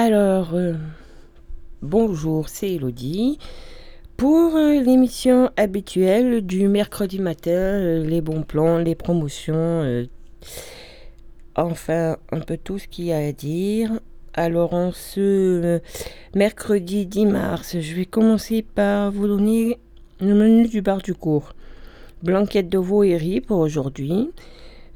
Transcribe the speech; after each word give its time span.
Alors, 0.00 0.54
euh, 0.54 0.74
bonjour, 1.82 2.48
c'est 2.48 2.70
Elodie. 2.70 3.40
Pour 4.16 4.54
euh, 4.54 4.80
l'émission 4.80 5.50
habituelle 5.56 6.46
du 6.46 6.68
mercredi 6.68 7.18
matin, 7.18 7.50
euh, 7.50 8.04
les 8.04 8.20
bons 8.20 8.44
plans, 8.44 8.78
les 8.78 8.94
promotions, 8.94 10.06
enfin 11.56 12.16
un 12.30 12.38
peu 12.38 12.56
tout 12.56 12.78
ce 12.78 12.86
qu'il 12.86 13.06
y 13.06 13.12
a 13.12 13.16
à 13.16 13.32
dire. 13.32 13.98
Alors 14.34 14.72
en 14.72 14.92
ce 14.92 15.80
mercredi 16.32 17.04
10 17.04 17.26
mars, 17.26 17.80
je 17.80 17.94
vais 17.96 18.06
commencer 18.06 18.62
par 18.62 19.10
vous 19.10 19.26
donner 19.26 19.80
le 20.20 20.32
menu 20.32 20.68
du 20.68 20.80
bar 20.80 20.98
du 20.98 21.14
cours. 21.14 21.54
Blanquette 22.22 22.68
de 22.68 22.78
veau 22.78 23.02
et 23.02 23.16
riz 23.16 23.40
pour 23.40 23.58
aujourd'hui. 23.58 24.30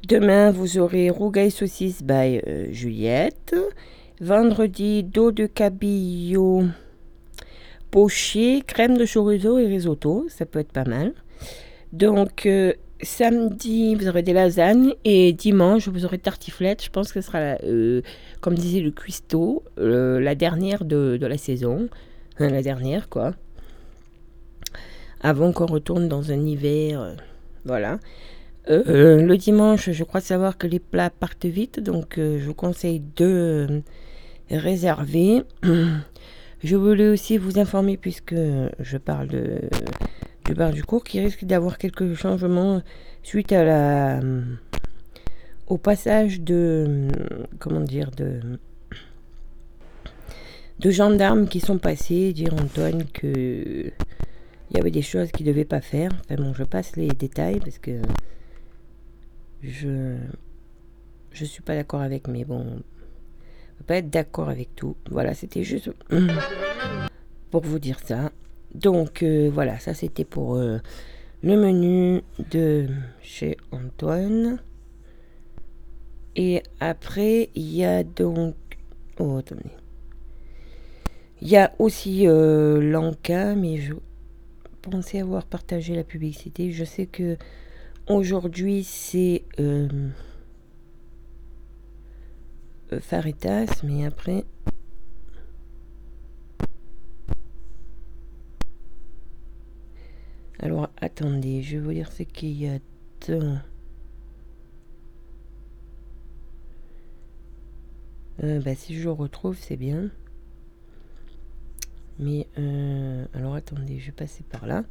Demain, 0.07 0.51
vous 0.51 0.77
aurez 0.77 1.09
rougail 1.09 1.51
saucisse 1.51 2.03
by 2.03 2.39
Juliette. 2.71 3.53
Vendredi, 4.23 5.03
dos 5.03 5.33
de 5.33 5.47
cabillaud 5.47 6.63
poché, 7.91 8.63
crème 8.65 8.97
de 8.97 9.05
chorizo 9.05 9.59
et 9.59 9.67
risotto. 9.67 10.27
Ça 10.29 10.45
peut 10.45 10.59
être 10.59 10.71
pas 10.71 10.85
mal. 10.85 11.11
Donc, 11.91 12.45
euh, 12.45 12.71
samedi, 13.01 13.95
vous 13.95 14.07
aurez 14.07 14.23
des 14.23 14.31
lasagnes. 14.31 14.93
Et 15.03 15.33
dimanche, 15.33 15.89
vous 15.89 16.05
aurez 16.05 16.19
tartiflette. 16.19 16.81
Je 16.85 16.89
pense 16.89 17.11
que 17.11 17.19
ce 17.19 17.27
sera, 17.27 17.57
euh, 17.65 18.01
comme 18.39 18.55
disait 18.55 18.79
le 18.79 18.91
cuistot, 18.91 19.61
euh, 19.77 20.21
la 20.21 20.35
dernière 20.35 20.85
de, 20.85 21.19
la 21.21 21.37
saison. 21.37 21.89
la 22.39 22.61
dernière, 22.61 23.09
quoi. 23.09 23.33
Avant 25.19 25.51
qu'on 25.51 25.65
retourne 25.65 26.07
dans 26.07 26.31
un 26.31 26.45
hiver. 26.45 27.17
voilà. 27.65 27.99
le 28.69 29.35
dimanche, 29.35 29.91
je 29.91 30.03
crois 30.05 30.21
savoir 30.21 30.57
que 30.57 30.65
les 30.65 30.79
plats 30.79 31.09
partent 31.09 31.45
vite. 31.45 31.81
Donc, 31.81 32.13
je 32.15 32.45
vous 32.45 32.55
conseille 32.55 33.01
de 33.17 33.83
réservé. 34.49 35.43
Je 36.63 36.75
voulais 36.77 37.09
aussi 37.09 37.37
vous 37.37 37.59
informer, 37.59 37.97
puisque 37.97 38.35
je 38.79 38.97
parle 38.97 39.27
de, 39.27 39.59
du 40.45 40.53
bar 40.53 40.71
du 40.71 40.81
cours, 40.83 41.03
qui 41.03 41.19
risque 41.19 41.43
d'avoir 41.43 41.77
quelques 41.77 42.13
changements 42.13 42.81
suite 43.21 43.51
à 43.51 43.65
la, 43.65 44.21
au 45.67 45.77
passage 45.77 46.39
de, 46.39 47.09
comment 47.59 47.81
dire, 47.81 48.11
de, 48.11 48.39
de 50.79 50.89
gendarmes 50.89 51.49
qui 51.49 51.59
sont 51.59 51.79
passés, 51.79 52.31
dire 52.31 52.53
Antoine 52.53 53.03
que 53.11 53.91
il 54.71 54.77
y 54.77 54.79
avait 54.79 54.91
des 54.91 55.01
choses 55.01 55.31
qu'il 55.31 55.45
ne 55.45 55.51
devait 55.51 55.65
pas 55.65 55.81
faire. 55.81 56.11
Enfin 56.21 56.41
bon, 56.41 56.53
je 56.53 56.63
passe 56.63 56.95
les 56.95 57.09
détails 57.09 57.59
parce 57.59 57.77
que 57.77 58.01
je 59.61 60.15
je 61.31 61.45
suis 61.45 61.61
pas 61.61 61.75
d'accord 61.75 62.01
avec, 62.01 62.27
mais 62.27 62.45
bon, 62.45 62.81
pas 63.83 63.97
être 63.97 64.09
d'accord 64.09 64.49
avec 64.49 64.75
tout. 64.75 64.95
Voilà, 65.09 65.33
c'était 65.33 65.63
juste 65.63 65.89
pour 67.51 67.63
vous 67.63 67.79
dire 67.79 67.99
ça. 68.03 68.31
Donc 68.73 69.23
euh, 69.23 69.49
voilà, 69.53 69.79
ça 69.79 69.93
c'était 69.93 70.25
pour 70.25 70.55
euh, 70.55 70.79
le 71.41 71.57
menu 71.57 72.21
de 72.51 72.87
chez 73.21 73.57
Antoine. 73.71 74.59
Et 76.35 76.63
après, 76.79 77.49
il 77.53 77.75
y 77.75 77.83
a 77.83 78.03
donc... 78.03 78.55
Oh, 79.19 79.37
attendez. 79.37 79.61
Il 81.41 81.47
y 81.47 81.57
a 81.57 81.71
aussi 81.77 82.27
euh, 82.27 82.81
Lanka, 82.81 83.53
mais 83.53 83.77
je 83.77 83.93
pensais 84.81 85.19
avoir 85.19 85.45
partagé 85.45 85.95
la 85.95 86.03
publicité. 86.03 86.71
Je 86.71 86.83
sais 86.85 87.05
que 87.05 87.37
aujourd'hui 88.07 88.83
c'est... 88.83 89.43
Faritas, 92.99 93.81
mais 93.83 94.05
après... 94.05 94.45
Alors, 100.59 100.89
attendez, 101.01 101.61
je 101.61 101.77
vais 101.77 101.83
vous 101.83 101.91
dire 101.91 102.11
ce 102.11 102.23
qu'il 102.23 102.51
y 102.51 102.67
a 102.67 102.79
dans... 103.27 103.59
Euh, 108.43 108.61
bah, 108.61 108.73
si 108.73 108.95
je 108.95 109.03
le 109.03 109.11
retrouve, 109.11 109.57
c'est 109.59 109.75
bien. 109.75 110.09
Mais, 112.19 112.47
euh, 112.57 113.25
alors 113.33 113.55
attendez, 113.55 113.99
je 113.99 114.07
vais 114.07 114.11
passer 114.13 114.43
par 114.43 114.65
là. 114.65 114.85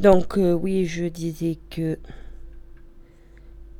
Donc, 0.00 0.36
euh, 0.36 0.52
oui, 0.52 0.84
je 0.84 1.06
disais 1.06 1.58
que... 1.70 1.98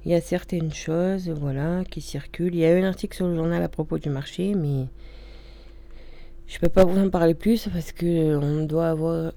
Il 0.07 0.13
y 0.13 0.15
a 0.15 0.21
certaines 0.21 0.73
choses, 0.73 1.31
voilà, 1.31 1.83
qui 1.91 2.03
circulent. 2.03 2.55
Il 2.55 2.61
y 2.61 2.65
a 2.65 2.79
eu 2.79 2.83
un 2.83 2.89
article 2.89 3.17
sur 3.17 3.27
le 3.27 3.35
journal 3.35 3.63
à 3.63 3.69
propos 3.69 3.99
du 3.99 4.11
marché, 4.11 4.55
mais 4.55 4.87
je 6.47 6.57
ne 6.57 6.61
peux 6.61 6.69
pas 6.69 6.85
vous 6.85 6.99
en 6.99 7.09
parler 7.09 7.35
plus 7.35 7.69
parce 7.73 7.93
que 7.93 8.37
on 8.37 8.67
doit 8.67 8.89
avoir, 8.89 9.33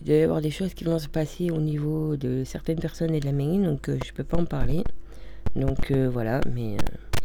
il 0.00 0.06
doit 0.06 0.16
y 0.16 0.22
avoir 0.22 0.42
des 0.42 0.50
choses 0.50 0.74
qui 0.74 0.84
vont 0.84 0.98
se 0.98 1.08
passer 1.08 1.50
au 1.50 1.58
niveau 1.58 2.16
de 2.16 2.44
certaines 2.44 2.78
personnes 2.78 3.14
et 3.14 3.20
de 3.20 3.24
la 3.24 3.32
mairie, 3.32 3.58
donc 3.58 3.88
euh, 3.88 3.98
je 4.04 4.10
ne 4.10 4.16
peux 4.16 4.24
pas 4.24 4.38
en 4.38 4.44
parler. 4.44 4.84
Donc 5.56 5.90
euh, 5.90 6.08
voilà, 6.12 6.42
mais 6.52 6.74
euh, 6.74 7.22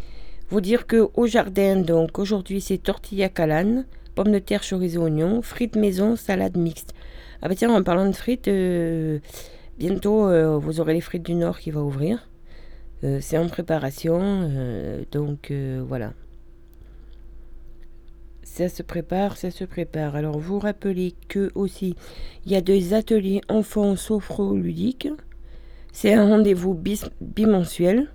vous 0.50 0.62
dire 0.62 0.88
que 0.88 1.10
au 1.16 1.28
jardin, 1.28 1.76
donc 1.76 2.18
aujourd'hui 2.18 2.62
c'est 2.62 2.78
tortilla 2.78 3.28
calane, 3.28 3.86
pommes 4.16 4.32
de 4.32 4.40
terre, 4.40 4.62
chorizo, 4.68 5.04
oignon, 5.04 5.42
frites 5.42 5.76
maison, 5.76 6.16
salade 6.16 6.56
mixte. 6.56 6.94
Ah 7.42 7.50
bah 7.50 7.56
tiens, 7.56 7.74
en 7.76 7.84
parlant 7.84 8.08
de 8.08 8.16
frites, 8.16 8.50
bientôt 9.78 10.60
vous 10.60 10.80
aurez 10.80 10.94
les 10.94 11.02
frites 11.02 11.26
du 11.26 11.36
Nord 11.36 11.60
qui 11.60 11.72
va 11.72 11.82
ouvrir. 11.82 12.26
Euh, 13.06 13.20
c'est 13.22 13.38
en 13.38 13.48
préparation, 13.48 14.20
euh, 14.22 15.04
donc 15.12 15.52
euh, 15.52 15.84
voilà. 15.88 16.14
Ça 18.42 18.68
se 18.68 18.82
prépare, 18.82 19.38
ça 19.38 19.52
se 19.52 19.64
prépare. 19.64 20.16
Alors 20.16 20.40
vous 20.40 20.58
rappelez 20.58 21.14
que 21.28 21.52
aussi, 21.54 21.96
il 22.46 22.52
y 22.52 22.56
a 22.56 22.62
des 22.62 22.94
ateliers 22.94 23.42
enfants 23.48 23.96
sophro-ludiques. 23.96 25.10
C'est 25.92 26.14
un 26.14 26.28
rendez-vous 26.28 26.78
bimensuel. 27.22 28.08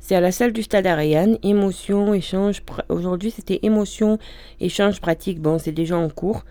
C'est 0.00 0.14
à 0.14 0.20
la 0.20 0.32
salle 0.32 0.52
du 0.52 0.62
Stade 0.62 0.86
Ariane. 0.86 1.38
Émotion, 1.42 2.14
échange. 2.14 2.62
Aujourd'hui, 2.88 3.30
c'était 3.30 3.60
émotion, 3.62 4.18
échange 4.60 5.00
pratique. 5.00 5.40
Bon, 5.40 5.58
c'est 5.58 5.72
déjà 5.72 5.98
en 5.98 6.08
cours. 6.08 6.44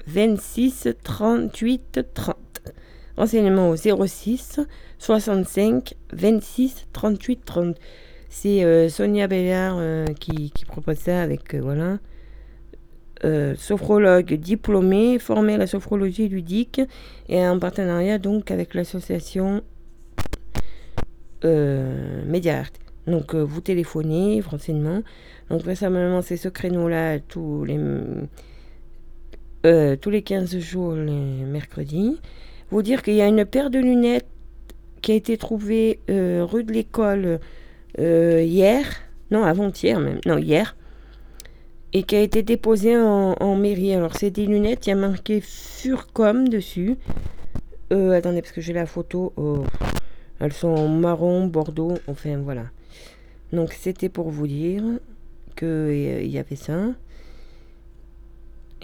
26 0.07 0.89
38 1.03 1.99
30. 2.13 2.37
Renseignement 3.17 3.69
au 3.69 3.75
06 3.75 4.61
65 4.97 5.93
26 6.13 6.87
38 6.93 7.45
30. 7.45 7.75
C'est 8.35 8.63
euh, 8.63 8.89
Sonia 8.89 9.27
Bellard 9.27 9.75
euh, 9.77 10.07
qui, 10.19 10.51
propose 10.67 10.97
ça 10.97 11.21
avec, 11.21 11.53
euh, 11.53 11.61
voilà, 11.61 11.99
sophrologue 13.55 14.33
diplômé, 14.33 15.19
formé 15.19 15.53
à 15.53 15.57
la 15.57 15.67
sophrologie 15.67 16.27
ludique 16.27 16.81
et 17.29 17.47
en 17.47 17.59
partenariat 17.59 18.17
donc 18.17 18.49
avec 18.49 18.73
l'association 18.73 19.61
Média 21.43 22.61
Art. 22.61 22.71
Donc 23.05 23.35
vous 23.35 23.61
téléphonez, 23.61 24.41
renseignements. 24.41 25.03
Donc 25.49 25.61
récemment 25.63 26.21
c'est 26.21 26.35
ce 26.35 26.49
créneau-là 26.49 27.19
tous 27.19 27.63
les, 27.65 27.79
tous 29.97 30.09
les 30.09 30.21
15 30.21 30.57
jours, 30.57 30.95
les 30.95 31.45
mercredis. 31.45 32.19
Vous 32.71 32.81
dire 32.81 33.03
qu'il 33.03 33.13
y 33.13 33.21
a 33.21 33.27
une 33.27 33.45
paire 33.45 33.69
de 33.69 33.79
lunettes 33.79 34.27
qui 35.01 35.11
a 35.11 35.15
été 35.15 35.37
trouvée 35.37 35.99
rue 36.09 36.63
de 36.63 36.73
l'école 36.73 37.25
euh, 37.25 37.37
hier, 37.97 38.85
non 39.31 39.43
avant-hier 39.43 39.99
même, 39.99 40.19
non 40.25 40.37
hier, 40.37 40.75
et 41.93 42.03
qui 42.03 42.15
a 42.15 42.21
été 42.21 42.41
déposé 42.41 42.97
en, 42.97 43.55
mairie. 43.55 43.93
Alors 43.93 44.15
c'est 44.15 44.31
des 44.31 44.45
lunettes, 44.45 44.87
il 44.87 44.89
y 44.89 44.93
a 44.93 44.95
marqué 44.95 45.41
Furcom 45.41 46.47
dessus. 46.49 46.97
Euh, 47.91 48.11
attendez 48.11 48.41
parce 48.41 48.53
que 48.53 48.61
j'ai 48.61 48.73
la 48.73 48.87
photo. 48.87 49.31
Oh, 49.37 49.63
elles 50.39 50.53
sont 50.53 50.69
en 50.69 50.87
marron, 50.87 51.45
bordeaux, 51.45 51.97
enfin 52.07 52.37
voilà. 52.37 52.65
Donc 53.51 53.73
c'était 53.73 54.09
pour 54.09 54.29
vous 54.31 54.47
dire 54.47 54.83
qu'il 55.55 55.67
euh, 55.67 56.23
y 56.23 56.39
avait 56.39 56.55
ça. 56.55 56.79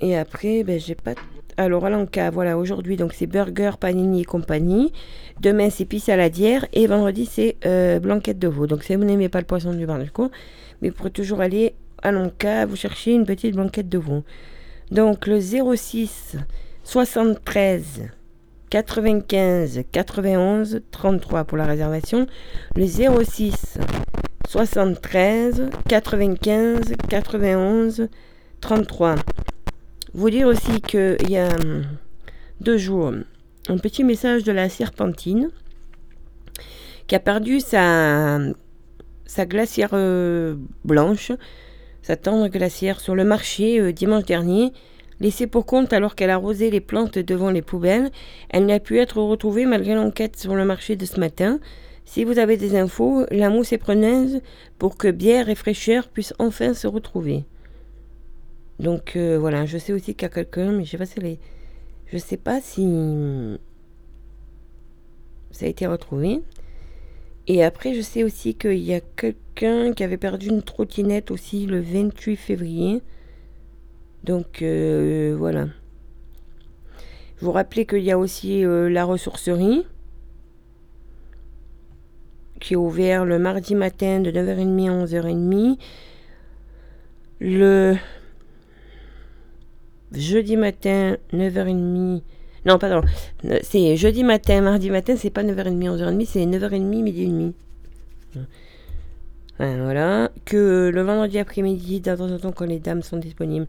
Et 0.01 0.15
après, 0.15 0.63
ben, 0.63 0.79
j'ai 0.79 0.95
pas 0.95 1.15
alors, 1.59 1.85
Alanka, 1.85 2.29
voilà, 2.29 2.57
aujourd'hui, 2.57 2.95
donc 2.95 3.11
c'est 3.11 3.27
burger, 3.27 3.71
panini 3.77 4.21
et 4.21 4.23
compagnie. 4.23 4.93
Demain, 5.41 5.69
c'est 5.69 5.83
pisse 5.83 6.05
saladière. 6.05 6.65
Et 6.71 6.87
vendredi, 6.87 7.25
c'est 7.25 7.57
euh, 7.65 7.99
blanquette 7.99 8.39
de 8.39 8.47
veau. 8.47 8.65
Donc, 8.65 8.81
si 8.83 8.95
vous 8.95 9.03
n'aimez 9.03 9.27
pas 9.27 9.39
le 9.39 9.45
poisson 9.45 9.73
du 9.73 9.85
bar 9.85 9.97
mais 9.97 10.87
vous 10.87 10.95
pourrez 10.95 11.11
toujours 11.11 11.41
aller 11.41 11.75
à 12.01 12.13
Lanka, 12.13 12.65
vous 12.65 12.77
cherchez 12.77 13.11
une 13.11 13.25
petite 13.25 13.55
blanquette 13.55 13.89
de 13.89 13.97
veau. 13.97 14.23
Donc, 14.89 15.27
le 15.27 15.41
06 15.41 16.37
73 16.85 18.07
95 18.69 19.81
91 19.91 20.81
33 20.91 21.43
pour 21.43 21.57
la 21.57 21.65
réservation. 21.65 22.25
Le 22.77 22.87
06 22.87 23.79
73 24.47 25.69
95 25.89 26.93
91 27.09 28.07
33. 28.61 29.15
Vous 30.13 30.31
dire 30.31 30.47
aussi 30.47 30.81
qu'il 30.81 31.29
y 31.29 31.37
a 31.37 31.53
hum, 31.53 31.83
deux 32.61 32.77
jours, 32.77 33.13
un 33.67 33.77
petit 33.77 34.03
message 34.03 34.43
de 34.43 34.51
la 34.51 34.67
Serpentine 34.67 35.49
qui 37.05 37.13
a 37.13 37.19
perdu 37.19 37.59
sa, 37.59 38.39
sa 39.25 39.45
glacière 39.45 39.91
euh, 39.93 40.55
blanche, 40.83 41.31
sa 42.01 42.15
tendre 42.15 42.47
glacière 42.47 42.99
sur 42.99 43.13
le 43.13 43.23
marché 43.23 43.79
euh, 43.79 43.91
dimanche 43.91 44.25
dernier. 44.25 44.73
Laissée 45.19 45.47
pour 45.47 45.67
compte 45.67 45.93
alors 45.93 46.15
qu'elle 46.15 46.29
arrosait 46.31 46.71
les 46.71 46.81
plantes 46.81 47.19
devant 47.19 47.51
les 47.51 47.61
poubelles, 47.61 48.09
elle 48.49 48.65
n'a 48.65 48.79
pu 48.79 48.99
être 48.99 49.21
retrouvée 49.21 49.65
malgré 49.65 49.93
l'enquête 49.93 50.37
sur 50.37 50.55
le 50.55 50.65
marché 50.65 50.95
de 50.95 51.05
ce 51.05 51.19
matin. 51.19 51.59
Si 52.05 52.23
vous 52.23 52.39
avez 52.39 52.57
des 52.57 52.75
infos, 52.75 53.25
la 53.29 53.49
mousse 53.51 53.73
est 53.73 53.77
preneuse 53.77 54.41
pour 54.79 54.97
que 54.97 55.09
bière 55.09 55.49
et 55.49 55.55
fraîcheur 55.55 56.07
puissent 56.07 56.33
enfin 56.39 56.73
se 56.73 56.87
retrouver. 56.87 57.43
Donc 58.79 59.15
euh, 59.15 59.37
voilà, 59.37 59.65
je 59.65 59.77
sais 59.77 59.93
aussi 59.93 60.15
qu'il 60.15 60.23
y 60.23 60.25
a 60.25 60.29
quelqu'un, 60.29 60.71
mais 60.71 60.85
je 60.85 60.97
sais 60.97 61.39
sais 62.17 62.37
pas 62.37 62.61
si 62.61 63.57
ça 65.51 65.65
a 65.65 65.69
été 65.69 65.85
retrouvé. 65.85 66.41
Et 67.47 67.63
après, 67.63 67.93
je 67.93 68.01
sais 68.01 68.23
aussi 68.23 68.53
qu'il 68.55 68.77
y 68.77 68.93
a 68.93 69.01
quelqu'un 69.01 69.93
qui 69.93 70.03
avait 70.03 70.17
perdu 70.17 70.49
une 70.49 70.61
trottinette 70.61 71.31
aussi 71.31 71.65
le 71.65 71.81
28 71.81 72.35
février. 72.35 73.01
Donc 74.23 74.61
euh, 74.61 75.35
voilà. 75.37 75.67
Je 77.37 77.45
vous 77.45 77.51
rappelez 77.51 77.85
qu'il 77.85 78.03
y 78.03 78.11
a 78.11 78.19
aussi 78.19 78.63
euh, 78.63 78.89
la 78.89 79.05
ressourcerie 79.05 79.85
qui 82.59 82.73
est 82.73 82.77
ouvert 82.77 83.25
le 83.25 83.39
mardi 83.39 83.73
matin 83.75 84.19
de 84.19 84.31
9h30 84.31 84.89
à 84.89 85.05
11h30. 85.05 85.77
Le 87.39 87.95
jeudi 90.13 90.57
matin, 90.57 91.17
9h30. 91.33 92.21
Non, 92.65 92.77
pardon. 92.77 93.07
C'est 93.61 93.95
jeudi 93.95 94.23
matin, 94.23 94.61
mardi 94.61 94.89
matin, 94.89 95.15
c'est 95.15 95.29
pas 95.29 95.43
9h30, 95.43 95.97
11h30, 95.97 96.25
c'est 96.25 96.45
9h30, 96.45 96.81
midi 96.83 97.23
et 97.23 97.27
demi. 97.27 97.53
Voilà. 99.57 100.31
Que 100.45 100.89
le 100.93 101.01
vendredi 101.01 101.37
après-midi, 101.37 102.01
de 102.01 102.15
temps 102.15 102.31
en 102.31 102.37
temps, 102.37 102.51
quand 102.51 102.65
les 102.65 102.79
dames 102.79 103.01
sont 103.01 103.17
disponibles, 103.17 103.67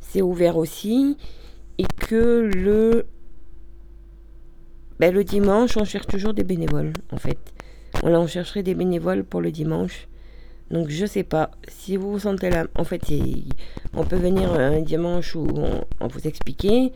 c'est 0.00 0.22
ouvert 0.22 0.56
aussi. 0.56 1.16
Et 1.78 1.86
que 1.98 2.50
le, 2.54 3.06
ben, 4.98 5.14
le 5.14 5.24
dimanche, 5.24 5.76
on 5.78 5.84
cherche 5.84 6.06
toujours 6.06 6.34
des 6.34 6.44
bénévoles, 6.44 6.92
en 7.10 7.16
fait. 7.16 7.38
Voilà, 8.02 8.20
on 8.20 8.26
chercherait 8.26 8.62
des 8.62 8.74
bénévoles 8.74 9.24
pour 9.24 9.40
le 9.40 9.50
dimanche. 9.50 10.08
Donc 10.70 10.88
je 10.88 11.06
sais 11.06 11.24
pas. 11.24 11.50
Si 11.68 11.96
vous 11.96 12.12
vous 12.12 12.18
sentez 12.20 12.50
là, 12.50 12.66
en 12.76 12.84
fait, 12.84 13.02
on 13.94 14.04
peut 14.04 14.16
venir 14.16 14.52
un 14.52 14.80
dimanche 14.80 15.34
où 15.34 15.46
on, 16.00 16.06
vous 16.06 16.26
expliquer, 16.26 16.92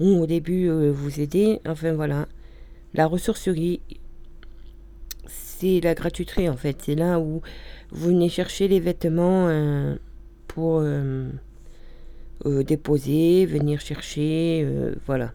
ou 0.00 0.22
au 0.22 0.26
début 0.26 0.68
euh, 0.68 0.90
vous 0.92 1.20
aider. 1.20 1.60
Enfin 1.66 1.92
voilà. 1.92 2.26
La 2.94 3.06
ressourcerie, 3.06 3.80
c'est 5.26 5.80
la 5.80 5.94
gratuiterie 5.94 6.48
en 6.48 6.56
fait. 6.56 6.76
C'est 6.82 6.94
là 6.94 7.18
où 7.18 7.42
vous 7.90 8.10
venez 8.10 8.28
chercher 8.28 8.68
les 8.68 8.80
vêtements 8.80 9.48
euh, 9.48 9.96
pour 10.46 10.80
euh, 10.80 11.28
euh, 12.46 12.62
déposer, 12.62 13.46
venir 13.46 13.80
chercher, 13.80 14.62
euh, 14.64 14.94
voilà. 15.06 15.32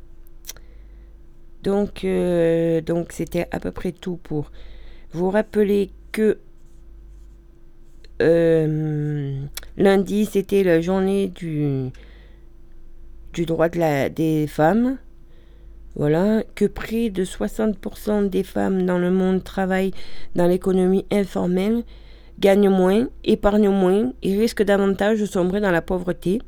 Donc, 1.64 2.06
euh, 2.06 2.80
donc 2.82 3.12
c'était 3.12 3.48
à 3.52 3.60
peu 3.60 3.72
près 3.72 3.92
tout 3.92 4.18
pour 4.18 4.52
vous 5.12 5.30
rappeler 5.30 5.92
que 6.12 6.38
lundi 8.19 9.50
c'était 10.25 10.63
la 10.63 10.81
journée 10.81 11.27
du 11.27 11.92
du 13.33 13.45
droit 13.45 13.68
de 13.68 13.80
la, 13.80 14.10
des 14.10 14.48
femmes. 14.48 14.98
Voilà, 15.95 16.44
que 16.56 16.65
près 16.65 17.10
de 17.10 17.24
60% 17.24 18.30
des 18.30 18.44
femmes 18.44 18.86
dans 18.86 18.98
le 18.98 19.12
monde 19.12 19.44
travaillent 19.44 19.94
dans 20.36 20.48
l'économie 20.48 21.06
informelle, 21.12 21.83
gagnent 22.39 22.69
moins, 22.69 23.07
épargnent 23.24 23.69
moins 23.69 24.13
et 24.24 24.39
risquent 24.39 24.63
davantage 24.63 25.19
de 25.19 25.25
sombrer 25.25 25.60
dans 25.60 25.69
la 25.69 25.83
pauvreté. 25.83 26.42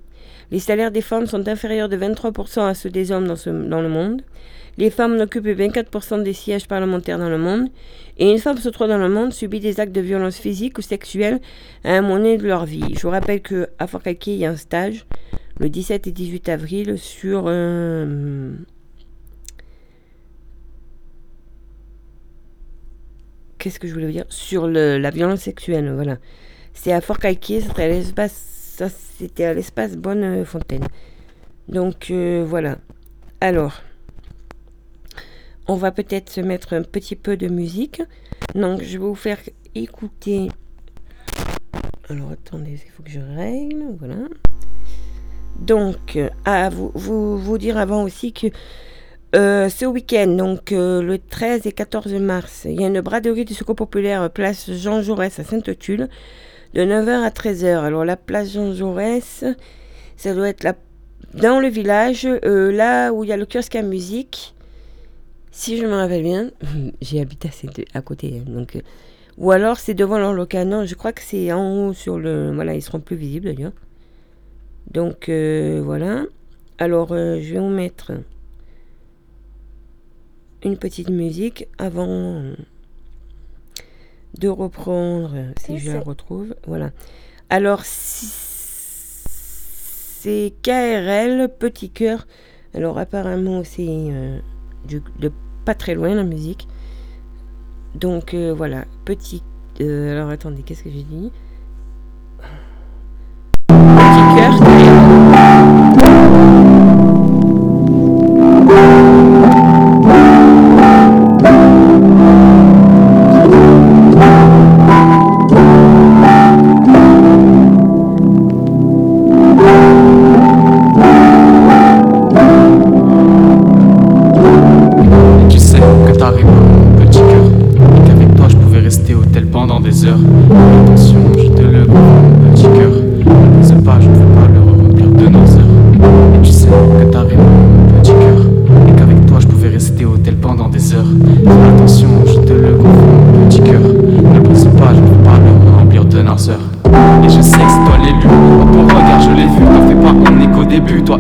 Les 0.50 0.60
salaires 0.60 0.92
des 0.92 1.02
femmes 1.02 1.28
sont 1.28 1.48
inférieurs 1.48 1.90
de 1.90 1.98
23% 1.98 2.62
à 2.62 2.74
ceux 2.74 2.90
des 2.90 3.12
hommes 3.12 3.28
dans, 3.28 3.36
ce, 3.36 3.50
dans 3.50 3.82
le 3.82 3.90
monde. 3.90 4.24
Les 4.78 4.90
femmes 4.90 5.20
occupent 5.20 5.48
24% 5.48 6.24
des 6.24 6.34
sièges 6.34 6.68
parlementaires 6.68 7.18
dans 7.18 7.30
le 7.30 7.38
monde. 7.38 7.70
Et 8.18 8.30
une 8.30 8.40
femme 8.40 8.58
sur 8.58 8.72
trois 8.72 8.88
dans 8.88 8.98
le 8.98 9.10
monde 9.10 9.32
subit 9.32 9.60
des 9.60 9.80
actes 9.80 9.94
de 9.94 10.02
violence 10.02 10.38
physique 10.38 10.78
ou 10.78 10.82
sexuelle 10.82 11.40
à 11.84 11.94
un 11.94 12.02
moment 12.02 12.20
de 12.20 12.46
leur 12.46 12.66
vie. 12.66 12.94
Je 12.96 13.02
vous 13.02 13.10
rappelle 13.10 13.42
qu'à 13.42 13.88
Fort 13.88 14.04
Calquier, 14.04 14.34
il 14.34 14.40
y 14.40 14.46
a 14.46 14.52
un 14.52 14.58
stage 14.58 15.06
le 15.60 15.70
17 15.70 16.08
et 16.08 16.12
18 16.12 16.50
avril 16.50 16.98
sur... 16.98 17.46
Euh, 17.48 18.54
Qu'est-ce 23.58 23.80
que 23.80 23.88
je 23.88 23.94
voulais 23.94 24.12
dire? 24.12 24.26
Sur 24.30 24.68
la 24.68 25.10
violence 25.10 25.40
sexuelle, 25.42 25.92
voilà. 25.94 26.18
C'est 26.74 26.92
à 26.92 27.02
Fort 27.02 27.18
Calquier, 27.18 27.62
c'est 27.62 27.82
à 27.82 27.88
l'espace 27.88 28.56
ça, 28.76 28.90
c'était 28.90 29.46
à 29.46 29.54
l'espace 29.54 29.96
Bonne 29.96 30.44
Fontaine. 30.44 30.86
Donc 31.70 32.12
euh, 32.12 32.46
voilà. 32.46 32.78
Alors, 33.40 33.82
on 35.68 35.76
va 35.76 35.92
peut-être 35.92 36.30
se 36.30 36.42
mettre 36.42 36.74
un 36.74 36.84
petit 36.84 37.16
peu 37.16 37.38
de 37.38 37.48
musique. 37.48 38.02
Donc, 38.54 38.82
je 38.84 38.98
vais 38.98 39.06
vous 39.06 39.16
faire 39.16 39.40
écouter. 39.74 40.50
Alors, 42.10 42.32
attendez, 42.32 42.80
il 42.86 42.92
faut 42.92 43.04
que 43.04 43.10
je 43.10 43.20
règle. 43.20 43.86
Voilà. 44.00 44.28
Donc, 45.60 46.20
à 46.44 46.70
vous, 46.70 46.92
vous, 46.94 47.58
dire 47.58 47.78
avant 47.78 48.04
aussi 48.04 48.34
que 48.34 48.48
euh, 49.36 49.70
ce 49.70 49.86
week-end, 49.86 50.28
donc 50.28 50.72
euh, 50.72 51.02
le 51.02 51.18
13 51.18 51.66
et 51.66 51.72
14 51.72 52.14
mars, 52.14 52.66
il 52.66 52.80
y 52.80 52.84
a 52.84 52.88
une 52.88 53.02
braderie 53.02 53.46
du 53.46 53.54
secours 53.54 53.76
populaire 53.76 54.30
place 54.30 54.72
Jean 54.72 55.02
Jaurès 55.02 55.40
à 55.40 55.44
Sainte-Tulle 55.44 56.10
de 56.74 56.82
9h 56.82 57.24
à 57.24 57.30
13h. 57.30 57.84
Alors 57.84 58.06
la 58.06 58.18
place 58.18 58.54
Jean 58.54 58.74
Jaurès, 58.74 59.44
ça 60.16 60.34
doit 60.34 60.50
être 60.50 60.66
dans 61.34 61.60
le 61.60 61.68
village, 61.68 62.26
euh, 62.26 62.72
là 62.72 63.12
où 63.12 63.24
il 63.24 63.30
y 63.30 63.34
a 63.34 63.38
le 63.38 63.46
kiosque 63.46 63.76
à 63.76 63.82
musique. 63.82 64.55
Si 65.58 65.78
je 65.78 65.86
me 65.86 65.94
rappelle 65.96 66.22
bien, 66.22 66.52
j'ai 67.02 67.22
habité 67.22 67.50
à, 67.94 68.02
côté. 68.02 68.42
Donc, 68.42 68.76
euh, 68.76 68.82
ou 69.38 69.52
alors 69.52 69.80
c'est 69.80 69.94
devant 69.94 70.20
leur 70.20 70.34
local. 70.34 70.68
Non, 70.68 70.86
je 70.86 70.96
crois 70.96 71.14
que 71.14 71.22
c'est 71.22 71.50
en 71.54 71.88
haut 71.88 71.94
sur 71.94 72.20
le... 72.20 72.54
Voilà, 72.54 72.76
ils 72.76 72.82
seront 72.82 73.00
plus 73.00 73.16
visibles 73.16 73.46
d'ailleurs. 73.46 73.72
Donc 74.92 75.30
euh, 75.30 75.82
voilà. 75.82 76.26
Alors 76.78 77.08
je 77.08 77.54
vais 77.54 77.60
vous 77.60 77.70
mettre 77.70 78.12
une 80.62 80.76
petite 80.76 81.10
musique 81.10 81.70
avant 81.78 82.52
de 84.38 84.50
reprendre, 84.50 85.54
si 85.62 85.80
je 85.80 85.90
la 85.90 86.02
retrouve. 86.02 86.54
Voilà. 86.68 86.92
Alors, 87.50 87.86
c'est 87.86 88.34
KRL, 90.64 91.48
Petit 91.58 91.92
Cœur. 91.92 92.28
Alors, 92.74 92.98
apparemment, 92.98 93.64
c'est 93.64 93.88
euh, 93.88 94.38
de 94.86 95.32
pas 95.66 95.76
très 95.76 95.96
loin 95.96 96.16
la 96.16 96.24
musique. 96.24 96.68
Donc, 97.96 98.34
euh, 98.34 98.54
voilà. 98.54 98.86
Petit. 99.04 99.44
Euh, 99.82 100.14
alors, 100.14 100.30
attendez, 100.30 100.62
qu'est-ce 100.64 100.84
que 100.84 100.90
j'ai 100.90 101.04
dit? 101.04 101.32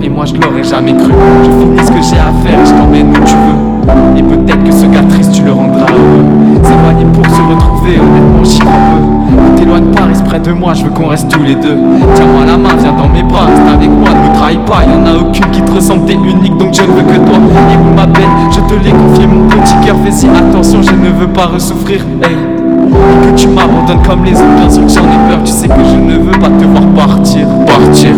Et 0.02 0.10
moi 0.10 0.26
je 0.26 0.34
l'aurais 0.34 0.64
jamais 0.64 0.94
cru. 0.94 1.12
Je 1.44 1.50
finis 1.50 1.80
ce 1.80 1.92
que 1.92 2.02
j'ai 2.02 2.20
à 2.20 2.32
faire 2.44 2.60
et 2.60 2.66
je 2.66 2.72
t'emmène 2.72 3.10
où 3.10 3.14
tu 3.26 3.36
veux. 3.36 4.18
Et 4.18 4.24
peut-être 4.24 4.64
que 4.64 4.72
ce 4.72 4.86
gars 4.86 5.04
triste 5.10 5.32
tu 5.32 5.44
le 5.44 5.52
rendras 5.52 5.86
heureux. 5.92 6.26
S'éloigner 6.64 7.06
pour 7.14 7.26
se 7.26 7.42
retrouver, 7.42 8.00
honnêtement 8.00 8.44
j'y 8.44 8.60
crois 8.60 8.72
peu. 8.72 9.36
Ne 9.36 9.58
t'éloigne 9.58 9.92
pas, 9.94 10.06
reste 10.06 10.24
près 10.24 10.40
de 10.40 10.52
moi, 10.52 10.74
je 10.74 10.86
veux 10.86 10.90
qu'on 10.90 11.08
reste 11.08 11.30
tous 11.30 11.44
les 11.44 11.56
deux. 11.56 11.78
Tiens-moi 12.16 12.46
la 12.48 12.58
main, 12.58 12.76
viens 12.80 12.94
dans 12.94 13.10
mes 13.10 13.24
bras, 13.24 13.46
reste 13.46 13.68
avec 13.74 13.90
moi, 13.90 14.10
ne 14.10 14.30
me 14.30 14.36
trahis 14.36 14.60
pas. 14.66 14.84
Y'en 14.84 15.06
a 15.06 15.18
aucune 15.20 15.46
qui 15.52 15.62
te 15.62 15.72
ressemble, 15.72 16.06
t'es 16.06 16.14
unique 16.14 16.58
donc 16.58 16.74
je 16.74 16.82
ne 16.82 16.88
veux 16.88 17.04
que 17.04 17.18
toi. 17.18 17.38
Et 17.72 17.78
où 17.78 17.96
ma 17.96 18.08
peine, 18.08 18.30
je 18.52 18.60
te 18.62 18.84
l'ai 18.84 18.92
confié, 18.92 19.28
mon 19.28 19.48
petit 19.48 19.76
cœur, 19.86 19.96
fais 20.04 20.12
si 20.12 20.28
attention, 20.28 20.82
je 20.82 20.92
ne 20.92 21.10
veux 21.10 21.28
pas 21.28 21.46
ressouffrir. 21.46 22.02
Et 22.86 23.32
que 23.32 23.36
tu 23.36 23.48
m'abandonnes 23.48 24.02
comme 24.08 24.24
les 24.24 24.34
autres, 24.34 24.56
bien 24.58 24.70
sûr 24.70 24.84
que 24.84 24.92
j'en 24.92 25.04
ai 25.04 25.30
peur. 25.30 25.44
Tu 25.44 25.52
sais 25.52 25.68
que 25.68 25.84
je 25.84 25.96
ne 25.96 26.18
veux 26.18 26.40
pas 26.40 26.50
te 26.50 26.66
voir 26.66 26.84
partir. 27.08 27.48
Partir. 27.66 28.12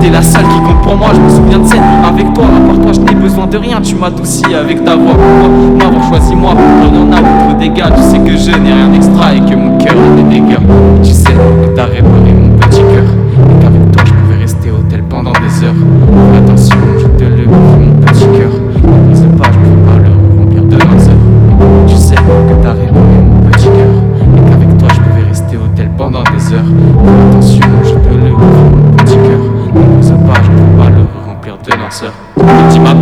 T'es 0.00 0.10
la 0.10 0.22
seule 0.22 0.42
qui 0.42 0.60
compte 0.60 0.82
pour 0.82 0.96
moi, 0.96 1.08
je 1.14 1.20
me 1.20 1.30
souviens 1.30 1.58
de 1.58 1.66
cette 1.66 1.80
avec 2.06 2.32
toi. 2.34 2.44
À 2.44 2.68
part 2.68 2.80
toi, 2.80 2.92
je 2.92 3.00
n'ai 3.00 3.14
besoin 3.14 3.46
de 3.46 3.56
rien, 3.56 3.80
tu 3.80 3.94
m'adoucis 3.94 4.54
avec 4.54 4.84
ta 4.84 4.96
voix. 4.96 5.14
Pourquoi 5.14 5.88
m'avoir 5.90 6.08
choisi 6.08 6.34
moi 6.34 6.54
y 6.94 6.98
en 6.98 7.12
a 7.12 7.20
beaucoup 7.20 7.58
des 7.58 7.70
gars, 7.70 7.90
tu 7.90 8.02
sais 8.02 8.18
que 8.18 8.36
je 8.36 8.56
n'ai 8.58 8.72
rien 8.72 8.88
d'extra 8.88 9.34
et 9.34 9.40
que 9.40 9.56
mon 9.56 9.78
cœur 9.78 9.94
a 9.94 10.16
des 10.16 10.22
dégâts. 10.22 10.58
Tu 11.02 11.10
sais 11.10 11.32
que 11.32 11.74
t'as 11.74 11.84
réparé 11.84 12.32
mon 12.32 12.56
petit 12.58 12.80
cœur. 12.80 13.04
Et 13.50 13.62
qu'avec 13.62 13.92
toi, 13.92 14.02
je 14.04 14.12
pouvais 14.12 14.40
rester 14.40 14.70
au 14.70 14.82
tel 14.88 15.02
pendant 15.04 15.32
des 15.32 15.64
heures. 15.64 16.43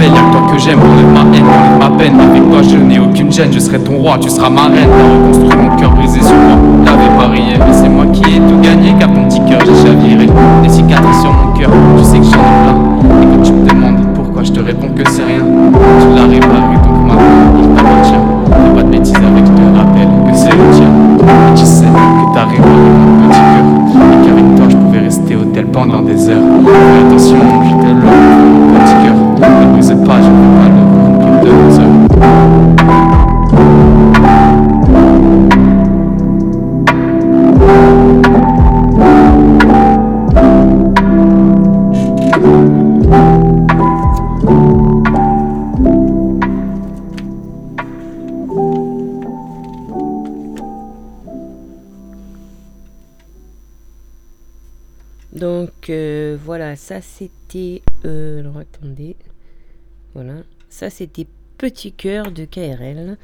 Je 0.03 0.09
dis 0.09 0.15
ma 0.15 0.15
belle, 0.15 0.15
y'a 0.15 0.23
que 0.23 0.33
toi 0.33 0.53
que 0.53 0.59
j'aime, 0.59 0.79
enlève 0.81 1.13
ma 1.13 1.37
haine, 1.37 1.45
enlève 1.45 1.79
ma 1.79 1.97
peine. 1.97 2.21
Avec 2.21 2.51
toi, 2.51 2.63
je 2.63 2.77
n'ai 2.77 2.99
aucune 2.99 3.31
gêne, 3.31 3.53
je 3.53 3.59
serai 3.59 3.79
ton 3.79 3.99
roi, 3.99 4.19
tu 4.19 4.29
seras 4.29 4.51
ma 4.51 4.63
reine. 4.63 4.89
T'as 4.89 5.05
reconstruit 5.05 5.63
mon 5.63 5.77
cœur 5.77 5.91
brisé 5.93 6.21
sur 6.21 6.35
moi. 6.35 6.59
L'avais 6.85 7.17
parié, 7.19 7.55
mais 7.59 7.73
c'est 7.73 7.89
moi 7.89 8.07
qui 8.13 8.23
ai 8.23 8.39
tout 8.39 8.59
gagné, 8.61 8.95
car 8.99 9.13
ton 9.13 9.25
petit 9.25 9.41
cœur, 9.49 9.61
j'ai 9.61 9.89
chaviré. 9.89 10.29
Des 10.63 10.69
cicatrices 10.69 11.21
sur 11.21 11.33
mon 11.33 11.53
cœur, 11.53 11.71
tu 11.97 12.05
sais 12.05 12.19
que 12.19 12.25
j'en 12.25 12.31
ai 12.31 12.55
plein. 12.65 13.23
Et 13.23 13.37
quand 13.37 13.43
tu 13.43 13.53
me 13.53 13.69
demandes 13.69 14.07
pourquoi, 14.15 14.43
je 14.43 14.53
te 14.53 14.61
réponds 14.61 14.89
que 14.89 15.09
c'est 15.09 15.25
rien. 15.25 15.43
Voilà, 60.15 60.35
ça 60.69 60.91
c'était 60.91 61.27
Petit 61.63 61.93
cœur 61.93 62.33
de 62.33 62.45
KRL. 62.45 63.17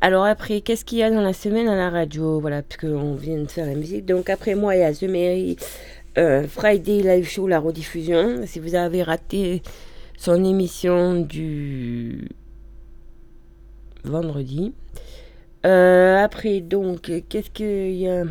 Alors 0.00 0.24
après, 0.24 0.62
qu'est-ce 0.62 0.86
qu'il 0.86 0.96
y 0.96 1.02
a 1.02 1.10
dans 1.10 1.20
la 1.20 1.34
semaine 1.34 1.68
à 1.68 1.76
la 1.76 1.90
radio? 1.90 2.40
Voilà, 2.40 2.62
puisqu'on 2.62 3.14
vient 3.14 3.36
de 3.36 3.46
faire 3.46 3.66
la 3.66 3.74
musique. 3.74 4.06
Donc 4.06 4.30
après 4.30 4.54
moi, 4.54 4.74
il 4.74 4.80
y 4.80 4.84
a 4.84 4.94
The 4.94 5.02
Mary 5.02 5.58
euh, 6.16 6.48
Friday 6.48 7.02
Live 7.02 7.28
Show, 7.28 7.46
la 7.46 7.60
rediffusion. 7.60 8.46
Si 8.46 8.58
vous 8.58 8.74
avez 8.74 9.02
raté 9.02 9.60
son 10.16 10.42
émission 10.44 11.20
du 11.20 12.28
vendredi. 14.02 14.72
Euh, 15.66 16.16
après, 16.16 16.60
donc, 16.60 17.12
qu'est-ce 17.28 17.50
qu'il 17.50 17.96
y 17.96 18.08
a? 18.08 18.24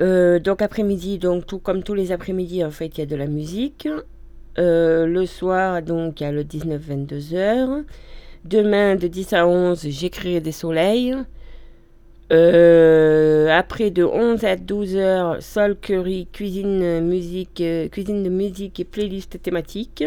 Euh, 0.00 0.38
donc 0.38 0.62
après-midi, 0.62 1.18
donc 1.18 1.46
tout 1.46 1.58
comme 1.58 1.82
tous 1.82 1.94
les 1.94 2.12
après-midi, 2.12 2.64
en 2.64 2.70
fait, 2.70 2.96
il 2.96 3.00
y 3.00 3.02
a 3.02 3.06
de 3.06 3.16
la 3.16 3.26
musique. 3.26 3.88
Euh, 4.58 5.06
le 5.06 5.24
soir, 5.24 5.82
donc, 5.82 6.20
a 6.20 6.32
le 6.32 6.42
19-22 6.42 7.34
heures. 7.34 7.82
Demain, 8.44 8.96
de 8.96 9.06
10 9.06 9.32
à 9.34 9.46
11, 9.46 9.86
j'écrirai 9.88 10.40
des 10.40 10.52
soleils. 10.52 11.14
Euh, 12.32 13.48
après, 13.56 13.90
de 13.90 14.02
11 14.02 14.44
à 14.44 14.56
12 14.56 14.96
heures, 14.96 15.36
Sol 15.40 15.76
Curry, 15.80 16.26
cuisine, 16.32 17.00
musique, 17.00 17.60
euh, 17.60 17.88
cuisine 17.88 18.22
de 18.22 18.28
musique 18.28 18.80
et 18.80 18.84
playlist 18.84 19.40
thématique. 19.40 20.04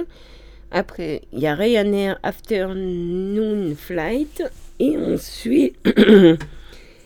Après, 0.70 1.22
il 1.32 1.40
y 1.40 1.48
a 1.48 1.56
Ryanair 1.56 2.20
Afternoon 2.24 3.74
Flight. 3.76 4.44
Et 4.80 4.98
ensuite... 4.98 5.78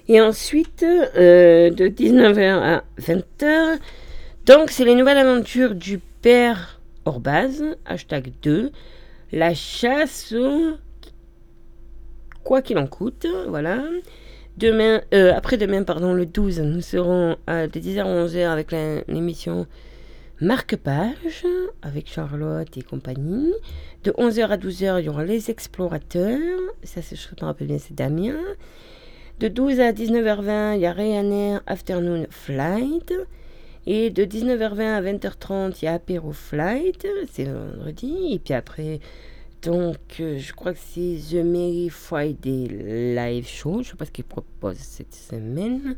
Et 0.07 0.21
ensuite, 0.21 0.81
de 0.83 1.87
19h 1.87 2.59
à 2.61 2.83
20h, 3.01 3.79
donc 4.45 4.69
c'est 4.69 4.85
les 4.85 4.93
nouvelles 4.93 5.17
aventures 5.17 5.73
du 5.73 5.97
père 6.21 6.74
Orbaz, 7.05 7.63
hashtag 7.85 8.31
2, 8.41 8.71
la 9.31 9.53
chasse, 9.53 10.33
quoi 12.43 12.61
qu'il 12.61 12.77
en 12.77 12.87
coûte, 12.87 13.27
voilà. 13.47 13.83
Demain, 14.57 15.01
euh, 15.13 15.33
après-demain, 15.33 15.83
pardon, 15.83 16.13
le 16.13 16.25
12, 16.25 16.61
nous 16.61 16.81
serons 16.81 17.35
à, 17.45 17.67
de 17.67 17.79
10h 17.79 17.99
à 17.99 18.25
11h 18.25 18.47
avec 18.47 18.71
l'émission 19.07 19.67
Marque-Page, 20.41 21.45
avec 21.81 22.07
Charlotte 22.07 22.77
et 22.77 22.81
compagnie. 22.81 23.53
De 24.03 24.11
11h 24.11 24.47
à 24.47 24.57
12h, 24.57 24.99
il 24.99 25.05
y 25.05 25.09
aura 25.09 25.25
les 25.25 25.49
explorateurs, 25.49 26.59
ça 26.83 27.01
c'est, 27.01 27.15
je 27.15 27.27
me 27.29 27.45
rappelle 27.45 27.67
bien, 27.67 27.77
c'est 27.79 27.95
Damien. 27.95 28.37
De 29.39 29.49
12 29.49 29.81
à 29.81 29.91
19h20, 29.91 30.75
il 30.75 30.81
y 30.81 30.85
a 30.85 30.93
Ryanair 30.93 31.61
Afternoon 31.67 32.25
Flight. 32.29 33.13
Et 33.87 34.09
de 34.09 34.25
19h20 34.25 34.81
à 34.81 35.01
20h30, 35.01 35.77
il 35.81 35.85
y 35.85 35.87
a 35.87 35.93
Apéro 35.93 36.31
Flight. 36.31 37.05
C'est 37.31 37.45
vendredi. 37.45 38.29
Et 38.31 38.39
puis 38.39 38.53
après, 38.53 38.99
donc, 39.61 39.97
euh, 40.19 40.37
je 40.39 40.53
crois 40.53 40.73
que 40.73 40.79
c'est 40.79 41.17
The 41.29 41.43
Merry 41.43 41.89
Friday 41.89 42.67
Live 43.15 43.47
Show. 43.47 43.83
Je 43.83 43.89
sais 43.91 43.95
pas 43.95 44.05
ce 44.05 44.11
qu'ils 44.11 44.23
proposent 44.25 44.77
cette 44.77 45.13
semaine. 45.13 45.95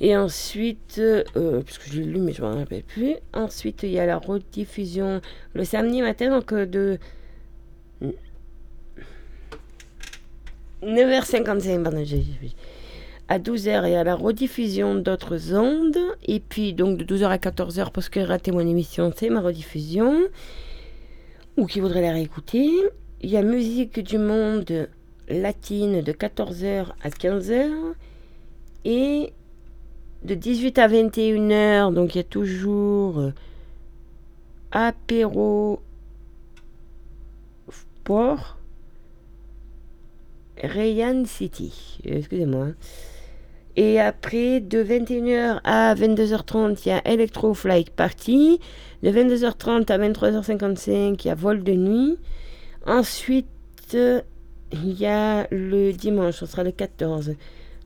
Et 0.00 0.16
ensuite, 0.16 0.96
euh, 0.98 1.22
parce 1.62 1.78
que 1.78 1.90
je 1.90 2.00
l'ai 2.00 2.06
lu, 2.06 2.18
mais 2.18 2.32
je 2.32 2.42
ne 2.42 2.48
me 2.48 2.54
rappelle 2.56 2.82
plus. 2.82 3.14
Ensuite, 3.32 3.84
il 3.84 3.90
y 3.90 3.98
a 3.98 4.06
la 4.06 4.18
rediffusion 4.18 5.20
le 5.54 5.64
samedi 5.64 6.02
matin, 6.02 6.30
donc 6.30 6.52
euh, 6.52 6.66
de 6.66 6.98
9h55, 10.82 11.82
pardon, 11.82 12.02
j'ai- 12.04 12.22
j'ai- 12.22 12.54
à 13.28 13.38
12h 13.38 13.88
et 13.88 13.96
à 13.96 14.04
la 14.04 14.14
rediffusion 14.14 14.94
d'autres 14.94 15.54
ondes. 15.54 15.98
Et 16.24 16.40
puis 16.40 16.74
donc 16.74 16.98
de 16.98 17.04
12h 17.04 17.26
à 17.26 17.38
14h, 17.38 17.90
parce 17.92 18.08
que 18.08 18.20
raté 18.20 18.52
mon 18.52 18.60
émission, 18.60 19.12
c'est 19.16 19.30
ma 19.30 19.40
rediffusion. 19.40 20.22
Ou 21.56 21.66
qui 21.66 21.80
voudrait 21.80 22.02
la 22.02 22.12
réécouter. 22.12 22.70
Il 23.20 23.30
y 23.30 23.36
a 23.36 23.42
Musique 23.42 24.00
du 24.00 24.18
Monde 24.18 24.88
latine 25.28 26.02
de 26.02 26.12
14h 26.12 26.86
à 27.02 27.08
15h. 27.08 27.70
Et 28.84 29.32
de 30.24 30.34
18 30.34 30.78
à 30.78 30.88
21h, 30.88 31.92
donc 31.92 32.14
il 32.14 32.18
y 32.18 32.20
a 32.20 32.24
toujours 32.24 33.18
euh, 33.18 33.32
apéro 34.70 35.80
sport. 37.70 38.56
Rayan 40.62 41.24
City, 41.24 41.98
Euh, 42.06 42.18
excusez-moi. 42.18 42.68
Et 43.76 43.98
après, 44.00 44.60
de 44.60 44.82
21h 44.84 45.60
à 45.64 45.94
22h30, 45.94 46.82
il 46.84 46.88
y 46.88 46.92
a 46.92 47.00
Electro 47.06 47.54
Flight 47.54 47.90
Party. 47.90 48.60
De 49.02 49.10
22h30 49.10 49.90
à 49.90 49.98
23h55, 49.98 51.20
il 51.24 51.26
y 51.26 51.30
a 51.30 51.34
Vol 51.34 51.62
de 51.64 51.72
nuit. 51.72 52.18
Ensuite, 52.86 53.46
il 53.94 54.92
y 55.00 55.06
a 55.06 55.46
le 55.50 55.92
dimanche, 55.92 56.36
ce 56.36 56.46
sera 56.46 56.64
le 56.64 56.72
14. 56.72 57.34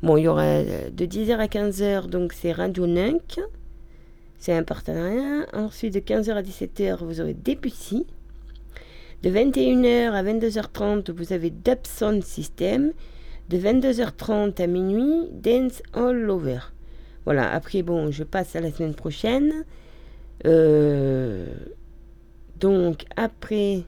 Bon, 0.03 0.17
il 0.17 0.25
y 0.25 0.29
aura 0.29 0.43
euh, 0.43 0.91
de 0.91 1.07
10h 1.07 1.37
à 1.37 1.47
15h, 1.47 2.09
donc 2.09 2.33
c'est 2.33 2.53
Radio 2.53 2.87
Nunk. 2.87 3.41
C'est 4.39 4.53
un 4.53 4.63
partenariat. 4.63 5.47
Ensuite, 5.53 5.95
de 5.95 6.01
15h 6.01 6.33
à 6.33 6.43
17h, 6.43 7.05
vous 7.05 7.21
aurez 7.21 7.35
Debussy. 7.35 8.07
De 9.23 9.31
21h 9.31 10.13
à 10.13 10.23
22h30, 10.23 11.11
vous 11.13 11.33
avez 11.33 11.51
Dubson 11.51 12.21
System. 12.23 12.93
De 13.49 13.59
22h30 13.59 14.61
à 14.61 14.67
minuit, 14.67 15.29
Dance 15.33 15.83
All 15.93 16.29
Over. 16.29 16.59
Voilà, 17.25 17.53
après, 17.53 17.83
bon, 17.83 18.11
je 18.11 18.25
passe 18.25 18.57
à 18.57 18.61
la 18.61 18.71
semaine 18.71 18.95
prochaine. 18.95 19.65
Euh, 20.45 21.47
donc 22.61 23.05
après 23.17 23.85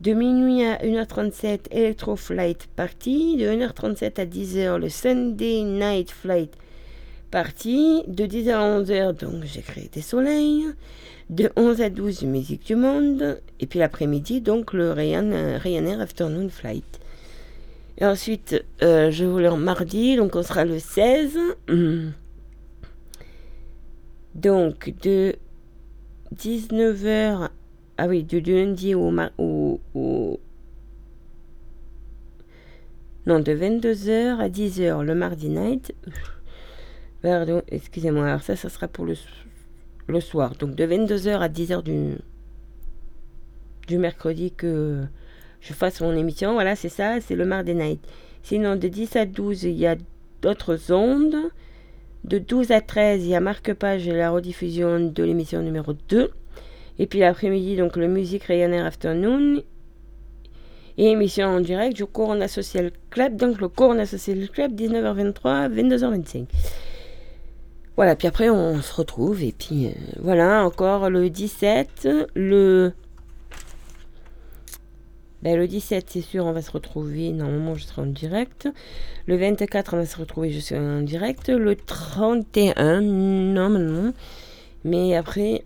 de 0.00 0.12
minuit 0.12 0.64
à 0.64 0.78
1h37 0.78 1.70
Electro 1.70 2.16
Flight 2.16 2.68
Party, 2.74 3.36
de 3.36 3.44
1h37 3.46 4.20
à 4.20 4.24
10h 4.24 4.78
le 4.78 4.88
Sunday 4.88 5.62
Night 5.62 6.10
Flight 6.10 6.52
Party, 7.30 8.02
de 8.08 8.24
10h 8.24 8.50
à 8.52 8.80
11h 8.80 9.20
donc 9.20 9.44
j'ai 9.44 9.60
créé 9.60 9.90
des 9.92 10.00
soleils, 10.00 10.64
de 11.28 11.50
11 11.56 11.82
à 11.82 11.90
12 11.90 12.22
musique 12.22 12.66
du 12.66 12.76
monde, 12.76 13.40
et 13.60 13.66
puis 13.66 13.78
l'après-midi 13.78 14.40
donc 14.40 14.72
le 14.72 14.92
Ryanair 14.92 16.00
Afternoon 16.00 16.48
Flight. 16.48 17.00
Et 17.98 18.04
ensuite, 18.04 18.64
euh, 18.82 19.10
je 19.10 19.24
voulais 19.24 19.48
en 19.48 19.56
mardi, 19.56 20.16
donc 20.16 20.36
on 20.36 20.42
sera 20.42 20.64
le 20.64 20.78
16. 20.78 21.38
Donc 24.36 24.94
de 25.02 25.34
19h, 26.36 27.48
ah 27.98 28.06
oui, 28.06 28.22
de 28.22 28.38
lundi 28.38 28.94
au, 28.94 29.10
au, 29.38 30.40
non, 33.26 33.38
de 33.38 33.52
22h 33.52 34.38
à 34.38 34.48
10h 34.48 35.02
le 35.02 35.14
mardi 35.14 35.50
night. 35.50 35.94
Pardon, 37.22 37.62
excusez-moi. 37.68 38.26
Alors 38.26 38.42
ça, 38.42 38.56
ça 38.56 38.68
sera 38.68 38.88
pour 38.88 39.04
le, 39.04 40.20
soir. 40.20 40.54
Donc 40.56 40.74
de 40.74 40.84
22h 40.84 41.38
à 41.38 41.48
10h 41.48 41.82
du, 41.82 42.14
du 43.86 43.98
mercredi 43.98 44.52
que 44.52 45.04
je 45.60 45.72
fasse 45.72 46.00
mon 46.00 46.16
émission. 46.16 46.54
Voilà, 46.54 46.76
c'est 46.76 46.88
ça, 46.88 47.20
c'est 47.20 47.36
le 47.36 47.44
mardi 47.44 47.74
night. 47.74 48.00
Sinon, 48.42 48.76
de 48.76 48.88
10 48.88 49.16
à 49.16 49.26
12, 49.26 49.64
il 49.64 49.78
y 49.78 49.86
a 49.86 49.96
d'autres 50.42 50.92
ondes. 50.92 51.36
De 52.24 52.38
12 52.38 52.70
à 52.70 52.80
13, 52.80 53.24
il 53.24 53.30
y 53.30 53.34
a 53.34 53.40
marque-page 53.40 54.06
et 54.06 54.12
la 54.12 54.30
rediffusion 54.30 55.00
de 55.00 55.22
l'émission 55.22 55.62
numéro 55.62 55.92
2. 56.08 56.30
Et 56.98 57.06
puis 57.06 57.20
l'après-midi, 57.20 57.76
donc 57.76 57.96
le 57.96 58.08
Music 58.08 58.44
Ryanair 58.44 58.84
Afternoon. 58.84 59.62
Et 60.98 61.06
émission 61.12 61.46
en 61.46 61.60
direct 61.60 61.96
du 61.96 62.04
Corona 62.04 62.46
Social 62.46 62.90
Club. 63.10 63.36
Donc 63.36 63.60
le 63.60 63.68
Corona 63.68 64.04
Social 64.04 64.48
Club, 64.50 64.74
19h23, 64.74 65.70
22h25. 65.72 66.44
Voilà, 67.96 68.16
puis 68.16 68.28
après 68.28 68.50
on 68.50 68.82
se 68.82 68.94
retrouve. 68.94 69.42
Et 69.42 69.54
puis 69.56 69.86
euh, 69.86 69.90
voilà, 70.20 70.64
encore 70.64 71.08
le 71.08 71.30
17, 71.30 72.08
le 72.34 72.92
ben, 75.42 75.56
le 75.56 75.66
17, 75.66 76.06
c'est 76.08 76.20
sûr, 76.20 76.44
on 76.44 76.52
va 76.52 76.60
se 76.60 76.70
retrouver. 76.70 77.32
Normalement, 77.32 77.74
je 77.74 77.84
serai 77.84 78.02
en 78.02 78.06
direct. 78.06 78.68
Le 79.26 79.36
24, 79.36 79.94
on 79.94 79.96
va 79.96 80.06
se 80.06 80.18
retrouver, 80.18 80.50
je 80.52 80.60
serai 80.60 80.80
en 80.80 81.00
direct. 81.00 81.48
Le 81.48 81.76
31, 81.76 83.00
normalement. 83.00 84.12
Mais 84.84 85.16
après, 85.16 85.64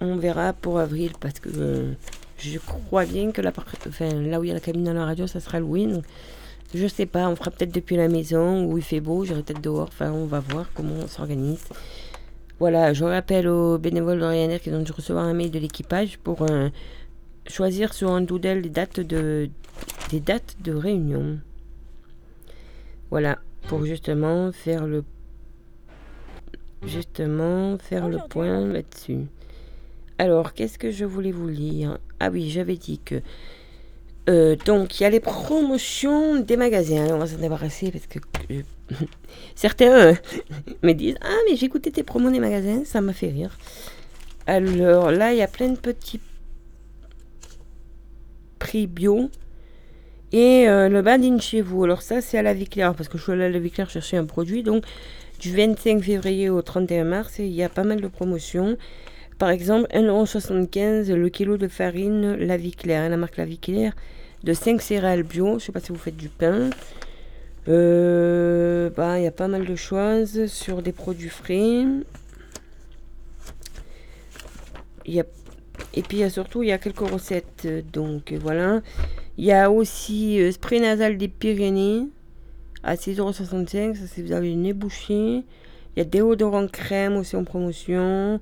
on 0.00 0.16
verra 0.16 0.52
pour 0.52 0.78
avril 0.78 1.12
parce 1.20 1.40
que 1.40 1.50
euh, 1.54 1.92
je 2.38 2.58
crois 2.58 3.04
bien 3.04 3.30
que 3.32 3.42
la, 3.42 3.52
enfin, 3.88 4.12
là 4.14 4.40
où 4.40 4.44
il 4.44 4.48
y 4.48 4.50
a 4.50 4.54
la 4.54 4.60
cabine 4.60 4.84
dans 4.84 4.94
la 4.94 5.04
radio, 5.04 5.26
ça 5.26 5.40
sera 5.40 5.60
loué. 5.60 5.86
Donc, 5.86 6.04
je 6.74 6.86
sais 6.86 7.06
pas, 7.06 7.28
on 7.28 7.36
fera 7.36 7.50
peut-être 7.50 7.74
depuis 7.74 7.96
la 7.96 8.08
maison 8.08 8.64
où 8.64 8.78
il 8.78 8.84
fait 8.84 9.00
beau, 9.00 9.24
j'irai 9.24 9.42
peut-être 9.42 9.62
dehors. 9.62 9.88
Enfin, 9.88 10.12
on 10.12 10.26
va 10.26 10.40
voir 10.40 10.70
comment 10.74 10.94
on 11.02 11.08
s'organise. 11.08 11.64
Voilà, 12.58 12.92
je 12.92 13.04
rappelle 13.04 13.48
aux 13.48 13.78
bénévoles 13.78 14.18
de 14.18 14.24
Ryanair 14.24 14.60
qui 14.60 14.70
ont 14.70 14.82
dû 14.82 14.92
recevoir 14.92 15.24
un 15.24 15.34
mail 15.34 15.50
de 15.50 15.58
l'équipage 15.58 16.18
pour 16.18 16.42
un 16.42 16.72
choisir 17.48 17.94
sur 17.94 18.10
un 18.10 18.20
doodle 18.20 18.60
les 18.60 18.68
dates 18.68 19.00
de, 19.00 19.50
des 20.10 20.20
dates 20.20 20.56
de 20.62 20.72
réunion. 20.72 21.38
Voilà, 23.10 23.38
pour 23.68 23.84
justement 23.84 24.52
faire 24.52 24.86
le 24.86 25.04
justement 26.84 27.76
faire 27.78 28.08
le 28.08 28.18
point 28.28 28.66
là-dessus. 28.66 29.26
Alors, 30.18 30.52
qu'est-ce 30.52 30.78
que 30.78 30.90
je 30.90 31.04
voulais 31.04 31.32
vous 31.32 31.48
lire? 31.48 31.98
Ah 32.20 32.30
oui, 32.30 32.50
j'avais 32.50 32.76
dit 32.76 32.98
que 32.98 33.20
euh, 34.28 34.56
donc 34.66 35.00
il 35.00 35.04
y 35.04 35.06
a 35.06 35.10
les 35.10 35.20
promotions 35.20 36.38
des 36.40 36.56
magasins. 36.58 37.06
on 37.14 37.18
va 37.18 37.26
s'en 37.26 37.38
débarrasser 37.38 37.90
parce 37.90 38.06
que 38.06 38.18
certains 39.54 40.12
me 40.82 40.92
disent 40.92 41.16
ah 41.22 41.36
mais 41.48 41.56
j'ai 41.56 41.66
écouté 41.66 41.90
tes 41.90 42.02
promos 42.02 42.30
des 42.30 42.40
magasins, 42.40 42.84
ça 42.84 43.00
m'a 43.00 43.12
fait 43.12 43.28
rire. 43.28 43.56
Alors 44.46 45.10
là, 45.10 45.32
il 45.32 45.38
y 45.38 45.42
a 45.42 45.46
plein 45.46 45.68
de 45.68 45.78
petits 45.78 46.20
prix 48.58 48.86
bio. 48.86 49.30
Et 50.32 50.68
euh, 50.68 50.88
le 50.88 51.00
badin 51.00 51.38
chez 51.38 51.62
vous. 51.62 51.84
Alors 51.84 52.02
ça, 52.02 52.20
c'est 52.20 52.38
à 52.38 52.42
la 52.42 52.52
vie 52.52 52.68
claire, 52.68 52.94
parce 52.94 53.08
que 53.08 53.16
je 53.16 53.22
suis 53.22 53.32
allée 53.32 53.44
à 53.44 53.48
la 53.48 53.58
vie 53.58 53.70
claire 53.70 53.88
chercher 53.88 54.16
un 54.16 54.24
produit. 54.26 54.62
Donc, 54.62 54.84
du 55.40 55.54
25 55.54 56.02
février 56.02 56.50
au 56.50 56.60
31 56.60 57.04
mars, 57.04 57.38
il 57.38 57.46
y 57.48 57.62
a 57.62 57.68
pas 57.68 57.84
mal 57.84 58.00
de 58.00 58.08
promotions. 58.08 58.76
Par 59.38 59.50
exemple, 59.50 59.88
1,75€ 59.94 61.14
le 61.14 61.28
kilo 61.28 61.56
de 61.56 61.68
farine 61.68 62.34
La 62.34 62.56
Vie 62.56 62.72
Claire, 62.72 63.08
la 63.08 63.16
marque 63.16 63.36
La 63.36 63.44
Vie 63.44 63.58
Claire, 63.58 63.94
de 64.42 64.52
5 64.52 64.82
céréales 64.82 65.22
bio. 65.22 65.58
Je 65.58 65.66
sais 65.66 65.72
pas 65.72 65.80
si 65.80 65.92
vous 65.92 65.98
faites 65.98 66.16
du 66.16 66.28
pain. 66.28 66.70
Euh, 67.68 68.90
bah, 68.90 69.18
il 69.18 69.24
y 69.24 69.26
a 69.28 69.32
pas 69.32 69.48
mal 69.48 69.64
de 69.64 69.76
choses 69.76 70.46
sur 70.46 70.82
des 70.82 70.92
produits 70.92 71.28
frais. 71.28 71.84
Il 75.06 75.14
y 75.14 75.20
a 75.20 75.24
et 75.94 76.02
puis 76.02 76.28
surtout, 76.30 76.62
il 76.62 76.68
y 76.68 76.72
a 76.72 76.78
quelques 76.78 77.08
recettes. 77.08 77.64
Euh, 77.64 77.82
donc 77.92 78.32
euh, 78.32 78.38
voilà. 78.40 78.82
Il 79.36 79.44
y 79.44 79.52
a 79.52 79.70
aussi 79.70 80.40
euh, 80.40 80.52
spray 80.52 80.80
nasal 80.80 81.16
des 81.16 81.28
Pyrénées 81.28 82.06
à 82.82 82.94
6,65€. 82.94 83.94
Ça, 83.94 84.06
si 84.06 84.22
vous 84.22 84.32
avez 84.32 84.52
une 84.52 84.62
nez 84.62 84.72
bouché. 84.72 85.44
Il 85.96 85.98
y 85.98 86.00
a 86.00 86.04
déodorant 86.04 86.68
crème 86.68 87.16
aussi 87.16 87.36
en 87.36 87.44
promotion. 87.44 88.40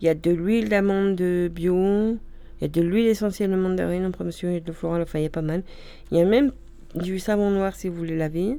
Il 0.00 0.04
y 0.04 0.08
a 0.08 0.14
de 0.14 0.30
l'huile 0.30 0.68
d'amande 0.68 1.20
bio. 1.50 2.18
Il 2.60 2.62
y 2.62 2.64
a 2.64 2.68
de 2.68 2.80
l'huile 2.82 3.06
essentielle 3.06 3.50
de 3.50 3.56
mandarine 3.56 4.04
en 4.04 4.10
promotion 4.10 4.50
et 4.50 4.60
de 4.60 4.72
floral. 4.72 5.02
Enfin, 5.02 5.18
il 5.18 5.22
y 5.22 5.26
a 5.26 5.30
pas 5.30 5.42
mal. 5.42 5.62
Il 6.10 6.18
y 6.18 6.20
a 6.20 6.24
même 6.24 6.52
du 6.94 7.18
savon 7.18 7.50
noir 7.50 7.74
si 7.74 7.88
vous 7.88 7.96
voulez 7.96 8.16
laver. 8.16 8.58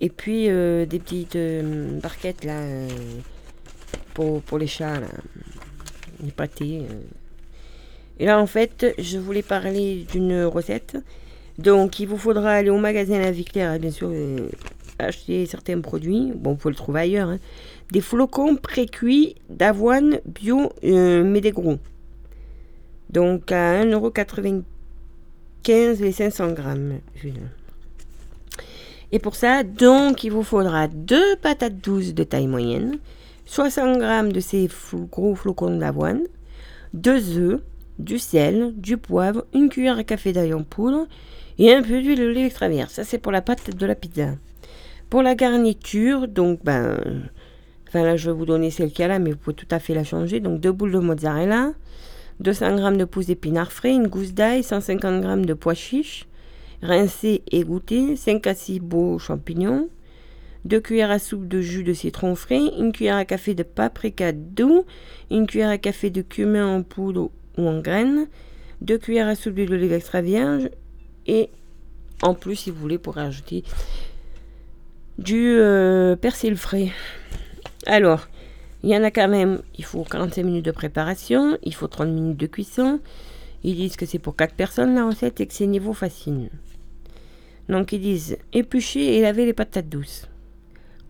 Et 0.00 0.10
puis 0.10 0.46
des 0.46 0.98
petites 0.98 1.38
barquettes 2.00 2.44
là 2.44 2.60
pour, 4.14 4.42
pour 4.42 4.58
les 4.58 4.66
chats 4.66 5.00
là. 5.00 5.08
Les 6.24 6.32
pâtés. 6.32 6.82
Et 8.18 8.26
là, 8.26 8.40
en 8.40 8.46
fait, 8.46 8.94
je 8.98 9.18
voulais 9.18 9.42
parler 9.42 10.06
d'une 10.10 10.44
recette. 10.44 10.96
Donc, 11.58 12.00
il 12.00 12.06
vous 12.06 12.18
faudra 12.18 12.52
aller 12.52 12.70
au 12.70 12.78
magasin 12.78 13.18
La 13.18 13.30
Vie 13.30 13.44
Claire, 13.44 13.78
bien 13.78 13.90
sûr, 13.90 14.08
euh, 14.12 14.48
acheter 14.98 15.46
certains 15.46 15.80
produits. 15.80 16.32
Bon, 16.34 16.52
vous 16.52 16.56
pouvez 16.56 16.72
le 16.72 16.76
trouver 16.76 17.00
ailleurs. 17.00 17.28
Hein. 17.28 17.38
Des 17.92 18.00
flocons 18.00 18.56
pré-cuits 18.56 19.36
d'avoine 19.48 20.20
bio, 20.26 20.72
euh, 20.84 21.40
gros. 21.52 21.78
Donc, 23.10 23.52
à 23.52 23.84
1,95€ 23.84 26.00
les 26.00 26.12
500 26.12 26.52
grammes. 26.52 26.98
Et 29.12 29.18
pour 29.18 29.34
ça, 29.34 29.62
donc, 29.62 30.24
il 30.24 30.30
vous 30.30 30.42
faudra 30.42 30.88
deux 30.88 31.36
patates 31.36 31.80
douces 31.80 32.14
de 32.14 32.24
taille 32.24 32.46
moyenne, 32.46 32.98
60 33.46 33.98
grammes 33.98 34.32
de 34.32 34.40
ces 34.40 34.68
gros 35.10 35.34
flocons 35.34 35.78
d'avoine, 35.78 36.22
deux 36.92 37.38
œufs, 37.38 37.60
du 37.98 38.18
sel, 38.18 38.72
du 38.76 38.96
poivre, 38.96 39.44
une 39.54 39.68
cuillère 39.68 39.98
à 39.98 40.04
café 40.04 40.32
d'ail 40.32 40.54
en 40.54 40.62
poudre 40.62 41.06
et 41.58 41.72
un 41.72 41.82
peu 41.82 42.00
d'huile 42.00 42.18
d'olive 42.18 42.46
extra 42.46 42.68
vierge. 42.68 42.90
Ça, 42.90 43.04
c'est 43.04 43.18
pour 43.18 43.32
la 43.32 43.42
pâte 43.42 43.76
de 43.76 43.86
la 43.86 43.94
pizza. 43.94 44.30
Pour 45.10 45.22
la 45.22 45.34
garniture, 45.34 46.28
donc, 46.28 46.60
ben, 46.64 46.98
enfin 47.88 48.04
là, 48.04 48.16
je 48.16 48.30
vais 48.30 48.36
vous 48.36 48.46
donner 48.46 48.70
celle 48.70 48.90
qu'il 48.90 49.00
y 49.00 49.04
a 49.04 49.08
là, 49.08 49.18
mais 49.18 49.32
vous 49.32 49.38
pouvez 49.38 49.56
tout 49.56 49.66
à 49.70 49.78
fait 49.78 49.94
la 49.94 50.04
changer. 50.04 50.40
Donc, 50.40 50.60
deux 50.60 50.72
boules 50.72 50.92
de 50.92 50.98
mozzarella, 50.98 51.72
200 52.40 52.76
g 52.76 52.96
de 52.96 53.04
pousses 53.04 53.26
d'épinards 53.26 53.72
frais, 53.72 53.92
une 53.92 54.06
gousse 54.06 54.34
d'ail, 54.34 54.62
150 54.62 55.22
g 55.22 55.46
de 55.46 55.54
pois 55.54 55.74
chiches, 55.74 56.28
rincés 56.82 57.42
et 57.50 57.64
goûtés, 57.64 58.14
5 58.16 58.46
à 58.46 58.54
6 58.54 58.80
beaux 58.80 59.18
champignons, 59.18 59.88
2 60.64 60.80
cuillères 60.80 61.10
à 61.10 61.18
soupe 61.18 61.48
de 61.48 61.60
jus 61.60 61.82
de 61.82 61.92
citron 61.92 62.34
frais, 62.34 62.60
une 62.78 62.92
cuillère 62.92 63.16
à 63.16 63.24
café 63.24 63.54
de 63.54 63.62
paprika 63.62 64.32
doux, 64.32 64.84
une 65.30 65.46
cuillère 65.46 65.70
à 65.70 65.78
café 65.78 66.10
de 66.10 66.22
cumin 66.22 66.66
en 66.66 66.82
poudre 66.82 67.30
ou 67.58 67.68
en 67.68 67.80
graines, 67.80 68.26
2 68.80 68.98
cuillères 68.98 69.28
à 69.28 69.34
soupe 69.34 69.54
d'huile 69.54 69.68
d'olive 69.68 69.92
extra 69.92 70.22
vierge 70.22 70.70
et 71.26 71.50
en 72.22 72.34
plus 72.34 72.56
si 72.56 72.70
vous 72.70 72.78
voulez 72.78 72.98
pour 72.98 73.16
rajouter 73.16 73.64
du 75.18 75.56
euh, 75.56 76.16
persil 76.16 76.56
frais. 76.56 76.90
Alors, 77.86 78.28
il 78.82 78.90
y 78.90 78.96
en 78.96 79.02
a 79.02 79.10
quand 79.10 79.28
même, 79.28 79.60
il 79.76 79.84
faut 79.84 80.04
45 80.04 80.44
minutes 80.44 80.64
de 80.64 80.70
préparation, 80.70 81.58
il 81.64 81.74
faut 81.74 81.88
30 81.88 82.08
minutes 82.08 82.38
de 82.38 82.46
cuisson. 82.46 83.00
Ils 83.64 83.74
disent 83.74 83.96
que 83.96 84.06
c'est 84.06 84.20
pour 84.20 84.36
4 84.36 84.54
personnes 84.54 84.94
la 84.94 85.04
recette 85.04 85.40
et 85.40 85.46
que 85.46 85.52
c'est 85.52 85.66
niveau 85.66 85.92
facile. 85.92 86.50
Donc 87.68 87.92
ils 87.92 88.00
disent 88.00 88.38
éplucher 88.52 89.16
et 89.16 89.20
laver 89.20 89.44
les 89.44 89.52
patates 89.52 89.88
douces. 89.88 90.28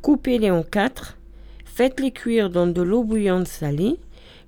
Coupez-les 0.00 0.50
en 0.50 0.62
4. 0.62 1.18
Faites-les 1.64 2.10
cuire 2.10 2.50
dans 2.50 2.66
de 2.66 2.82
l'eau 2.82 3.04
bouillante 3.04 3.46
salée 3.46 3.98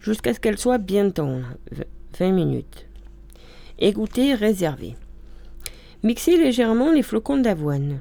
jusqu'à 0.00 0.34
ce 0.34 0.40
qu'elle 0.40 0.58
soit 0.58 0.78
bien 0.78 1.10
tendre, 1.10 1.46
20 2.18 2.32
minutes. 2.32 2.86
Égoutter, 3.78 4.34
réserver. 4.34 4.96
Mixez 6.02 6.36
légèrement 6.36 6.92
les 6.92 7.02
flocons 7.02 7.38
d'avoine. 7.38 8.00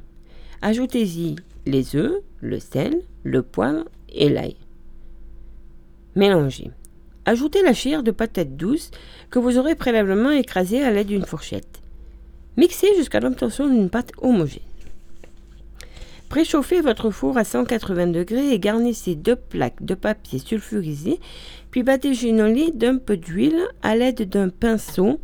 Ajoutez-y 0.62 1.36
les 1.66 1.96
œufs, 1.96 2.22
le 2.42 2.60
sel, 2.60 3.02
le 3.24 3.42
poivre 3.44 3.86
et 4.10 4.30
l'ail. 4.30 4.56
Mélangez. 6.16 6.72
Ajoutez 7.26 7.62
la 7.62 7.74
chair 7.74 8.02
de 8.02 8.12
patate 8.12 8.56
douce 8.56 8.92
que 9.30 9.40
vous 9.40 9.58
aurez 9.58 9.76
préalablement 9.76 10.32
écrasée 10.32 10.82
à 10.84 10.92
l'aide 10.92 11.08
d'une 11.08 11.26
fourchette. 11.26 11.82
Mixez 12.58 12.96
jusqu'à 12.98 13.20
l'obtention 13.20 13.68
d'une 13.68 13.90
pâte 13.90 14.12
homogène. 14.18 14.64
Préchauffez 16.30 16.82
votre 16.82 17.10
four 17.10 17.38
à 17.38 17.44
180 17.44 18.08
degrés 18.08 18.52
et 18.52 18.60
garnissez 18.60 19.16
deux 19.16 19.36
plaques 19.36 19.84
de 19.84 19.96
papier 19.96 20.38
sulfurisé, 20.38 21.20
puis 21.72 21.84
badigeonnez 21.84 22.72
d'un 22.72 22.98
peu 22.98 23.18
d'huile 23.18 23.62
à 23.82 23.96
l'aide 23.96 24.28
d'un 24.28 24.50
pinceau. 24.50 25.20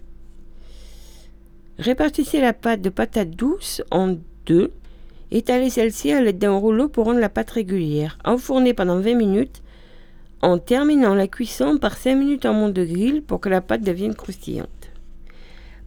Répartissez 1.80 2.40
la 2.40 2.54
pâte 2.54 2.82
de 2.82 2.90
patate 2.90 3.32
douce 3.32 3.82
en 3.92 4.16
deux. 4.46 4.72
Étalez 5.32 5.70
celle-ci 5.70 6.12
à 6.12 6.22
l'aide 6.22 6.38
d'un 6.38 6.56
rouleau 6.56 6.88
pour 6.88 7.06
rendre 7.06 7.20
la 7.20 7.30
pâte 7.30 7.52
régulière. 7.52 8.18
Enfournez 8.24 8.74
pendant 8.74 9.00
20 9.00 9.16
minutes 9.16 9.62
en 10.42 10.58
terminant 10.58 11.16
la 11.16 11.28
cuisson 11.28 11.78
par 11.78 11.98
5 11.98 12.16
minutes 12.16 12.46
en 12.46 12.54
monde 12.54 12.74
de 12.74 12.86
grille 12.86 13.22
pour 13.22 13.40
que 13.40 13.50
la 13.50 13.62
pâte 13.62 13.82
devienne 13.82 14.16
croustillante. 14.16 14.70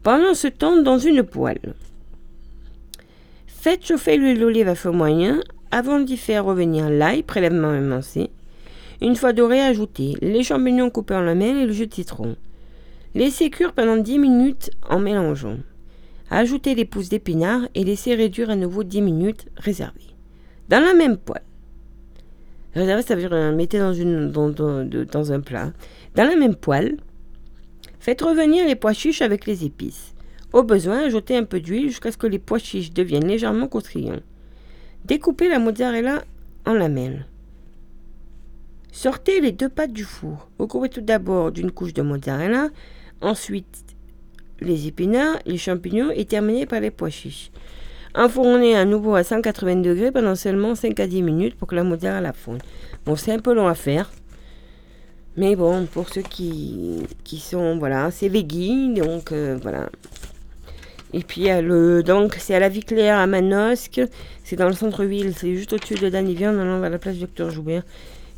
Pendant 0.03 0.35
ce 0.35 0.49
temps, 0.49 0.83
dans 0.83 0.99
une 0.99 1.23
poêle, 1.23 1.75
Faites 3.61 3.85
chauffer 3.85 4.17
l'huile 4.17 4.39
d'olive 4.39 4.69
à 4.69 4.77
feu 4.77 4.93
moyen 4.93 5.41
avant 5.73 5.99
d'y 5.99 6.17
faire 6.17 6.45
revenir 6.45 6.89
l'ail 6.89 7.25
prélèvement 7.25 7.75
émincé. 7.75 8.31
Une 9.01 9.15
fois 9.15 9.33
doré, 9.33 9.61
ajoutez 9.61 10.17
les 10.21 10.43
champignons 10.43 10.91
coupés 10.91 11.15
en 11.15 11.21
lamelles 11.21 11.59
et 11.59 11.67
le 11.67 11.73
jus 11.73 11.87
de 11.87 11.95
citron. 11.95 12.37
Laissez 13.15 13.49
cuire 13.49 13.73
pendant 13.73 13.97
10 13.97 14.19
minutes 14.19 14.71
en 14.89 14.99
mélangeant. 14.99 15.59
Ajoutez 16.31 16.75
les 16.75 16.85
pousses 16.85 17.09
d'épinards 17.09 17.69
et 17.75 17.85
laissez 17.85 18.15
réduire 18.15 18.51
à 18.51 18.57
nouveau 18.57 18.83
10 18.83 19.01
minutes, 19.03 19.47
réservé. 19.57 20.03
Dans 20.69 20.81
la 20.81 20.95
même 20.95 21.17
poêle. 21.17 21.43
Réservé, 22.75 23.03
ça 23.03 23.15
veut 23.15 23.23
dire 23.23 23.33
euh, 23.33 23.55
mettez 23.55 23.79
dans, 23.79 23.95
une, 23.95 24.31
dans, 24.31 24.51
dans 24.51 25.33
un 25.33 25.41
plat. 25.41 25.73
Dans 26.17 26.25
la 26.25 26.37
même 26.37 26.57
poêle, 26.57 26.97
faites 28.01 28.21
revenir 28.21 28.67
les 28.67 28.77
pois 28.77 28.93
chiches 28.93 29.23
avec 29.23 29.47
les 29.47 29.65
épices. 29.65 30.15
Au 30.53 30.63
besoin, 30.63 31.05
ajoutez 31.07 31.37
un 31.37 31.45
peu 31.45 31.61
d'huile 31.61 31.89
jusqu'à 31.89 32.11
ce 32.11 32.17
que 32.17 32.27
les 32.27 32.39
pois 32.39 32.59
chiches 32.59 32.93
deviennent 32.93 33.29
légèrement 33.29 33.69
croustillants. 33.69 34.21
Découpez 35.05 35.49
la 35.49 35.59
mozzarella 35.59 36.25
en 36.67 36.75
lamelles. 36.75 37.27
Sortez 39.01 39.41
les 39.41 39.53
deux 39.53 39.69
pâtes 39.69 39.93
du 39.93 40.03
four. 40.03 40.49
Recouvrez 40.59 40.89
tout 40.89 41.01
d'abord 41.01 41.53
d'une 41.53 41.71
couche 41.71 41.95
de 41.95 42.03
mozzarella, 42.03 42.71
ensuite 43.21 43.85
les 44.59 44.89
épinards, 44.89 45.39
les 45.47 45.57
champignons 45.57 46.11
et 46.11 46.25
terminez 46.25 46.67
par 46.67 46.81
les 46.81 46.91
pois 46.91 47.09
chiches. 47.09 47.53
Enfournez 48.17 48.75
à 48.75 48.85
nouveau 48.85 49.15
à 49.15 49.23
180 49.23 49.83
degrés 49.83 50.11
pendant 50.11 50.35
seulement 50.35 50.75
5 50.75 50.99
à 50.99 51.07
10 51.07 51.23
minutes 51.23 51.55
pour 51.55 51.69
que 51.69 51.77
la 51.77 51.85
mozzarella 51.85 52.33
fonde. 52.33 52.61
Bon, 53.07 53.15
c'est 53.15 53.31
un 53.31 53.39
peu 53.39 53.55
long 53.55 53.69
à 53.69 53.77
faire. 53.77 54.11
Mais 55.37 55.55
bon, 55.55 55.87
pour 55.87 56.09
ceux 56.09 56.23
qui, 56.23 57.07
qui 57.23 57.39
sont, 57.39 57.79
voilà, 57.79 58.11
c'est 58.11 58.29
veggie, 58.29 58.95
donc 58.95 59.31
euh, 59.31 59.61
voilà, 59.63 59.91
et 61.15 61.21
puis 61.21 61.45
le, 61.45 62.03
donc 62.03 62.37
c'est 62.39 62.55
à 62.55 62.59
la 62.59 62.69
Vie 62.69 62.85
à 63.01 63.27
Manosque, 63.27 64.01
c'est 64.43 64.57
dans 64.57 64.67
le 64.67 64.75
centre-ville, 64.75 65.35
c'est 65.37 65.55
juste 65.55 65.73
au-dessus 65.73 65.95
de 65.95 66.09
Danivien, 66.09 66.53
en 66.53 66.61
allant 66.61 66.81
vers 66.81 66.91
la 66.91 66.99
place 66.99 67.17
Docteur 67.17 67.51
Joubert. 67.51 67.85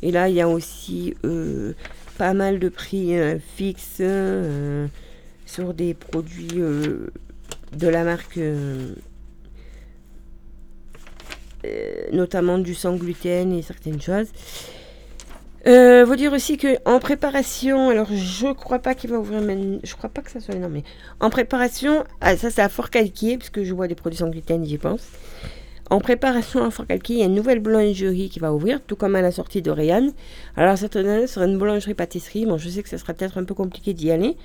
Et 0.01 0.11
là, 0.11 0.29
il 0.29 0.35
y 0.35 0.41
a 0.41 0.47
aussi 0.47 1.15
euh, 1.25 1.73
pas 2.17 2.33
mal 2.33 2.59
de 2.59 2.69
prix 2.69 3.17
euh, 3.17 3.37
fixes 3.55 3.97
euh, 3.99 4.87
sur 5.45 5.73
des 5.73 5.93
produits 5.93 6.61
de 7.73 7.87
la 7.87 8.03
marque, 8.03 8.39
notamment 12.11 12.57
du 12.57 12.73
sans 12.73 12.95
gluten 12.95 13.53
et 13.53 13.61
certaines 13.61 14.01
choses. 14.01 14.27
Euh, 15.67 16.03
vous 16.05 16.15
dire 16.15 16.33
aussi 16.33 16.57
que 16.57 16.77
en 16.85 16.99
préparation, 16.99 17.89
alors 17.89 18.07
je 18.11 18.51
crois 18.51 18.79
pas 18.79 18.95
qu'il 18.95 19.11
va 19.11 19.19
ouvrir, 19.19 19.41
mais 19.41 19.79
je 19.83 19.95
crois 19.95 20.09
pas 20.09 20.21
que 20.21 20.31
ça 20.31 20.39
soit 20.39 20.55
énorme, 20.55 20.73
mais 20.73 20.83
en 21.19 21.29
préparation, 21.29 22.03
ah, 22.19 22.35
ça 22.35 22.49
c'est 22.49 22.63
à 22.63 22.69
Fort 22.69 22.89
Calquier, 22.89 23.37
puisque 23.37 23.61
je 23.61 23.71
vois 23.73 23.87
des 23.87 23.93
produits 23.93 24.17
sans 24.17 24.29
gluten, 24.29 24.65
j'y 24.65 24.79
pense. 24.79 25.03
En 25.91 25.99
préparation 25.99 26.63
à 26.63 26.71
Fort 26.71 26.87
Calquier, 26.87 27.15
il 27.15 27.19
y 27.19 27.23
a 27.23 27.25
une 27.25 27.35
nouvelle 27.35 27.59
boulangerie 27.59 28.29
qui 28.29 28.39
va 28.39 28.53
ouvrir, 28.53 28.79
tout 28.81 28.95
comme 28.95 29.13
à 29.17 29.21
la 29.21 29.29
sortie 29.29 29.61
de. 29.61 29.73
Alors 30.55 30.77
cette 30.77 30.95
année, 30.95 31.27
ce 31.27 31.33
sera 31.33 31.45
une 31.45 31.57
boulangerie-pâtisserie. 31.57 32.45
Bon, 32.45 32.57
je 32.57 32.69
sais 32.69 32.81
que 32.81 32.87
ça 32.87 32.97
sera 32.97 33.13
peut-être 33.13 33.37
un 33.37 33.43
peu 33.43 33.53
compliqué 33.53 33.93
d'y 33.93 34.09
aller. 34.09 34.37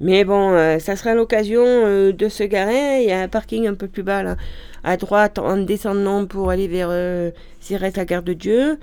Mais 0.00 0.24
bon, 0.24 0.54
euh, 0.54 0.78
ça 0.78 0.96
sera 0.96 1.12
l'occasion 1.12 1.62
euh, 1.62 2.12
de 2.12 2.26
se 2.30 2.42
garer. 2.44 3.02
Il 3.02 3.08
y 3.10 3.12
a 3.12 3.20
un 3.20 3.28
parking 3.28 3.66
un 3.66 3.74
peu 3.74 3.86
plus 3.86 4.02
bas, 4.02 4.22
là, 4.22 4.38
à 4.82 4.96
droite, 4.96 5.38
en 5.38 5.58
descendant 5.58 6.24
pour 6.24 6.48
aller 6.48 6.68
vers 6.68 6.88
euh, 6.90 7.32
la 7.68 7.90
Gare 8.06 8.22
de 8.22 8.32
Dieu 8.32 8.78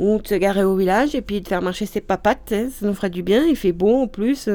ou 0.00 0.18
de 0.18 0.26
se 0.26 0.34
garer 0.34 0.64
au 0.64 0.74
village 0.74 1.14
et 1.14 1.22
puis 1.22 1.40
de 1.40 1.46
faire 1.46 1.62
marcher 1.62 1.86
ses 1.86 2.00
papates. 2.00 2.52
Hein, 2.52 2.68
ça 2.72 2.84
nous 2.84 2.94
fera 2.94 3.10
du 3.10 3.22
bien. 3.22 3.44
Il 3.44 3.54
fait 3.54 3.70
beau 3.70 3.94
en 3.94 4.08
plus. 4.08 4.48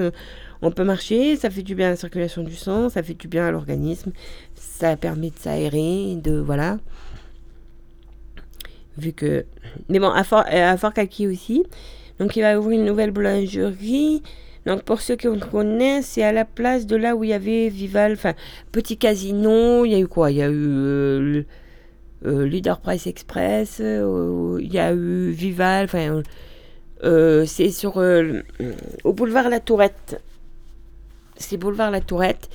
Euh, 0.63 0.67
on 0.67 0.71
peut 0.71 0.83
marcher. 0.83 1.35
Ça 1.35 1.49
fait 1.49 1.63
du 1.63 1.75
bien 1.75 1.87
à 1.87 1.89
la 1.91 1.95
circulation 1.95 2.43
du 2.43 2.55
sang. 2.55 2.89
Ça 2.89 3.03
fait 3.03 3.13
du 3.13 3.27
bien 3.27 3.47
à 3.47 3.51
l'organisme. 3.51 4.11
Ça 4.55 4.95
permet 4.97 5.29
de 5.29 5.37
s'aérer. 5.37 6.15
De 6.15 6.37
voilà. 6.37 6.79
Vu 8.97 9.13
que. 9.13 9.45
Mais 9.89 9.99
bon, 9.99 10.09
à 10.09 10.23
Fort, 10.23 10.45
à 10.47 10.77
Fort 10.77 10.93
Kaki 10.93 11.27
aussi. 11.27 11.63
Donc 12.19 12.35
il 12.35 12.41
va 12.41 12.59
ouvrir 12.59 12.79
une 12.79 12.85
nouvelle 12.85 13.11
boulangerie. 13.11 14.21
Donc 14.65 14.83
pour 14.83 15.01
ceux 15.01 15.15
qui 15.15 15.27
on 15.27 15.39
connaissent, 15.39 16.07
c'est 16.07 16.23
à 16.23 16.31
la 16.31 16.45
place 16.45 16.85
de 16.85 16.95
là 16.95 17.15
où 17.15 17.23
il 17.23 17.31
y 17.31 17.33
avait 17.33 17.67
Vival, 17.69 18.13
enfin 18.13 18.33
petit 18.71 18.97
casino. 18.97 19.83
Il 19.83 19.91
y 19.91 19.95
a 19.95 19.99
eu 19.99 20.07
quoi? 20.07 20.31
Il 20.31 20.37
y 20.37 20.41
a 20.41 20.47
eu 20.47 20.53
euh, 20.55 21.43
euh, 22.25 22.47
Leader 22.47 22.79
Price 22.79 23.05
Express, 23.07 23.79
euh, 23.81 24.57
il 24.61 24.73
y 24.73 24.79
a 24.79 24.93
eu 24.93 25.31
Vival, 25.31 25.85
enfin, 25.85 26.21
euh, 27.03 27.45
c'est 27.45 27.69
sur 27.71 28.01
au 29.03 29.13
boulevard 29.13 29.49
La 29.49 29.59
Tourette. 29.59 30.21
C'est 31.37 31.57
boulevard 31.57 31.91
La 31.91 32.01
Tourette. 32.01 32.49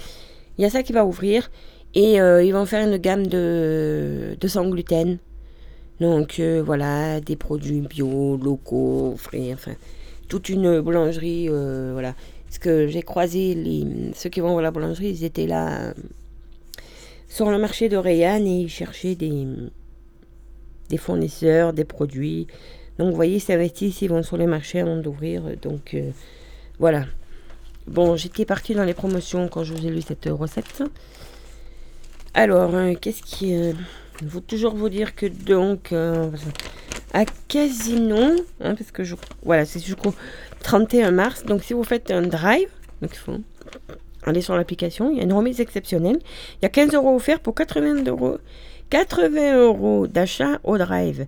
Il 0.57 0.63
y 0.63 0.65
a 0.65 0.71
ça 0.71 0.83
qui 0.83 0.93
va 0.93 1.05
ouvrir 1.05 1.51
et 1.95 2.15
ils 2.17 2.53
vont 2.53 2.67
faire 2.67 2.87
une 2.87 2.97
gamme 2.97 3.27
de, 3.27 4.37
de 4.41 4.49
sans 4.49 4.69
gluten. 4.69 5.19
Donc 6.01 6.41
voilà, 6.41 7.21
des 7.21 7.37
produits 7.37 7.81
bio, 7.81 8.37
locaux, 8.37 9.15
frais, 9.17 9.53
enfin, 9.53 9.73
toute 10.29 10.49
une 10.49 10.81
boulangerie, 10.81 11.49
voilà. 11.49 12.15
Parce 12.47 12.59
que 12.59 12.89
j'ai 12.89 13.03
croisé 13.03 13.55
les, 13.55 13.85
ceux 14.15 14.31
qui 14.31 14.41
vont 14.41 14.59
à 14.59 14.63
la 14.63 14.71
boulangerie, 14.71 15.11
ils 15.11 15.25
étaient 15.25 15.47
là 15.47 15.93
sur 17.29 17.51
le 17.51 17.59
marché 17.59 17.89
de 17.89 17.97
Rayanne 17.97 18.47
et 18.47 18.61
ils 18.63 18.71
cherchaient 18.71 19.15
des, 19.15 19.47
des 20.89 20.97
fournisseurs, 20.97 21.73
des 21.73 21.85
produits. 21.85 22.47
Donc, 22.99 23.11
vous 23.11 23.17
voyez, 23.17 23.37
être 23.37 23.83
ici, 23.83 24.07
ils 24.07 24.09
vont 24.09 24.23
sur 24.23 24.37
les 24.37 24.47
marchés 24.47 24.81
avant 24.81 24.97
d'ouvrir. 24.97 25.43
Donc, 25.63 25.95
euh, 25.95 26.11
voilà. 26.79 27.05
Bon, 27.89 28.17
j'étais 28.17 28.45
partie 28.45 28.75
dans 28.75 28.85
les 28.85 28.95
promotions 28.95 29.49
quand 29.49 29.65
je 29.65 29.75
vous 29.75 29.87
ai 29.87 29.91
lu 29.91 30.03
cette 30.03 30.29
recette. 30.31 30.83
Alors, 32.35 32.75
euh, 32.75 32.95
qu'est-ce 32.95 33.23
qui. 33.23 33.51
Il 33.51 33.75
euh, 34.25 34.29
faut 34.29 34.41
toujours 34.41 34.75
vous 34.75 34.89
dire 34.89 35.15
que 35.15 35.27
donc. 35.27 35.93
à 37.13 37.25
Casino, 37.49 38.37
hein, 38.61 38.75
parce 38.75 38.93
que 38.93 39.05
je. 39.05 39.17
Voilà, 39.43 39.65
c'est 39.65 39.85
jusqu'au 39.85 40.15
31 40.63 41.11
mars. 41.11 41.45
Donc, 41.45 41.65
si 41.65 41.73
vous 41.73 41.85
faites 41.85 42.11
un 42.11 42.23
drive, 42.23 42.69
donc 43.01 43.11
il 43.15 43.19
faut 43.19 43.39
Allez 44.29 44.43
sur 44.43 44.55
l'application, 44.57 45.11
il 45.11 45.17
y 45.17 45.21
a 45.21 45.25
une 45.25 45.33
remise 45.33 45.61
exceptionnelle. 45.61 46.19
Il 46.61 46.65
y 46.65 46.67
a 46.67 46.69
15 46.69 46.93
euros 46.95 47.17
offerts 47.17 47.41
pour 47.41 47.55
80 47.55 48.05
euros, 48.07 48.37
80 48.91 49.57
euros 49.57 50.07
d'achat 50.07 50.61
au 50.65 50.77
drive. 50.77 51.27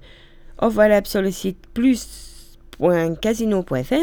Offre 0.59 0.77
valable 0.77 1.07
sur 1.07 1.23
le 1.23 1.31
site 1.31 1.57
plus.casino.fr. 1.73 3.95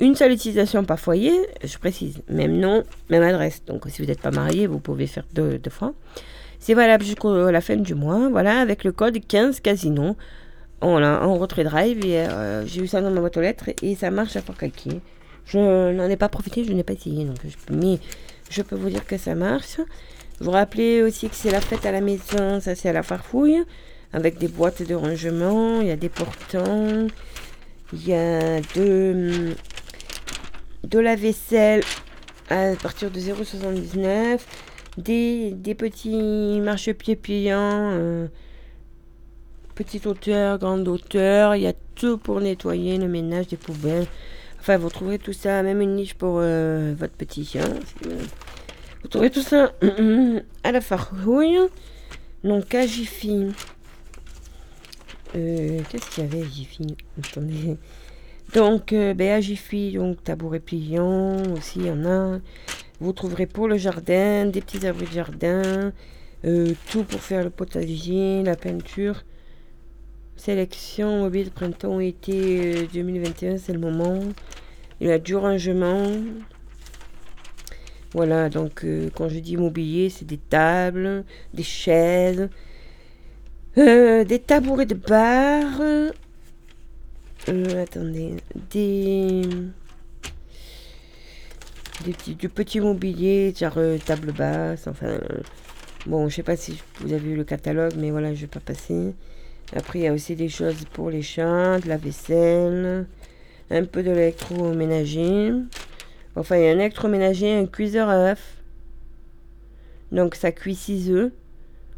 Une 0.00 0.14
seule 0.14 0.32
utilisation 0.32 0.82
par 0.84 0.98
foyer, 0.98 1.32
je 1.62 1.76
précise, 1.76 2.22
même 2.28 2.58
nom, 2.58 2.84
même 3.10 3.22
adresse. 3.22 3.62
Donc 3.66 3.84
si 3.88 4.00
vous 4.00 4.08
n'êtes 4.08 4.22
pas 4.22 4.30
marié, 4.30 4.66
vous 4.66 4.80
pouvez 4.80 5.06
faire 5.06 5.24
deux, 5.34 5.60
fois. 5.68 5.92
C'est 6.58 6.72
valable 6.72 7.04
jusqu'à 7.04 7.28
la 7.28 7.60
fin 7.60 7.76
du 7.76 7.94
mois, 7.94 8.30
voilà, 8.30 8.60
avec 8.60 8.82
le 8.84 8.92
code 8.92 9.18
15 9.26 9.60
casino. 9.60 10.16
On 10.80 11.02
en 11.04 11.34
retrait 11.36 11.64
drive 11.64 12.00
euh, 12.06 12.64
j'ai 12.66 12.82
eu 12.82 12.86
ça 12.86 13.02
dans 13.02 13.10
ma 13.10 13.20
boîte 13.20 13.36
aux 13.36 13.42
lettres 13.42 13.68
et 13.82 13.94
ça 13.94 14.10
marche 14.10 14.36
à 14.36 14.40
Fort. 14.40 14.56
Je 15.44 15.58
n'en 15.92 16.08
ai 16.08 16.16
pas 16.16 16.30
profité, 16.30 16.64
je 16.64 16.72
n'ai 16.72 16.82
pas 16.82 16.94
essayé. 16.94 17.26
Mais 17.70 17.98
je 18.48 18.62
peux 18.62 18.76
vous 18.76 18.88
dire 18.88 19.04
que 19.04 19.18
ça 19.18 19.34
marche. 19.34 19.80
Vous 20.40 20.52
rappelez 20.52 21.02
aussi 21.02 21.28
que 21.28 21.34
c'est 21.36 21.50
la 21.50 21.60
fête 21.60 21.84
à 21.84 21.92
la 21.92 22.00
maison, 22.00 22.60
ça 22.60 22.74
c'est 22.74 22.88
à 22.88 22.94
la 22.94 23.02
farfouille, 23.02 23.62
avec 24.14 24.38
des 24.38 24.48
boîtes 24.48 24.82
de 24.82 24.94
rangement, 24.94 25.82
il 25.82 25.88
y 25.88 25.90
a 25.90 25.96
des 25.96 26.08
portants, 26.08 27.06
il 27.92 28.08
y 28.08 28.14
a 28.14 28.60
de, 28.74 29.54
de 30.84 30.98
la 30.98 31.16
vaisselle 31.16 31.82
à 32.50 32.74
partir 32.74 33.10
de 33.10 33.20
0,79, 33.20 34.40
des, 34.98 35.52
des 35.52 35.74
petits 35.74 36.60
marchepieds 36.60 37.16
pliants, 37.16 37.92
euh, 37.92 38.26
petite 39.76 40.06
hauteur, 40.06 40.58
grande 40.58 40.86
hauteur, 40.88 41.54
il 41.54 41.62
y 41.62 41.66
a 41.66 41.72
tout 41.94 42.18
pour 42.18 42.40
nettoyer 42.40 42.98
le 42.98 43.06
ménage 43.08 43.46
des 43.48 43.56
poubelles. 43.56 44.06
Enfin, 44.58 44.76
vous 44.76 44.90
trouverez 44.90 45.18
tout 45.18 45.32
ça, 45.32 45.62
même 45.62 45.80
une 45.80 45.94
niche 45.94 46.14
pour 46.14 46.38
euh, 46.38 46.94
votre 46.98 47.14
petit 47.14 47.44
chien. 47.44 47.64
Vous 49.02 49.08
trouverez 49.08 49.30
tout 49.30 49.42
ça 49.42 49.72
à 50.64 50.72
la 50.72 50.80
farrouille. 50.80 51.58
Donc, 52.44 52.74
à 52.74 52.86
Jiffy. 52.86 53.46
Euh, 55.36 55.80
Qu'est-ce 55.88 56.10
qu'il 56.10 56.24
y 56.24 56.26
avait 56.26 56.44
Jiffy? 56.44 56.96
Attendez. 57.18 57.76
Donc, 58.54 58.92
euh, 58.92 59.14
ben, 59.14 59.40
Jiffy, 59.40 59.92
donc 59.92 60.24
tabouret 60.24 60.60
pliant 60.60 61.36
aussi, 61.52 61.78
il 61.80 61.86
y 61.86 61.90
en 61.90 62.04
a. 62.04 62.40
Vous 63.00 63.12
trouverez 63.12 63.46
pour 63.46 63.68
le 63.68 63.76
jardin, 63.76 64.46
des 64.46 64.60
petits 64.60 64.86
abris 64.86 65.06
de 65.06 65.12
jardin, 65.12 65.92
euh, 66.44 66.74
tout 66.90 67.04
pour 67.04 67.20
faire 67.20 67.44
le 67.44 67.50
potager, 67.50 68.42
la 68.42 68.56
peinture. 68.56 69.24
Sélection 70.36 71.20
mobile 71.20 71.50
printemps-été 71.50 72.88
2021, 72.92 73.58
c'est 73.58 73.72
le 73.72 73.78
moment. 73.78 74.20
Il 75.00 75.08
y 75.08 75.12
a 75.12 75.18
du 75.18 75.36
rangement. 75.36 76.10
Voilà, 78.12 78.48
donc 78.48 78.84
euh, 78.84 79.08
quand 79.14 79.28
je 79.28 79.38
dis 79.38 79.56
mobilier, 79.56 80.10
c'est 80.10 80.24
des 80.24 80.38
tables, 80.38 81.24
des 81.54 81.62
chaises, 81.62 82.48
euh, 83.78 84.24
des 84.24 84.40
tabourets 84.40 84.86
de 84.86 84.94
bar. 84.94 85.80
Euh, 87.48 87.82
attendez, 87.82 88.36
des 88.70 89.42
des 92.04 92.12
petits, 92.12 92.34
du 92.34 92.48
petit 92.48 92.80
mobilier, 92.80 93.52
genre 93.58 93.78
table 94.04 94.32
basse, 94.32 94.86
enfin. 94.86 95.18
bon, 96.06 96.28
je 96.28 96.36
sais 96.36 96.42
pas 96.42 96.56
si 96.56 96.80
vous 97.00 97.12
avez 97.12 97.20
vu 97.20 97.36
le 97.36 97.44
catalogue, 97.44 97.92
mais 97.96 98.10
voilà, 98.10 98.34
je 98.34 98.42
vais 98.42 98.46
pas 98.46 98.60
passer. 98.60 99.14
Après, 99.74 100.00
il 100.00 100.02
y 100.02 100.08
a 100.08 100.12
aussi 100.12 100.34
des 100.34 100.48
choses 100.48 100.84
pour 100.92 101.10
les 101.10 101.22
chats, 101.22 101.78
de 101.78 101.88
la 101.88 101.96
vaisselle, 101.96 103.06
un 103.70 103.84
peu 103.84 104.02
de 104.02 104.10
l'électroménager. 104.10 105.52
Enfin, 106.34 106.56
il 106.56 106.64
y 106.64 106.68
a 106.68 106.70
un 106.70 106.78
électroménager, 106.78 107.52
un 107.52 107.66
cuiseur 107.66 108.08
à 108.08 108.32
œufs. 108.32 108.56
Donc, 110.10 110.34
ça 110.34 110.50
cuit 110.50 110.74
6 110.74 111.10
œufs. 111.12 111.32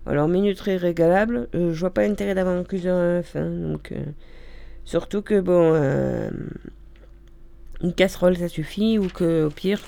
Alors, 0.05 0.28
menu 0.28 0.55
très 0.55 0.76
régalable. 0.76 1.48
Euh, 1.55 1.72
je 1.72 1.81
vois 1.81 1.94
pas 1.94 2.07
l'intérêt 2.07 2.35
d'avoir 2.35 2.57
un 2.57 2.64
cuiseur 2.64 2.96
à 2.96 3.18
œufs. 3.20 3.37
Hein, 3.37 3.50
donc, 3.50 3.92
euh, 3.92 4.05
surtout 4.84 5.22
que, 5.22 5.40
bon, 5.40 5.72
euh, 5.74 6.30
une 7.82 7.92
casserole, 7.92 8.36
ça 8.36 8.48
suffit. 8.48 8.98
Ou 8.98 9.08
que, 9.08 9.44
au 9.44 9.50
pire, 9.50 9.80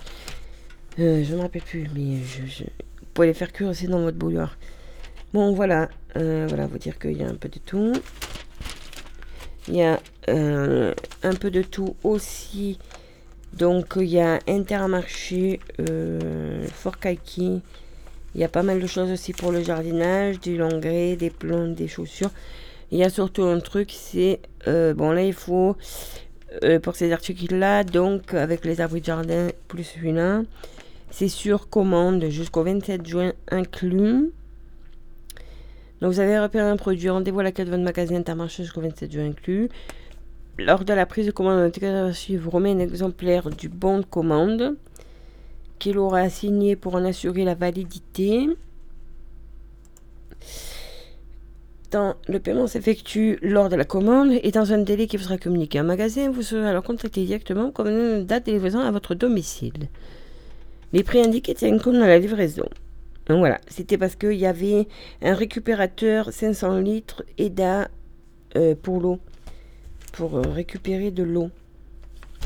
je 0.99 1.31
ne 1.31 1.37
me 1.37 1.43
rappelle 1.43 1.63
plus, 1.63 1.89
mais 1.95 2.19
je, 2.23 2.65
vous 2.65 3.07
pouvez 3.15 3.29
les 3.29 3.35
faire 3.35 3.53
cuire 3.53 3.69
aussi 3.69 3.87
dans 3.87 4.01
votre 4.01 4.17
bouilloire. 4.17 4.57
Bon, 5.33 5.53
voilà. 5.53 5.89
voilà, 6.15 6.67
vous 6.67 6.79
dire 6.79 6.99
qu'il 6.99 7.17
y 7.17 7.23
a 7.23 7.29
un 7.29 7.35
peu 7.35 7.49
de 7.49 7.59
tout. 7.59 7.93
Il 9.69 9.77
y 9.77 9.83
a 9.83 9.99
un 10.29 11.35
peu 11.41 11.51
de 11.51 11.63
tout 11.63 11.97
aussi 12.05 12.79
donc 13.57 13.95
il 13.97 14.07
y 14.07 14.21
a 14.21 14.41
Intermarché, 14.49 15.61
euh, 15.79 16.67
Fort 16.73 16.97
Il 17.05 17.61
y 18.35 18.43
a 18.45 18.49
pas 18.49 18.63
mal 18.65 18.81
de 18.81 18.87
choses 18.87 19.13
aussi 19.13 19.33
pour 19.33 19.53
le 19.53 19.63
jardinage, 19.63 20.41
du 20.41 20.57
l'engrais, 20.57 21.15
des 21.15 21.31
plantes, 21.31 21.75
des 21.75 21.87
chaussures. 21.87 22.31
Il 22.95 23.01
y 23.01 23.03
a 23.03 23.11
surtout 23.11 23.43
un 23.43 23.59
truc, 23.59 23.91
c'est 23.91 24.39
euh, 24.69 24.95
bon 24.95 25.11
là 25.11 25.25
il 25.25 25.33
faut 25.33 25.77
euh, 26.63 26.79
pour 26.79 26.95
ces 26.95 27.11
articles-là, 27.11 27.83
donc 27.83 28.35
avec 28.35 28.65
les 28.65 28.81
abris 28.81 29.01
de 29.01 29.07
jardin 29.07 29.49
plus 29.67 29.83
celui-là, 29.83 30.43
c'est 31.11 31.27
sur 31.27 31.69
commande 31.69 32.27
jusqu'au 32.29 32.63
27 32.63 33.05
juin 33.05 33.33
inclus. 33.51 34.31
Donc 36.01 36.13
vous 36.13 36.21
avez 36.21 36.39
repéré 36.39 36.69
un 36.69 36.77
produit, 36.77 37.11
rendez-vous 37.11 37.41
à 37.41 37.43
la 37.43 37.51
carte 37.51 37.67
de 37.67 37.73
votre 37.73 37.83
magasin 37.83 38.15
Intermarché 38.15 38.63
jusqu'au 38.63 38.83
27 38.83 39.11
juin 39.11 39.27
inclus. 39.27 39.71
Lors 40.57 40.85
de 40.85 40.93
la 40.93 41.05
prise 41.05 41.27
de 41.27 41.33
commande, 41.33 41.73
vous 42.39 42.51
remet 42.51 42.71
un 42.71 42.79
exemplaire 42.79 43.51
du 43.51 43.69
bon 43.69 43.99
de 43.99 44.05
commande 44.05 44.77
qu'il 45.81 45.99
aura 45.99 46.31
signé 46.31 46.77
pour 46.77 46.95
en 46.95 47.05
assurer 47.05 47.43
la 47.43 47.57
validité. 47.57 48.51
Le 52.29 52.39
paiement 52.39 52.67
s'effectue 52.67 53.39
lors 53.43 53.69
de 53.69 53.77
la 53.77 53.85
commande 53.85 54.33
et 54.43 54.51
dans 54.51 54.73
un 54.73 54.79
délai 54.79 55.07
qui 55.07 55.17
vous 55.17 55.25
sera 55.25 55.39
communiqué 55.39 55.81
en 55.81 55.85
magasin, 55.85 56.31
vous 56.31 56.43
serez 56.43 56.69
alors 56.69 56.83
contacté 56.83 57.25
directement 57.25 57.71
comme 57.71 57.89
une 57.89 58.25
date 58.25 58.47
de 58.47 58.53
livraison 58.53 58.81
à 58.81 58.91
votre 58.91 59.15
domicile. 59.15 59.89
Les 60.93 61.03
prix 61.03 61.21
indiqués 61.21 61.55
tiennent 61.55 61.81
compte 61.81 61.95
de 61.95 62.01
la 62.01 62.19
livraison. 62.19 62.69
Donc 63.27 63.39
voilà, 63.39 63.61
c'était 63.69 63.99
parce 63.99 64.17
qu'il 64.17 64.35
y 64.35 64.47
avait 64.47 64.87
un 65.23 65.35
récupérateur 65.35 66.33
500 66.33 66.79
litres 66.79 67.25
EDA 67.39 67.89
euh, 68.57 68.75
pour 68.81 69.01
l'eau 69.01 69.19
pour 70.13 70.37
euh, 70.37 70.43
récupérer 70.43 71.11
de 71.11 71.23
l'eau 71.23 71.51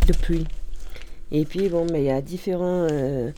de 0.06 0.12
pluie. 0.12 0.46
Et 1.32 1.44
puis 1.44 1.68
bon, 1.68 1.87
mais 1.92 2.02
il 2.02 2.06
y 2.06 2.11
a 2.11 2.22
différents 2.22 2.87
euh, 2.90 3.30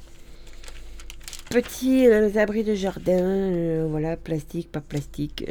petits 1.50 2.06
abris 2.06 2.62
de 2.62 2.74
jardin, 2.74 3.86
voilà, 3.88 4.16
plastique, 4.16 4.70
pas 4.70 4.80
plastique, 4.80 5.44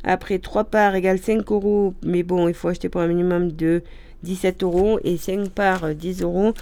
Après 0.06 0.40
3 0.40 0.64
parts 0.64 0.96
égale 0.96 1.20
5 1.20 1.52
euros, 1.52 1.94
mais 2.02 2.24
bon, 2.24 2.48
il 2.48 2.54
faut 2.54 2.70
acheter 2.70 2.88
pour 2.88 3.02
un 3.02 3.08
minimum 3.08 3.52
de 3.52 3.84
17 4.24 4.64
euros 4.64 5.00
et 5.04 5.18
5 5.18 5.50
parts 5.50 5.94
10 5.94 6.22
euros 6.22 6.54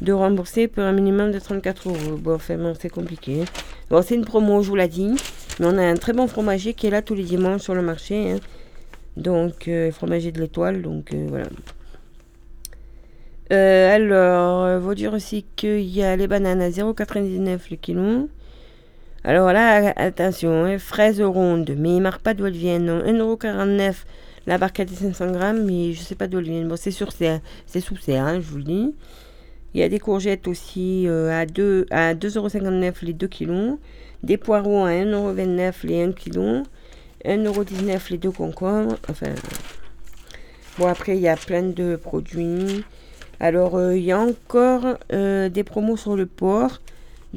de 0.00 0.14
rembourser 0.14 0.66
pour 0.66 0.84
un 0.84 0.92
minimum 0.92 1.30
de 1.30 1.38
34 1.38 1.90
euros. 1.90 2.16
Bon, 2.16 2.36
enfin, 2.36 2.72
c'est 2.80 2.88
compliqué. 2.88 3.44
Bon, 3.90 4.00
c'est 4.00 4.14
une 4.14 4.24
promo, 4.24 4.62
je 4.62 4.68
vous 4.70 4.76
l'ai 4.76 4.88
dit. 4.88 5.14
Mais 5.60 5.66
on 5.66 5.76
a 5.76 5.82
un 5.82 5.96
très 5.96 6.14
bon 6.14 6.26
fromager 6.26 6.72
qui 6.72 6.86
est 6.86 6.90
là 6.90 7.02
tous 7.02 7.14
les 7.14 7.24
dimanches 7.24 7.60
sur 7.60 7.74
le 7.74 7.82
marché. 7.82 8.30
Hein. 8.30 8.38
Donc, 9.18 9.68
euh, 9.68 9.90
fromager 9.90 10.32
de 10.32 10.40
l'étoile. 10.40 10.80
Donc, 10.80 11.12
euh, 11.12 11.26
voilà. 11.28 11.48
Euh, 13.52 13.94
alors, 13.94 14.80
vous 14.80 14.94
dire 14.94 15.12
aussi 15.12 15.44
qu'il 15.56 15.82
y 15.82 16.02
a 16.02 16.16
les 16.16 16.26
bananes 16.26 16.60
à 16.60 16.70
0,99 16.70 17.58
le 17.70 17.76
kilo. 17.76 18.28
Alors 19.24 19.52
là, 19.52 19.92
attention, 19.96 20.64
hein, 20.64 20.78
fraises 20.78 21.20
rondes, 21.20 21.74
mais 21.76 21.96
il 21.96 22.00
marque 22.00 22.22
pas 22.22 22.32
d'où 22.32 22.46
elles 22.46 22.52
viennent. 22.52 22.88
1,49€ 22.88 24.04
la 24.46 24.58
barquette 24.58 24.90
de 24.90 24.94
500 24.94 25.32
grammes, 25.32 25.64
mais 25.64 25.92
je 25.92 26.00
sais 26.00 26.14
pas 26.14 26.28
d'où 26.28 26.38
elles 26.38 26.44
viennent. 26.44 26.68
Bon, 26.68 26.76
c'est 26.76 26.92
sur 26.92 27.10
c'est 27.12 27.80
sous 27.80 27.96
serre, 27.96 28.24
hein, 28.24 28.40
je 28.40 28.46
vous 28.46 28.58
le 28.58 28.62
dis. 28.62 28.94
Il 29.74 29.80
y 29.80 29.82
a 29.82 29.88
des 29.88 29.98
courgettes 29.98 30.46
aussi 30.48 31.08
euh, 31.08 31.30
à 31.30 31.44
2,59 31.44 31.86
à 31.90 32.14
2,59€ 32.14 32.94
les 33.02 33.12
2 33.12 33.26
kg. 33.26 33.78
Des 34.22 34.36
poireaux 34.36 34.84
à 34.84 34.90
1,29€ 34.90 35.74
les 35.84 36.02
1 36.02 36.12
kg. 36.12 36.62
1,19€ 37.24 38.10
les 38.10 38.18
2 38.18 38.30
concombres. 38.30 38.96
Enfin, 39.10 39.34
bon, 40.78 40.86
après, 40.86 41.16
il 41.16 41.20
y 41.20 41.28
a 41.28 41.36
plein 41.36 41.62
de 41.62 41.96
produits. 41.96 42.84
Alors, 43.38 43.76
euh, 43.76 43.96
il 43.96 44.04
y 44.04 44.12
a 44.12 44.18
encore 44.18 44.96
euh, 45.12 45.48
des 45.48 45.64
promos 45.64 45.96
sur 45.96 46.16
le 46.16 46.26
porc. 46.26 46.80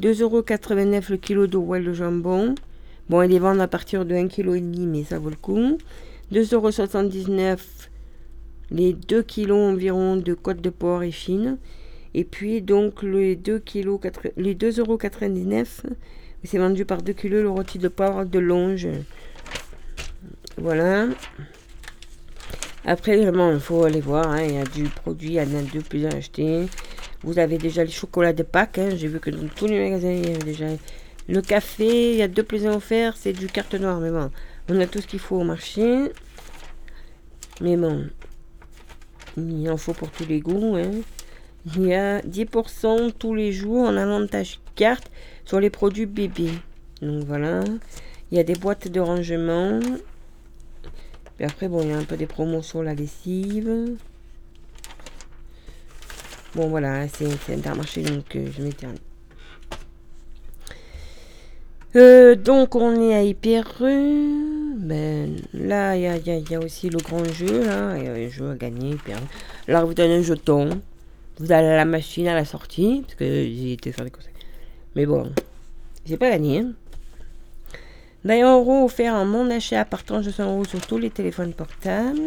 2,89€ 0.00 1.10
le 1.10 1.16
kilo 1.16 1.46
de 1.46 1.56
rouelle 1.56 1.84
de 1.84 1.92
jambon. 1.92 2.54
Bon, 3.08 3.22
ils 3.22 3.30
les 3.30 3.38
vendent 3.38 3.60
à 3.60 3.68
partir 3.68 4.04
de 4.04 4.14
1,5 4.14 4.28
kg, 4.28 4.86
mais 4.86 5.04
ça 5.04 5.18
vaut 5.18 5.30
le 5.30 5.36
coup. 5.36 5.78
2,79€ 6.32 7.58
les 8.70 8.92
2 8.92 9.22
kg 9.22 9.50
environ 9.50 10.16
de 10.16 10.32
côte 10.32 10.60
de 10.60 10.70
porc 10.70 11.02
et 11.02 11.10
fine. 11.10 11.58
Et 12.14 12.24
puis, 12.24 12.62
donc, 12.62 13.02
les 13.02 13.36
2 13.36 13.58
kg, 13.58 13.98
les 14.36 14.54
2,99€, 14.54 15.66
c'est 16.44 16.58
vendu 16.58 16.84
par 16.84 17.02
2 17.02 17.12
kg 17.12 17.30
le 17.30 17.50
rôti 17.50 17.78
de 17.78 17.88
porc 17.88 18.24
de 18.24 18.38
longe. 18.38 18.88
Voilà. 20.56 21.06
Après, 22.84 23.16
vraiment, 23.16 23.52
il 23.52 23.60
faut 23.60 23.84
aller 23.84 24.00
voir. 24.00 24.28
Hein, 24.28 24.42
il 24.42 24.54
y 24.54 24.58
a 24.58 24.64
du 24.64 24.84
produit, 24.84 25.28
il 25.28 25.34
y 25.34 25.40
en 25.40 25.58
a 25.58 25.62
de 25.62 25.80
plus 25.80 26.06
à 26.06 26.10
acheter. 26.10 26.66
Vous 27.22 27.38
avez 27.38 27.58
déjà 27.58 27.84
les 27.84 27.90
chocolats 27.90 28.32
de 28.32 28.42
Pâques. 28.42 28.78
Hein, 28.78 28.90
j'ai 28.96 29.08
vu 29.08 29.20
que 29.20 29.30
dans 29.30 29.46
tous 29.48 29.66
les 29.66 29.78
magasins, 29.78 30.12
il 30.12 30.26
y 30.26 30.30
avait 30.30 30.44
déjà 30.44 30.66
Le 31.28 31.42
café, 31.42 32.12
il 32.12 32.16
y 32.16 32.22
a 32.22 32.28
deux 32.28 32.42
plus 32.42 32.66
un 32.66 32.74
offerts, 32.74 33.16
c'est 33.16 33.32
du 33.32 33.46
carte 33.46 33.74
noire, 33.74 34.00
mais 34.00 34.10
bon, 34.10 34.30
on 34.68 34.80
a 34.80 34.86
tout 34.86 35.00
ce 35.00 35.06
qu'il 35.06 35.18
faut 35.18 35.36
au 35.36 35.44
marché. 35.44 36.10
Mais 37.60 37.76
bon, 37.76 38.06
il 39.36 39.70
en 39.70 39.76
faut 39.76 39.92
pour 39.92 40.10
tous 40.10 40.26
les 40.26 40.40
goûts. 40.40 40.76
Hein. 40.76 40.90
Il 41.66 41.86
y 41.86 41.94
a 41.94 42.20
10% 42.22 43.12
tous 43.18 43.34
les 43.34 43.52
jours 43.52 43.86
en 43.86 43.96
avantage 43.96 44.60
carte 44.76 45.10
sur 45.44 45.60
les 45.60 45.68
produits 45.68 46.06
bébés. 46.06 46.52
Donc 47.02 47.24
voilà. 47.24 47.60
Il 48.30 48.38
y 48.38 48.40
a 48.40 48.44
des 48.44 48.54
boîtes 48.54 48.88
de 48.88 49.00
rangement. 49.00 49.80
Après, 51.42 51.68
bon, 51.68 51.82
il 51.82 51.88
y 51.88 51.92
a 51.92 51.96
un 51.96 52.04
peu 52.04 52.16
des 52.16 52.26
promos 52.26 52.62
sur 52.62 52.82
la 52.82 52.94
lessive. 52.94 53.96
Bon, 56.54 56.68
voilà, 56.68 57.06
c'est 57.08 57.52
Intermarché, 57.52 58.02
donc 58.02 58.34
euh, 58.36 58.46
je 58.56 58.62
m'éternise. 58.62 59.00
Euh, 61.96 62.36
donc 62.36 62.76
on 62.76 63.00
est 63.00 63.14
à 63.14 63.22
Hyper. 63.22 63.64
Ben, 63.80 65.36
là, 65.52 65.96
il 65.96 66.02
y 66.02 66.54
a, 66.54 66.60
aussi 66.60 66.88
le 66.88 66.98
grand 66.98 67.24
jeu. 67.24 67.64
Là. 67.64 67.96
Il 67.96 68.04
y 68.04 68.08
a 68.08 68.12
un 68.12 68.28
jeu 68.28 68.50
à 68.50 68.54
gagner. 68.54 68.96
Là, 69.66 69.84
vous 69.84 69.94
donnez 69.94 70.16
un 70.16 70.22
jeton. 70.22 70.80
Vous 71.38 71.52
allez 71.52 71.68
à 71.68 71.76
la 71.76 71.84
machine 71.84 72.28
à 72.28 72.34
la 72.34 72.44
sortie. 72.44 73.02
Parce 73.02 73.14
que 73.14 73.24
j'ai 73.24 73.72
été 73.72 73.92
faire 73.92 74.04
des 74.04 74.10
conseils. 74.10 74.32
Mais 74.94 75.06
bon, 75.06 75.32
j'ai 76.06 76.16
pas 76.16 76.30
gagné. 76.30 76.64
D'ailleurs, 78.24 78.58
euros 78.58 78.84
offert 78.84 79.14
en 79.14 79.24
mon 79.24 79.50
achat 79.50 79.84
partant 79.84 80.20
de 80.20 80.30
100 80.30 80.52
euros 80.52 80.64
sur 80.64 80.86
tous 80.86 80.98
les 80.98 81.10
téléphones 81.10 81.54
portables. 81.54 82.20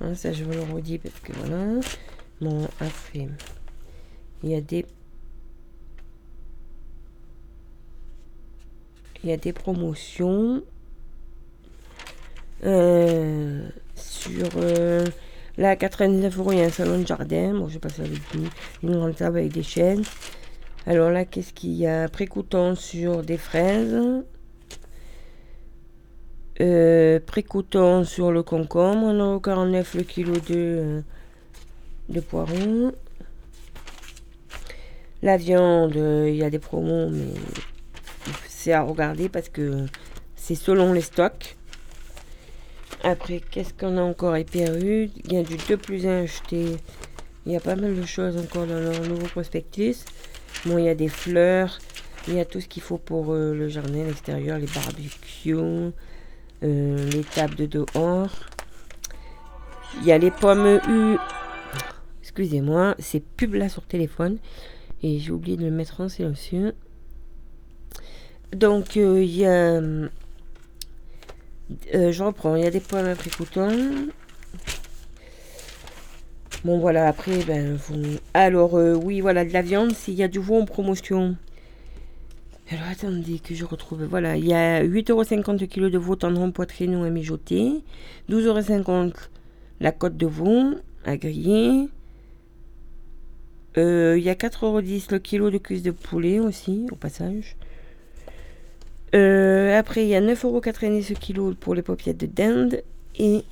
Hein, 0.00 0.14
ça, 0.14 0.32
je 0.32 0.44
vous 0.44 0.52
le 0.52 0.62
redis 0.72 0.98
parce 0.98 1.18
que 1.20 1.32
voilà. 1.32 1.80
Bon, 2.40 2.64
après, 2.80 3.28
il 4.42 4.50
y 4.50 4.54
a 4.54 4.60
des 4.60 4.86
il 9.22 9.30
y 9.30 9.32
a 9.32 9.36
des 9.36 9.52
promotions 9.52 10.62
euh, 12.64 13.68
sur 13.96 14.48
euh, 14.56 15.04
là 15.56 15.74
99 15.74 16.38
euros 16.38 16.52
il 16.52 16.58
y 16.58 16.62
a 16.62 16.66
un 16.66 16.70
salon 16.70 17.00
de 17.00 17.06
jardin 17.06 17.52
bon 17.54 17.68
je 17.68 17.74
vais 17.74 17.80
passer 17.80 18.02
avec 18.02 18.18
vous 18.32 18.48
une 18.82 18.96
grande 18.96 19.16
table 19.16 19.38
avec 19.38 19.52
des 19.52 19.62
chaînes 19.62 20.04
alors 20.86 21.10
là 21.10 21.24
qu'est-ce 21.24 21.52
qu'il 21.52 21.72
y 21.72 21.86
a? 21.86 22.08
Précoutant 22.08 22.74
sur 22.74 23.22
des 23.22 23.38
fraises 23.38 23.96
euh, 26.60 27.20
précoutant 27.24 28.04
sur 28.04 28.32
le 28.32 28.42
concombre 28.42 29.12
1,49€ 29.12 29.96
le 29.96 30.02
kilo 30.02 30.32
de, 30.32 30.40
euh, 30.50 31.00
de 32.08 32.22
la 35.22 35.36
viande 35.36 35.94
il 35.94 36.36
y 36.36 36.44
a 36.44 36.50
des 36.50 36.58
promos 36.58 37.10
mais 37.10 37.34
c'est 38.48 38.72
à 38.72 38.82
regarder 38.82 39.28
parce 39.28 39.48
que 39.48 39.86
c'est 40.36 40.54
selon 40.54 40.92
les 40.92 41.00
stocks. 41.00 41.56
Après, 43.04 43.40
qu'est-ce 43.50 43.72
qu'on 43.72 43.96
a 43.96 44.02
encore 44.02 44.34
éperu 44.34 45.10
Il 45.24 45.32
y 45.32 45.36
a 45.36 45.42
du 45.42 45.56
2 45.56 45.76
plus 45.76 46.06
1 46.06 46.24
acheté. 46.24 46.76
Il 47.46 47.52
y 47.52 47.56
a 47.56 47.60
pas 47.60 47.76
mal 47.76 47.94
de 47.94 48.04
choses 48.04 48.36
encore 48.36 48.66
dans 48.66 48.80
leur 48.80 49.00
nouveau 49.02 49.26
prospectus. 49.26 50.04
Bon, 50.66 50.78
il 50.78 50.86
y 50.86 50.88
a 50.88 50.94
des 50.94 51.08
fleurs. 51.08 51.78
Il 52.26 52.34
y 52.34 52.40
a 52.40 52.44
tout 52.44 52.60
ce 52.60 52.66
qu'il 52.66 52.82
faut 52.82 52.98
pour 52.98 53.32
euh, 53.32 53.54
le 53.54 53.68
jardin, 53.68 54.04
l'extérieur, 54.04 54.58
les 54.58 54.66
barbecues, 54.66 55.92
euh, 56.62 57.10
les 57.10 57.24
tables 57.24 57.54
de 57.56 57.66
dehors. 57.66 58.30
Il 60.00 60.06
y 60.06 60.12
a 60.12 60.18
les 60.18 60.30
pommes 60.30 60.80
U. 60.88 61.16
Excusez-moi, 62.22 62.94
c'est 62.98 63.20
pub 63.20 63.54
là 63.54 63.68
sur 63.68 63.82
téléphone. 63.82 64.38
Et 65.02 65.18
j'ai 65.18 65.30
oublié 65.30 65.56
de 65.56 65.64
le 65.64 65.70
mettre 65.70 66.00
en 66.00 66.08
silencieux. 66.08 66.74
Donc, 68.52 68.96
euh, 68.96 69.22
il 69.22 69.36
y 69.36 69.46
a. 69.46 69.80
Euh, 71.94 72.12
je 72.12 72.22
reprends, 72.22 72.56
il 72.56 72.64
y 72.64 72.66
a 72.66 72.70
des 72.70 72.80
pommes 72.80 73.06
après 73.06 73.30
Bon, 76.64 76.78
voilà, 76.78 77.06
après, 77.06 77.44
ben, 77.44 77.78
Alors, 78.34 78.76
euh, 78.76 78.94
oui, 78.94 79.20
voilà, 79.20 79.44
de 79.44 79.52
la 79.52 79.62
viande, 79.62 79.92
s'il 79.92 80.14
y 80.14 80.22
a 80.22 80.28
du 80.28 80.38
veau 80.38 80.60
en 80.60 80.64
promotion. 80.64 81.36
Alors, 82.70 82.84
attendez 82.90 83.38
que 83.38 83.54
je 83.54 83.64
retrouve. 83.64 84.04
Voilà, 84.04 84.36
il 84.36 84.44
y 84.44 84.52
a 84.52 84.84
8,50€ 84.84 85.66
kg 85.68 85.90
de 85.90 85.98
veau 85.98 86.16
tendron 86.16 86.52
poitrine 86.52 87.02
à 87.02 87.10
mijoter. 87.10 87.82
12,50€ 88.28 89.14
la 89.80 89.92
côte 89.92 90.16
de 90.16 90.26
veau 90.26 90.74
à 91.04 91.16
griller. 91.16 91.88
il 93.76 94.22
y 94.22 94.28
a 94.28 94.34
4,10€ 94.34 95.12
le 95.12 95.18
kilo 95.18 95.50
de 95.50 95.58
cuisse 95.58 95.82
de 95.82 95.92
poulet 95.92 96.40
aussi, 96.40 96.86
au 96.92 96.96
passage. 96.96 97.56
Euh, 99.14 99.78
après, 99.78 100.04
il 100.04 100.08
y 100.08 100.14
a 100.14 100.20
9,90€ 100.20 101.02
ce 101.02 101.14
kilo 101.14 101.54
pour 101.54 101.74
les 101.74 101.82
paupiètes 101.82 102.18
de 102.18 102.26
dinde. 102.26 102.82
Et. 103.18 103.44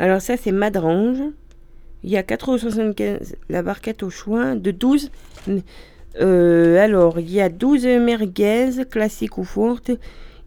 Alors, 0.00 0.20
ça, 0.20 0.36
c'est 0.36 0.52
madrange. 0.52 1.22
Il 2.02 2.10
y 2.10 2.16
a 2.16 2.22
4,75€ 2.22 3.34
la 3.48 3.62
barquette 3.62 4.02
au 4.02 4.10
choix 4.10 4.54
de 4.54 4.70
12. 4.70 5.10
Euh, 6.20 6.82
alors, 6.82 7.18
il 7.20 7.30
y 7.30 7.40
a 7.40 7.48
12 7.48 7.86
merguez 7.86 8.70
classiques 8.90 9.38
ou 9.38 9.44
fortes 9.44 9.90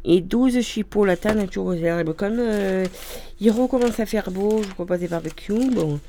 et 0.04 0.22
12 0.22 0.62
chipots 0.62 1.06
latin 1.06 1.36
nature 1.36 1.66
aux 1.66 1.74
herbes. 1.74 2.14
Comme 2.14 2.38
euh, 2.40 2.86
il 3.40 3.52
recommence 3.52 4.00
à 4.00 4.06
faire 4.06 4.32
beau, 4.32 4.62
je 4.64 4.70
propose 4.74 5.00
des 5.00 5.08
barbecues. 5.08 5.70
Bon, 5.72 6.00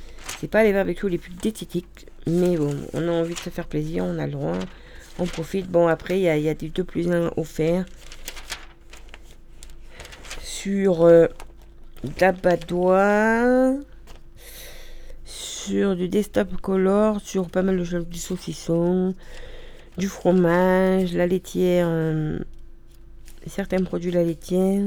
c'est 0.41 0.51
pas 0.51 0.65
les 0.65 0.73
barbecues 0.73 1.09
les 1.09 1.19
plus 1.19 1.35
détitiques, 1.35 2.07
mais 2.27 2.57
bon, 2.57 2.75
on 2.93 3.09
a 3.09 3.13
envie 3.13 3.35
de 3.35 3.39
se 3.39 3.51
faire 3.51 3.67
plaisir, 3.67 4.05
on 4.05 4.19
a 4.19 4.27
le 4.27 4.33
droit 4.33 4.59
on 5.19 5.27
profite. 5.27 5.69
Bon, 5.69 5.89
après, 5.89 6.19
il 6.19 6.23
y 6.23 6.29
a, 6.29 6.37
y 6.37 6.49
a, 6.49 6.55
du 6.55 6.69
2 6.69 6.85
plus 6.85 7.11
1 7.11 7.33
offert 7.37 7.85
sur 10.41 11.03
euh, 11.03 11.27
sur 15.25 15.97
du 15.97 16.09
desktop 16.09 16.57
color, 16.61 17.21
sur 17.21 17.49
pas 17.49 17.63
mal 17.63 17.79
de 17.79 17.85
choses, 17.85 18.07
du 18.07 18.19
saucisson, 18.19 19.15
du 19.99 20.09
fromage, 20.09 21.15
la 21.15 21.27
laitière, 21.27 21.87
euh, 21.89 22.39
certains 23.47 23.83
produits 23.83 24.11
la 24.11 24.25
laitière, 24.25 24.85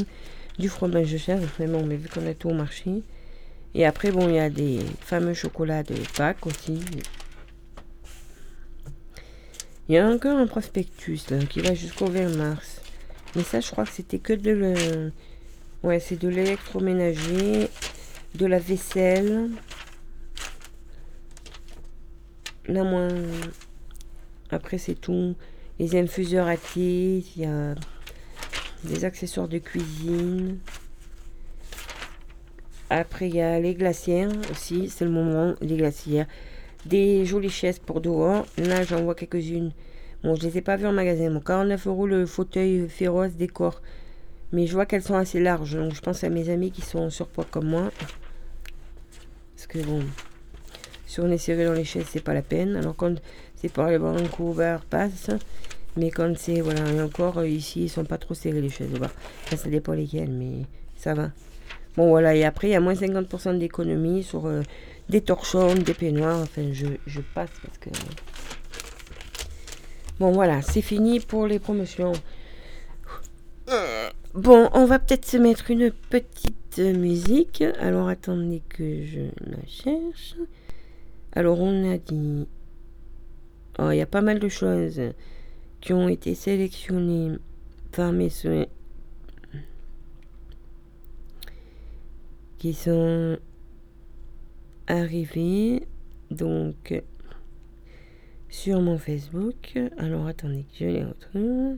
du 0.58 0.70
fromage 0.70 1.12
de 1.12 1.18
chèvre, 1.18 1.46
vraiment, 1.58 1.84
mais 1.84 1.96
vu 1.96 2.10
qu'on 2.10 2.26
a 2.28 2.34
tout 2.34 2.50
au 2.50 2.54
marché. 2.54 3.04
Et 3.74 3.86
après, 3.86 4.12
bon, 4.12 4.30
il 4.30 4.36
y 4.36 4.40
a 4.40 4.50
des 4.50 4.80
fameux 5.02 5.34
chocolats 5.34 5.84
de 5.84 5.96
Pâques 6.16 6.46
aussi, 6.48 6.80
il 9.88 9.94
y 9.94 9.98
a 10.00 10.08
encore 10.08 10.38
un 10.38 10.48
prospectus 10.48 11.28
qui 11.50 11.60
va 11.60 11.76
jusqu'au 11.76 12.08
20 12.08 12.38
mars. 12.38 12.82
Mais 13.36 13.44
ça, 13.44 13.60
je 13.60 13.70
crois 13.70 13.84
que 13.84 13.92
c'était 13.92 14.18
que 14.18 14.34
de 14.34 14.50
le... 14.50 15.12
Ouais, 15.84 16.00
c'est 16.00 16.16
de 16.16 16.28
l'électroménager, 16.28 17.70
de 18.34 18.46
la 18.48 18.58
vaisselle. 18.58 19.52
Là, 22.68 22.84
moins... 22.84 23.10
Après, 24.52 24.78
c'est 24.78 24.96
tout. 24.96 25.36
Les 25.80 25.96
infuseurs 25.96 26.48
à 26.48 26.58
thé, 26.58 27.24
il 27.36 27.42
y 27.42 27.46
a 27.46 27.76
des 28.84 29.06
accessoires 29.06 29.48
de 29.48 29.58
cuisine. 29.58 30.60
Après, 32.90 33.28
il 33.28 33.36
y 33.36 33.42
a 33.42 33.60
les 33.60 33.74
glacières 33.74 34.30
aussi, 34.52 34.90
c'est 34.90 35.06
le 35.06 35.12
moment, 35.12 35.56
les 35.60 35.76
glacières. 35.76 36.28
Des 36.86 37.26
jolies 37.26 37.50
chaises 37.50 37.80
pour 37.80 38.00
dehors. 38.00 38.46
Là, 38.58 38.84
j'en 38.84 39.04
vois 39.04 39.16
quelques-unes. 39.16 39.72
Bon, 40.24 40.36
je 40.36 40.44
les 40.44 40.60
ai 40.60 40.62
pas 40.62 40.76
vues 40.76 40.86
en 40.86 40.94
magasin. 40.94 41.32
Bon, 41.32 41.40
49 41.40 41.88
euros 41.88 42.06
le 42.06 42.26
fauteuil 42.28 42.88
féroce 42.88 43.34
décor. 43.34 43.82
Mais 44.52 44.68
je 44.68 44.74
vois 44.74 44.86
qu'elles 44.86 45.02
sont 45.02 45.16
assez 45.16 45.40
larges. 45.40 45.76
Donc, 45.76 45.96
je 45.96 46.02
pense 46.02 46.24
à 46.24 46.30
mes 46.30 46.50
amis 46.50 46.72
qui 46.72 46.82
sont 46.82 47.00
en 47.00 47.10
surpoids 47.10 47.48
comme 47.50 47.68
moi. 47.68 47.92
Parce 49.56 49.68
que 49.68 49.80
bon, 49.80 50.04
si 51.08 51.20
on 51.20 51.32
est 51.32 51.40
serré 51.40 51.66
dans 51.66 51.74
les 51.74 51.84
chaises, 51.84 52.06
c'est 52.08 52.24
pas 52.24 52.36
la 52.36 52.44
peine. 52.44 52.76
Alors, 52.76 52.96
quand 52.96 53.20
voir 53.76 54.16
un 54.16 54.28
couvert, 54.28 54.82
passe. 54.82 55.30
Mais 55.98 56.12
quand 56.12 56.38
c'est, 56.38 56.60
voilà, 56.60 56.92
et 56.92 57.02
encore, 57.02 57.46
ici, 57.46 57.84
ils 57.84 57.90
sont 57.90 58.04
pas 58.04 58.18
trop 58.18 58.34
serrés 58.34 58.62
les 58.62 58.70
chaises. 58.70 58.90
ça 59.56 59.70
dépend 59.70 59.94
lesquelles, 59.94 60.32
mais 60.32 60.66
ça 60.98 61.14
va. 61.14 61.32
Bon, 61.96 62.10
voilà, 62.10 62.36
et 62.36 62.44
après, 62.44 62.68
il 62.68 62.72
y 62.72 62.76
a 62.76 62.82
moins 62.82 62.94
50% 62.94 63.58
d'économie 63.58 64.24
sur 64.24 64.46
euh, 64.48 64.62
des 65.08 65.22
torchons, 65.22 65.74
des 65.76 65.94
peignoirs. 65.94 66.42
Enfin, 66.42 66.74
je, 66.74 67.22
passe 67.34 67.52
parce 67.64 67.78
que. 67.78 67.90
Bon, 70.20 70.32
voilà, 70.32 70.62
c'est 70.62 70.82
fini 70.82 71.22
pour 71.22 71.48
les 71.48 71.60
promotions. 71.60 72.12
Bon, 74.34 74.70
on 74.74 74.86
va 74.86 75.00
peut-être 75.00 75.26
se 75.26 75.38
mettre 75.38 75.72
une 75.72 75.92
petite 75.92 76.80
musique. 76.80 77.64
Alors, 77.80 78.10
attendez 78.10 78.62
que 78.68 79.06
je 79.06 79.22
la 79.50 79.66
cherche. 79.66 80.36
Alors, 81.32 81.62
on 81.62 81.90
a 81.90 81.98
dit. 81.98 82.46
Oh, 83.80 83.92
il 83.92 83.98
y 83.98 84.02
a 84.02 84.06
pas 84.06 84.22
mal 84.22 84.40
de 84.40 84.48
choses 84.48 85.02
qui 85.82 85.94
ont 85.94 86.08
été 86.08 86.34
sélectionnées 86.34 87.38
par 87.92 88.12
mes 88.12 88.30
soins. 88.30 88.66
Qui 92.58 92.74
sont 92.74 93.38
arrivés. 94.88 95.84
Donc, 96.32 97.04
sur 98.50 98.82
mon 98.82 98.98
Facebook. 98.98 99.78
Alors 99.98 100.28
attendez, 100.28 100.66
je 100.80 100.86
les 100.86 101.04
retrouve. 101.04 101.78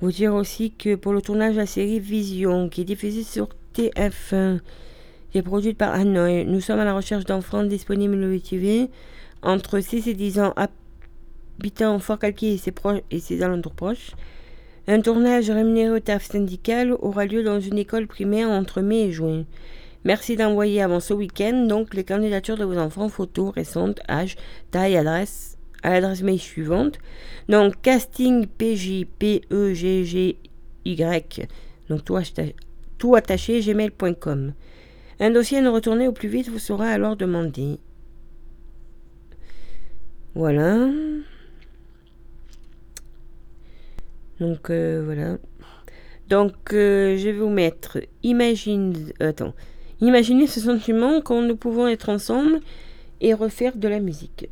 Vous 0.00 0.12
dire 0.12 0.34
aussi 0.34 0.72
que 0.72 0.94
pour 0.94 1.12
le 1.12 1.22
tournage 1.22 1.54
de 1.54 1.60
la 1.60 1.66
série 1.66 2.00
Vision, 2.00 2.68
qui 2.68 2.82
est 2.82 2.84
diffusée 2.84 3.22
sur 3.22 3.48
TF1, 3.74 4.60
qui 5.30 5.38
est 5.38 5.42
produite 5.42 5.78
par 5.78 5.94
Hanoï, 5.94 6.44
nous 6.44 6.60
sommes 6.60 6.80
à 6.80 6.84
la 6.84 6.94
recherche 6.94 7.24
d'enfants 7.24 7.64
disponibles 7.64 8.16
le 8.16 8.40
TV 8.40 8.90
entre 9.42 9.80
6 9.80 10.08
et 10.08 10.14
10 10.14 10.40
ans 10.40 10.52
habitant 11.58 11.98
Fort 11.98 12.18
Calquier 12.18 12.54
et 12.54 12.58
ses, 12.58 12.72
proches, 12.72 13.00
et 13.10 13.20
ses 13.20 13.42
alentours 13.42 13.74
proches. 13.74 14.12
Un 14.86 15.00
tournage 15.00 15.50
rémunéré 15.50 15.90
au 15.90 16.00
taf 16.00 16.24
syndical 16.24 16.92
aura 16.92 17.26
lieu 17.26 17.42
dans 17.42 17.60
une 17.60 17.78
école 17.78 18.06
primaire 18.06 18.48
entre 18.48 18.80
mai 18.80 19.08
et 19.08 19.12
juin. 19.12 19.44
Merci 20.04 20.36
d'envoyer 20.36 20.80
avant 20.80 21.00
ce 21.00 21.12
week-end 21.12 21.66
donc 21.68 21.92
les 21.92 22.04
candidatures 22.04 22.56
de 22.56 22.64
vos 22.64 22.78
enfants, 22.78 23.08
photos 23.08 23.52
récentes, 23.52 24.00
âge, 24.08 24.36
taille, 24.70 24.96
adresse 24.96 25.58
à 25.82 25.90
l'adresse 25.90 26.22
mail 26.22 26.38
suivante. 26.38 26.98
Donc 27.48 27.80
casting 27.82 28.46
PJ 28.46 29.06
e 29.52 30.34
donc 31.88 32.04
tout 32.04 32.18
tout 32.98 33.14
attaché 33.14 33.60
gmail.com. 33.60 34.52
Un 35.20 35.30
dossier 35.30 35.58
à 35.58 35.60
nous 35.60 35.72
retourner 35.72 36.08
au 36.08 36.12
plus 36.12 36.28
vite 36.28 36.48
vous 36.48 36.58
sera 36.58 36.88
alors 36.88 37.16
demandé. 37.16 37.78
Voilà. 40.34 40.88
Donc 44.40 44.70
euh, 44.70 45.02
voilà. 45.04 45.38
Donc 46.28 46.72
euh, 46.72 47.16
je 47.16 47.28
vais 47.28 47.38
vous 47.38 47.48
mettre 47.48 47.98
imagine 48.22 48.94
attends. 49.20 49.54
Imaginez 50.00 50.46
ce 50.46 50.60
sentiment 50.60 51.20
quand 51.20 51.42
nous 51.42 51.56
pouvons 51.56 51.88
être 51.88 52.08
ensemble 52.08 52.60
et 53.20 53.34
refaire 53.34 53.76
de 53.76 53.88
la 53.88 53.98
musique. 53.98 54.48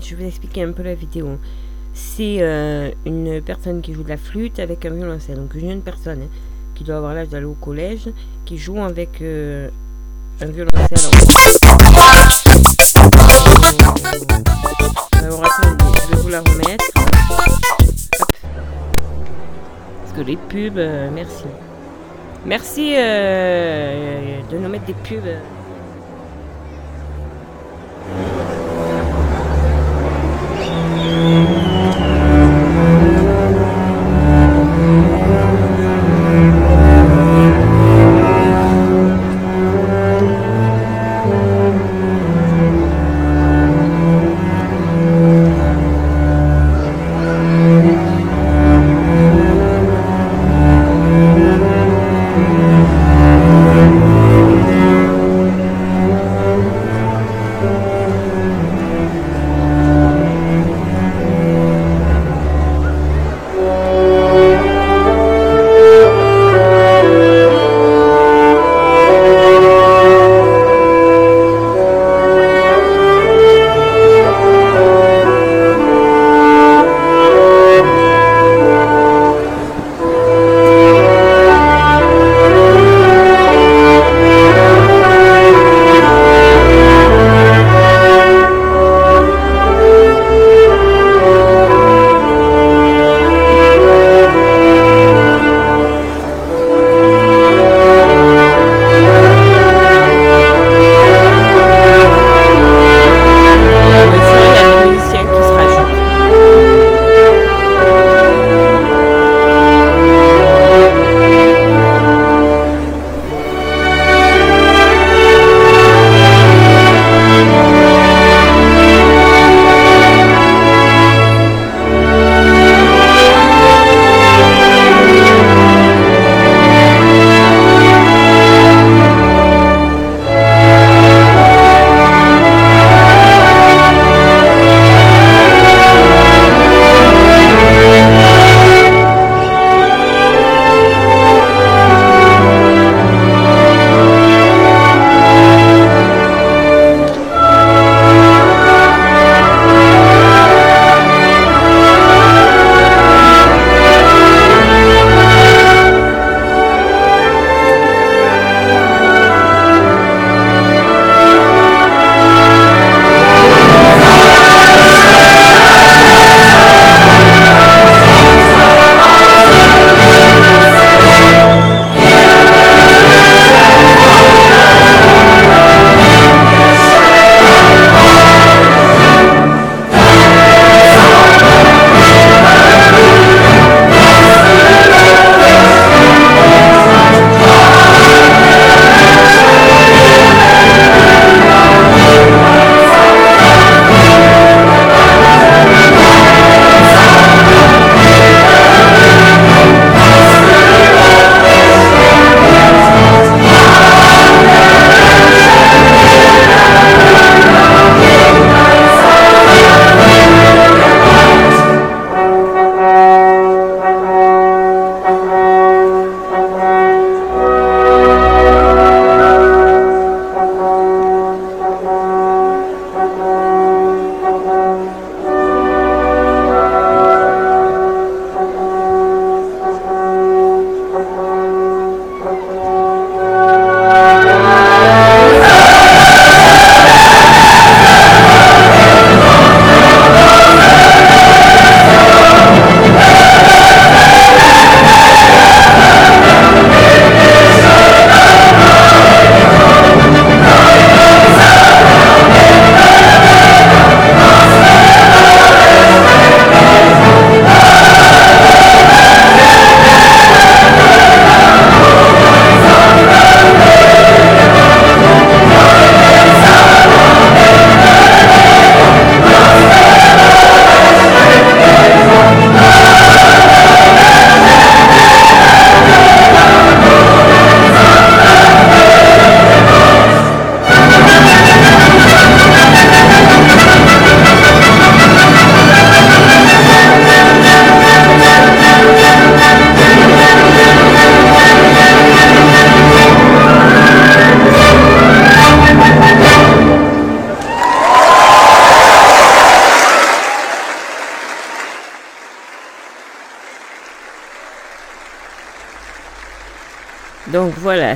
Je 0.00 0.14
vais 0.14 0.28
expliquer 0.28 0.62
un 0.62 0.72
peu 0.72 0.82
la 0.82 0.94
vidéo. 0.94 1.38
C'est 1.94 2.38
euh, 2.40 2.90
une 3.06 3.42
personne 3.42 3.80
qui 3.80 3.92
joue 3.92 4.02
de 4.02 4.08
la 4.08 4.16
flûte 4.16 4.58
avec 4.58 4.84
un 4.86 4.90
violoncelle. 4.90 5.36
Donc 5.36 5.54
une 5.54 5.68
jeune 5.68 5.80
personne 5.80 6.22
hein, 6.22 6.28
qui 6.74 6.84
doit 6.84 6.96
avoir 6.96 7.14
l'âge 7.14 7.28
d'aller 7.28 7.46
au 7.46 7.54
collège, 7.54 8.08
qui 8.44 8.58
joue 8.58 8.80
avec 8.82 9.20
euh, 9.20 9.68
un 10.40 10.46
violoncelle. 10.46 10.98
Alors 15.14 15.44
je 15.44 16.16
vais 16.16 16.22
vous 16.22 16.28
la 16.28 16.40
remettre. 16.40 16.84
Parce 20.02 20.16
que 20.16 20.20
les 20.22 20.36
pubs, 20.36 20.78
euh, 20.78 21.10
merci. 21.12 21.44
Merci 22.46 22.92
de 22.92 24.58
nous 24.58 24.68
mettre 24.68 24.86
des 24.86 24.94
pubs. 24.94 25.24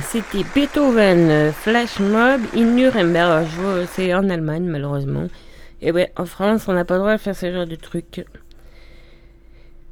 C'était 0.01 0.43
Beethoven 0.55 1.29
euh, 1.29 1.51
Flash 1.51 1.99
Mob 1.99 2.41
in 2.55 2.65
Nuremberg. 2.65 3.47
C'est 3.91 4.13
en 4.13 4.29
Allemagne, 4.29 4.65
malheureusement. 4.65 5.27
Et 5.81 5.91
ouais, 5.91 6.11
en 6.15 6.25
France, 6.25 6.67
on 6.67 6.73
n'a 6.73 6.85
pas 6.85 6.95
le 6.95 7.01
droit 7.01 7.13
de 7.13 7.21
faire 7.21 7.35
ce 7.35 7.51
genre 7.51 7.67
de 7.67 7.75
trucs. 7.75 8.25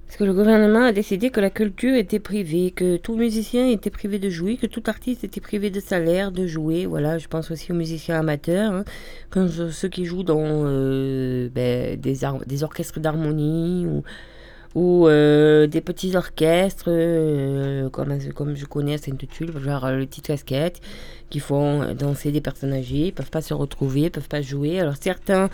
Parce 0.08 0.18
que 0.18 0.24
le 0.24 0.34
gouvernement 0.34 0.84
a 0.84 0.91
décidé 0.91 1.30
que 1.30 1.39
la 1.39 1.49
culture 1.49 1.95
était 1.95 2.20
privée, 2.20 2.72
que 2.72 2.97
tout 2.97 3.16
musicien 3.16 3.70
était 3.70 3.89
privé 3.89 4.20
de 4.20 4.30
jouer, 4.30 4.58
que 4.58 4.68
tout 4.68 4.84
artiste 4.88 5.24
était 5.24 5.39
privé 5.41 5.70
de 5.70 5.80
salaire, 5.80 6.32
de 6.32 6.47
jouer. 6.47 6.86
Voilà, 6.86 7.18
je 7.18 7.28
pense 7.28 7.49
aussi 7.52 7.72
aux 7.72 7.76
musiciens 7.76 8.20
amateurs, 8.20 8.74
hein, 8.74 8.84
comme 9.30 9.47
ceux 9.49 9.88
qui 9.88 10.06
jouent 10.06 10.24
dans 10.24 10.43
euh, 10.43 11.49
ben, 11.54 11.99
des, 11.99 12.20
des 12.45 12.64
orchestres 12.64 12.99
d'harmonie 12.99 13.86
ou 13.86 14.04
ou 14.76 15.07
euh, 15.07 15.67
des 15.67 15.82
petits 15.82 16.15
orchestres 16.15 16.86
euh, 16.88 17.89
comme, 17.89 18.17
comme 18.34 18.55
je 18.55 18.65
connais 18.65 18.93
à 18.95 18.97
Sainte-Tulle, 18.97 19.51
genre 19.59 19.91
le 19.91 20.05
petit 20.05 20.22
casquette, 20.22 20.80
qui 21.30 21.39
font 21.39 21.93
danser 21.93 22.32
des 22.32 22.41
personnes 22.41 22.74
âgées, 22.74 23.07
ils 23.07 23.13
peuvent 23.13 23.30
pas 23.30 23.41
se 23.41 23.53
retrouver, 23.53 24.09
peuvent 24.09 24.30
pas 24.30 24.41
jouer. 24.41 24.80
Alors 24.80 24.95
certains 24.99 25.49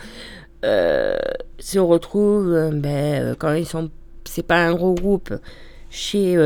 euh, 0.64 1.16
se 1.58 1.78
retrouvent 1.78 2.70
ben, 2.74 3.34
quand 3.36 3.54
ils 3.54 3.66
sont, 3.66 3.90
c'est 4.24 4.46
pas 4.46 4.66
un 4.66 4.74
gros 4.74 4.94
groupe, 4.94 5.34
chez 5.90 6.36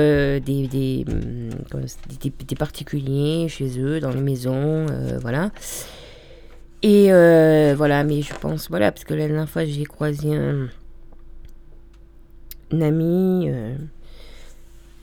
des, 0.41 0.69
des, 0.69 1.05
des, 1.05 2.33
des, 2.47 2.55
particuliers, 2.57 3.49
chez 3.49 3.79
eux, 3.81 3.99
dans 3.99 4.11
les 4.11 4.21
maisons, 4.21 4.87
voilà. 5.21 5.51
Et 6.83 7.09
voilà, 7.75 8.05
mais 8.05 8.23
je 8.23 8.33
pense, 8.35 8.69
voilà, 8.71 8.93
parce 8.93 9.05
que 9.05 9.15
la 9.15 9.27
dernière 9.27 9.49
fois 9.49 9.65
j'ai 9.65 9.85
croisé 9.85 10.37
un 10.37 10.69
ami 12.81 13.49
euh, 13.49 13.75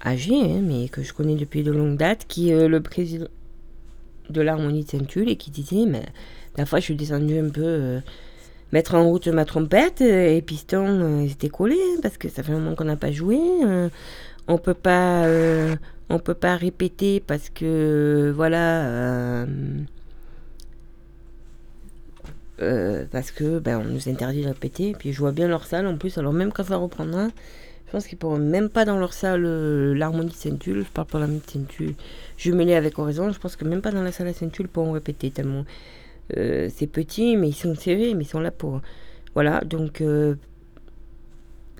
âgé, 0.03 0.35
hein, 0.35 0.61
mais 0.63 0.89
que 0.89 1.03
je 1.03 1.13
connais 1.13 1.35
depuis 1.35 1.63
de 1.63 1.71
longue 1.71 1.97
date, 1.97 2.25
qui 2.27 2.49
est 2.49 2.67
le 2.67 2.81
président 2.81 3.27
de 4.29 4.41
l'harmonie 4.41 4.83
de 4.83 4.89
Saint-Tulle 4.89 5.29
et 5.29 5.35
qui 5.35 5.51
disait, 5.51 5.85
mais 5.87 6.03
la 6.57 6.65
fois 6.65 6.79
je 6.79 6.85
suis 6.85 6.95
descendu 6.95 7.37
un 7.37 7.49
peu 7.49 7.61
euh, 7.63 7.99
mettre 8.71 8.95
en 8.95 9.05
route 9.05 9.27
ma 9.27 9.45
trompette 9.45 10.01
et 10.01 10.41
piston 10.41 10.85
euh, 10.87 11.25
était 11.25 11.49
collé 11.49 11.75
hein, 11.75 11.99
parce 12.01 12.17
que 12.17 12.29
ça 12.29 12.43
fait 12.43 12.51
un 12.51 12.59
moment 12.59 12.75
qu'on 12.75 12.85
n'a 12.85 12.95
pas 12.95 13.11
joué. 13.11 13.39
on 14.47 14.57
peut 14.57 14.73
pas, 14.73 15.25
on 16.09 16.19
peut 16.19 16.33
pas 16.33 16.55
répéter 16.55 17.19
parce 17.19 17.49
que 17.49 18.31
voilà. 18.35 19.45
Parce 23.11 23.31
que 23.31 23.59
ben, 23.59 23.79
on 23.79 23.85
nous 23.85 24.09
interdit 24.09 24.41
de 24.43 24.47
répéter. 24.47 24.93
Puis 24.97 25.13
je 25.13 25.19
vois 25.19 25.31
bien 25.31 25.47
leur 25.47 25.65
salle 25.65 25.87
en 25.87 25.97
plus. 25.97 26.17
Alors 26.17 26.33
même 26.33 26.51
quand 26.51 26.63
ça 26.63 26.77
reprendra, 26.77 27.29
je 27.89 27.93
pense 27.93 28.05
qu'ils 28.05 28.19
pourront 28.19 28.37
même 28.37 28.69
pas 28.69 28.85
dans 28.85 28.99
leur 28.99 29.13
salle 29.13 29.45
euh, 29.47 29.95
l'harmonie 29.95 30.29
de 30.29 30.35
Saint-Tulle. 30.35 30.83
Je 30.85 30.91
parle 30.91 31.07
pas 31.07 31.17
de 31.17 31.23
la 31.23 31.39
Saint-Tulle 31.47 31.95
jumelée 32.37 32.75
avec 32.75 32.99
Horizon. 32.99 33.31
Je 33.31 33.39
pense 33.39 33.55
que 33.55 33.65
même 33.65 33.81
pas 33.81 33.89
dans 33.89 34.03
la 34.03 34.11
salle 34.11 34.27
à 34.27 34.33
Saint-Tulle 34.33 34.67
pourront 34.67 34.91
répéter 34.91 35.31
tellement 35.31 35.65
euh, 36.37 36.69
c'est 36.71 36.85
petit, 36.85 37.35
mais 37.35 37.49
ils 37.49 37.53
sont 37.53 37.73
serrés, 37.73 38.13
mais 38.13 38.25
ils 38.25 38.27
sont 38.27 38.41
là 38.41 38.51
pour. 38.51 38.81
Voilà, 39.33 39.61
donc 39.61 40.01
euh, 40.01 40.35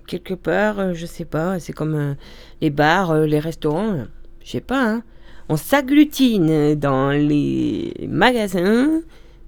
quelque 0.08 0.34
part, 0.34 0.96
je 0.96 1.06
sais 1.06 1.26
pas, 1.26 1.60
c'est 1.60 1.74
comme 1.74 2.16
les 2.60 2.72
bars, 2.72 3.14
les 3.16 3.40
restaurants, 3.40 4.06
je 4.44 4.50
sais 4.50 4.62
pas, 4.62 4.84
hein. 4.84 5.04
on 5.48 5.58
s'agglutine 5.58 6.74
dans 6.74 7.12
les 7.12 7.94
magasins 8.10 9.02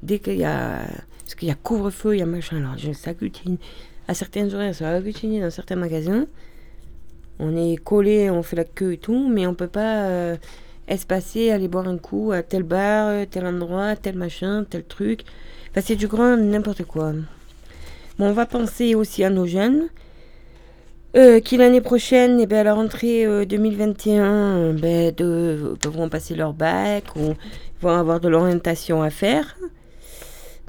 dès 0.04 0.20
qu'il 0.20 0.38
y 0.38 0.44
a. 0.44 0.82
Qu'il 1.42 1.48
y 1.48 1.52
a 1.52 1.56
couvre-feu, 1.56 2.16
il 2.16 2.20
y 2.20 2.22
a 2.22 2.28
machin, 2.28 2.58
alors 2.58 2.78
je 2.78 2.92
s'agglutine. 2.92 3.58
À 4.08 4.14
certaines 4.14 4.54
horaires, 4.54 4.76
ça 4.76 4.92
va 4.92 5.02
dans 5.02 5.50
certains 5.50 5.76
magasins 5.76 6.28
on 7.42 7.58
est 7.58 7.76
collé, 7.78 8.30
on 8.30 8.44
fait 8.44 8.56
la 8.56 8.64
queue 8.64 8.94
et 8.94 8.98
tout, 8.98 9.28
mais 9.28 9.48
on 9.48 9.56
peut 9.56 9.68
pas 9.68 10.06
euh, 10.06 10.38
espacer, 10.88 11.50
aller 11.50 11.68
boire 11.68 11.88
un 11.88 11.98
coup 11.98 12.32
à 12.32 12.44
tel 12.44 12.62
bar, 12.62 13.08
euh, 13.08 13.26
tel 13.30 13.48
endroit, 13.48 13.96
tel 13.96 14.16
machin, 14.16 14.64
tel 14.70 14.84
truc. 14.84 15.24
Enfin, 15.72 15.82
c'est 15.82 15.96
du 15.96 16.08
grand 16.08 16.38
n'importe 16.38 16.84
quoi. 16.84 17.14
Bon, 18.20 18.28
on 18.28 18.34
va 18.34 18.46
penser 18.46 18.94
aussi 18.94 19.24
à 19.24 19.32
nos 19.32 19.48
jeunes. 19.48 19.88
Euh, 21.18 21.40
qui 21.40 21.58
l'année 21.58 21.82
prochaine, 21.82 22.40
eh 22.40 22.46
ben, 22.46 22.60
à 22.60 22.64
la 22.64 22.76
rentrée 22.76 23.26
2021, 23.46 24.74
ben, 24.74 25.12
de, 25.14 25.76
devront 25.82 26.08
passer 26.10 26.36
leur 26.36 26.54
bac 26.54 27.16
ou 27.16 27.34
vont 27.82 27.90
avoir 27.90 28.20
de 28.20 28.30
l'orientation 28.30 29.02
à 29.02 29.10
faire, 29.10 29.58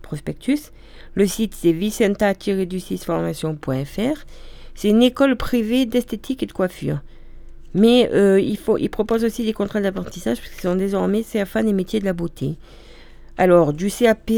prospectus. 0.02 0.72
Le 1.14 1.26
site, 1.26 1.54
c'est 1.54 1.72
vicenta-du6formation.fr. 1.72 4.24
C'est 4.74 4.88
une 4.88 5.02
école 5.02 5.36
privée 5.36 5.84
d'esthétique 5.84 6.42
et 6.42 6.46
de 6.46 6.52
coiffure. 6.52 7.00
Mais 7.74 8.08
euh, 8.12 8.40
il, 8.40 8.56
faut, 8.56 8.78
il 8.78 8.88
propose 8.88 9.24
aussi 9.24 9.44
des 9.44 9.52
contrats 9.52 9.82
d'apprentissage 9.82 10.38
parce 10.38 10.48
qu'ils 10.50 10.62
sont 10.62 10.74
désormais 10.74 11.22
CFA 11.22 11.62
des 11.62 11.74
métiers 11.74 12.00
de 12.00 12.06
la 12.06 12.14
beauté. 12.14 12.56
Alors, 13.36 13.72
du 13.72 13.88
CAP 13.90 14.32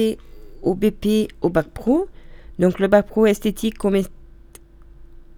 au 0.63 0.75
BP 0.75 1.29
au 1.41 1.49
bac 1.49 1.69
pro. 1.69 2.09
Donc, 2.59 2.79
le 2.79 2.89
bac 2.89 3.07
pro 3.07 3.27
esthétique, 3.27 3.77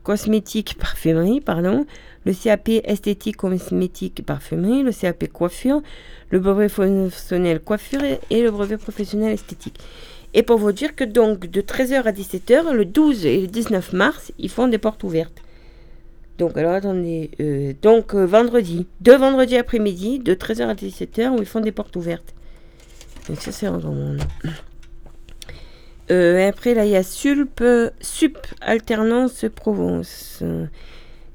cosmétique, 0.02 0.76
parfumerie, 0.78 1.40
pardon 1.40 1.86
le 2.24 2.32
CAP 2.32 2.68
esthétique 2.84 3.36
cosmétique 3.36 4.24
parfumerie, 4.24 4.82
le 4.82 4.92
CAP 4.92 5.28
coiffure, 5.32 5.82
le 6.30 6.38
brevet 6.38 6.68
professionnel 6.68 7.60
coiffure 7.60 8.00
et 8.30 8.42
le 8.42 8.50
brevet 8.50 8.78
professionnel 8.78 9.32
esthétique. 9.32 9.78
Et 10.32 10.42
pour 10.42 10.58
vous 10.58 10.72
dire 10.72 10.96
que 10.96 11.04
donc 11.04 11.46
de 11.46 11.60
13h 11.60 12.02
à 12.02 12.12
17h, 12.12 12.72
le 12.72 12.84
12 12.84 13.26
et 13.26 13.40
le 13.42 13.46
19 13.46 13.92
mars, 13.92 14.32
ils 14.38 14.50
font 14.50 14.68
des 14.68 14.78
portes 14.78 15.04
ouvertes. 15.04 15.42
Donc 16.38 16.56
alors 16.56 16.72
attendez, 16.72 17.30
euh, 17.38 17.74
donc 17.80 18.14
euh, 18.14 18.24
vendredi, 18.24 18.88
deux 19.00 19.16
vendredis 19.16 19.56
après-midi, 19.56 20.18
de 20.18 20.34
13h 20.34 20.66
à 20.66 20.74
17h, 20.74 21.30
où 21.30 21.38
ils 21.38 21.46
font 21.46 21.60
des 21.60 21.70
portes 21.70 21.94
ouvertes. 21.94 22.34
Donc 23.28 23.40
ça 23.40 23.52
c'est 23.52 23.66
grand 23.66 23.92
monde. 23.92 24.22
Euh, 26.10 26.48
après 26.48 26.74
là 26.74 26.84
il 26.84 26.90
y 26.90 26.96
a 26.96 27.02
SUP, 27.02 27.62
SUP 28.00 28.36
Alternance 28.60 29.46
Provence. 29.54 30.42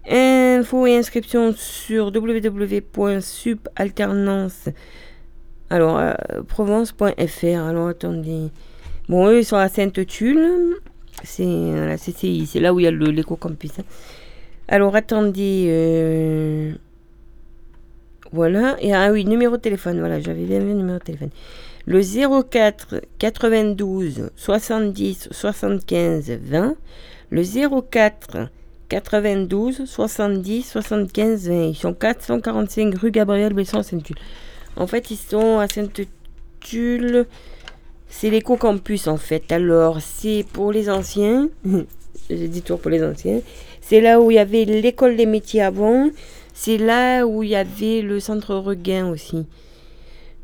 Info 0.09 0.87
et 0.87 0.97
inscription 0.97 1.53
sur 1.55 2.07
www.supalternance. 2.07 4.69
Alors, 5.69 5.99
euh, 5.99 6.13
provence.fr. 6.47 7.45
Alors, 7.45 7.89
attendez. 7.89 8.49
Bon, 9.07 9.27
eux, 9.27 9.37
ils 9.39 9.45
sont 9.45 9.57
à 9.57 9.69
Sainte-Tulle. 9.69 10.77
C'est 11.23 11.45
la 11.45 11.97
CCI. 11.97 12.47
C'est 12.47 12.59
là 12.59 12.73
où 12.73 12.79
il 12.79 12.83
y 12.83 12.87
a 12.87 12.91
l'éco-campus. 12.91 13.77
Hein. 13.79 13.83
Alors, 14.67 14.95
attendez. 14.95 15.67
Euh, 15.69 16.71
voilà. 18.31 18.77
Et 18.81 18.95
ah 18.95 19.11
oui, 19.11 19.25
numéro 19.25 19.57
de 19.57 19.61
téléphone. 19.61 19.99
Voilà, 19.99 20.19
j'avais 20.19 20.45
bien 20.45 20.59
vu 20.59 20.69
le 20.69 20.73
numéro 20.73 20.97
de 20.97 21.03
téléphone. 21.03 21.29
Le 21.89 22.03
04 22.03 23.01
92 23.17 24.29
70 24.35 25.29
75 25.31 26.29
20. 26.29 26.75
Le 27.31 27.81
04 27.81 28.49
92 28.89 29.85
70 29.85 30.69
75 30.69 31.47
20. 31.49 31.63
Ils 31.69 31.75
sont 31.75 31.95
445 31.95 32.95
rue 32.95 33.09
Gabriel 33.09 33.53
Besson 33.53 33.81
Saint-Tulle. 33.81 34.17
En 34.75 34.85
fait, 34.85 35.09
ils 35.09 35.17
sont 35.17 35.57
à 35.57 35.67
Saint-Tulle. 35.67 37.25
C'est 38.07 38.29
l'éco-campus 38.29 39.07
en 39.07 39.17
fait. 39.17 39.51
Alors, 39.51 39.99
c'est 39.99 40.45
pour 40.53 40.71
les 40.71 40.91
anciens. 40.91 41.49
J'ai 42.29 42.47
dit 42.49 42.61
toujours 42.61 42.81
pour 42.81 42.91
les 42.91 43.03
anciens. 43.03 43.41
C'est 43.81 43.99
là 43.99 44.21
où 44.21 44.29
il 44.29 44.35
y 44.35 44.37
avait 44.39 44.63
l'école 44.65 45.15
des 45.15 45.25
métiers 45.25 45.63
avant. 45.63 46.11
C'est 46.53 46.77
là 46.77 47.25
où 47.25 47.41
il 47.41 47.49
y 47.49 47.55
avait 47.55 48.03
le 48.03 48.19
centre 48.19 48.53
Regain 48.53 49.09
aussi. 49.09 49.47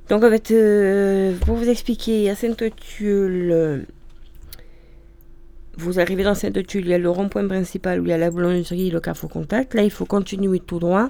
Donc, 0.09 0.23
en 0.23 0.29
fait, 0.29 0.51
euh, 0.51 1.35
pour 1.45 1.55
vous 1.55 1.69
expliquer, 1.69 2.29
à 2.29 2.35
Saint-Tulle, 2.35 3.85
vous 5.77 5.99
arrivez 5.99 6.23
dans 6.23 6.35
Sainte-Tulle, 6.35 6.85
il 6.85 6.89
y 6.89 6.93
a 6.93 6.97
le 6.97 7.09
rond-point 7.09 7.47
principal 7.47 7.99
où 7.99 8.05
il 8.05 8.09
y 8.09 8.13
a 8.13 8.17
la 8.17 8.31
boulangerie, 8.31 8.91
le 8.91 8.99
carrefour 8.99 9.29
contact. 9.29 9.73
Là, 9.73 9.83
il 9.83 9.91
faut 9.91 10.05
continuer 10.05 10.59
tout 10.59 10.79
droit. 10.79 11.09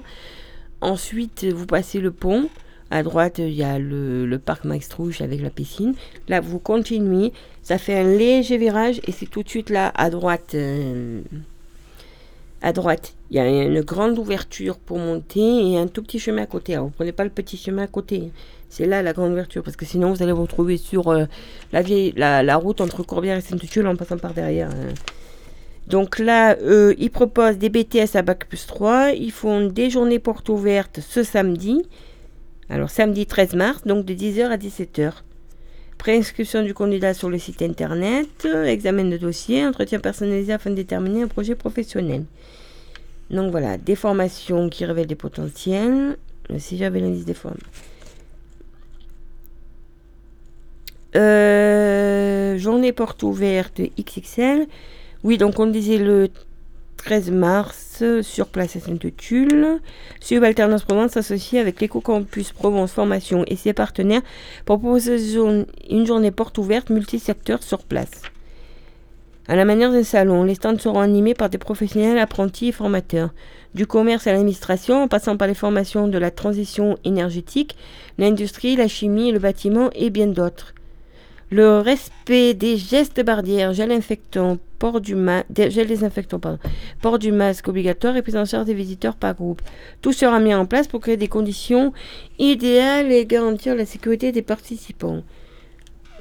Ensuite, 0.80 1.44
vous 1.44 1.66
passez 1.66 2.00
le 2.00 2.10
pont. 2.10 2.48
À 2.90 3.02
droite, 3.02 3.38
il 3.38 3.52
y 3.52 3.64
a 3.64 3.78
le, 3.78 4.38
parc 4.38 4.64
Max 4.64 4.88
Trouche 4.88 5.20
avec 5.20 5.40
la 5.42 5.50
piscine. 5.50 5.94
Là, 6.28 6.40
vous 6.40 6.58
continuez. 6.58 7.32
Ça 7.62 7.78
fait 7.78 7.98
un 7.98 8.16
léger 8.16 8.58
virage 8.58 9.00
et 9.06 9.12
c'est 9.12 9.26
tout 9.26 9.42
de 9.42 9.48
suite 9.48 9.70
là, 9.70 9.92
à 9.94 10.10
droite. 10.10 10.54
Euh, 10.54 11.20
à 12.62 12.72
droite, 12.72 13.14
il 13.30 13.36
y 13.36 13.40
a 13.40 13.46
une 13.46 13.80
grande 13.82 14.18
ouverture 14.18 14.78
pour 14.78 14.98
monter 14.98 15.72
et 15.72 15.78
un 15.78 15.86
tout 15.88 16.02
petit 16.02 16.18
chemin 16.18 16.42
à 16.42 16.46
côté. 16.46 16.74
Alors, 16.74 16.86
vous 16.86 16.92
prenez 16.92 17.12
pas 17.12 17.24
le 17.24 17.30
petit 17.30 17.56
chemin 17.56 17.82
à 17.82 17.86
côté. 17.86 18.30
C'est 18.68 18.86
là 18.86 19.02
la 19.02 19.12
grande 19.12 19.32
ouverture 19.32 19.62
parce 19.62 19.76
que 19.76 19.84
sinon 19.84 20.12
vous 20.12 20.22
allez 20.22 20.32
vous 20.32 20.42
retrouver 20.42 20.76
sur 20.76 21.08
euh, 21.08 21.24
la, 21.72 21.82
vieille, 21.82 22.14
route 22.54 22.80
entre 22.80 23.02
Corbière 23.02 23.38
et 23.38 23.40
Sainte-Tulle 23.40 23.86
en 23.86 23.96
passant 23.96 24.18
par 24.18 24.34
derrière. 24.34 24.70
Hein. 24.70 24.94
Donc 25.86 26.18
là, 26.18 26.56
euh, 26.62 26.94
ils 26.98 27.10
proposent 27.10 27.58
des 27.58 27.68
BTS 27.68 28.16
à 28.16 28.22
Bac 28.22 28.46
plus 28.48 28.66
3. 28.66 29.12
Ils 29.12 29.30
font 29.30 29.66
des 29.66 29.88
journées 29.88 30.18
portes 30.18 30.48
ouvertes 30.48 31.00
ce 31.00 31.22
samedi. 31.22 31.82
Alors 32.68 32.90
samedi 32.90 33.26
13 33.26 33.54
mars, 33.54 33.82
donc 33.84 34.04
de 34.04 34.12
10h 34.12 34.48
à 34.48 34.56
17h. 34.56 35.12
Préinscription 35.98 36.62
du 36.62 36.74
candidat 36.74 37.14
sur 37.14 37.30
le 37.30 37.38
site 37.38 37.62
internet, 37.62 38.46
examen 38.66 39.04
de 39.04 39.16
dossier, 39.16 39.64
entretien 39.64 39.98
personnalisé 39.98 40.52
afin 40.52 40.70
de 40.70 40.74
déterminer 40.74 41.22
un 41.22 41.28
projet 41.28 41.54
professionnel. 41.54 42.24
Donc 43.30 43.50
voilà, 43.50 43.78
des 43.78 43.96
formations 43.96 44.68
qui 44.68 44.84
révèlent 44.84 45.06
des 45.06 45.14
potentiels. 45.14 46.16
Si 46.58 46.76
j'avais 46.76 47.00
l'indice 47.00 47.24
des 47.24 47.34
formes. 47.34 47.56
Euh, 51.16 52.58
journée 52.58 52.92
porte 52.92 53.22
ouverte 53.22 53.80
XXL. 53.98 54.66
Oui, 55.24 55.38
donc 55.38 55.58
on 55.58 55.66
disait 55.66 55.96
le 55.96 56.28
13 56.98 57.30
mars 57.30 58.02
sur 58.22 58.48
place 58.48 58.76
à 58.76 58.80
Sainte-Tulle. 58.80 59.80
Sub 60.20 60.44
Alternance 60.44 60.84
Provence 60.84 61.12
s'associe 61.12 61.60
avec 61.60 61.80
l'Eco-Campus 61.80 62.52
Provence 62.52 62.92
Formation 62.92 63.44
et 63.46 63.56
ses 63.56 63.72
partenaires 63.72 64.22
pour 64.66 64.78
proposer 64.78 65.16
une 65.88 66.06
journée 66.06 66.30
porte 66.30 66.58
ouverte 66.58 66.90
multisecteur 66.90 67.62
sur 67.62 67.78
place. 67.84 68.22
À 69.48 69.56
la 69.56 69.64
manière 69.64 69.92
d'un 69.92 70.02
salon, 70.02 70.42
les 70.42 70.56
stands 70.56 70.78
seront 70.78 70.98
animés 70.98 71.34
par 71.34 71.48
des 71.48 71.58
professionnels 71.58 72.18
apprentis 72.18 72.68
et 72.68 72.72
formateurs, 72.72 73.30
du 73.74 73.86
commerce 73.86 74.26
à 74.26 74.32
l'administration, 74.32 75.04
en 75.04 75.08
passant 75.08 75.36
par 75.36 75.46
les 75.46 75.54
formations 75.54 76.08
de 76.08 76.18
la 76.18 76.32
transition 76.32 76.98
énergétique, 77.04 77.76
l'industrie, 78.18 78.74
la 78.74 78.88
chimie, 78.88 79.30
le 79.30 79.38
bâtiment 79.38 79.90
et 79.94 80.10
bien 80.10 80.26
d'autres. 80.26 80.74
Le 81.50 81.78
respect 81.78 82.54
des 82.54 82.76
gestes 82.76 83.24
barrières, 83.24 83.72
gel 83.72 83.96
port 84.80 85.00
du 85.00 85.14
masque, 85.14 85.46
gel 85.54 85.86
désinfectant, 85.86 86.40
port 87.00 87.20
du 87.20 87.30
masque 87.30 87.68
obligatoire 87.68 88.16
et 88.16 88.22
prise 88.22 88.36
en 88.36 88.44
charge 88.44 88.66
des 88.66 88.74
visiteurs 88.74 89.14
par 89.14 89.34
groupe. 89.34 89.62
Tout 90.02 90.12
sera 90.12 90.40
mis 90.40 90.52
en 90.54 90.66
place 90.66 90.88
pour 90.88 91.00
créer 91.00 91.16
des 91.16 91.28
conditions 91.28 91.92
idéales 92.40 93.12
et 93.12 93.26
garantir 93.26 93.76
la 93.76 93.86
sécurité 93.86 94.32
des 94.32 94.42
participants. 94.42 95.22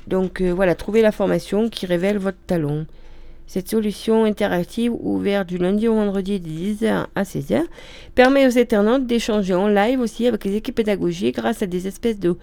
Donc 0.05 0.41
euh, 0.41 0.51
voilà, 0.51 0.75
trouvez 0.75 1.01
la 1.01 1.11
formation 1.11 1.69
qui 1.69 1.87
révèle 1.87 2.19
votre 2.19 2.37
talon. 2.45 2.85
Cette 3.47 3.69
solution 3.69 4.25
interactive 4.25 4.93
ouverte 4.93 5.47
du 5.47 5.57
lundi 5.57 5.87
au 5.87 5.95
vendredi 5.95 6.39
de 6.39 6.47
10h 6.47 7.07
à 7.15 7.23
16h 7.23 7.63
permet 8.13 8.45
aux 8.45 8.57
internautes 8.59 9.07
d'échanger 9.07 9.55
en 9.55 9.67
live 9.67 9.99
aussi 9.99 10.27
avec 10.27 10.45
les 10.45 10.55
équipes 10.55 10.75
pédagogiques 10.75 11.35
grâce 11.35 11.63
à 11.63 11.65
des 11.65 11.87
espèces 11.87 12.19
de 12.19 12.37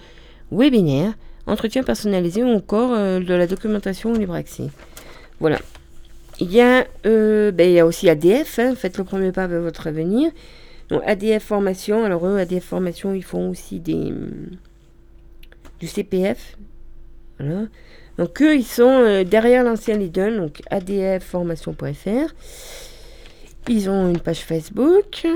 webinaires 0.50 1.14
entretien 1.46 1.82
personnalisé 1.82 2.42
ou 2.42 2.48
encore 2.48 2.92
euh, 2.94 3.20
de 3.20 3.34
la 3.34 3.46
documentation 3.46 4.12
libre 4.12 4.34
accès. 4.34 4.68
Voilà. 5.40 5.58
Il 6.40 6.52
y 6.52 6.60
a, 6.60 6.86
euh, 7.06 7.52
ben, 7.52 7.68
il 7.68 7.74
y 7.74 7.78
a 7.78 7.86
aussi 7.86 8.08
ADF, 8.08 8.58
hein, 8.58 8.74
faites 8.74 8.98
le 8.98 9.04
premier 9.04 9.32
pas 9.32 9.46
vers 9.46 9.60
votre 9.60 9.86
avenir. 9.86 10.30
Donc 10.88 11.02
ADF 11.06 11.44
formation, 11.44 12.04
alors 12.04 12.26
eux, 12.26 12.38
ADF 12.38 12.64
formation, 12.64 13.14
ils 13.14 13.24
font 13.24 13.50
aussi 13.50 13.80
des, 13.80 13.94
hum, 13.94 14.50
du 15.80 15.86
CPF. 15.86 16.56
Voilà. 17.38 17.66
Donc 18.18 18.40
eux, 18.42 18.56
ils 18.56 18.64
sont 18.64 18.88
euh, 18.88 19.24
derrière 19.24 19.64
l'ancien 19.64 19.96
Lidl, 19.96 20.36
donc 20.36 20.60
adfformation.fr. 20.70 22.34
Ils 23.68 23.88
ont 23.88 24.08
une 24.08 24.20
page 24.20 24.40
Facebook. 24.40 25.26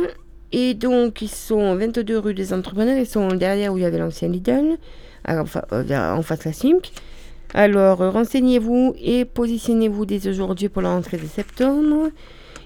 Et 0.53 0.75
donc, 0.75 1.23
ils 1.23 1.29
sont 1.29 1.75
22 1.75 2.19
rue 2.19 2.35
des 2.35 2.53
entrepreneurs. 2.53 2.99
Ils 2.99 3.07
sont 3.07 3.29
derrière 3.29 3.73
où 3.73 3.79
il 3.79 3.83
y 3.83 3.87
avait 3.87 3.99
l'ancien 3.99 4.29
Lidl. 4.29 4.77
Euh, 5.29 5.43
en 5.91 6.22
face 6.22 6.45
la 6.45 6.53
SIMC. 6.53 6.93
Alors, 7.55 8.01
euh, 8.03 8.11
renseignez-vous 8.11 8.95
et 9.01 9.24
positionnez-vous 9.24 10.07
dès 10.07 10.29
aujourd'hui 10.29 10.68
pour 10.68 10.83
la 10.83 10.91
rentrée 10.91 11.16
de 11.16 11.27
septembre. 11.27 12.11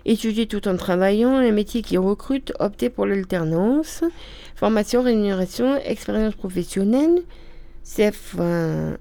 Étudiez 0.04 0.46
tout 0.46 0.66
en 0.68 0.76
travaillant 0.76 1.36
un 1.36 1.52
métier 1.52 1.82
qui 1.82 1.96
recrute, 1.96 2.52
optez 2.58 2.90
pour 2.90 3.06
l'alternance. 3.06 4.02
Formation, 4.56 5.02
rémunération, 5.02 5.76
expérience 5.76 6.34
professionnelle. 6.34 7.22
CF, 7.84 8.36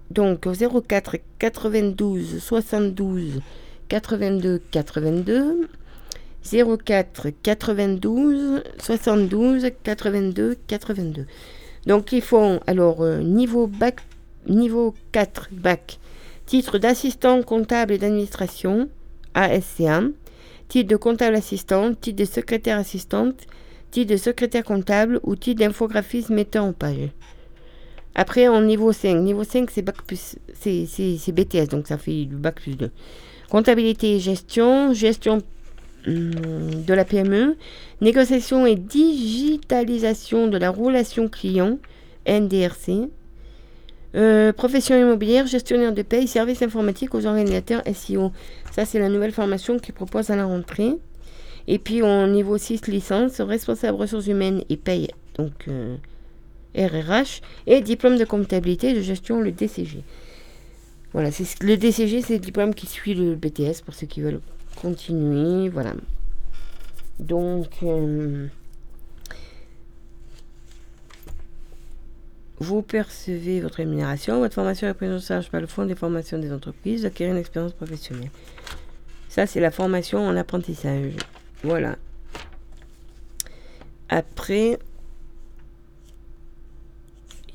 donc 0.09 0.47
04 0.87 1.17
92 1.37 2.41
72 2.41 3.41
82 3.89 4.61
82. 4.71 5.67
04 6.43 7.27
92 7.43 8.63
72 8.79 9.67
82 9.83 10.55
82. 10.67 11.25
Donc 11.85 12.11
ils 12.11 12.21
font 12.21 12.59
alors 12.67 13.01
euh, 13.01 13.21
niveau 13.21 13.67
bac, 13.67 13.99
niveau 14.47 14.93
4 15.11 15.49
bac, 15.51 15.99
titre 16.45 16.77
d'assistant 16.77 17.41
comptable 17.43 17.93
et 17.93 17.97
d'administration, 17.97 18.89
ASCA, 19.33 20.01
titre 20.67 20.89
de 20.89 20.95
comptable 20.95 21.35
assistant, 21.35 21.93
titre 21.93 22.17
de 22.19 22.25
secrétaire 22.25 22.77
assistante, 22.77 23.35
titre 23.91 24.11
de 24.11 24.17
secrétaire 24.17 24.63
comptable 24.63 25.19
ou 25.23 25.35
titre 25.35 25.59
d'infographiste 25.59 26.29
mettant 26.29 26.67
en 26.67 26.73
page. 26.73 27.09
Après, 28.15 28.47
en 28.47 28.61
niveau 28.61 28.91
5, 28.91 29.15
niveau 29.15 29.43
5, 29.43 29.69
c'est 29.71 29.81
bac 29.81 30.01
plus, 30.05 30.35
c'est 30.53 31.31
BTS, 31.31 31.69
donc 31.69 31.87
ça 31.87 31.97
fait 31.97 32.25
du 32.25 32.35
bac 32.35 32.55
plus 32.61 32.75
2. 32.75 32.91
Comptabilité 33.49 34.15
et 34.15 34.19
gestion, 34.19 34.93
gestion 34.93 35.41
de 36.05 36.93
la 36.93 37.05
PME, 37.05 37.57
Négociation 38.01 38.65
et 38.65 38.75
digitalisation 38.75 40.47
de 40.47 40.57
la 40.57 40.69
relation 40.69 41.27
client, 41.27 41.79
NDRC. 42.27 43.09
Euh, 44.15 44.53
profession 44.53 44.99
immobilière, 44.99 45.45
gestionnaire 45.45 45.93
de 45.93 46.01
paye, 46.01 46.27
services 46.27 46.61
informatiques 46.61 47.13
aux 47.13 47.25
organisateurs 47.27 47.83
SEO. 47.93 48.31
Ça, 48.71 48.85
c'est 48.85 48.99
la 48.99 49.09
nouvelle 49.09 49.31
formation 49.31 49.77
qu'ils 49.77 49.93
proposent 49.93 50.31
à 50.31 50.35
la 50.35 50.45
rentrée. 50.45 50.93
Et 51.67 51.77
puis, 51.77 52.01
au 52.01 52.27
niveau 52.27 52.57
6, 52.57 52.87
licence, 52.87 53.39
responsable 53.41 53.97
ressources 53.97 54.27
humaines 54.27 54.63
et 54.69 54.77
paye, 54.77 55.09
donc 55.35 55.67
RRH, 56.75 57.41
euh, 57.67 57.75
et 57.75 57.81
diplôme 57.81 58.17
de 58.17 58.25
comptabilité 58.25 58.89
et 58.89 58.93
de 58.93 59.01
gestion, 59.01 59.41
le 59.41 59.51
DCG. 59.51 60.03
Voilà, 61.13 61.29
le 61.61 61.75
DCG, 61.75 62.21
c'est 62.21 62.33
le 62.33 62.39
diplôme 62.39 62.73
qui 62.73 62.87
suit 62.87 63.13
le 63.13 63.35
BTS 63.35 63.81
pour 63.83 63.93
ceux 63.93 64.07
qui 64.07 64.21
veulent 64.21 64.41
continuer. 64.81 65.69
Voilà. 65.69 65.93
Donc, 67.19 67.69
euh, 67.83 68.47
vous 72.59 72.81
percevez 72.81 73.61
votre 73.61 73.75
rémunération. 73.75 74.39
Votre 74.39 74.55
formation 74.55 74.87
est 74.87 74.93
prise 74.93 75.11
en 75.11 75.19
par 75.49 75.61
le 75.61 75.67
Fonds 75.67 75.85
des 75.85 75.95
formations 75.95 76.37
des 76.37 76.51
entreprises, 76.51 77.03
d'acquérir 77.03 77.33
une 77.33 77.39
expérience 77.39 77.73
professionnelle. 77.73 78.31
Ça, 79.29 79.45
c'est 79.45 79.59
la 79.59 79.71
formation 79.71 80.19
en 80.25 80.35
apprentissage. 80.35 81.13
Voilà. 81.63 81.97
Après, 84.09 84.79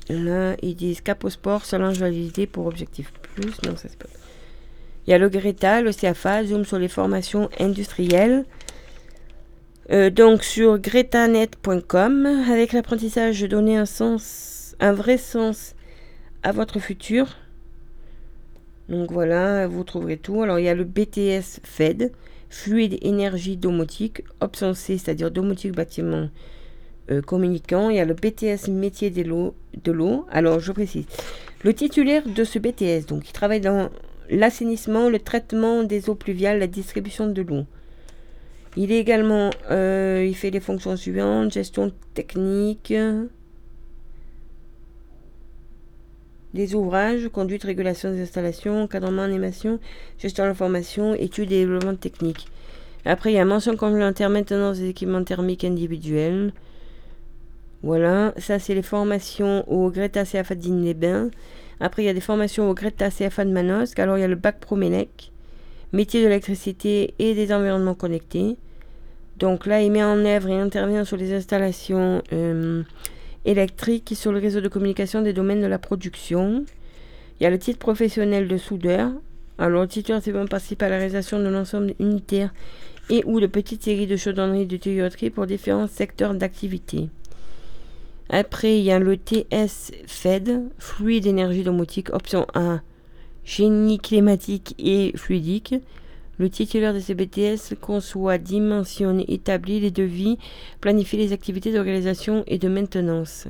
là, 0.09 0.55
ils 0.61 0.75
disent 0.75 1.01
cap 1.01 1.23
au 1.23 1.29
sport, 1.29 1.65
validité 1.99 2.47
pour 2.47 2.65
objectif 2.65 3.11
plus. 3.11 3.61
Non, 3.63 3.75
ça 3.75 3.89
c'est 3.89 3.97
pas. 3.97 4.07
Il 5.07 5.11
y 5.11 5.13
a 5.13 5.17
le 5.17 5.29
Greta, 5.29 5.81
le 5.81 5.93
CAFA, 5.93 6.45
zoom 6.45 6.65
sur 6.65 6.79
les 6.79 6.87
formations 6.87 7.49
industrielles. 7.59 8.45
Euh, 9.91 10.09
donc 10.09 10.43
sur 10.43 10.79
gretanet.com, 10.79 12.25
avec 12.49 12.73
l'apprentissage, 12.73 13.43
donner 13.43 13.77
un 13.77 13.85
sens, 13.85 14.75
un 14.79 14.93
vrai 14.93 15.17
sens 15.17 15.75
à 16.41 16.51
votre 16.51 16.79
futur. 16.79 17.37
Donc 18.89 19.11
voilà, 19.11 19.67
vous 19.67 19.83
trouverez 19.83 20.17
tout. 20.17 20.41
Alors 20.41 20.57
il 20.57 20.65
y 20.65 20.69
a 20.69 20.73
le 20.73 20.85
BTS 20.85 21.59
FED, 21.63 22.11
fluide 22.49 22.97
énergie 23.01 23.57
domotique, 23.57 24.23
C, 24.73 24.97
c'est-à-dire 24.97 25.29
domotique 25.29 25.73
bâtiment 25.73 26.29
euh, 27.11 27.21
communicant. 27.21 27.91
Il 27.91 27.97
y 27.97 27.99
a 27.99 28.05
le 28.05 28.15
BTS 28.15 28.69
métier 28.69 29.11
de 29.11 29.21
l'eau. 29.91 30.25
Alors 30.31 30.59
je 30.59 30.71
précise, 30.71 31.05
le 31.63 31.73
titulaire 31.75 32.23
de 32.27 32.43
ce 32.43 32.57
BTS, 32.57 33.05
donc 33.07 33.29
il 33.29 33.33
travaille 33.33 33.61
dans 33.61 33.91
l'assainissement, 34.29 35.09
le 35.09 35.19
traitement 35.19 35.83
des 35.83 36.09
eaux 36.09 36.15
pluviales, 36.15 36.59
la 36.59 36.67
distribution 36.67 37.27
de 37.27 37.41
l'eau. 37.41 37.65
Il 38.77 38.91
est 38.91 38.99
également, 38.99 39.51
euh, 39.71 40.25
il 40.27 40.35
fait 40.35 40.49
les 40.49 40.59
fonctions 40.59 40.97
suivantes 40.97 41.53
gestion 41.53 41.91
technique, 42.13 42.93
des 46.53 46.73
ouvrages, 46.73 47.27
conduite, 47.27 47.63
régulation 47.63 48.11
des 48.11 48.21
installations, 48.21 48.83
encadrement, 48.83 49.21
animation, 49.21 49.79
gestion 50.17 50.45
de 50.45 50.49
l'information, 50.49 51.13
études 51.13 51.51
et 51.51 51.59
développement 51.59 51.95
technique. 51.95 52.47
Après, 53.05 53.31
il 53.31 53.35
y 53.35 53.39
a 53.39 53.45
mention 53.45 53.75
complémentaire 53.75 54.29
maintenance 54.29 54.79
des 54.79 54.89
équipements 54.89 55.23
thermiques 55.23 55.63
individuels. 55.63 56.53
Voilà, 57.83 58.33
ça 58.37 58.57
c'est 58.57 58.73
les 58.73 58.81
formations 58.81 59.69
au 59.71 59.91
Greta 59.91 60.23
CFA 60.23 60.55
les 60.55 60.93
bains 60.95 61.29
Après, 61.79 62.03
il 62.03 62.05
y 62.05 62.09
a 62.09 62.13
des 62.13 62.21
formations 62.21 62.69
au 62.69 62.73
Greta 62.73 63.09
CFA 63.09 63.45
de 63.45 63.51
Manosque. 63.51 63.99
Alors, 63.99 64.17
il 64.17 64.21
y 64.21 64.23
a 64.23 64.27
le 64.27 64.35
bac 64.35 64.59
Promelec, 64.59 65.31
métier 65.91 66.21
de 66.21 66.27
l'électricité 66.27 67.13
et 67.19 67.33
des 67.33 67.53
environnements 67.53 67.95
connectés. 67.95 68.57
Donc 69.37 69.65
là, 69.65 69.81
il 69.81 69.91
met 69.91 70.03
en 70.03 70.23
œuvre 70.25 70.49
et 70.49 70.59
intervient 70.59 71.03
sur 71.03 71.17
les 71.17 71.33
installations 71.33 72.21
euh, 72.31 72.83
électriques 73.43 74.13
sur 74.15 74.31
le 74.31 74.39
réseau 74.39 74.61
de 74.61 74.67
communication 74.69 75.21
des 75.21 75.33
domaines 75.33 75.61
de 75.61 75.67
la 75.67 75.79
production. 75.79 76.65
Il 77.39 77.43
y 77.43 77.47
a 77.47 77.49
le 77.49 77.59
titre 77.59 77.79
professionnel 77.79 78.47
de 78.47 78.57
soudeur. 78.57 79.11
Alors, 79.57 79.83
le 79.83 80.31
bien 80.31 80.45
participer 80.45 80.85
à 80.85 80.89
la 80.89 80.97
réalisation 80.97 81.39
de 81.39 81.47
l'ensemble 81.47 81.93
unitaire 81.99 82.53
et 83.09 83.23
ou 83.25 83.39
de 83.39 83.47
petites 83.47 83.83
séries 83.83 84.07
de 84.07 84.15
chaudronnerie 84.15 84.65
de 84.65 84.77
tuyauterie 84.77 85.29
pour 85.29 85.45
différents 85.45 85.87
secteurs 85.87 86.33
d'activité. 86.33 87.09
Après, 88.29 88.79
il 88.79 88.83
y 88.83 88.91
a 88.91 88.99
le 88.99 89.17
TS 89.17 89.91
FED, 90.07 90.63
fluide 90.79 91.27
énergie 91.27 91.63
domotique, 91.63 92.11
option 92.11 92.47
1, 92.55 92.81
génie 93.43 93.99
climatique 93.99 94.75
et 94.79 95.13
fluidique. 95.15 95.75
Le 96.37 96.49
titulaire 96.49 96.93
de 96.93 96.99
ces 96.99 97.13
BTS 97.13 97.75
conçoit, 97.79 98.37
dimensionne, 98.37 99.23
établit 99.27 99.79
les 99.79 99.91
devis, 99.91 100.37
planifie 100.81 101.17
les 101.17 101.31
activités 101.33 101.71
d'organisation 101.71 102.43
et 102.47 102.57
de 102.57 102.67
maintenance. 102.67 103.47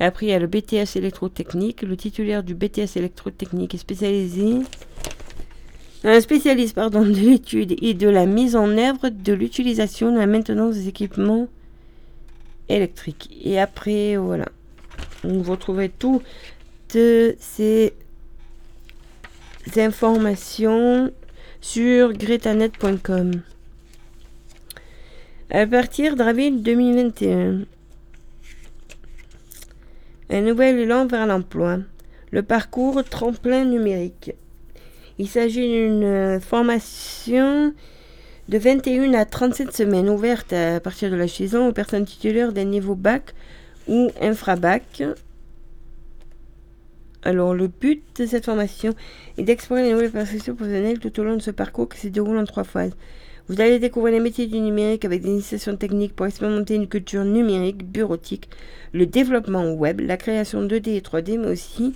Après, 0.00 0.26
il 0.26 0.30
y 0.30 0.32
a 0.32 0.38
le 0.40 0.48
BTS 0.48 0.96
électrotechnique. 0.96 1.82
Le 1.82 1.96
titulaire 1.96 2.42
du 2.42 2.54
BTS 2.54 2.96
électrotechnique 2.96 3.74
est 3.74 3.78
spécialisé 3.78 4.54
un 6.04 6.20
spécialiste 6.20 6.74
pardon, 6.74 7.02
de 7.02 7.10
l'étude 7.10 7.76
et 7.80 7.94
de 7.94 8.08
la 8.08 8.26
mise 8.26 8.56
en 8.56 8.76
œuvre 8.76 9.08
de 9.08 9.32
l'utilisation 9.32 10.12
de 10.12 10.18
la 10.18 10.26
maintenance 10.26 10.74
des 10.74 10.88
équipements 10.88 11.46
électriques. 12.68 13.30
Et 13.42 13.58
après, 13.60 14.16
voilà. 14.16 14.46
vous 15.24 15.42
retrouvez 15.50 15.88
toutes 15.88 16.22
ces 16.92 17.92
informations 19.76 21.12
sur 21.60 22.12
gretanet.com. 22.12 23.42
À 25.50 25.66
partir 25.66 26.16
d'avril 26.16 26.62
2021, 26.62 27.60
un 30.30 30.40
nouvel 30.40 30.78
élan 30.78 31.06
vers 31.06 31.26
l'emploi. 31.26 31.78
Le 32.30 32.42
parcours 32.42 33.04
tremplin 33.04 33.66
numérique. 33.66 34.32
Il 35.18 35.28
s'agit 35.28 35.68
d'une 35.68 36.40
formation 36.40 37.74
de 38.48 38.58
21 38.58 39.14
à 39.14 39.24
37 39.24 39.72
semaines 39.72 40.08
ouverte 40.08 40.52
à 40.52 40.80
partir 40.80 41.10
de 41.10 41.16
la 41.16 41.28
saison 41.28 41.68
aux 41.68 41.72
personnes 41.72 42.04
titulaires 42.04 42.52
d'un 42.52 42.64
niveau 42.64 42.94
bac 42.94 43.34
ou 43.88 44.10
infrabac. 44.20 45.02
Alors, 47.22 47.54
le 47.54 47.68
but 47.68 48.02
de 48.18 48.26
cette 48.26 48.46
formation 48.46 48.94
est 49.38 49.44
d'explorer 49.44 49.84
les 49.84 49.92
nouvelles 49.92 50.10
perspectives 50.10 50.54
professionnelles 50.54 50.98
tout 50.98 51.20
au 51.20 51.24
long 51.24 51.36
de 51.36 51.42
ce 51.42 51.52
parcours 51.52 51.88
qui 51.88 52.00
se 52.00 52.08
déroule 52.08 52.36
en 52.36 52.44
trois 52.44 52.64
phases. 52.64 52.96
Vous 53.48 53.60
allez 53.60 53.78
découvrir 53.78 54.14
les 54.14 54.20
métiers 54.20 54.46
du 54.46 54.58
numérique 54.60 55.04
avec 55.04 55.22
des 55.22 55.28
initiations 55.28 55.76
techniques 55.76 56.14
pour 56.16 56.26
expérimenter 56.26 56.74
une 56.74 56.88
culture 56.88 57.24
numérique, 57.24 57.84
bureautique, 57.84 58.48
le 58.92 59.06
développement 59.06 59.72
web, 59.72 60.00
la 60.00 60.16
création 60.16 60.64
2D 60.64 60.90
et 60.90 61.00
3D, 61.00 61.38
mais 61.38 61.48
aussi 61.48 61.94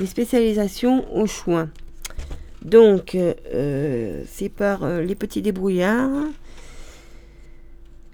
les 0.00 0.06
spécialisations 0.06 1.04
au 1.16 1.26
choix. 1.26 1.68
Donc, 2.64 3.14
euh, 3.14 4.22
c'est 4.26 4.48
par 4.48 4.84
euh, 4.84 5.00
les 5.02 5.14
petits 5.14 5.42
débrouillards. 5.42 6.26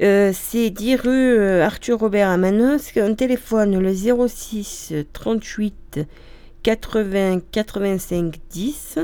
Euh, 0.03 0.33
c'est 0.35 0.71
10 0.71 0.97
rue 0.97 1.39
Arthur 1.61 1.99
Robert 1.99 2.29
à 2.29 2.37
Manosque. 2.37 2.99
Un 2.99 3.15
téléphone, 3.15 3.79
le 3.79 3.95
06 3.95 4.93
38 5.13 6.01
80 6.63 7.41
85 7.53 8.35
10. 8.51 8.99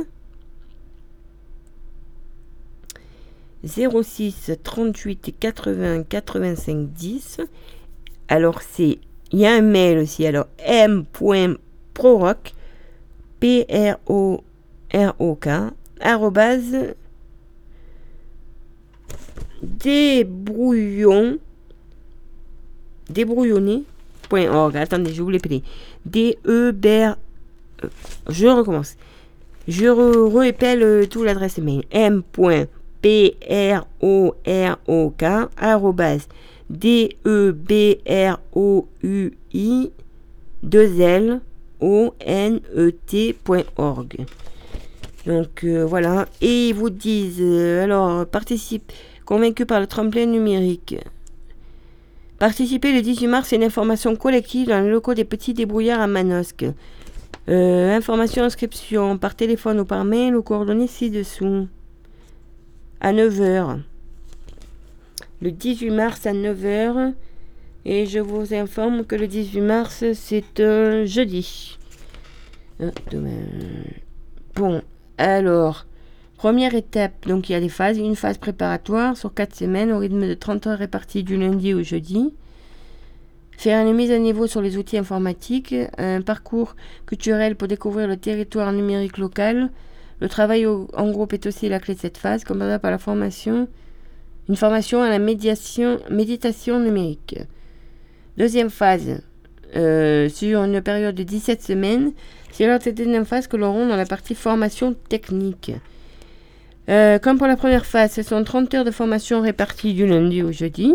06 3.64 4.52
38 4.62 5.34
80 5.38 6.02
85 6.04 6.92
10. 6.92 7.40
Alors, 8.28 8.60
c'est. 8.62 8.98
Il 9.32 9.38
y 9.38 9.46
a 9.46 9.52
un 9.52 9.60
mail 9.62 9.98
aussi. 9.98 10.26
Alors, 10.26 10.48
m.proroc. 10.58 12.52
P-R-O 13.38 14.44
R-O-K, 14.92 15.48
arrobase, 16.00 16.94
débrouillon, 19.62 21.38
débrouillonné.org. 23.08 24.76
Attendez, 24.76 25.12
je 25.12 25.22
vous 25.22 25.30
l'ai 25.30 25.40
D-E-B-R, 26.06 27.16
euh, 27.84 27.88
je 28.28 28.46
recommence. 28.46 28.96
Je 29.68 29.86
répète 29.86 30.80
euh, 30.80 31.06
tout 31.06 31.22
l'adresse 31.22 31.58
mail. 31.58 31.84
m.p-r-o-r-o-k, 31.90 32.24
arrobase, 35.56 36.28
D-E-B-R-O-U-I, 36.70 37.10
2 40.62 41.00
L, 41.00 41.40
O-N-E-T.org. 41.80 42.60
Donc 45.26 45.64
euh, 45.64 45.84
voilà. 45.84 46.26
Et 46.40 46.68
ils 46.68 46.74
vous 46.74 46.90
disent, 46.90 47.40
euh, 47.40 47.84
alors, 47.84 48.26
participe, 48.26 48.92
convaincu 49.24 49.66
par 49.66 49.80
le 49.80 49.86
tremplin 49.86 50.26
numérique. 50.26 50.96
Participez 52.38 52.94
le 52.94 53.02
18 53.02 53.26
mars 53.26 53.52
à 53.52 53.56
une 53.56 53.64
information 53.64 54.16
collective 54.16 54.68
dans 54.68 54.80
le 54.80 54.90
locaux 54.90 55.12
des 55.12 55.26
petits 55.26 55.52
débrouillards 55.52 56.00
à 56.00 56.06
Manosque. 56.06 56.64
Euh, 57.48 57.96
information 57.96 58.44
inscription 58.44 59.18
par 59.18 59.34
téléphone 59.34 59.80
ou 59.80 59.84
par 59.84 60.04
mail 60.04 60.34
aux 60.34 60.42
coordonnées 60.42 60.86
ci-dessous. 60.86 61.68
À 63.00 63.12
9h. 63.12 63.80
Le 65.42 65.50
18 65.50 65.90
mars 65.90 66.26
à 66.26 66.32
9h. 66.32 67.12
Et 67.84 68.06
je 68.06 68.18
vous 68.20 68.54
informe 68.54 69.04
que 69.04 69.16
le 69.16 69.26
18 69.26 69.60
mars, 69.60 70.04
c'est 70.14 70.60
un 70.60 71.04
jeudi. 71.04 71.78
Bon, 74.54 74.82
alors, 75.20 75.84
première 76.38 76.74
étape, 76.74 77.26
donc 77.26 77.48
il 77.48 77.52
y 77.52 77.54
a 77.54 77.60
des 77.60 77.68
phases. 77.68 77.98
Une 77.98 78.16
phase 78.16 78.38
préparatoire 78.38 79.18
sur 79.18 79.34
4 79.34 79.54
semaines 79.54 79.92
au 79.92 79.98
rythme 79.98 80.26
de 80.26 80.32
30 80.32 80.66
heures 80.66 80.78
réparties 80.78 81.22
du 81.24 81.36
lundi 81.36 81.74
au 81.74 81.82
jeudi. 81.82 82.32
Faire 83.58 83.86
une 83.86 83.94
mise 83.94 84.10
à 84.10 84.18
niveau 84.18 84.46
sur 84.46 84.62
les 84.62 84.78
outils 84.78 84.96
informatiques, 84.96 85.74
un 85.98 86.22
parcours 86.22 86.74
culturel 87.04 87.54
pour 87.54 87.68
découvrir 87.68 88.08
le 88.08 88.16
territoire 88.16 88.72
numérique 88.72 89.18
local. 89.18 89.68
Le 90.20 90.28
travail 90.30 90.66
en 90.66 91.10
groupe 91.10 91.34
est 91.34 91.44
aussi 91.44 91.68
la 91.68 91.80
clé 91.80 91.94
de 91.94 92.00
cette 92.00 92.16
phase, 92.16 92.42
comme 92.42 92.60
par 92.80 92.90
la 92.90 92.98
formation, 92.98 93.68
une 94.48 94.56
formation 94.56 95.02
à 95.02 95.10
la 95.10 95.18
méditation 95.18 96.80
numérique. 96.80 97.38
Deuxième 98.38 98.70
phase, 98.70 99.20
euh, 99.76 100.30
sur 100.30 100.64
une 100.64 100.80
période 100.80 101.14
de 101.14 101.22
17 101.22 101.62
semaines, 101.62 102.12
c'est 102.52 102.66
la 102.66 102.78
deuxième 102.78 103.24
phase 103.24 103.46
que 103.46 103.56
l'on 103.56 103.72
rend 103.72 103.86
dans 103.86 103.96
la 103.96 104.06
partie 104.06 104.34
formation 104.34 104.94
technique. 105.08 105.72
Euh, 106.88 107.18
comme 107.18 107.38
pour 107.38 107.46
la 107.46 107.56
première 107.56 107.86
phase, 107.86 108.12
ce 108.12 108.22
sont 108.22 108.42
30 108.42 108.74
heures 108.74 108.84
de 108.84 108.90
formation 108.90 109.40
réparties 109.40 109.94
du 109.94 110.06
lundi 110.06 110.42
au 110.42 110.50
jeudi. 110.50 110.94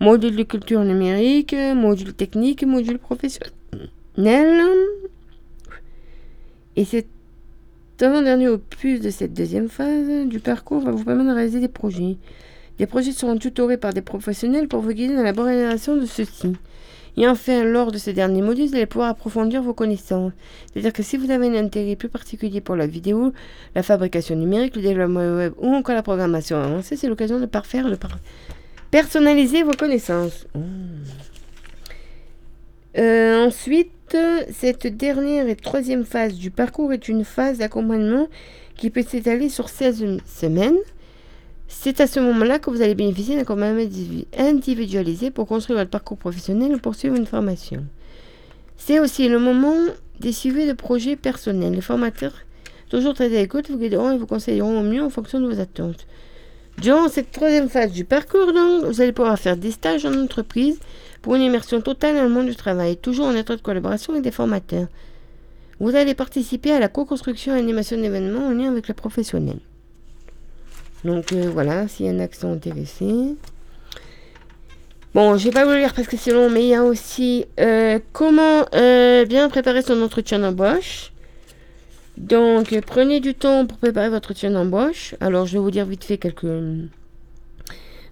Module 0.00 0.34
de 0.34 0.42
culture 0.42 0.82
numérique, 0.82 1.54
module 1.76 2.12
technique, 2.12 2.64
module 2.64 2.98
professionnel. 2.98 3.52
Et 6.74 6.84
cet 6.84 7.06
avant-dernier 8.00 8.48
opus 8.48 9.00
de 9.00 9.10
cette 9.10 9.32
deuxième 9.32 9.68
phase 9.68 10.26
du 10.26 10.40
parcours 10.40 10.80
va 10.80 10.90
vous 10.90 11.04
permettre 11.04 11.30
de 11.30 11.34
réaliser 11.34 11.60
des 11.60 11.68
projets. 11.68 12.16
Des 12.78 12.86
projets 12.86 13.12
seront 13.12 13.36
tutorés 13.36 13.76
par 13.76 13.92
des 13.92 14.02
professionnels 14.02 14.66
pour 14.66 14.80
vous 14.80 14.92
guider 14.92 15.14
dans 15.14 15.22
la 15.22 15.32
bonne 15.32 15.46
réalisation 15.46 15.96
de 15.96 16.06
ceux-ci. 16.06 16.54
Et 17.16 17.28
enfin, 17.28 17.64
lors 17.64 17.92
de 17.92 17.98
ce 17.98 18.10
dernier 18.10 18.40
module, 18.40 18.68
vous 18.68 18.74
allez 18.74 18.86
pouvoir 18.86 19.10
approfondir 19.10 19.62
vos 19.62 19.74
connaissances. 19.74 20.32
C'est-à-dire 20.72 20.92
que 20.92 21.02
si 21.02 21.16
vous 21.16 21.30
avez 21.30 21.46
un 21.48 21.64
intérêt 21.64 21.96
plus 21.96 22.08
particulier 22.08 22.60
pour 22.60 22.74
la 22.74 22.86
vidéo, 22.86 23.32
la 23.74 23.82
fabrication 23.82 24.34
numérique, 24.34 24.76
le 24.76 24.82
développement 24.82 25.36
web 25.36 25.52
ou 25.58 25.68
encore 25.68 25.94
la 25.94 26.02
programmation 26.02 26.56
avancée, 26.56 26.96
c'est 26.96 27.08
l'occasion 27.08 27.38
de 27.38 27.46
parfaire, 27.46 27.90
de 27.90 27.98
personnaliser 28.90 29.62
vos 29.62 29.72
connaissances. 29.72 30.46
Mmh. 30.54 30.60
Euh, 32.98 33.46
ensuite, 33.46 34.16
cette 34.52 34.86
dernière 34.86 35.48
et 35.48 35.56
troisième 35.56 36.04
phase 36.04 36.34
du 36.34 36.50
parcours 36.50 36.92
est 36.92 37.08
une 37.08 37.24
phase 37.24 37.58
d'accompagnement 37.58 38.28
qui 38.76 38.90
peut 38.90 39.02
s'étaler 39.02 39.48
sur 39.48 39.68
16 39.68 40.18
semaines. 40.26 40.76
C'est 41.74 42.00
à 42.00 42.06
ce 42.06 42.20
moment-là 42.20 42.60
que 42.60 42.70
vous 42.70 42.80
allez 42.80 42.94
bénéficier 42.94 43.34
d'un 43.34 43.40
accompagnement 43.40 43.82
individualisé 44.38 45.32
pour 45.32 45.48
construire 45.48 45.80
votre 45.80 45.90
parcours 45.90 46.16
professionnel 46.16 46.72
ou 46.74 46.78
poursuivre 46.78 47.16
une 47.16 47.26
formation. 47.26 47.84
C'est 48.76 49.00
aussi 49.00 49.28
le 49.28 49.40
moment 49.40 49.74
des 50.20 50.32
suivis 50.32 50.68
de 50.68 50.74
projets 50.74 51.16
personnels. 51.16 51.74
Les 51.74 51.80
formateurs, 51.80 52.34
toujours 52.88 53.14
très 53.14 53.26
à 53.36 53.40
l'écoute, 53.40 53.68
vous 53.68 53.78
guideront 53.78 54.12
et 54.12 54.18
vous 54.18 54.28
conseilleront 54.28 54.78
au 54.78 54.82
mieux 54.84 55.02
en 55.02 55.10
fonction 55.10 55.40
de 55.40 55.52
vos 55.52 55.60
attentes. 55.60 56.06
Durant 56.78 57.08
cette 57.08 57.32
troisième 57.32 57.68
phase 57.68 57.90
du 57.90 58.04
parcours, 58.04 58.52
donc, 58.52 58.84
vous 58.84 59.00
allez 59.00 59.12
pouvoir 59.12 59.36
faire 59.38 59.56
des 59.56 59.72
stages 59.72 60.04
en 60.06 60.14
entreprise 60.14 60.78
pour 61.20 61.34
une 61.34 61.42
immersion 61.42 61.80
totale 61.80 62.14
dans 62.14 62.22
le 62.22 62.28
monde 62.28 62.46
du 62.46 62.54
travail, 62.54 62.96
toujours 62.96 63.26
en 63.26 63.34
étroite 63.34 63.62
collaboration 63.62 64.12
avec 64.12 64.22
des 64.22 64.30
formateurs. 64.30 64.86
Vous 65.80 65.96
allez 65.96 66.14
participer 66.14 66.70
à 66.70 66.78
la 66.78 66.88
co-construction 66.88 67.56
et 67.56 67.58
animation 67.58 67.96
d'événements 67.96 68.46
en 68.46 68.52
lien 68.52 68.70
avec 68.70 68.86
les 68.86 68.94
professionnels. 68.94 69.58
Donc 71.04 71.32
euh, 71.32 71.50
voilà, 71.52 71.88
s'il 71.88 72.06
y 72.06 72.10
en 72.10 72.20
a 72.20 72.28
qui 72.28 72.38
sont 72.38 72.52
intéressés. 72.52 73.34
Bon, 75.14 75.36
je 75.36 75.44
vais 75.44 75.50
pas 75.50 75.64
vous 75.64 75.72
le 75.72 75.78
lire 75.78 75.92
parce 75.94 76.08
que 76.08 76.16
c'est 76.16 76.32
long, 76.32 76.48
mais 76.48 76.62
il 76.62 76.68
y 76.68 76.74
a 76.74 76.84
aussi 76.84 77.44
euh, 77.60 77.98
comment 78.12 78.64
euh, 78.74 79.26
bien 79.26 79.48
préparer 79.48 79.82
son 79.82 80.00
entretien 80.00 80.38
d'embauche. 80.38 81.12
Donc, 82.16 82.78
prenez 82.86 83.20
du 83.20 83.34
temps 83.34 83.66
pour 83.66 83.78
préparer 83.78 84.08
votre 84.08 84.30
entretien 84.30 84.50
d'embauche. 84.50 85.14
Alors, 85.20 85.46
je 85.46 85.54
vais 85.54 85.58
vous 85.58 85.70
dire 85.70 85.84
vite 85.86 86.04
fait 86.04 86.18
quelques. 86.18 86.46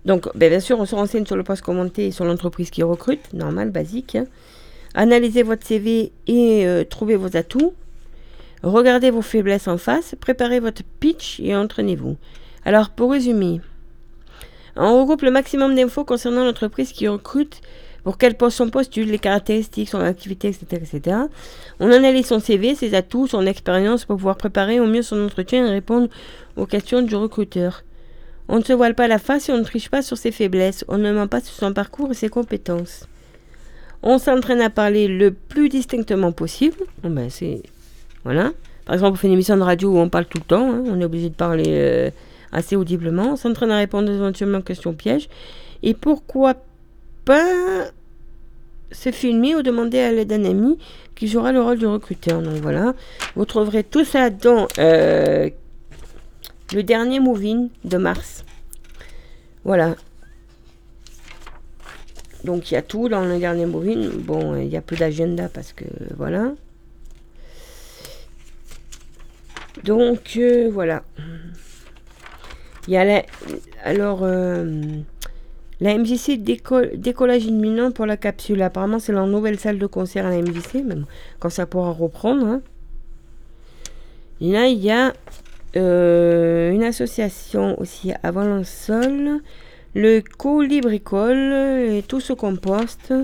Donc, 0.04 0.28
ben, 0.34 0.50
bien 0.50 0.60
sûr, 0.60 0.78
on 0.78 0.86
se 0.86 0.94
renseigne 0.94 1.24
sur 1.24 1.36
le 1.36 1.44
poste 1.44 1.62
commenté 1.62 2.08
et 2.08 2.10
sur 2.10 2.24
l'entreprise 2.24 2.70
qui 2.70 2.82
recrute, 2.82 3.32
normal, 3.32 3.70
basique. 3.70 4.16
Hein. 4.16 4.26
Analysez 4.94 5.42
votre 5.42 5.66
CV 5.66 6.12
et 6.26 6.66
trouvez 6.90 7.16
vos 7.16 7.36
atouts. 7.36 7.74
Regardez 8.62 9.10
vos 9.10 9.22
faiblesses 9.22 9.68
en 9.68 9.78
face, 9.78 10.14
préparez 10.20 10.60
votre 10.60 10.82
pitch 11.00 11.40
et 11.40 11.54
entraînez-vous. 11.54 12.16
Alors, 12.64 12.90
pour 12.90 13.12
résumer, 13.12 13.60
on 14.76 15.00
regroupe 15.00 15.22
le 15.22 15.30
maximum 15.30 15.74
d'infos 15.74 16.04
concernant 16.04 16.44
l'entreprise 16.44 16.92
qui 16.92 17.08
recrute, 17.08 17.60
pour 18.04 18.16
quel 18.16 18.34
poste 18.34 18.60
on 18.60 18.70
postule, 18.70 19.10
les 19.10 19.18
caractéristiques, 19.18 19.90
son 19.90 20.00
activité, 20.00 20.48
etc., 20.48 20.82
etc. 20.82 21.16
On 21.80 21.90
analyse 21.90 22.26
son 22.26 22.40
CV, 22.40 22.74
ses 22.74 22.94
atouts, 22.94 23.26
son 23.26 23.46
expérience 23.46 24.04
pour 24.04 24.16
pouvoir 24.16 24.36
préparer 24.36 24.80
au 24.80 24.86
mieux 24.86 25.02
son 25.02 25.22
entretien 25.22 25.66
et 25.66 25.70
répondre 25.70 26.08
aux 26.56 26.66
questions 26.66 27.02
du 27.02 27.14
recruteur. 27.14 27.82
On 28.48 28.58
ne 28.58 28.64
se 28.64 28.72
voile 28.72 28.94
pas 28.94 29.06
la 29.06 29.18
face 29.18 29.48
et 29.48 29.52
on 29.52 29.58
ne 29.58 29.64
triche 29.64 29.90
pas 29.90 30.02
sur 30.02 30.16
ses 30.16 30.32
faiblesses. 30.32 30.84
On 30.88 30.98
ne 30.98 31.12
ment 31.12 31.28
pas 31.28 31.40
sur 31.40 31.54
son 31.54 31.72
parcours 31.72 32.10
et 32.10 32.14
ses 32.14 32.28
compétences. 32.28 33.06
On 34.02 34.18
s'entraîne 34.18 34.62
à 34.62 34.70
parler 34.70 35.06
le 35.06 35.30
plus 35.30 35.68
distinctement 35.68 36.32
possible. 36.32 36.78
ben 37.04 37.28
c'est 37.28 37.62
voilà. 38.24 38.52
Par 38.86 38.94
exemple, 38.94 39.12
on 39.12 39.16
fait 39.16 39.28
une 39.28 39.34
émission 39.34 39.56
de 39.56 39.62
radio 39.62 39.92
où 39.92 39.98
on 39.98 40.08
parle 40.08 40.24
tout 40.24 40.38
le 40.38 40.44
temps. 40.44 40.72
Hein. 40.72 40.82
On 40.86 41.00
est 41.00 41.04
obligé 41.04 41.28
de 41.28 41.34
parler. 41.34 41.64
Euh, 41.68 42.10
assez 42.52 42.76
audiblement, 42.76 43.36
s'entraîne 43.36 43.70
à 43.70 43.78
répondre 43.78 44.10
éventuellement 44.10 44.58
aux 44.58 44.62
questions 44.62 44.94
pièges. 44.94 45.28
Et 45.82 45.94
pourquoi 45.94 46.54
pas 47.24 47.90
se 48.92 49.12
filmer 49.12 49.54
ou 49.54 49.62
demander 49.62 50.00
à 50.00 50.12
l'aide 50.12 50.28
d'un 50.28 50.44
ami 50.44 50.78
qui 51.14 51.28
jouera 51.28 51.52
le 51.52 51.62
rôle 51.62 51.78
du 51.78 51.86
recruteur. 51.86 52.42
Donc 52.42 52.56
voilà, 52.56 52.94
vous 53.36 53.44
trouverez 53.44 53.84
tout 53.84 54.04
ça 54.04 54.30
dans 54.30 54.66
euh, 54.78 55.50
le 56.72 56.82
dernier 56.82 57.20
Moving 57.20 57.68
de 57.84 57.96
mars. 57.98 58.44
Voilà. 59.64 59.94
Donc 62.44 62.70
il 62.70 62.74
y 62.74 62.76
a 62.76 62.82
tout 62.82 63.08
dans 63.08 63.24
le 63.24 63.38
dernier 63.38 63.66
Moving. 63.66 64.10
Bon, 64.22 64.56
il 64.56 64.68
y 64.68 64.76
a 64.76 64.80
peu 64.80 64.96
d'agenda 64.96 65.48
parce 65.48 65.72
que 65.72 65.84
voilà. 66.16 66.52
Donc 69.84 70.36
euh, 70.36 70.70
voilà. 70.72 71.02
Il 72.90 72.94
y 72.94 72.96
a 72.96 73.04
la, 73.04 73.22
alors 73.84 74.22
euh, 74.24 74.82
la 75.80 75.96
MJC 75.96 76.42
décollage 76.42 77.44
imminent 77.44 77.92
pour 77.92 78.04
la 78.04 78.16
capsule. 78.16 78.60
Apparemment, 78.62 78.98
c'est 78.98 79.12
la 79.12 79.24
nouvelle 79.26 79.60
salle 79.60 79.78
de 79.78 79.86
concert 79.86 80.26
à 80.26 80.30
la 80.30 80.42
MJC, 80.42 80.82
même 80.84 81.04
quand 81.38 81.50
ça 81.50 81.66
pourra 81.66 81.92
reprendre. 81.92 82.44
Hein. 82.44 82.62
Là, 84.40 84.66
il 84.66 84.78
y 84.78 84.90
a 84.90 85.12
euh, 85.76 86.72
une 86.72 86.82
association 86.82 87.80
aussi 87.80 88.10
à 88.24 88.32
Valençol, 88.32 89.38
le 89.94 90.20
Colibricole 90.20 91.52
et 91.92 92.02
tout 92.02 92.18
ce 92.18 92.32
compost. 92.32 93.14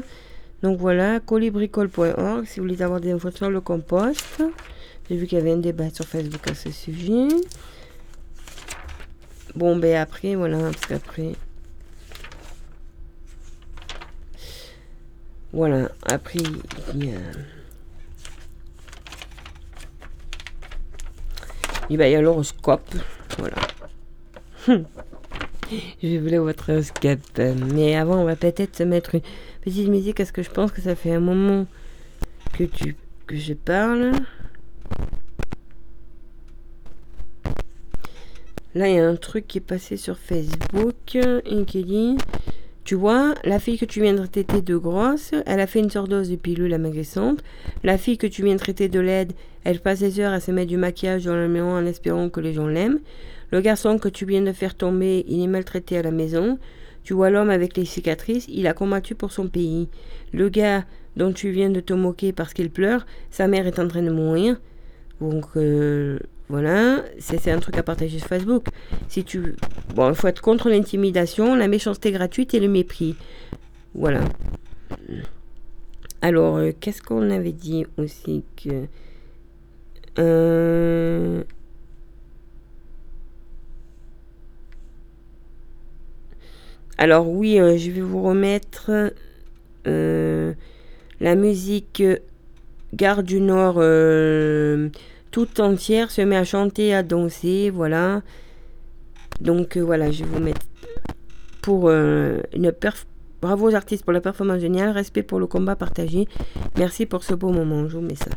Donc 0.62 0.78
voilà, 0.78 1.18
colibricole.org 1.18 2.44
si 2.46 2.60
vous 2.60 2.68
voulez 2.68 2.82
avoir 2.82 3.00
des 3.00 3.10
infos 3.10 3.32
sur 3.32 3.50
le 3.50 3.60
compost. 3.60 4.44
J'ai 5.10 5.16
vu 5.16 5.26
qu'il 5.26 5.38
y 5.38 5.40
avait 5.40 5.50
un 5.50 5.56
débat 5.56 5.90
sur 5.92 6.04
Facebook 6.04 6.48
à 6.48 6.54
ce 6.54 6.70
sujet. 6.70 7.26
Bon, 9.56 9.74
ben 9.76 9.96
après, 9.96 10.34
voilà, 10.34 10.58
parce 10.58 10.86
qu'après... 10.86 11.32
Voilà, 15.52 15.88
après, 16.02 16.40
il 16.94 17.04
y 17.06 17.14
a... 17.14 17.18
Il 21.88 21.98
y 21.98 22.14
a 22.14 22.20
l'horoscope, 22.20 22.94
voilà. 23.38 23.56
je 26.02 26.18
voulais 26.18 26.38
votre 26.38 26.72
horoscope. 26.72 27.38
Mais 27.72 27.96
avant, 27.96 28.16
on 28.16 28.24
va 28.24 28.36
peut-être 28.36 28.76
se 28.76 28.82
mettre 28.82 29.14
une 29.14 29.22
petite 29.62 29.88
musique 29.88 30.16
parce 30.16 30.32
que 30.32 30.42
je 30.42 30.50
pense 30.50 30.72
que 30.72 30.82
ça 30.82 30.94
fait 30.94 31.14
un 31.14 31.20
moment 31.20 31.66
que 32.52 32.64
tu 32.64 32.96
que 33.26 33.36
je 33.36 33.54
parle. 33.54 34.12
Là, 38.76 38.90
il 38.90 38.96
y 38.96 38.98
a 38.98 39.08
un 39.08 39.16
truc 39.16 39.46
qui 39.46 39.56
est 39.56 39.62
passé 39.62 39.96
sur 39.96 40.18
Facebook 40.18 41.16
et 41.16 41.64
qui 41.64 41.82
dit 41.82 42.18
Tu 42.84 42.94
vois, 42.94 43.34
la 43.42 43.58
fille 43.58 43.78
que 43.78 43.86
tu 43.86 44.02
viens 44.02 44.12
de 44.12 44.26
traiter 44.26 44.60
de 44.60 44.76
grosse, 44.76 45.30
elle 45.46 45.60
a 45.60 45.66
fait 45.66 45.78
une 45.78 45.88
surdose 45.88 46.28
de 46.28 46.36
pilule 46.36 46.74
amaigrissante. 46.74 47.42
La 47.84 47.96
fille 47.96 48.18
que 48.18 48.26
tu 48.26 48.42
viens 48.44 48.52
de 48.52 48.58
traiter 48.58 48.90
de 48.90 49.00
laide, 49.00 49.32
elle 49.64 49.80
passe 49.80 50.00
des 50.00 50.20
heures 50.20 50.34
à 50.34 50.40
se 50.40 50.50
mettre 50.50 50.68
du 50.68 50.76
maquillage 50.76 51.24
dans 51.24 51.36
le 51.36 51.48
maison 51.48 51.70
en 51.70 51.86
espérant 51.86 52.28
que 52.28 52.38
les 52.40 52.52
gens 52.52 52.66
l'aiment. 52.66 52.98
Le 53.50 53.62
garçon 53.62 53.96
que 53.96 54.10
tu 54.10 54.26
viens 54.26 54.42
de 54.42 54.52
faire 54.52 54.74
tomber, 54.74 55.24
il 55.26 55.42
est 55.42 55.46
maltraité 55.46 55.96
à 55.96 56.02
la 56.02 56.10
maison. 56.10 56.58
Tu 57.02 57.14
vois 57.14 57.30
l'homme 57.30 57.48
avec 57.48 57.78
les 57.78 57.86
cicatrices, 57.86 58.44
il 58.46 58.66
a 58.66 58.74
combattu 58.74 59.14
pour 59.14 59.32
son 59.32 59.48
pays. 59.48 59.88
Le 60.34 60.50
gars 60.50 60.84
dont 61.16 61.32
tu 61.32 61.50
viens 61.50 61.70
de 61.70 61.80
te 61.80 61.94
moquer 61.94 62.34
parce 62.34 62.52
qu'il 62.52 62.68
pleure, 62.68 63.06
sa 63.30 63.48
mère 63.48 63.66
est 63.66 63.78
en 63.78 63.88
train 63.88 64.02
de 64.02 64.10
mourir. 64.10 64.60
Donc, 65.22 65.46
euh, 65.56 66.18
voilà, 66.48 67.02
c'est 67.18 67.50
un 67.50 67.58
truc 67.58 67.76
à 67.76 67.82
partager 67.82 68.18
sur 68.18 68.28
Facebook. 68.28 68.66
Si 69.08 69.24
tu, 69.24 69.56
bon, 69.94 70.10
il 70.10 70.14
faut 70.14 70.28
être 70.28 70.40
contre 70.40 70.68
l'intimidation, 70.68 71.56
la 71.56 71.66
méchanceté 71.66 72.12
gratuite 72.12 72.54
et 72.54 72.60
le 72.60 72.68
mépris. 72.68 73.16
Voilà. 73.94 74.20
Alors, 76.22 76.56
euh, 76.56 76.72
qu'est-ce 76.78 77.02
qu'on 77.02 77.30
avait 77.30 77.52
dit 77.52 77.84
aussi 77.98 78.44
que 78.56 78.86
euh, 80.18 81.42
Alors 86.96 87.28
oui, 87.28 87.60
euh, 87.60 87.76
je 87.76 87.90
vais 87.90 88.00
vous 88.00 88.22
remettre 88.22 89.12
la 89.84 91.34
musique 91.34 92.02
Gare 92.94 93.22
du 93.22 93.40
Nord 93.40 93.80
toute 95.36 95.60
entière 95.60 96.10
se 96.10 96.22
met 96.22 96.38
à 96.38 96.44
chanter, 96.44 96.94
à 96.94 97.02
danser, 97.02 97.68
voilà. 97.68 98.22
Donc 99.42 99.76
euh, 99.76 99.82
voilà, 99.82 100.10
je 100.10 100.24
vous 100.24 100.40
mettre 100.40 100.62
pour 101.60 101.90
euh, 101.90 102.40
une 102.54 102.72
perf 102.72 103.06
bravo 103.42 103.70
aux 103.70 103.74
artistes 103.74 104.02
pour 104.02 104.14
la 104.14 104.22
performance 104.22 104.60
géniale, 104.60 104.88
respect 104.88 105.22
pour 105.22 105.38
le 105.38 105.46
combat 105.46 105.76
partagé. 105.76 106.26
Merci 106.78 107.04
pour 107.04 107.22
ce 107.22 107.34
beau 107.34 107.50
moment, 107.50 107.86
je 107.86 107.98
vous 107.98 108.00
mets 108.00 108.14
ça. 108.14 108.30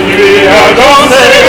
Continuer 0.00 0.48
à 0.48 0.72
danser 0.74 1.40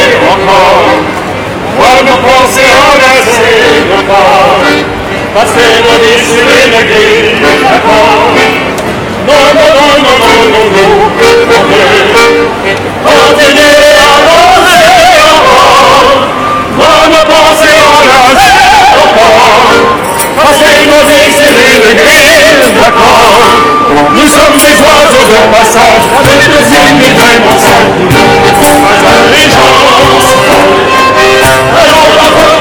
encore. 22.88 23.80
Nous 23.91 24.29
sommes 24.29 24.57
des 24.57 24.79
oiseaux 24.87 25.27
de 25.27 25.41
passage, 25.51 26.05
avec 26.17 26.47
le 26.47 26.59
ciel 26.63 26.95
et 26.95 27.13
d'un 27.13 27.37
mensonge. 27.43 28.15
Pas 28.61 28.99
d'allégeance, 29.03 30.35
allons 31.43 32.13
la 32.15 32.29
forêt 32.39 32.61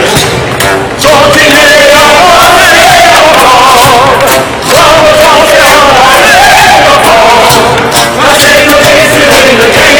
Oh, 9.63 9.91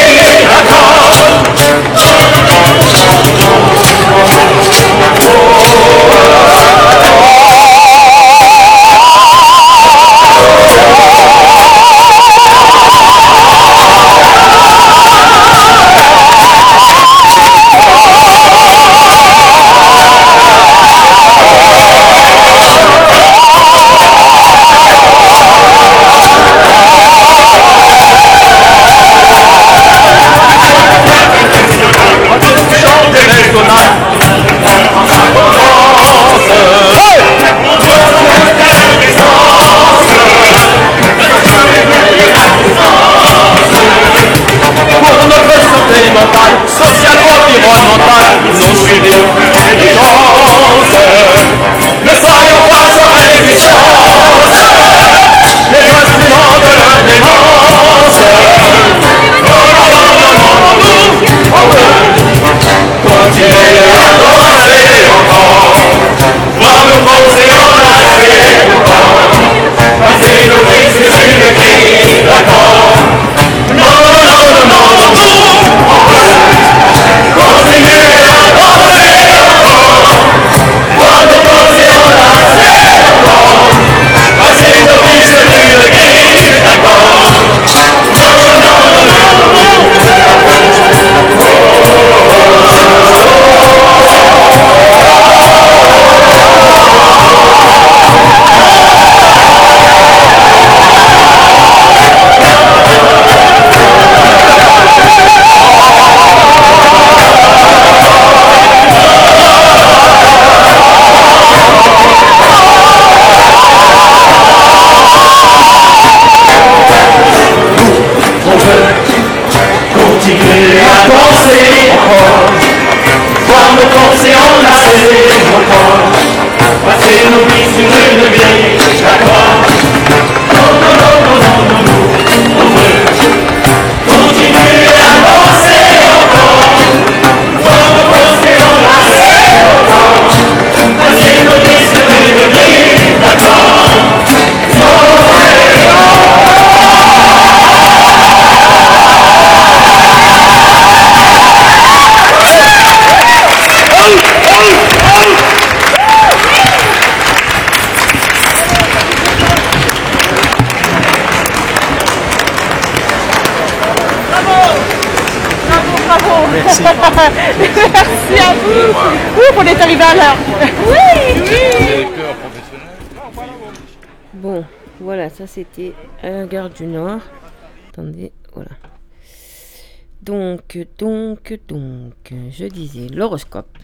je 182.52 182.66
disais 182.66 183.08
l'horoscope. 183.08 183.78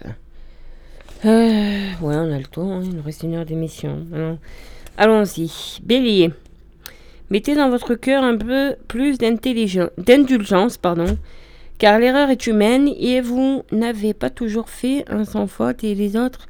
Euh, 1.24 1.90
ouais, 2.00 2.16
on 2.16 2.32
a 2.32 2.38
le 2.38 2.44
temps, 2.44 2.70
hein, 2.70 2.82
il 2.84 2.94
nous 2.94 3.02
reste 3.02 3.22
une 3.24 3.34
heure 3.34 3.44
d'émission. 3.44 4.06
Alors, 4.12 4.36
Allons-y. 4.96 5.80
Bélier. 5.82 6.30
Mettez 7.30 7.54
dans 7.54 7.70
votre 7.70 7.94
cœur 7.94 8.24
un 8.24 8.36
peu 8.36 8.74
plus 8.88 9.18
d'indulgence, 9.18 10.76
pardon, 10.76 11.18
car 11.78 11.98
l'erreur 11.98 12.30
est 12.30 12.46
humaine 12.46 12.88
et 12.98 13.20
vous 13.20 13.62
n'avez 13.70 14.12
pas 14.12 14.30
toujours 14.30 14.68
fait 14.68 15.04
un 15.08 15.24
sans 15.24 15.46
faute 15.46 15.84
et 15.84 15.94
les 15.94 16.16
autres, 16.16 16.48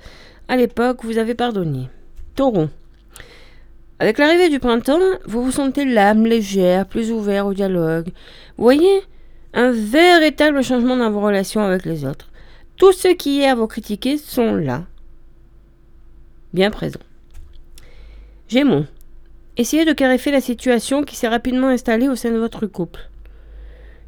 à 0.48 0.56
l'époque, 0.56 1.04
vous 1.04 1.18
avez 1.18 1.34
pardonné. 1.34 1.88
Taureau. 2.34 2.68
Avec 3.98 4.16
l'arrivée 4.16 4.48
du 4.48 4.60
printemps, 4.60 4.98
vous 5.26 5.44
vous 5.44 5.50
sentez 5.50 5.84
l'âme 5.84 6.24
légère, 6.24 6.86
plus 6.86 7.10
ouvert 7.10 7.46
au 7.46 7.52
dialogue. 7.52 8.06
Vous 8.56 8.64
voyez 8.64 9.02
un 9.54 9.70
véritable 9.70 10.62
changement 10.62 10.96
dans 10.96 11.10
vos 11.10 11.20
relations 11.20 11.62
avec 11.62 11.84
les 11.84 12.04
autres. 12.04 12.28
Tous 12.76 12.92
ceux 12.92 13.14
qui 13.14 13.36
hier 13.36 13.56
vous 13.56 13.66
critiquer 13.66 14.18
sont 14.18 14.54
là, 14.54 14.84
bien 16.52 16.70
présents. 16.70 17.00
Gémeaux. 18.48 18.84
Essayez 19.56 19.84
de 19.84 19.92
clarifier 19.92 20.30
la 20.30 20.40
situation 20.40 21.02
qui 21.02 21.16
s'est 21.16 21.28
rapidement 21.28 21.68
installée 21.68 22.08
au 22.08 22.14
sein 22.14 22.30
de 22.30 22.38
votre 22.38 22.66
couple. 22.66 23.00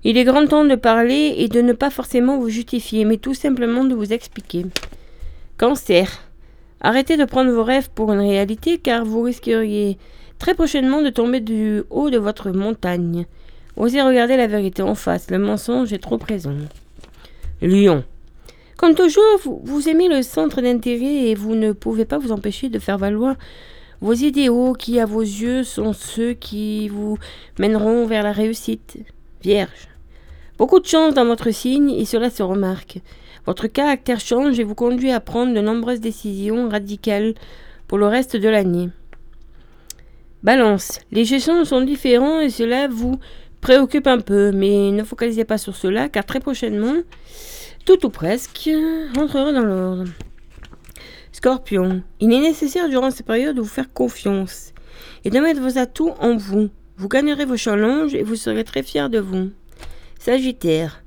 Il 0.04 0.16
est 0.16 0.24
grand 0.24 0.46
temps 0.46 0.64
de 0.64 0.76
parler 0.76 1.34
et 1.36 1.48
de 1.48 1.60
ne 1.60 1.72
pas 1.72 1.90
forcément 1.90 2.38
vous 2.38 2.48
justifier, 2.48 3.04
mais 3.04 3.18
tout 3.18 3.34
simplement 3.34 3.84
de 3.84 3.94
vous 3.94 4.12
expliquer. 4.12 4.66
Cancer. 5.58 6.22
Arrêtez 6.80 7.18
de 7.18 7.24
prendre 7.26 7.50
vos 7.50 7.64
rêves 7.64 7.90
pour 7.90 8.12
une 8.12 8.20
réalité 8.20 8.78
car 8.78 9.04
vous 9.04 9.22
risqueriez 9.22 9.98
très 10.38 10.54
prochainement 10.54 11.02
de 11.02 11.10
tomber 11.10 11.40
du 11.40 11.82
haut 11.90 12.08
de 12.08 12.16
votre 12.16 12.50
montagne. 12.50 13.26
Osez 13.76 14.02
regarder 14.02 14.36
la 14.36 14.46
vérité 14.46 14.82
en 14.82 14.94
face, 14.94 15.30
le 15.30 15.38
mensonge 15.38 15.92
est 15.92 15.98
trop 15.98 16.18
présent. 16.18 16.54
Lion. 17.62 18.04
Comme 18.76 18.94
toujours, 18.94 19.38
vous, 19.42 19.60
vous 19.64 19.88
aimez 19.88 20.08
le 20.08 20.22
centre 20.22 20.62
d'intérêt 20.62 21.28
et 21.28 21.34
vous 21.34 21.54
ne 21.54 21.72
pouvez 21.72 22.04
pas 22.04 22.18
vous 22.18 22.32
empêcher 22.32 22.68
de 22.68 22.78
faire 22.78 22.98
valoir 22.98 23.36
vos 24.00 24.14
idéaux 24.14 24.72
qui, 24.72 24.98
à 24.98 25.06
vos 25.06 25.20
yeux, 25.20 25.62
sont 25.64 25.92
ceux 25.92 26.32
qui 26.32 26.88
vous 26.88 27.18
mèneront 27.58 28.06
vers 28.06 28.22
la 28.22 28.32
réussite. 28.32 28.96
Vierge. 29.42 29.88
Beaucoup 30.58 30.80
de 30.80 30.86
chance 30.86 31.14
dans 31.14 31.24
votre 31.24 31.50
signe 31.50 31.90
et 31.90 32.04
cela 32.04 32.30
se 32.30 32.42
remarque. 32.42 32.98
Votre 33.46 33.66
caractère 33.66 34.20
change 34.20 34.58
et 34.58 34.64
vous 34.64 34.74
conduit 34.74 35.10
à 35.10 35.20
prendre 35.20 35.54
de 35.54 35.60
nombreuses 35.60 36.00
décisions 36.00 36.68
radicales 36.68 37.34
pour 37.88 37.98
le 37.98 38.06
reste 38.06 38.36
de 38.36 38.48
l'année. 38.48 38.90
Balance. 40.42 41.00
Les 41.12 41.24
gestions 41.24 41.64
sont 41.64 41.82
différents 41.82 42.40
et 42.40 42.50
cela 42.50 42.88
vous 42.88 43.18
préoccupe 43.60 44.06
un 44.06 44.18
peu, 44.18 44.52
mais 44.52 44.90
ne 44.90 45.04
focalisez 45.04 45.44
pas 45.44 45.58
sur 45.58 45.76
cela 45.76 46.08
car 46.08 46.24
très 46.24 46.40
prochainement, 46.40 46.96
tout 47.84 48.04
ou 48.06 48.10
presque, 48.10 48.70
rentrera 49.14 49.52
dans 49.52 49.64
l'ordre. 49.64 50.04
Scorpion. 51.32 52.02
Il 52.20 52.32
est 52.32 52.40
nécessaire 52.40 52.88
durant 52.88 53.10
cette 53.10 53.26
période 53.26 53.56
de 53.56 53.60
vous 53.60 53.68
faire 53.68 53.92
confiance 53.92 54.72
et 55.24 55.30
de 55.30 55.38
mettre 55.40 55.60
vos 55.60 55.78
atouts 55.78 56.12
en 56.18 56.36
vous. 56.36 56.70
Vous 56.96 57.08
gagnerez 57.08 57.44
vos 57.44 57.56
challenges 57.56 58.14
et 58.14 58.22
vous 58.22 58.36
serez 58.36 58.64
très 58.64 58.82
fiers 58.82 59.08
de 59.08 59.20
vous. 59.20 59.50
Sagittaire. 60.18 61.02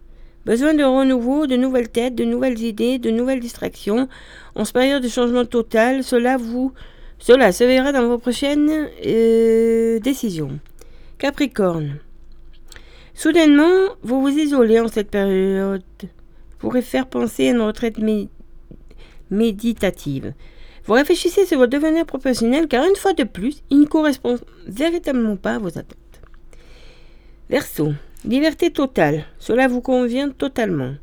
Besoin 0.46 0.74
de 0.74 0.84
renouveau, 0.84 1.48
de 1.48 1.56
nouvelles 1.56 1.90
têtes, 1.90 2.16
de 2.16 2.24
nouvelles 2.24 2.60
idées, 2.62 3.00
de 3.00 3.12
nouvelles 3.12 3.40
distractions. 3.40 4.08
En 4.56 4.66
cette 4.66 4.74
période 4.74 5.04
de 5.04 5.08
changement 5.08 5.46
total, 5.46 6.04
cela 6.04 6.38
vous 6.38 6.74
cela 7.20 7.54
se 7.54 7.64
verra 7.64 7.94
dans 7.94 8.06
vos 8.06 8.18
prochaines 8.18 8.90
euh, 9.06 9.98
décisions. 10.00 10.60
Capricorne. 11.18 12.00
Soudainement, 13.24 13.96
vous 14.02 14.20
vous 14.22 14.38
isolez 14.38 14.82
en 14.82 14.90
cette 14.90 15.10
période. 15.10 15.82
Pourrez 16.60 16.82
faire 16.82 17.08
penser 17.08 17.48
à 17.48 17.52
une 17.52 17.62
retraite 17.62 17.98
mé- 17.98 18.28
méditative. 19.32 20.34
Vous 20.84 20.92
réfléchissez 20.92 21.46
sur 21.46 21.58
votre 21.58 21.72
devenir 21.72 22.06
professionnel 22.06 22.68
car 22.68 22.84
une 22.84 22.98
fois 22.98 23.14
de 23.14 23.24
plus, 23.24 23.64
il 23.70 23.80
ne 23.80 23.86
correspond 23.86 24.38
véritablement 24.68 25.38
pas 25.38 25.56
à 25.56 25.60
vos 25.60 25.70
attentes. 25.70 26.20
Verseau. 27.50 27.94
Liberté 28.26 28.72
totale. 28.72 29.24
Cela 29.40 29.70
vous 29.70 29.80
convient 29.80 30.30
totalement. 30.30 30.96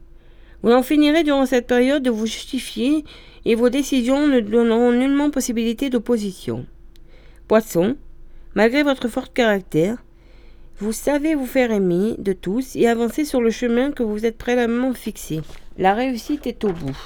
Vous 0.62 0.72
en 0.72 0.82
finirez 0.82 1.24
durant 1.24 1.46
cette 1.46 1.68
période 1.68 2.02
de 2.02 2.10
vous 2.10 2.26
justifier 2.26 3.02
et 3.46 3.54
vos 3.54 3.70
décisions 3.70 4.28
ne 4.28 4.40
donneront 4.40 4.92
nullement 4.92 5.30
possibilité 5.30 5.88
d'opposition. 5.88 6.66
Poisson. 7.48 7.96
Malgré 8.54 8.82
votre 8.82 9.08
fort 9.08 9.32
caractère, 9.32 10.04
vous 10.80 10.92
savez 10.92 11.34
vous 11.34 11.46
faire 11.46 11.70
aimer 11.70 12.14
de 12.18 12.32
tous 12.32 12.74
et 12.74 12.86
avancer 12.88 13.24
sur 13.24 13.40
le 13.40 13.50
chemin 13.50 13.92
que 13.92 14.02
vous 14.02 14.24
êtes 14.24 14.38
préalablement 14.38 14.94
fixé. 14.94 15.42
La 15.76 15.94
réussite 15.94 16.46
est 16.46 16.64
au 16.64 16.72
bout. 16.72 16.96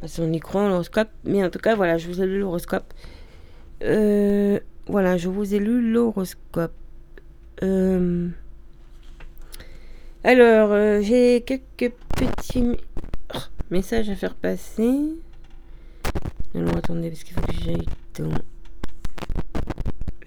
Parce 0.00 0.16
qu'on 0.16 0.32
y 0.32 0.40
croit 0.40 0.62
en 0.62 0.68
l'horoscope, 0.68 1.10
mais 1.24 1.44
en 1.44 1.50
tout 1.50 1.58
cas, 1.58 1.74
voilà, 1.74 1.98
je 1.98 2.08
vous 2.08 2.20
ai 2.20 2.26
lu 2.26 2.40
l'horoscope. 2.40 2.92
Euh, 3.82 4.58
voilà, 4.86 5.16
je 5.16 5.28
vous 5.28 5.54
ai 5.54 5.58
lu 5.58 5.92
l'horoscope. 5.92 6.72
Euh, 7.62 8.28
alors, 10.24 10.72
euh, 10.72 11.00
j'ai 11.00 11.42
quelques 11.42 11.94
petits 12.16 12.76
oh, 13.34 13.38
messages 13.70 14.10
à 14.10 14.16
faire 14.16 14.34
passer. 14.34 15.14
Alors, 16.54 16.76
attendez, 16.76 17.10
parce 17.10 17.22
qu'il 17.22 17.34
faut 17.34 17.40
que 17.42 17.52
j'aille 17.52 17.86
dans 18.18 18.30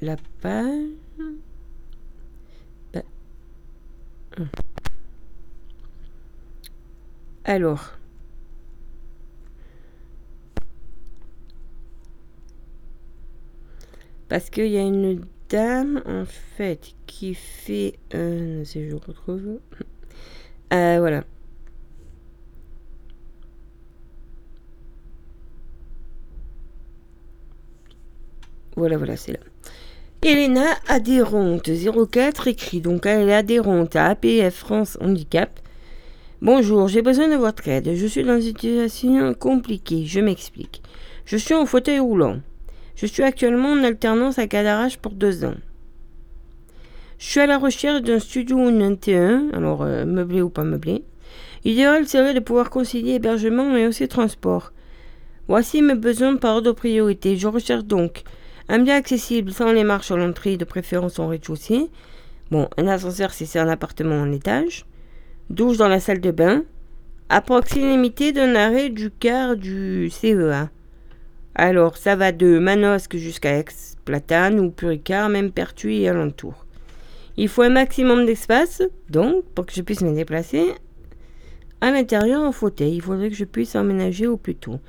la 0.02 0.16
page. 0.42 0.66
Bah, 1.18 1.24
hum. 1.24 1.36
Alors. 7.46 7.94
Parce 14.30 14.50
qu'il 14.50 14.68
y 14.68 14.78
a 14.78 14.82
une 14.82 15.26
dame, 15.50 16.02
en 16.06 16.26
fait, 16.26 16.96
qui 17.06 17.34
fait... 17.36 18.00
Euh, 18.16 18.64
si 18.64 18.90
je 18.90 18.96
retrouve... 18.96 19.60
Euh, 20.74 20.98
voilà. 21.00 21.24
Voilà, 28.76 28.98
voilà, 28.98 29.16
c'est 29.16 29.34
là. 29.34 29.40
Elena 30.26 30.78
adhérente 30.88 31.70
04 31.70 32.48
écrit 32.48 32.80
donc 32.80 33.06
elle 33.06 33.28
est 33.28 33.34
adhérente 33.34 33.98
à 33.98 34.06
APF 34.06 34.56
France 34.56 34.98
Handicap. 35.02 35.60
Bonjour, 36.42 36.88
j'ai 36.88 37.02
besoin 37.02 37.28
de 37.28 37.36
votre 37.36 37.68
aide. 37.68 37.94
Je 37.94 38.08
suis 38.08 38.24
dans 38.24 38.36
une 38.36 38.42
situation 38.42 39.34
compliquée. 39.34 40.06
Je 40.06 40.22
m'explique. 40.22 40.82
Je 41.26 41.36
suis 41.36 41.54
en 41.54 41.66
fauteuil 41.66 42.00
roulant. 42.00 42.40
Je 42.96 43.06
suis 43.06 43.22
actuellement 43.22 43.74
en 43.74 43.84
alternance 43.84 44.40
à 44.40 44.48
Cadarache 44.48 44.98
pour 44.98 45.12
deux 45.12 45.44
ans. 45.44 45.56
Je 47.20 47.26
suis 47.26 47.42
à 47.42 47.46
la 47.46 47.58
recherche 47.58 48.02
d'un 48.02 48.20
studio 48.20 48.58
91, 48.58 49.54
alors 49.54 49.82
euh, 49.82 50.06
meublé 50.06 50.42
ou 50.42 50.50
pas 50.50 50.64
meublé. 50.64 51.04
L'idéal 51.66 52.08
serait 52.08 52.34
de 52.34 52.40
pouvoir 52.40 52.70
concilier 52.70 53.16
hébergement 53.16 53.70
mais 53.70 53.88
aussi 53.88 54.08
transport. 54.08 54.72
Voici 55.50 55.82
mes 55.82 55.96
besoins 55.96 56.38
par 56.38 56.56
ordre 56.56 56.68
de 56.68 56.72
priorité. 56.72 57.36
Je 57.36 57.50
recherche 57.50 57.84
donc 57.84 58.24
un 58.70 58.80
bien 58.80 58.96
accessible 58.96 59.52
sans 59.52 59.72
les 59.72 59.84
marches 59.84 60.12
à 60.12 60.18
l'entrée, 60.18 60.58
de 60.58 60.66
préférence 60.66 61.20
en 61.20 61.28
rez-de-chaussée. 61.28 61.90
Bon, 62.52 62.70
un 62.78 62.88
ascenseur 62.88 63.34
si 63.34 63.46
c'est 63.46 63.60
un 63.60 63.70
appartement 63.70 64.22
en 64.22 64.32
étage. 64.32 64.86
Douche 65.50 65.78
dans 65.78 65.88
la 65.88 66.00
salle 66.00 66.22
de 66.22 66.32
bain. 66.32 66.64
À 67.30 67.42
proximité 67.42 68.32
d'un 68.32 68.56
arrêt 68.56 68.90
du 68.90 69.10
car 69.12 69.56
du 69.56 70.10
CEA. 70.10 70.70
Alors, 71.56 71.98
ça 71.98 72.16
va 72.16 72.32
de 72.32 72.58
Manosque 72.58 73.18
jusqu'à 73.18 73.58
Aix-Platane 73.58 74.60
ou 74.60 74.72
Puricar, 74.72 75.30
même 75.30 75.52
Pertuis 75.52 76.02
et 76.02 76.10
alentour. 76.10 76.66
Il 77.38 77.48
faut 77.48 77.62
un 77.64 77.70
maximum 77.70 78.26
d'espace, 78.26 78.82
donc, 79.10 79.44
pour 79.56 79.66
que 79.66 79.74
je 79.74 79.82
puisse 79.82 80.02
me 80.02 80.14
déplacer. 80.14 80.66
À 81.82 81.92
l'intérieur, 81.92 82.42
en 82.42 82.52
fauteuil, 82.52 82.96
il 82.96 83.02
faudrait 83.02 83.30
que 83.30 83.36
je 83.36 83.46
puisse 83.46 83.76
emménager 83.76 84.26
au 84.26 84.38
plus 84.38 84.56
tôt. 84.56 84.80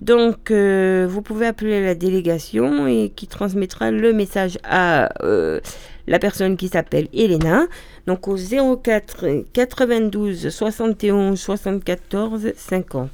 Donc, 0.00 0.50
euh, 0.50 1.06
vous 1.08 1.20
pouvez 1.20 1.46
appeler 1.46 1.84
la 1.84 1.94
délégation 1.94 2.86
et 2.86 3.10
qui 3.14 3.26
transmettra 3.26 3.90
le 3.90 4.14
message 4.14 4.58
à 4.64 5.10
euh, 5.22 5.60
la 6.06 6.18
personne 6.18 6.56
qui 6.56 6.68
s'appelle 6.68 7.08
Elena. 7.12 7.66
Donc, 8.06 8.26
au 8.26 8.36
04 8.36 9.44
92 9.52 10.48
71 10.48 11.38
74 11.38 12.52
50. 12.56 13.10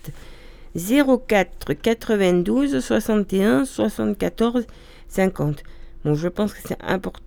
04 0.76 1.72
92 1.74 2.78
61 2.80 3.64
74 3.64 4.66
50. 5.08 5.62
Bon, 6.04 6.14
je 6.14 6.28
pense 6.28 6.54
que 6.54 6.60
c'est 6.64 6.80
impor- 6.82 7.18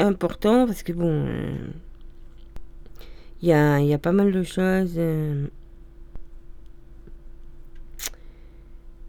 important 0.00 0.66
parce 0.66 0.82
que 0.82 0.92
bon, 0.92 1.24
euh, 1.28 1.56
il 3.42 3.48
y 3.48 3.94
a 3.94 3.98
pas 3.98 4.12
mal 4.12 4.32
de 4.32 4.42
choses. 4.42 4.98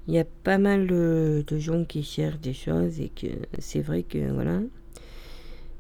Il 0.08 0.14
y 0.14 0.20
a 0.20 0.26
pas 0.44 0.58
mal 0.58 0.88
de, 0.88 1.44
gens 1.58 1.84
qui 1.84 2.04
cherchent 2.04 2.40
des 2.40 2.54
choses 2.54 3.00
et 3.00 3.10
que 3.10 3.28
c'est 3.60 3.82
vrai 3.82 4.04
que 4.04 4.32
voilà. 4.32 4.60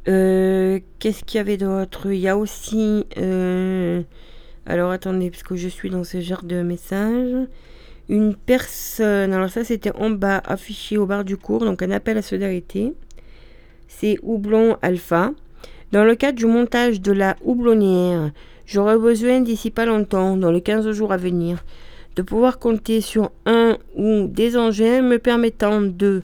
Euh, 0.07 0.79
Qu'est-ce 0.99 1.23
qu'il 1.23 1.37
y 1.37 1.41
avait 1.41 1.57
d'autre? 1.57 2.11
Il 2.11 2.19
y 2.19 2.27
a 2.27 2.37
aussi. 2.37 3.05
euh, 3.17 4.01
alors 4.65 4.91
attendez, 4.91 5.29
parce 5.29 5.43
que 5.43 5.55
je 5.55 5.67
suis 5.67 5.89
dans 5.89 6.03
ce 6.03 6.21
genre 6.21 6.43
de 6.43 6.61
message. 6.61 7.47
Une 8.09 8.35
personne, 8.35 9.33
alors 9.33 9.49
ça 9.49 9.63
c'était 9.63 9.91
en 9.95 10.11
bas, 10.11 10.41
affiché 10.45 10.97
au 10.97 11.05
bar 11.05 11.23
du 11.23 11.37
cours, 11.37 11.65
donc 11.65 11.81
un 11.81 11.91
appel 11.91 12.17
à 12.17 12.21
solidarité. 12.21 12.93
C'est 13.87 14.17
Houblon 14.23 14.77
Alpha. 14.81 15.31
Dans 15.91 16.03
le 16.03 16.15
cadre 16.15 16.37
du 16.37 16.45
montage 16.45 16.99
de 17.01 17.11
la 17.11 17.35
houblonnière, 17.43 18.31
j'aurais 18.65 18.97
besoin 18.97 19.41
d'ici 19.41 19.71
pas 19.71 19.85
longtemps, 19.85 20.35
dans 20.35 20.51
les 20.51 20.61
15 20.61 20.91
jours 20.91 21.13
à 21.13 21.17
venir, 21.17 21.63
de 22.15 22.21
pouvoir 22.21 22.59
compter 22.59 23.01
sur 23.01 23.31
un 23.45 23.77
ou 23.95 24.27
des 24.27 24.57
engins 24.57 25.01
me 25.01 25.19
permettant 25.19 25.81
de, 25.81 26.23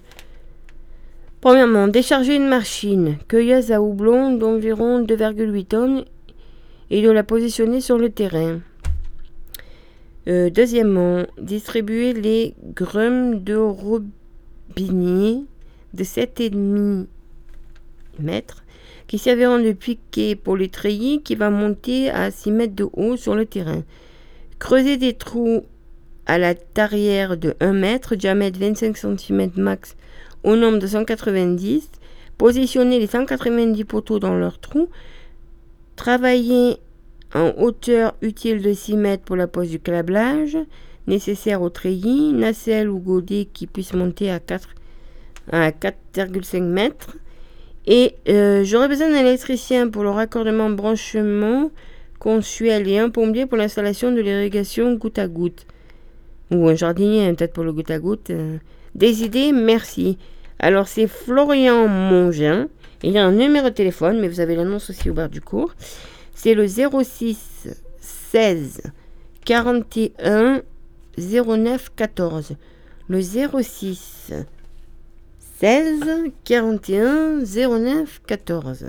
premièrement, 1.41 1.87
décharger 1.87 2.35
une 2.35 2.47
machine 2.47 3.17
cueilleuse 3.27 3.71
à 3.71 3.81
houblon 3.81 4.35
d'environ 4.35 5.03
2,8 5.03 5.65
tonnes 5.65 6.05
et 6.89 7.01
de 7.01 7.09
la 7.09 7.23
positionner 7.23 7.81
sur 7.81 7.97
le 7.97 8.09
terrain. 8.09 8.59
Euh, 10.27 10.49
deuxièmement, 10.49 11.25
distribuer 11.39 12.13
les 12.13 12.53
grums 12.75 13.43
de 13.43 13.55
robinier 13.55 15.43
de 15.93 16.03
7,5 16.03 17.07
mètres 18.19 18.63
qui 19.07 19.17
serviront 19.17 19.59
de 19.59 19.71
piquet 19.71 20.35
pour 20.35 20.55
les 20.55 20.69
treillis 20.69 21.21
qui 21.21 21.35
va 21.35 21.49
monter 21.49 22.09
à 22.09 22.31
6 22.31 22.51
mètres 22.51 22.75
de 22.75 22.87
haut 22.93 23.17
sur 23.17 23.35
le 23.35 23.45
terrain. 23.45 23.83
Creuser 24.59 24.97
des 24.97 25.13
trous 25.13 25.63
à 26.25 26.37
la 26.37 26.55
tarière 26.55 27.37
de 27.37 27.55
1 27.59 27.73
mètre, 27.73 28.15
diamètre 28.15 28.59
25 28.59 28.97
cm 28.97 29.51
max 29.57 29.95
au 30.43 30.55
nombre 30.55 30.79
de 30.79 30.87
190, 30.87 31.89
positionner 32.37 32.99
les 32.99 33.07
190 33.07 33.83
poteaux 33.85 34.19
dans 34.19 34.35
leurs 34.35 34.59
trous, 34.59 34.89
travailler 35.95 36.77
en 37.33 37.51
hauteur 37.57 38.15
utile 38.21 38.61
de 38.61 38.73
6 38.73 38.97
mètres 38.97 39.23
pour 39.23 39.35
la 39.35 39.47
pose 39.47 39.69
du 39.69 39.79
câblage, 39.79 40.57
nécessaire 41.07 41.61
au 41.61 41.69
treillis, 41.69 42.33
nacelle 42.33 42.89
ou 42.89 42.99
godet 42.99 43.47
qui 43.51 43.67
puisse 43.67 43.93
monter 43.93 44.31
à 44.31 44.39
4 44.39 44.69
à 45.51 45.71
4,5 45.71 46.61
mètres. 46.61 47.17
Et 47.87 48.15
euh, 48.29 48.63
j'aurais 48.63 48.87
besoin 48.87 49.09
d'un 49.09 49.19
électricien 49.19 49.89
pour 49.89 50.03
le 50.03 50.11
raccordement 50.11 50.69
branchement 50.69 51.71
consuel 52.19 52.87
et 52.87 52.99
un 52.99 53.09
plombier 53.09 53.47
pour 53.47 53.57
l'installation 53.57 54.11
de 54.11 54.21
l'irrigation 54.21 54.93
goutte 54.93 55.17
à 55.17 55.27
goutte. 55.27 55.65
Ou 56.51 56.67
un 56.67 56.75
jardinier 56.75 57.25
hein, 57.27 57.33
peut-être 57.33 57.53
pour 57.53 57.63
le 57.63 57.73
goutte 57.73 57.91
à 57.91 57.99
goutte. 57.99 58.29
euh. 58.29 58.57
Des 58.93 59.23
idées, 59.23 59.51
merci. 59.53 60.17
Alors 60.59 60.87
c'est 60.87 61.07
Florian 61.07 61.87
Mongin. 61.87 62.67
Il 63.03 63.11
y 63.13 63.17
a 63.17 63.25
un 63.25 63.31
numéro 63.31 63.69
de 63.69 63.73
téléphone, 63.73 64.19
mais 64.19 64.27
vous 64.27 64.39
avez 64.41 64.55
l'annonce 64.55 64.89
aussi 64.89 65.09
au 65.09 65.13
bar 65.13 65.29
du 65.29 65.41
cours. 65.41 65.73
C'est 66.35 66.53
le 66.53 66.67
06 66.67 67.69
16 67.99 68.81
41 69.45 70.61
09 71.17 71.89
14. 71.95 72.55
Le 73.07 73.21
06 73.21 74.33
16 75.59 76.03
41 76.43 77.39
09 77.43 78.21
14. 78.27 78.85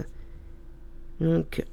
Donc 1.21 1.65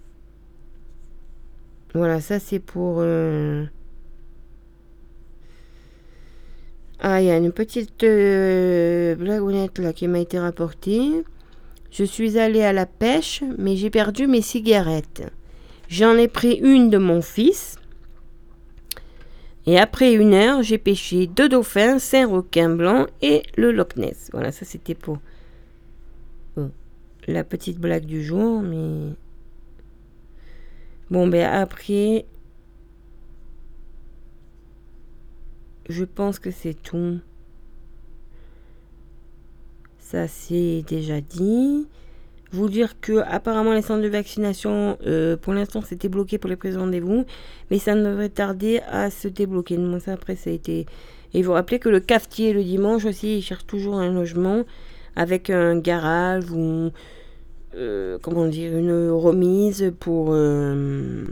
voilà, 1.94 2.22
ça 2.22 2.40
c'est 2.40 2.60
pour. 2.60 2.98
euh, 3.00 3.66
Ah, 7.02 7.22
il 7.22 7.28
y 7.28 7.32
a 7.32 7.38
une 7.38 7.54
petite 7.54 8.04
euh, 8.04 9.16
blagounette 9.16 9.80
là 9.80 9.94
qui 9.94 10.08
m'a 10.08 10.20
été 10.20 10.38
rapportée. 10.38 11.24
Je 11.92 12.04
suis 12.04 12.38
allée 12.38 12.62
à 12.64 12.74
la 12.74 12.86
pêche, 12.86 13.42
mais 13.58 13.78
j'ai 13.78 13.90
perdu 13.90 14.28
mes 14.28 14.42
cigarettes. 14.42 15.24
J'en 15.88 16.16
ai 16.18 16.28
pris 16.28 16.56
une 16.56 16.90
de 16.90 16.98
mon 16.98 17.22
fils. 17.22 17.78
Et 19.66 19.80
après 19.80 20.14
une 20.14 20.34
heure, 20.34 20.62
j'ai 20.62 20.78
pêché 20.78 21.28
deux 21.28 21.48
dauphins, 21.48 22.00
cinq 22.00 22.28
requins 22.32 22.70
blancs 22.70 23.08
et 23.22 23.44
le 23.56 23.72
Loch 23.72 23.96
Ness. 23.96 24.30
Voilà, 24.34 24.52
ça 24.52 24.66
c'était 24.66 24.96
pour 24.96 25.20
euh, 26.58 26.68
la 27.28 27.44
petite 27.46 27.80
blague 27.80 28.06
du 28.06 28.24
jour, 28.24 28.62
mais 28.62 29.14
bon 31.10 31.28
ben 31.28 31.50
après, 31.50 32.26
je 35.90 36.06
pense 36.06 36.40
que 36.40 36.52
c'est 36.52 36.76
tout. 36.76 37.20
Ça 40.00 40.28
c'est 40.28 40.84
déjà 40.88 41.22
dit. 41.22 41.88
Vous 42.52 42.68
dire 42.68 43.00
que 43.00 43.20
apparemment 43.28 43.74
les 43.74 43.84
centres 43.84 44.02
de 44.02 44.08
vaccination, 44.08 44.98
euh, 45.06 45.38
pour 45.38 45.54
l'instant, 45.54 45.84
c'était 45.84 46.10
bloqué 46.10 46.40
pour 46.40 46.50
les 46.50 46.56
prises 46.56 46.74
de 46.74 46.80
rendez-vous, 46.80 47.26
mais 47.70 47.78
ça 47.78 47.94
ne 47.94 48.04
devrait 48.04 48.30
tarder 48.30 48.82
à 48.90 49.12
se 49.12 49.28
débloquer. 49.28 49.78
Moi, 49.78 50.00
ça 50.00 50.14
après, 50.14 50.36
ça 50.36 50.50
a 50.50 50.54
été. 50.54 50.88
Et 51.36 51.44
vous 51.44 51.52
rappelez 51.52 51.78
que 51.78 51.90
le 51.90 52.00
cafetier 52.00 52.54
le 52.54 52.64
dimanche 52.64 53.06
aussi, 53.06 53.38
il 53.38 53.42
cherche 53.44 53.68
toujours 53.68 53.98
un 53.98 54.12
logement 54.12 54.64
avec 55.16 55.52
un 55.52 55.78
garage 55.78 56.50
ou 56.52 56.90
euh, 57.76 58.18
comment 58.24 58.48
dire 58.48 58.76
une 58.76 59.12
remise 59.12 59.94
pour 60.00 60.30
euh, 60.32 61.26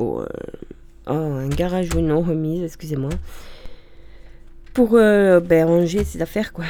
euh, 0.00 0.26
un 1.06 1.48
garage 1.48 1.94
ou 1.94 1.98
une 1.98 2.12
remise, 2.12 2.64
excusez-moi 2.64 3.10
pour 4.74 4.94
euh, 4.94 5.40
ben, 5.40 5.66
ranger 5.66 6.04
ses 6.04 6.22
affaires, 6.22 6.52
quoi. 6.52 6.64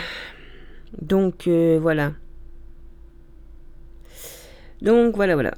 Donc, 1.02 1.46
euh, 1.46 1.78
voilà. 1.80 2.12
Donc, 4.80 5.14
voilà, 5.14 5.34
voilà. 5.34 5.52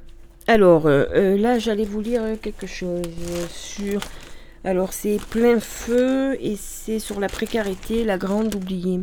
Alors, 0.47 0.89
là, 0.89 1.59
j'allais 1.59 1.85
vous 1.85 2.01
lire 2.01 2.23
quelque 2.41 2.67
chose 2.67 3.05
sur... 3.49 4.01
Alors, 4.65 4.91
c'est 4.91 5.17
plein 5.29 5.61
feu 5.61 6.35
et 6.41 6.57
c'est 6.57 6.99
sur 6.99 7.21
la 7.21 7.29
précarité, 7.29 8.03
la 8.03 8.17
grande 8.17 8.53
oubliée. 8.53 8.99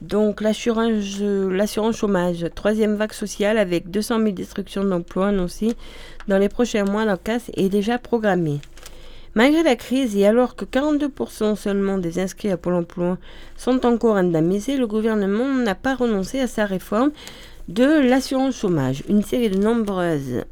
Donc, 0.00 0.40
l'assurance 0.40 1.20
l'assurance 1.20 1.96
chômage, 1.96 2.46
troisième 2.54 2.94
vague 2.94 3.12
sociale 3.12 3.58
avec 3.58 3.90
200 3.90 4.18
000 4.18 4.30
destructions 4.30 4.84
d'emplois 4.84 5.28
annoncées 5.28 5.74
dans 6.28 6.38
les 6.38 6.48
prochains 6.48 6.84
mois, 6.84 7.04
la 7.04 7.16
casse 7.16 7.50
est 7.56 7.68
déjà 7.68 7.98
programmée. 7.98 8.60
Malgré 9.34 9.62
la 9.62 9.76
crise 9.76 10.16
et 10.16 10.26
alors 10.26 10.56
que 10.56 10.64
42% 10.64 11.56
seulement 11.56 11.98
des 11.98 12.18
inscrits 12.18 12.50
à 12.50 12.56
Pôle 12.56 12.74
emploi 12.74 13.18
sont 13.56 13.84
encore 13.86 14.16
indemnisés, 14.16 14.76
le 14.76 14.86
gouvernement 14.86 15.48
n'a 15.48 15.74
pas 15.74 15.94
renoncé 15.94 16.40
à 16.40 16.46
sa 16.46 16.64
réforme 16.64 17.12
de 17.68 17.84
l'assurance 17.84 18.56
chômage. 18.56 19.02
Une 19.08 19.22
série 19.22 19.50
de 19.50 19.58
nombreuses 19.58 20.44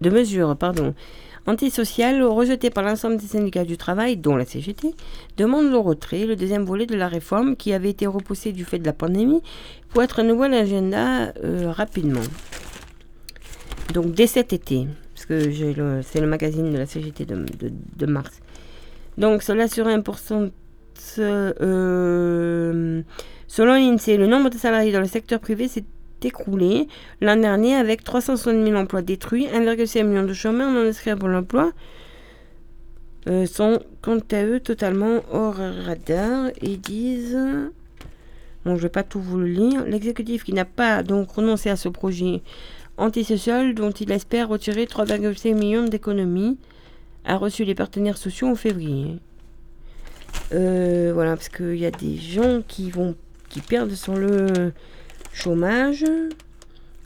de 0.00 0.10
mesures 0.10 0.56
pardon, 0.56 0.94
antisociales 1.46 2.22
rejetées 2.22 2.70
par 2.70 2.84
l'ensemble 2.84 3.16
des 3.16 3.26
syndicats 3.26 3.64
du 3.64 3.76
travail, 3.76 4.16
dont 4.16 4.36
la 4.36 4.44
CGT, 4.44 4.94
demandent 5.36 5.70
le 5.70 5.78
retrait, 5.78 6.26
le 6.26 6.36
deuxième 6.36 6.64
volet 6.64 6.86
de 6.86 6.96
la 6.96 7.08
réforme 7.08 7.56
qui 7.56 7.72
avait 7.72 7.90
été 7.90 8.06
repoussé 8.06 8.52
du 8.52 8.64
fait 8.64 8.78
de 8.78 8.86
la 8.86 8.92
pandémie, 8.92 9.42
pour 9.90 10.02
être 10.02 10.20
un 10.20 10.24
nouvel 10.24 10.54
agenda 10.54 11.32
euh, 11.44 11.70
rapidement. 11.70 12.22
Donc 13.92 14.12
dès 14.12 14.26
cet 14.26 14.52
été 14.52 14.88
parce 15.14 15.26
que 15.26 16.02
c'est 16.02 16.20
le 16.20 16.26
magazine 16.26 16.72
de 16.72 16.78
la 16.78 16.86
CGT 16.86 17.24
de, 17.24 18.06
mars. 18.06 18.40
Donc 19.16 19.42
cela 19.42 19.68
serait 19.68 19.92
important. 19.94 20.48
euh, 21.18 23.02
selon 23.46 23.74
l'INSEE, 23.74 24.16
le 24.16 24.26
nombre 24.26 24.50
de 24.50 24.58
salariés 24.58 24.92
dans 24.92 25.00
le 25.00 25.06
secteur 25.06 25.40
privé 25.40 25.68
s'est 25.68 25.84
écroulé 26.24 26.88
l'an 27.20 27.36
dernier 27.36 27.74
avec 27.74 28.04
360 28.04 28.64
000 28.64 28.76
emplois 28.76 29.02
détruits, 29.02 29.46
1,5 29.46 30.04
million 30.04 30.22
de 30.24 30.32
chômeurs 30.32 30.70
non 30.70 30.88
inscrits 30.88 31.16
pour 31.16 31.28
l'emploi. 31.28 31.72
euh, 33.28 33.46
sont 33.46 33.80
quant 34.02 34.18
à 34.32 34.44
eux 34.44 34.60
totalement 34.60 35.20
hors 35.32 35.56
radar 35.56 36.50
et 36.60 36.76
disent 36.76 37.38
bon 38.64 38.76
je 38.76 38.82
vais 38.82 38.88
pas 38.88 39.02
tout 39.02 39.20
vous 39.20 39.38
le 39.38 39.46
lire 39.46 39.84
l'exécutif 39.84 40.44
qui 40.44 40.52
n'a 40.52 40.64
pas 40.64 41.02
donc 41.02 41.30
renoncé 41.30 41.70
à 41.70 41.76
ce 41.76 41.88
projet 41.88 42.42
antisocial 42.96 43.74
dont 43.74 43.90
il 43.90 44.10
espère 44.12 44.48
retirer 44.48 44.84
3,5 44.84 45.54
millions 45.54 45.84
d'économies, 45.84 46.58
a 47.24 47.36
reçu 47.36 47.64
les 47.64 47.74
partenaires 47.74 48.16
sociaux 48.16 48.48
en 48.48 48.54
février. 48.54 49.18
Euh, 50.52 51.10
voilà, 51.14 51.36
parce 51.36 51.48
qu'il 51.48 51.76
y 51.76 51.86
a 51.86 51.90
des 51.90 52.16
gens 52.16 52.62
qui 52.66 52.90
vont 52.90 53.14
qui 53.48 53.60
perdent 53.60 53.94
sur 53.94 54.16
le 54.16 54.72
chômage. 55.34 56.04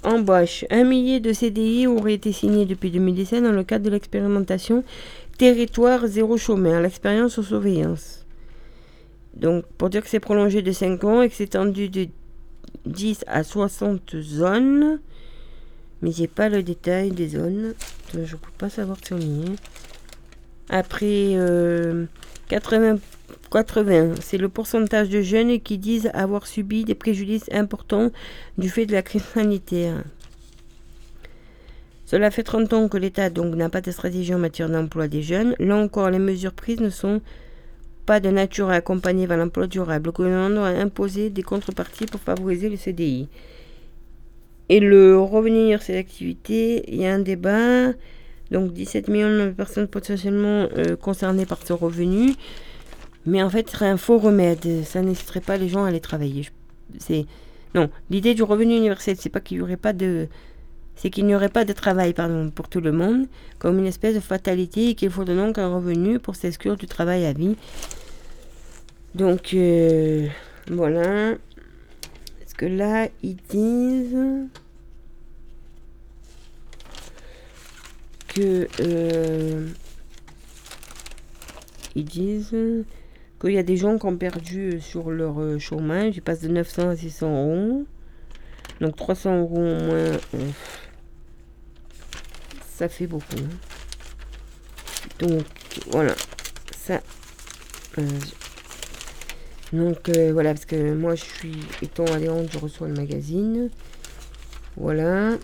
Embauche. 0.05 0.65
Un 0.71 0.85
millier 0.85 1.19
de 1.19 1.33
CDI 1.33 1.89
auraient 1.89 2.15
été 2.15 2.31
signés 2.33 2.67
depuis 2.67 2.91
2017 2.91 3.43
dans 3.43 3.53
le 3.53 3.65
cadre 3.65 3.85
de 3.85 3.91
l'expérimentation 3.91 4.85
Territoire 5.39 6.07
zéro 6.07 6.37
chômeur, 6.37 6.81
l'expérience 6.81 7.39
aux 7.39 7.45
surveillance. 7.45 8.27
Donc, 9.35 9.65
pour 9.79 9.89
dire 9.89 10.03
que 10.03 10.09
c'est 10.09 10.19
prolongé 10.19 10.63
de 10.63 10.73
5 10.73 11.05
ans 11.05 11.23
et 11.23 11.29
que 11.29 11.35
c'est 11.37 11.49
tendu 11.49 11.89
de 11.89 12.09
10 12.87 13.25
à 13.29 13.45
60 13.45 14.17
zones. 14.21 15.01
Mais 16.03 16.11
j'ai 16.11 16.27
pas 16.27 16.49
le 16.49 16.63
détail 16.63 17.11
des 17.11 17.29
zones. 17.29 17.75
Donc 18.15 18.25
je 18.25 18.37
peux 18.37 18.51
pas 18.57 18.69
savoir 18.69 18.99
si 19.05 19.13
on 19.13 19.19
y 19.19 19.43
est. 19.43 19.57
Après, 20.69 21.35
euh, 21.35 22.05
80, 22.49 22.99
80 23.51 24.15
c'est 24.21 24.39
le 24.39 24.49
pourcentage 24.49 25.09
de 25.09 25.23
jeunes 25.23 25.61
qui 25.61 25.79
disent 25.79 26.11
avoir 26.15 26.47
subi 26.47 26.85
des 26.85 26.95
préjudices 26.95 27.49
importants 27.53 28.11
du 28.57 28.69
fait 28.69 28.87
de 28.87 28.93
la 28.93 29.03
crise 29.03 29.25
sanitaire. 29.25 30.05
Cela 32.07 32.31
fait 32.31 32.43
30 32.43 32.73
ans 32.73 32.89
que 32.89 32.97
l'État 32.97 33.29
n'a 33.29 33.69
pas 33.69 33.83
de 33.83 33.91
stratégie 33.91 34.35
en 34.35 34.39
matière 34.39 34.71
d'emploi 34.71 35.09
des 35.09 35.21
jeunes. 35.21 35.55
Là 35.59 35.77
encore, 35.77 36.09
les 36.09 36.19
mesures 36.19 36.55
prises 36.55 36.81
ne 36.81 36.89
sont 36.89 37.21
pas 38.07 38.19
de 38.19 38.31
nature 38.31 38.71
à 38.71 38.77
accompagner 38.77 39.27
vers 39.27 39.37
l'emploi 39.37 39.67
durable. 39.67 40.07
Le 40.07 40.13
gouvernement 40.13 40.49
doit 40.49 40.69
imposer 40.69 41.29
des 41.29 41.43
contreparties 41.43 42.07
pour 42.07 42.21
favoriser 42.21 42.71
le 42.71 42.77
CDI. 42.77 43.29
Et 44.71 44.81
le 44.81 45.19
revenir 45.19 45.83
ces 45.83 45.99
activités, 45.99 46.83
il 46.89 47.03
y 47.03 47.07
a 47.07 47.13
un 47.13 47.19
débat. 47.19 47.93
Donc 48.51 48.73
17 48.73 49.09
millions 49.09 49.45
de 49.45 49.51
personnes 49.51 49.87
potentiellement 49.87 50.69
euh, 50.79 50.97
concernées 50.97 51.45
par 51.45 51.59
ce 51.63 51.75
revenu. 51.75 52.33
Mais 53.29 53.43
en 53.43 53.51
fait, 53.51 53.69
ce 53.69 53.77
serait 53.77 53.89
un 53.89 53.97
faux 53.97 54.19
remède. 54.19 54.85
Ça 54.85 55.03
n'inciterait 55.03 55.41
pas 55.41 55.57
les 55.57 55.69
gens 55.69 55.85
à 55.85 55.89
aller 55.89 56.01
travailler. 56.01 56.49
C'est 56.99 57.27
non. 57.75 57.91
L'idée 58.11 58.35
du 58.35 58.43
revenu 58.43 58.77
universel, 58.77 59.17
c'est 59.19 59.29
pas 59.29 59.41
qu'il 59.41 59.59
y 59.59 59.61
aurait 59.61 59.77
pas 59.77 59.93
de, 59.93 60.29
c'est 60.97 61.11
qu'il 61.11 61.27
n'y 61.27 61.35
aurait 61.35 61.49
pas 61.49 61.65
de 61.65 61.73
travail, 61.73 62.13
pardon, 62.13 62.51
pour 62.51 62.69
tout 62.69 62.81
le 62.81 62.93
monde, 62.93 63.27
comme 63.59 63.79
une 63.79 63.87
espèce 63.87 64.15
de 64.15 64.21
fatalité 64.21 64.89
et 64.91 64.95
qu'il 64.95 65.11
faut 65.11 65.25
donc 65.25 65.59
un 65.59 65.75
revenu 65.75 66.19
pour 66.19 66.35
s'exclure 66.35 66.77
du 66.77 66.87
travail 66.87 67.25
à 67.27 67.33
vie. 67.33 67.57
Donc 69.15 69.55
euh, 69.55 70.27
voilà. 70.71 71.35
Parce 72.41 72.55
que 72.55 72.67
là, 72.67 73.09
ils 73.23 73.37
disent 73.49 74.17
que 78.29 78.69
euh, 78.81 79.69
ils 81.95 82.05
disent 82.05 82.85
qu'il 83.41 83.53
y 83.53 83.59
a 83.59 83.63
des 83.63 83.77
gens 83.77 83.99
qui 83.99 84.07
ont 84.07 84.17
perdu 84.17 84.75
euh, 84.75 84.81
sur 84.81 85.11
leur 85.11 85.41
euh, 85.41 85.59
chômage. 85.59 86.17
Ils 86.17 86.23
passent 86.23 86.43
de 86.43 86.49
900 86.49 86.91
à 86.91 86.97
600 86.97 87.31
euros. 87.31 87.85
Donc 88.81 88.97
300 88.97 89.39
euros 89.41 89.57
au 89.57 89.61
moins, 89.61 89.95
euh, 89.95 90.19
ça 92.69 92.89
fait 92.89 93.07
beaucoup. 93.07 93.25
hein. 93.37 93.57
Donc 95.19 95.43
voilà, 95.91 96.15
ça. 96.77 97.01
donc 99.73 100.09
voilà, 100.33 100.55
parce 100.55 100.65
que 100.65 100.95
moi 100.95 101.17
je 101.17 101.25
suis 101.25 101.57
étant 101.83 102.05
adhérente, 102.05 102.51
je 102.53 102.59
reçois 102.59 102.87
le 102.87 102.95
magazine. 102.95 103.69
Voilà. 104.77 105.39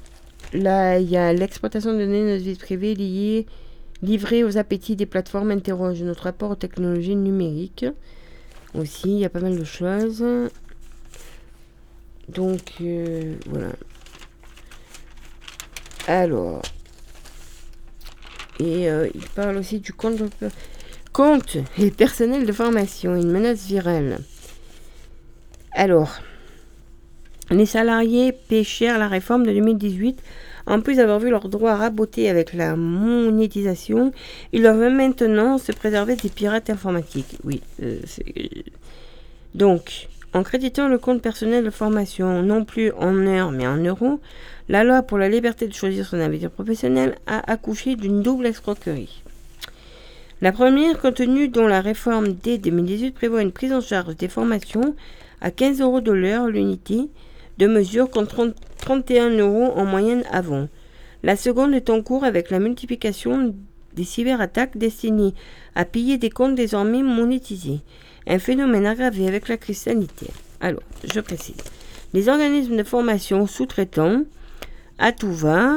Là, 0.53 1.01
il 1.01 1.11
y 1.11 1.17
a 1.17 1.33
l'exploitation 1.33 1.93
de 1.93 1.99
données 1.99 2.23
de 2.23 2.31
notre 2.35 2.45
vie 2.45 2.55
privée 2.55 2.95
liée, 2.95 3.47
livrée 4.05 4.45
aux 4.45 4.59
appétits 4.59 4.97
des 4.97 5.07
plateformes 5.07 5.51
interroge 5.51 6.03
notre 6.03 6.25
rapport 6.25 6.51
aux 6.51 6.57
technologies 6.57 7.17
numériques. 7.17 7.87
Aussi, 8.75 9.11
il 9.11 9.19
y 9.19 9.25
a 9.25 9.31
pas 9.31 9.41
mal 9.41 9.59
de 9.59 9.65
choses. 9.65 10.25
Donc, 12.29 12.61
euh, 12.81 13.37
voilà. 13.47 13.73
Alors. 16.07 16.63
Et 18.61 18.89
euh, 18.89 19.09
il 19.15 19.27
parle 19.31 19.57
aussi 19.57 19.81
du 19.81 19.93
compte, 19.93 20.23
compte 21.13 21.57
et 21.77 21.91
personnel 21.91 22.47
de 22.47 22.53
formation, 22.53 23.17
une 23.17 23.33
menace 23.33 23.67
virale. 23.67 24.19
Alors, 25.73 26.21
les 27.51 27.67
salariés 27.67 28.33
paient 28.33 28.65
cher 28.65 28.99
la 28.99 29.09
réforme 29.09 29.45
de 29.45 29.53
2018. 29.53 30.23
En 30.67 30.81
plus 30.81 30.97
d'avoir 30.97 31.19
vu 31.21 31.31
leurs 31.31 31.49
droits 31.49 31.77
rabotés 31.77 32.31
avec 32.31 32.55
la 32.55 32.75
monétisation, 32.75 34.13
ils 34.53 34.63
doivent 34.63 34.91
maintenant 34.91 35.59
se 35.59 35.73
préserver 35.73 36.17
des 36.17 36.31
pirates 36.31 36.71
informatiques. 36.71 37.39
Oui, 37.45 37.61
euh, 37.83 37.99
donc, 39.55 40.09
en 40.33 40.43
créditant 40.43 40.89
le 40.89 40.99
compte 40.99 41.23
personnel 41.23 41.65
de 41.65 41.71
formation, 41.71 42.43
non 42.43 42.65
plus 42.65 42.93
en 42.93 43.27
heures 43.27 43.53
mais 43.53 43.67
en 43.67 43.77
euros, 43.77 44.21
la 44.69 44.83
loi 44.83 45.03
pour 45.03 45.19
la 45.19 45.29
liberté 45.29 45.69
de 45.69 45.75
choisir 45.75 46.07
son 46.07 46.19
avenir 46.19 46.51
professionnel 46.51 47.17
a 47.27 47.53
accouché 47.53 47.95
d'une 47.97 48.23
double 48.23 48.47
escroquerie. 48.47 49.23
La 50.41 50.51
première, 50.51 50.99
contenue 50.99 51.49
dans 51.49 51.69
la 51.69 51.81
réforme 51.81 52.33
dès 52.33 52.59
2018, 52.59 53.13
prévoit 53.13 53.43
une 53.43 53.53
prise 53.53 53.73
en 53.73 53.81
charge 53.81 54.17
des 54.17 54.29
formations 54.29 54.97
à 55.41 55.51
15 55.51 55.81
euros 55.81 56.01
de 56.01 56.13
l'heure 56.13 56.49
l'unité 56.49 57.09
de 57.59 57.67
mesure 57.67 58.11
contre 58.11 58.35
30 58.35 58.55
31 58.85 59.31
euros 59.39 59.73
en 59.77 59.87
moyenne 59.87 60.25
avant. 60.31 60.69
La 61.23 61.37
seconde 61.37 61.73
est 61.73 61.89
en 61.89 62.03
cours 62.03 62.25
avec 62.25 62.51
la 62.51 62.59
multiplication 62.59 63.55
des 63.97 64.05
cyberattaques 64.05 64.77
destinées 64.77 65.33
à 65.75 65.87
piller 65.87 66.19
des 66.19 66.29
comptes 66.29 66.55
désormais 66.55 67.03
monétisés. 67.03 67.81
Un 68.27 68.39
phénomène 68.39 68.85
aggravé 68.85 69.27
avec 69.27 69.49
la 69.49 69.57
crise 69.57 69.79
sanitaire. 69.79 70.35
Alors, 70.61 70.83
je 71.13 71.21
précise. 71.21 71.57
Les 72.13 72.29
organismes 72.29 72.77
de 72.77 72.83
formation 72.83 73.47
sous-traitants, 73.47 74.25
à 74.99 75.13
tout 75.13 75.33
va, 75.33 75.75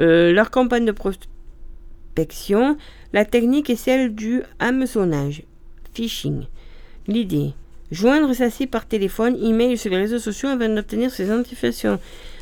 euh, 0.00 0.32
leur 0.32 0.50
campagne 0.50 0.86
de 0.86 0.92
prospection, 0.92 2.78
la 3.12 3.26
technique 3.26 3.68
est 3.68 3.76
celle 3.76 4.14
du 4.14 4.42
hameçonnage, 4.58 5.42
phishing. 5.92 6.44
L'idée, 7.06 7.52
joindre 7.92 8.34
sa 8.34 8.50
cible 8.50 8.70
par 8.70 8.86
téléphone, 8.86 9.36
email 9.40 9.74
ou 9.74 9.76
sur 9.76 9.90
les 9.90 9.98
réseaux 9.98 10.18
sociaux 10.18 10.48
afin 10.48 10.70
d'obtenir 10.70 11.10
ses 11.10 11.26
identifications 11.26 12.00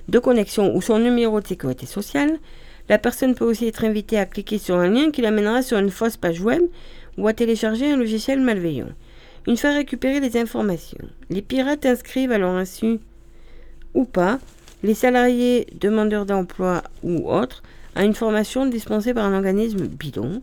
de 0.08 0.18
connexion 0.18 0.74
ou 0.74 0.80
son 0.80 0.98
numéro 0.98 1.40
de 1.40 1.46
sécurité 1.46 1.86
sociale. 1.86 2.38
La 2.88 2.98
personne 2.98 3.34
peut 3.34 3.44
aussi 3.44 3.66
être 3.66 3.84
invitée 3.84 4.18
à 4.18 4.26
cliquer 4.26 4.58
sur 4.58 4.76
un 4.76 4.88
lien 4.88 5.10
qui 5.10 5.22
l'amènera 5.22 5.62
sur 5.62 5.78
une 5.78 5.90
fausse 5.90 6.16
page 6.16 6.40
web 6.40 6.62
ou 7.18 7.28
à 7.28 7.34
télécharger 7.34 7.92
un 7.92 7.96
logiciel 7.96 8.40
malveillant. 8.40 8.88
Une 9.46 9.56
fois 9.56 9.72
récupérées 9.72 10.20
les 10.20 10.36
informations, 10.36 10.98
les 11.30 11.42
pirates 11.42 11.84
inscrivent 11.84 12.32
à 12.32 12.38
leur 12.38 12.50
insu 12.50 13.00
ou 13.94 14.04
pas 14.04 14.38
les 14.82 14.94
salariés 14.94 15.66
demandeurs 15.80 16.26
d'emploi 16.26 16.82
ou 17.02 17.30
autres 17.30 17.62
à 17.96 18.04
une 18.04 18.14
formation 18.14 18.66
dispensée 18.66 19.14
par 19.14 19.24
un 19.24 19.34
organisme 19.34 19.86
bidon 19.86 20.42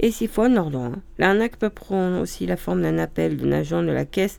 et 0.00 0.10
siphonnent 0.10 0.54
leurs 0.54 0.70
droits. 0.70 0.92
L'arnaque 1.18 1.56
peut 1.56 1.70
prendre 1.70 2.20
aussi 2.20 2.46
la 2.46 2.56
forme 2.56 2.82
d'un 2.82 2.98
appel 2.98 3.36
d'un 3.36 3.52
agent 3.52 3.82
de 3.82 3.90
la 3.90 4.04
caisse 4.04 4.38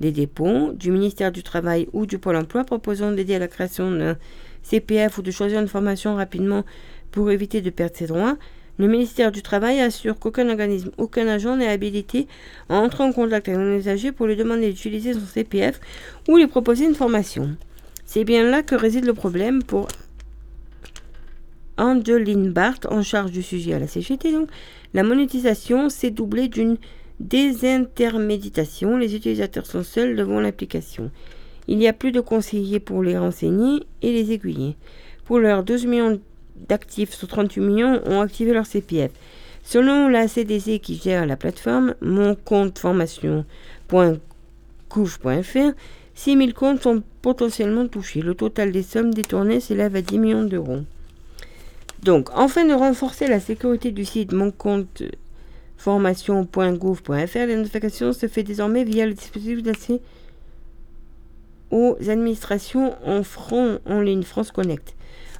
des 0.00 0.12
dépôts, 0.12 0.72
du 0.72 0.90
ministère 0.90 1.32
du 1.32 1.42
Travail 1.42 1.88
ou 1.92 2.06
du 2.06 2.18
Pôle 2.18 2.36
emploi 2.36 2.64
proposant 2.64 3.12
d'aider 3.12 3.36
à 3.36 3.38
la 3.38 3.48
création 3.48 3.90
d'un 3.90 4.16
CPF 4.62 5.18
ou 5.18 5.22
de 5.22 5.30
choisir 5.30 5.60
une 5.60 5.68
formation 5.68 6.16
rapidement 6.16 6.64
pour 7.12 7.30
éviter 7.30 7.60
de 7.60 7.70
perdre 7.70 7.96
ses 7.96 8.06
droits. 8.06 8.36
Le 8.78 8.88
ministère 8.88 9.32
du 9.32 9.40
Travail 9.40 9.80
assure 9.80 10.18
qu'aucun 10.18 10.50
organisme, 10.50 10.90
aucun 10.98 11.26
agent 11.28 11.56
n'est 11.56 11.68
habilité 11.68 12.26
à 12.68 12.74
entrer 12.74 13.04
en 13.04 13.12
contact 13.12 13.48
avec 13.48 13.58
un 13.58 13.76
usager 13.76 14.12
pour 14.12 14.26
lui 14.26 14.36
demander 14.36 14.70
d'utiliser 14.70 15.14
son 15.14 15.24
CPF 15.24 15.80
ou 16.28 16.36
lui 16.36 16.46
proposer 16.46 16.84
une 16.84 16.94
formation. 16.94 17.56
C'est 18.04 18.24
bien 18.24 18.44
là 18.44 18.62
que 18.62 18.74
réside 18.74 19.06
le 19.06 19.14
problème 19.14 19.62
pour 19.62 19.88
Angeline 21.78 22.50
Barth, 22.50 22.86
en 22.90 23.02
charge 23.02 23.32
du 23.32 23.42
sujet 23.42 23.74
à 23.74 23.78
la 23.78 23.86
CGT. 23.86 24.32
Donc, 24.32 24.48
la 24.94 25.02
monétisation 25.02 25.88
s'est 25.88 26.10
doublée 26.10 26.48
d'une 26.48 26.78
désintermédiation. 27.20 28.96
Les 28.96 29.14
utilisateurs 29.14 29.66
sont 29.66 29.82
seuls 29.82 30.16
devant 30.16 30.40
l'application. 30.40 31.10
Il 31.68 31.78
n'y 31.78 31.88
a 31.88 31.92
plus 31.92 32.12
de 32.12 32.20
conseillers 32.20 32.80
pour 32.80 33.02
les 33.02 33.18
renseigner 33.18 33.82
et 34.02 34.12
les 34.12 34.32
aiguiller. 34.32 34.76
Pour 35.24 35.40
leurs 35.40 35.64
12 35.64 35.86
millions 35.86 36.20
d'actifs 36.68 37.12
sur 37.12 37.28
38 37.28 37.60
millions 37.60 38.00
ont 38.06 38.20
activé 38.20 38.52
leur 38.52 38.66
CPF. 38.66 39.10
Selon 39.62 40.08
la 40.08 40.28
CDC 40.28 40.78
qui 40.78 40.94
gère 40.94 41.26
la 41.26 41.36
plateforme, 41.36 41.94
mon 42.00 42.36
compte 42.36 42.78
formation.couche.fr, 42.78 45.72
6000 46.14 46.54
comptes 46.54 46.82
sont 46.82 47.02
potentiellement 47.20 47.88
touchés. 47.88 48.22
Le 48.22 48.36
total 48.36 48.70
des 48.70 48.84
sommes 48.84 49.12
détournées 49.12 49.58
s'élève 49.58 49.96
à 49.96 50.02
10 50.02 50.18
millions 50.20 50.44
d'euros. 50.44 50.82
Donc, 52.02 52.28
afin 52.34 52.64
de 52.64 52.72
renforcer 52.74 53.26
la 53.26 53.40
sécurité 53.40 53.90
du 53.90 54.04
site 54.04 54.32
Mon 54.32 54.50
compte 54.50 55.02
formation.gouv.fr, 55.76 57.10
la 57.38 57.56
notification 57.56 58.12
se 58.12 58.26
fait 58.28 58.42
désormais 58.42 58.84
via 58.84 59.06
le 59.06 59.12
dispositif 59.14 59.62
d'accès 59.62 60.00
aux 61.70 61.96
administrations 62.08 62.94
en 63.04 63.22
front 63.22 63.80
en 63.86 64.00
ligne 64.00 64.22
France 64.22 64.52
Connect. 64.52 64.94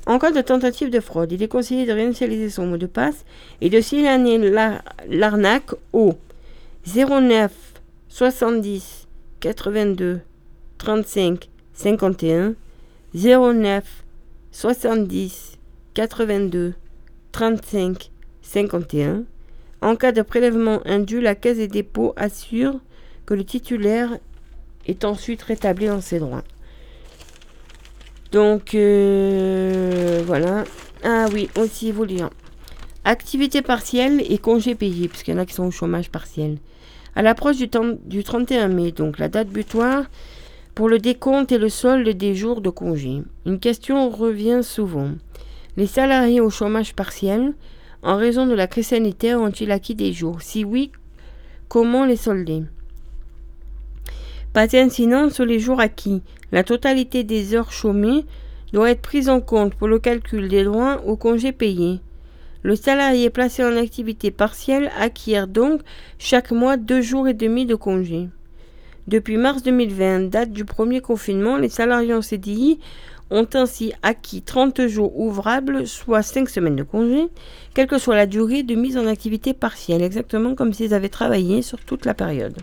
En 0.07 0.19
cas 0.19 0.31
de 0.33 0.41
tentative 0.41 0.91
de 0.91 1.01
fraude, 1.01 1.33
il 1.33 1.43
est 1.43 1.49
conseillé 1.49 1.85
de 1.87 1.93
réinitialiser 1.93 2.51
son 2.51 2.67
mot 2.67 2.77
de 2.77 2.87
passe 2.87 3.25
et 3.61 3.71
de 3.71 3.81
signaler 3.81 4.39
la- 4.51 4.83
l'arnaque 5.09 5.73
au 5.93 6.15
09 6.87 7.53
70 8.09 9.07
82 9.41 10.21
35 10.79 11.49
51 11.75 12.55
09 13.15 13.85
70 14.53 15.56
82 15.97 16.75
35 17.33 18.11
51. 18.43 19.23
En 19.81 19.97
cas 19.97 20.13
de 20.13 20.21
prélèvement 20.21 20.81
indu, 20.85 21.23
la 21.23 21.35
Caisse 21.35 21.57
des 21.57 21.69
dépôts 21.69 22.13
assure 22.17 22.81
que 23.25 23.33
le 23.33 23.45
titulaire 23.45 24.11
est 24.87 25.07
ensuite 25.07 25.41
rétabli 25.41 25.87
dans 25.87 26.03
ses 26.03 26.19
droits. 26.19 26.45
Donc, 28.31 28.75
euh, 28.75 30.23
voilà. 30.27 30.65
Ah 31.03 31.29
oui, 31.33 31.49
aussi 31.59 31.93
vous. 31.93 32.05
Activité 33.07 33.63
partielle 33.63 34.23
et 34.31 34.37
congés 34.37 34.75
payés, 34.75 35.09
puisqu'il 35.09 35.31
y 35.31 35.35
en 35.35 35.41
a 35.41 35.47
qui 35.47 35.55
sont 35.55 35.65
au 35.65 35.71
chômage 35.71 36.11
partiel. 36.11 36.59
À 37.15 37.23
l'approche 37.23 37.57
du, 37.57 37.71
temps- 37.71 37.97
du 38.05 38.23
31 38.23 38.69
mai, 38.69 38.93
donc 38.93 39.19
la 39.19 39.31
date 39.31 39.49
butoir 39.49 40.05
pour 40.75 40.91
le 40.91 40.99
décompte 40.99 41.53
et 41.53 41.59
le 41.59 41.71
solde 41.71 42.07
des 42.07 42.35
jours 42.35 42.61
de 42.61 42.69
congé. 42.69 43.23
Une 43.47 43.59
question 43.59 44.11
revient 44.11 44.61
souvent. 44.63 45.13
Les 45.77 45.87
salariés 45.87 46.41
au 46.41 46.49
chômage 46.49 46.95
partiel, 46.95 47.53
en 48.03 48.17
raison 48.17 48.47
de 48.47 48.55
la 48.55 48.67
crise 48.67 48.89
sanitaire, 48.89 49.41
ont-ils 49.41 49.71
acquis 49.71 49.95
des 49.95 50.15
jours? 50.15 50.41
Si 50.41 50.65
oui, 50.65 50.91
comment 51.69 52.07
les 52.07 52.17
solder? 52.17 52.63
Pas 54.55 54.67
d'incidence 54.67 55.35
sur 55.35 55.45
les 55.45 55.59
jours 55.59 55.81
acquis. 55.81 56.23
La 56.51 56.65
totalité 56.65 57.25
des 57.25 57.55
heures 57.55 57.73
chômées 57.73 58.25
doit 58.73 58.91
être 58.91 59.03
prise 59.03 59.29
en 59.29 59.43
compte 59.43 59.75
pour 59.75 59.87
le 59.87 59.99
calcul 59.99 60.49
des 60.49 60.65
droits 60.65 61.03
au 61.05 61.17
congé 61.17 61.53
payé. 61.53 62.01
Le 62.63 62.75
salarié 62.75 63.29
placé 63.29 63.63
en 63.63 63.77
activité 63.77 64.31
partielle 64.31 64.91
acquiert 64.99 65.47
donc 65.47 65.83
chaque 66.19 66.53
mois 66.53 66.79
deux 66.79 67.03
jours 67.03 67.29
et 67.29 67.35
demi 67.35 67.67
de 67.67 67.75
congé. 67.75 68.29
Depuis 69.09 69.37
mars 69.37 69.63
2020, 69.63 70.31
date 70.31 70.53
du 70.53 70.65
premier 70.65 71.01
confinement, 71.01 71.59
les 71.59 71.69
salariés 71.69 72.15
en 72.15 72.23
CDI 72.23 72.81
ont 73.31 73.47
ainsi 73.55 73.93
acquis 74.03 74.43
30 74.43 74.87
jours 74.87 75.19
ouvrables, 75.19 75.87
soit 75.87 76.23
5 76.23 76.49
semaines 76.49 76.77
de 76.77 76.83
congé, 76.83 77.29
quelle 77.75 77.87
que 77.87 77.99
soit 77.99 78.17
la 78.17 78.27
durée 78.27 78.63
de 78.63 78.75
mise 78.75 78.97
en 78.97 79.07
activité 79.07 79.55
partielle, 79.55 80.03
exactement 80.03 80.55
comme 80.55 80.73
s'ils 80.73 80.95
avaient 80.95 81.09
travaillé 81.09 81.63
sur 81.63 81.79
toute 81.81 82.05
la 82.05 82.15
période. 82.15 82.57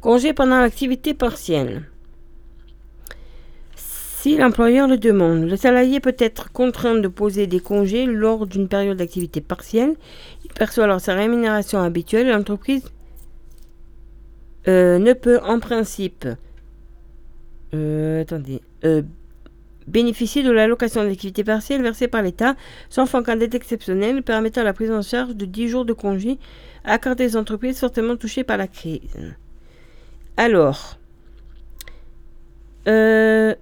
Congé 0.00 0.32
pendant 0.32 0.60
l'activité 0.60 1.14
partielle. 1.14 1.82
Si 3.74 4.36
l'employeur 4.36 4.88
le 4.88 4.98
demande, 4.98 5.44
le 5.44 5.56
salarié 5.56 6.00
peut 6.00 6.16
être 6.18 6.50
contraint 6.52 6.96
de 6.96 7.08
poser 7.08 7.46
des 7.46 7.60
congés 7.60 8.06
lors 8.06 8.46
d'une 8.46 8.68
période 8.68 8.96
d'activité 8.96 9.40
partielle. 9.40 9.94
Il 10.44 10.52
perçoit 10.52 10.84
alors 10.84 11.00
sa 11.00 11.14
rémunération 11.14 11.80
habituelle 11.80 12.28
l'entreprise 12.28 12.90
euh, 14.66 14.98
ne 14.98 15.12
peut 15.12 15.38
en 15.44 15.60
principe 15.60 16.26
euh, 17.74 18.22
attendez, 18.22 18.62
euh, 18.84 19.02
bénéficier 19.86 20.42
de 20.42 20.50
l'allocation 20.50 21.04
d'activité 21.04 21.44
partielle 21.44 21.82
versée 21.82 22.08
par 22.08 22.22
l'État, 22.22 22.56
sauf 22.88 23.14
en 23.14 23.22
cas 23.22 23.38
exceptionnelle 23.38 24.22
permettant 24.22 24.62
la 24.62 24.72
prise 24.72 24.90
en 24.90 25.02
charge 25.02 25.36
de 25.36 25.44
10 25.44 25.68
jours 25.68 25.84
de 25.84 25.92
congé 25.92 26.38
accordés 26.84 27.34
aux 27.34 27.38
entreprises 27.38 27.78
fortement 27.78 28.16
touchées 28.16 28.44
par 28.44 28.56
la 28.56 28.66
crise. 28.68 29.16
Alors, 30.36 30.98
euh, 32.88 33.54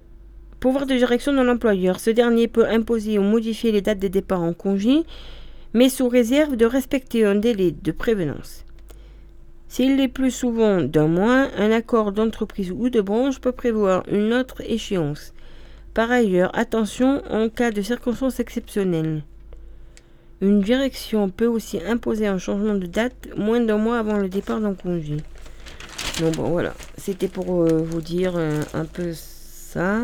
pouvoir 0.59 0.87
de 0.87 0.95
direction 0.95 1.31
de 1.31 1.41
l'employeur. 1.41 1.99
Ce 1.99 2.09
dernier 2.09 2.47
peut 2.47 2.67
imposer 2.67 3.19
ou 3.19 3.21
modifier 3.21 3.71
les 3.71 3.81
dates 3.81 3.99
de 3.99 4.07
départ 4.07 4.41
en 4.41 4.53
congé, 4.53 5.03
mais 5.73 5.89
sous 5.89 6.09
réserve 6.09 6.55
de 6.55 6.65
respecter 6.65 7.23
un 7.23 7.35
délai 7.35 7.71
de 7.71 7.91
prévenance. 7.91 8.65
S'il 9.67 9.99
est 9.99 10.07
plus 10.07 10.31
souvent 10.31 10.81
d'un 10.81 11.07
mois, 11.07 11.49
un 11.57 11.71
accord 11.71 12.13
d'entreprise 12.13 12.71
ou 12.71 12.89
de 12.89 13.01
branche 13.01 13.39
peut 13.39 13.51
prévoir 13.51 14.03
une 14.09 14.33
autre 14.33 14.61
échéance. 14.65 15.34
Par 15.95 16.11
ailleurs, 16.11 16.51
attention 16.53 17.23
en 17.31 17.47
cas 17.47 17.71
de 17.71 17.81
circonstances 17.81 18.41
exceptionnelles. 18.41 19.23
Une 20.41 20.59
direction 20.59 21.29
peut 21.29 21.47
aussi 21.47 21.79
imposer 21.81 22.27
un 22.27 22.37
changement 22.37 22.75
de 22.75 22.85
date 22.85 23.29
moins 23.37 23.61
d'un 23.61 23.77
mois 23.77 23.99
avant 23.99 24.17
le 24.17 24.27
départ 24.27 24.59
d'un 24.59 24.73
congé. 24.73 25.15
Donc 26.19 26.35
bon 26.35 26.49
voilà, 26.49 26.73
c'était 26.97 27.29
pour 27.29 27.61
euh, 27.61 27.81
vous 27.81 28.01
dire 28.01 28.33
euh, 28.35 28.61
un 28.73 28.83
peu 28.83 29.13
ça. 29.13 30.01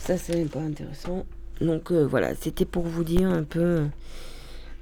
Ça 0.00 0.18
c'est 0.18 0.50
pas 0.50 0.58
intéressant. 0.58 1.26
Donc 1.60 1.92
euh, 1.92 2.04
voilà, 2.04 2.34
c'était 2.34 2.64
pour 2.64 2.82
vous 2.82 3.04
dire 3.04 3.28
un 3.28 3.44
peu. 3.44 3.84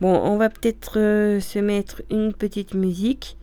Bon, 0.01 0.19
on 0.19 0.39
va 0.39 0.49
peut-être 0.49 0.95
se 0.95 1.59
mettre 1.59 2.01
une 2.11 2.33
petite 2.33 2.73
musique. 2.73 3.37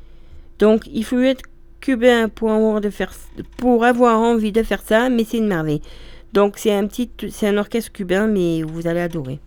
Donc 0.57 0.87
il 0.91 1.05
faut 1.05 1.19
être 1.19 1.43
cubain 1.81 2.29
pour 2.29 2.49
pour 3.57 3.85
avoir 3.85 4.19
envie 4.19 4.51
de 4.51 4.63
faire 4.63 4.81
ça, 4.81 5.09
mais 5.09 5.23
c'est 5.23 5.37
une 5.37 5.47
merveille. 5.47 5.83
Donc 6.33 6.57
c'est 6.57 6.73
un 6.73 6.85
petit, 6.87 7.09
c'est 7.31 7.47
un 7.47 7.57
orchestre 7.57 7.91
cubain, 7.91 8.27
mais 8.27 8.61
vous 8.63 8.87
allez 8.87 8.99
adorer. 8.99 9.39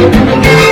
Thank 0.00 0.64
you. 0.64 0.69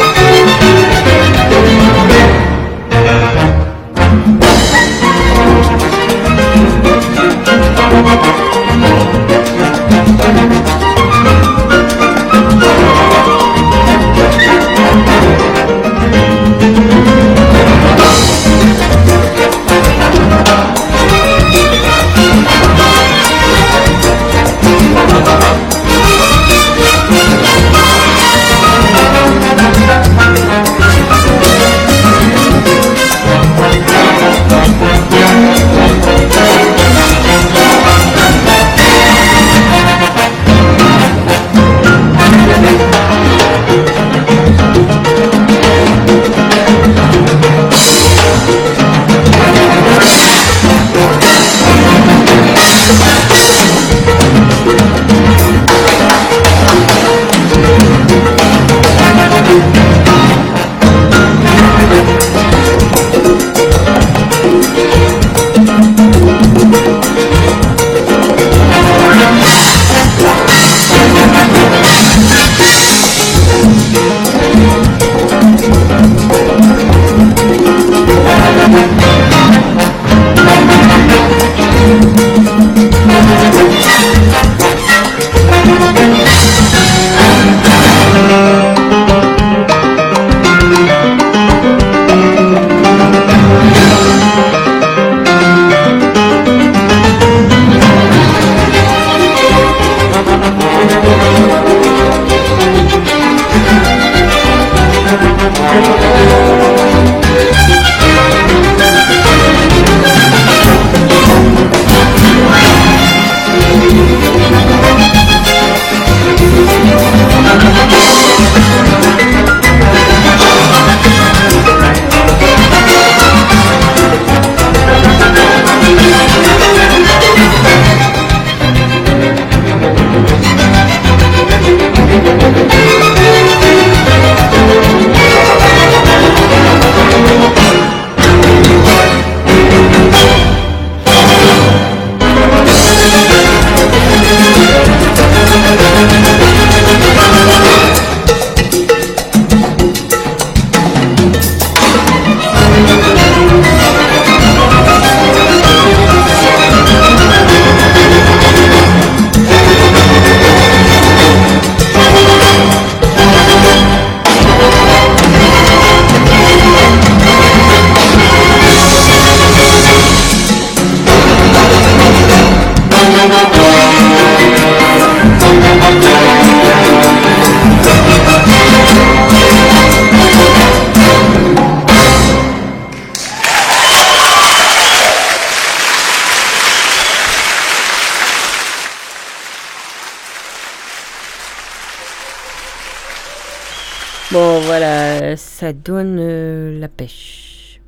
Donne 195.72 196.18
euh, 196.20 196.78
la 196.78 196.88
pêche. 196.88 197.80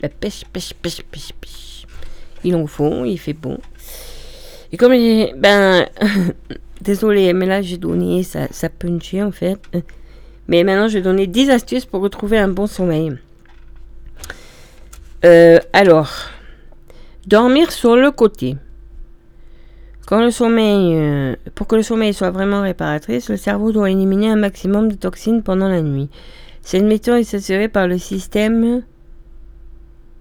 La 0.00 0.08
pêche, 0.08 0.44
pêche, 0.52 0.74
pêche, 0.74 1.02
pêche, 1.02 1.32
pêche. 1.40 1.86
Il 2.44 2.54
en 2.56 2.66
faut, 2.66 3.04
il 3.04 3.18
fait 3.18 3.32
bon. 3.32 3.58
Et 4.72 4.76
comme 4.76 4.92
ben, 5.36 5.86
désolé, 6.80 7.32
mais 7.32 7.46
là 7.46 7.62
j'ai 7.62 7.78
donné, 7.78 8.22
ça, 8.22 8.48
ça 8.50 8.68
punchait 8.68 9.22
en 9.22 9.32
fait. 9.32 9.58
Mais 10.48 10.64
maintenant 10.64 10.88
je 10.88 10.98
vais 10.98 11.02
donner 11.02 11.26
10 11.26 11.50
astuces 11.50 11.86
pour 11.86 12.02
retrouver 12.02 12.38
un 12.38 12.48
bon 12.48 12.66
sommeil. 12.66 13.16
Euh, 15.24 15.58
alors, 15.72 16.10
dormir 17.26 17.72
sur 17.72 17.96
le 17.96 18.10
côté. 18.10 18.56
Quand 20.06 20.20
le 20.20 20.30
sommeil, 20.30 20.94
euh, 20.94 21.34
pour 21.54 21.66
que 21.66 21.76
le 21.76 21.82
sommeil 21.82 22.12
soit 22.12 22.30
vraiment 22.30 22.60
réparatrice, 22.60 23.30
le 23.30 23.38
cerveau 23.38 23.72
doit 23.72 23.90
éliminer 23.90 24.28
un 24.28 24.36
maximum 24.36 24.88
de 24.88 24.96
toxines 24.96 25.42
pendant 25.42 25.68
la 25.68 25.80
nuit. 25.80 26.10
Cette 26.64 26.82
méthode 26.82 27.20
est 27.20 27.34
assurée 27.34 27.68
par 27.68 27.86
le 27.86 27.98
système 27.98 28.82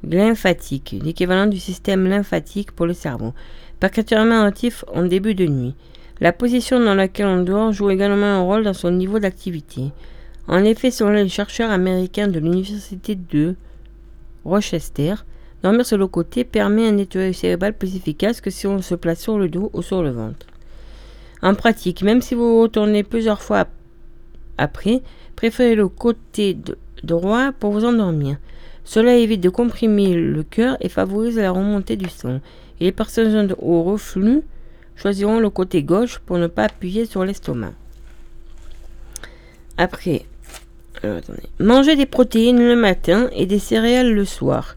lymphatique, 0.04 0.96
l'équivalent 1.02 1.48
du 1.48 1.58
système 1.58 2.06
lymphatique 2.06 2.74
pour 2.74 2.86
le 2.86 2.94
cerveau, 2.94 3.34
particulièrement 3.80 4.42
actif 4.42 4.84
en 4.94 5.04
début 5.04 5.36
de 5.36 5.46
nuit. 5.46 5.74
La 6.20 6.34
position 6.34 6.82
dans 6.82 6.96
laquelle 6.96 7.28
on 7.28 7.44
dort 7.44 7.72
joue 7.72 7.90
également 7.90 8.26
un 8.26 8.42
rôle 8.42 8.64
dans 8.64 8.74
son 8.74 8.92
niveau 8.92 9.20
d'activité. 9.20 9.92
En 10.50 10.66
effet, 10.66 10.92
selon 10.92 11.12
les 11.12 11.30
chercheurs 11.30 11.72
américains 11.72 12.28
de 12.28 12.40
l'université 12.40 13.16
de 13.16 13.56
Rochester, 14.44 15.16
Dormir 15.64 15.86
sur 15.86 15.98
le 15.98 16.08
côté 16.08 16.44
permet 16.44 16.90
un 16.90 16.92
nettoyage 16.92 17.36
cérébral 17.36 17.72
plus 17.72 17.96
efficace 17.96 18.42
que 18.42 18.50
si 18.50 18.68
on 18.68 18.82
se 18.82 18.96
place 18.96 19.22
sur 19.22 19.40
le 19.40 19.48
dos 19.48 19.72
ou 19.72 19.82
sur 19.82 20.04
le 20.04 20.10
ventre. 20.10 20.46
En 21.42 21.56
pratique, 21.56 22.04
même 22.04 22.22
si 22.22 22.36
vous 22.36 22.60
retournez 22.62 23.04
plusieurs 23.04 23.42
fois 23.42 23.68
après, 24.58 25.02
préférez 25.36 25.76
le 25.76 25.88
côté 25.88 26.58
droit 27.04 27.52
pour 27.52 27.72
vous 27.72 27.86
endormir. 27.86 28.38
Cela 28.86 29.16
évite 29.16 29.42
de 29.42 29.50
comprimer 29.50 30.14
le 30.14 30.44
cœur 30.44 30.78
et 30.82 30.90
favorise 30.90 31.38
la 31.38 31.52
remontée 31.52 31.96
du 31.96 32.10
sang. 32.10 32.40
Et 32.80 32.86
les 32.86 32.92
personnes 32.92 33.56
au 33.60 33.84
reflux 33.84 34.42
choisiront 34.96 35.40
le 35.40 35.50
côté 35.50 35.84
gauche 35.84 36.20
pour 36.20 36.38
ne 36.38 36.48
pas 36.48 36.66
appuyer 36.66 37.06
sur 37.06 37.24
l'estomac. 37.24 37.74
Après, 39.78 40.26
mangez 41.60 41.96
des 41.96 42.06
protéines 42.06 42.60
le 42.60 42.76
matin 42.76 43.30
et 43.34 43.46
des 43.46 43.60
céréales 43.60 44.14
le 44.14 44.26
soir. 44.26 44.76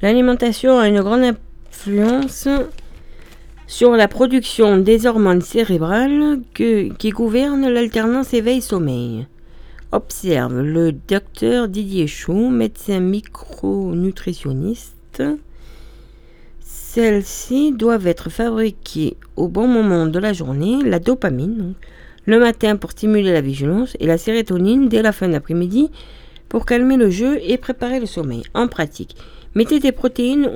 L'alimentation 0.00 0.78
a 0.78 0.88
une 0.88 1.00
grande 1.00 1.34
influence 1.72 2.48
sur 3.66 3.92
la 3.92 4.08
production 4.08 4.78
des 4.78 5.06
hormones 5.06 5.42
cérébrales 5.42 6.38
qui 6.54 7.10
gouvernent 7.10 7.68
l'alternance 7.68 8.32
éveil-sommeil. 8.32 9.26
Observe 9.90 10.60
le 10.60 10.92
docteur 10.92 11.66
Didier 11.66 12.06
Chou, 12.06 12.50
médecin 12.50 13.00
micronutritionniste. 13.00 15.22
Celles-ci 16.60 17.72
doivent 17.72 18.06
être 18.06 18.28
fabriquées 18.28 19.16
au 19.36 19.48
bon 19.48 19.66
moment 19.66 20.06
de 20.06 20.18
la 20.18 20.34
journée, 20.34 20.82
la 20.84 20.98
dopamine, 20.98 21.72
le 22.26 22.38
matin 22.38 22.76
pour 22.76 22.90
stimuler 22.90 23.32
la 23.32 23.40
vigilance, 23.40 23.96
et 23.98 24.06
la 24.06 24.18
sérotonine 24.18 24.90
dès 24.90 25.00
la 25.00 25.12
fin 25.12 25.30
d'après-midi 25.30 25.90
pour 26.50 26.66
calmer 26.66 26.98
le 26.98 27.08
jeu 27.08 27.38
et 27.42 27.56
préparer 27.56 27.98
le 27.98 28.06
sommeil. 28.06 28.42
En 28.52 28.68
pratique, 28.68 29.16
Mettez 29.54 29.80
des 29.80 29.92
protéines 29.92 30.50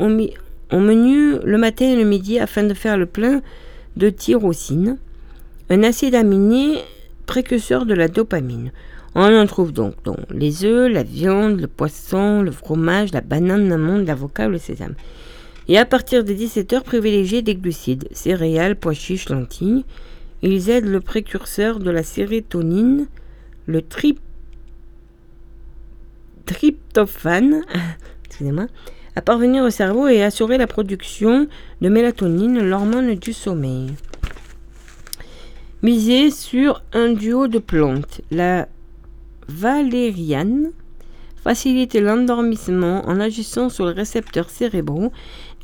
au, 0.70 0.78
menu 0.78 1.38
le 1.42 1.56
matin 1.56 1.86
et 1.86 1.96
le 1.96 2.04
midi 2.04 2.38
afin 2.38 2.64
de 2.64 2.74
faire 2.74 2.98
le 2.98 3.06
plein 3.06 3.40
de 3.96 4.10
tyrosine, 4.10 4.98
un 5.70 5.82
acide 5.82 6.14
aminé 6.14 6.82
précurseur 7.24 7.86
de 7.86 7.94
la 7.94 8.08
dopamine. 8.08 8.72
On 9.14 9.36
en 9.36 9.46
trouve 9.46 9.72
donc 9.72 9.94
dans 10.04 10.16
les 10.30 10.64
œufs, 10.64 10.90
la 10.90 11.02
viande, 11.02 11.60
le 11.60 11.66
poisson, 11.66 12.40
le 12.40 12.50
fromage, 12.50 13.12
la 13.12 13.20
banane, 13.20 13.68
l'amande, 13.68 14.06
l'avocat 14.06 14.48
le 14.48 14.56
sésame. 14.58 14.94
Et 15.68 15.78
à 15.78 15.84
partir 15.84 16.24
de 16.24 16.32
17h, 16.32 16.82
privilégiez 16.82 17.42
des 17.42 17.54
glucides, 17.54 18.08
céréales, 18.12 18.76
pois 18.76 18.94
chiches, 18.94 19.28
lentilles. 19.28 19.84
Ils 20.42 20.70
aident 20.70 20.88
le 20.88 21.00
précurseur 21.00 21.78
de 21.78 21.90
la 21.90 22.02
sérotonine, 22.02 23.06
le 23.66 23.82
tryptophane, 26.46 27.62
à 29.14 29.22
parvenir 29.22 29.62
au 29.62 29.70
cerveau 29.70 30.08
et 30.08 30.22
assurer 30.22 30.58
la 30.58 30.66
production 30.66 31.46
de 31.80 31.88
mélatonine, 31.88 32.60
l'hormone 32.60 33.14
du 33.14 33.32
sommeil. 33.32 33.92
Miser 35.82 36.30
sur 36.30 36.82
un 36.92 37.12
duo 37.12 37.46
de 37.46 37.58
plantes. 37.58 38.20
La 38.30 38.68
valériane 39.52 40.70
facilite 41.42 41.94
l'endormissement 41.94 43.02
en 43.06 43.20
agissant 43.20 43.68
sur 43.68 43.86
les 43.86 43.92
récepteurs 43.92 44.50
cérébraux 44.50 45.12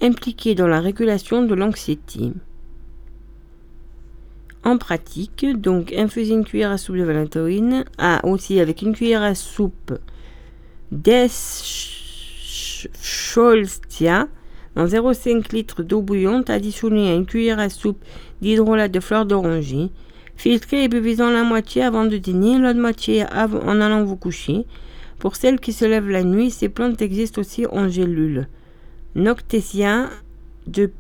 impliqués 0.01 0.55
dans 0.55 0.66
la 0.66 0.81
régulation 0.81 1.43
de 1.43 1.55
l'anxiété. 1.55 2.32
En 4.65 4.77
pratique, 4.77 5.47
donc 5.60 5.93
infuser 5.93 6.35
une 6.35 6.44
cuillère 6.44 6.73
à 6.73 6.78
soupe 6.78 6.97
de 6.97 7.05
valentine, 7.05 7.85
à 7.97 8.27
aussi 8.27 8.60
avec 8.60 8.82
une 8.82 8.94
cuillère 8.94 9.23
à 9.23 9.35
soupe 9.35 9.98
d'esch 10.90 11.89
Scholzia 13.01 14.28
dans 14.74 14.86
0,5 14.86 15.52
litre 15.52 15.82
d'eau 15.82 16.02
bouillante 16.02 16.51
additionnée 16.51 17.10
à 17.10 17.15
une 17.15 17.27
cuillère 17.27 17.59
à 17.59 17.69
soupe 17.69 18.05
d'hydrolat 18.40 18.89
de 18.89 19.01
fleurs 19.01 19.27
d'oranger. 19.27 19.90
Filtrez 20.39 20.85
et 20.85 20.89
buvez-en 20.89 21.31
la 21.31 21.43
moitié 21.43 21.82
avant 21.82 22.05
de 22.05 22.16
dîner, 22.16 22.59
l'autre 22.59 22.78
moitié 22.78 23.24
en 23.24 23.81
allant 23.81 24.05
vous 24.05 24.15
coucher. 24.15 24.66
Pour 25.19 25.35
celles 25.35 25.59
qui 25.59 25.73
se 25.73 25.85
lèvent 25.85 26.09
la 26.09 26.23
nuit, 26.23 26.52
ces 26.52 26.69
plantes 26.69 27.02
existent 27.02 27.40
aussi 27.40 27.66
en 27.66 27.89
gélule. 27.89 28.47
Noctesia 29.16 30.09
de 30.69 30.93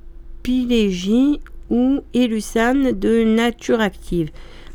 Pilégie 0.42 1.40
ou 1.70 2.00
Elusane 2.14 2.90
de 2.90 3.22
Nature 3.22 3.80
Active. 3.80 4.30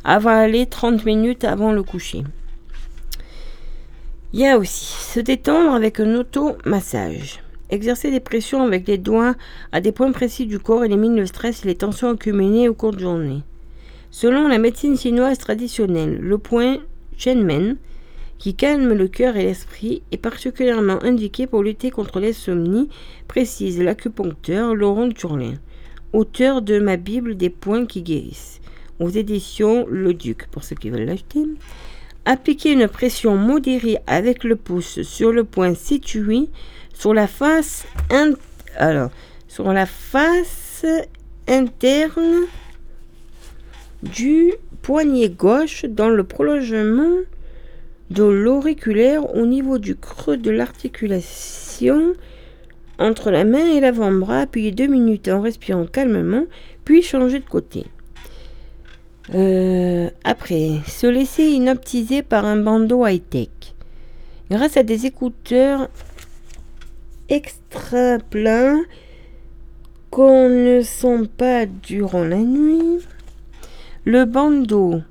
Avaler 0.05 0.65
30 0.65 1.03
minutes 1.03 1.43
avant 1.43 1.73
le 1.73 1.83
coucher. 1.83 2.23
Il 4.31 4.39
y 4.39 4.47
a 4.47 4.57
aussi 4.57 4.93
se 4.93 5.19
détendre 5.19 5.73
avec 5.73 5.99
un 5.99 6.15
auto-massage. 6.15 7.43
Exercer 7.69 8.11
des 8.11 8.21
pressions 8.21 8.63
avec 8.63 8.87
les 8.87 8.97
doigts 8.97 9.35
à 9.73 9.81
des 9.81 9.91
points 9.91 10.13
précis 10.13 10.45
du 10.45 10.57
corps 10.57 10.85
élimine 10.85 11.17
le 11.17 11.25
stress 11.25 11.65
et 11.65 11.67
les 11.67 11.75
tensions 11.75 12.11
accumulées 12.11 12.69
au 12.69 12.73
cours 12.73 12.93
de 12.93 12.99
journée. 12.99 13.43
Selon 14.15 14.47
la 14.47 14.59
médecine 14.59 14.95
chinoise 14.95 15.39
traditionnelle, 15.39 16.19
le 16.21 16.37
point 16.37 16.77
Shenmen, 17.17 17.77
qui 18.37 18.53
calme 18.53 18.93
le 18.93 19.07
cœur 19.07 19.37
et 19.37 19.43
l'esprit, 19.43 20.03
est 20.11 20.17
particulièrement 20.17 21.01
indiqué 21.01 21.47
pour 21.47 21.63
lutter 21.63 21.89
contre 21.89 22.19
l'insomnie, 22.19 22.89
précise 23.27 23.81
l'acupuncteur 23.81 24.75
Laurent 24.75 25.09
Turlin, 25.09 25.55
auteur 26.13 26.61
de 26.61 26.77
ma 26.77 26.95
Bible 26.95 27.35
des 27.35 27.49
points 27.49 27.87
qui 27.87 28.03
guérissent, 28.03 28.61
aux 28.99 29.09
éditions 29.09 29.87
Le 29.89 30.13
Duc, 30.13 30.45
pour 30.51 30.63
ceux 30.63 30.75
qui 30.75 30.91
veulent 30.91 31.05
l'acheter. 31.05 31.45
Appliquez 32.25 32.73
une 32.73 32.87
pression 32.87 33.35
modérée 33.35 33.97
avec 34.05 34.43
le 34.43 34.57
pouce 34.57 35.01
sur 35.01 35.31
le 35.31 35.43
point 35.43 35.73
situé 35.73 36.49
sur 36.93 37.15
la 37.15 37.25
face, 37.25 37.87
alors, 38.77 39.09
sur 39.47 39.73
la 39.73 39.87
face 39.87 40.85
interne 41.47 42.45
du 44.03 44.53
poignet 44.81 45.29
gauche 45.29 45.85
dans 45.85 46.09
le 46.09 46.23
prolongement 46.23 47.17
de 48.09 48.23
l'auriculaire 48.23 49.35
au 49.35 49.45
niveau 49.45 49.79
du 49.79 49.95
creux 49.95 50.37
de 50.37 50.51
l'articulation 50.51 52.13
entre 52.99 53.31
la 53.31 53.43
main 53.43 53.65
et 53.65 53.79
l'avant-bras. 53.79 54.41
Appuyez 54.41 54.71
deux 54.71 54.87
minutes 54.87 55.29
en 55.29 55.41
respirant 55.41 55.85
calmement, 55.85 56.45
puis 56.85 57.01
changez 57.01 57.39
de 57.39 57.45
côté. 57.45 57.85
Euh, 59.33 60.09
après, 60.23 60.79
se 60.85 61.07
laisser 61.07 61.43
inoptiser 61.43 62.23
par 62.23 62.45
un 62.45 62.57
bandeau 62.57 63.07
high-tech. 63.07 63.49
Grâce 64.51 64.77
à 64.77 64.83
des 64.83 65.05
écouteurs 65.05 65.89
extra 67.29 68.19
pleins 68.29 68.81
qu'on 70.11 70.49
ne 70.49 70.81
sent 70.81 71.29
pas 71.37 71.65
durant 71.65 72.25
la 72.25 72.37
nuit, 72.37 72.99
le 74.05 74.25
bandeau 74.25 75.01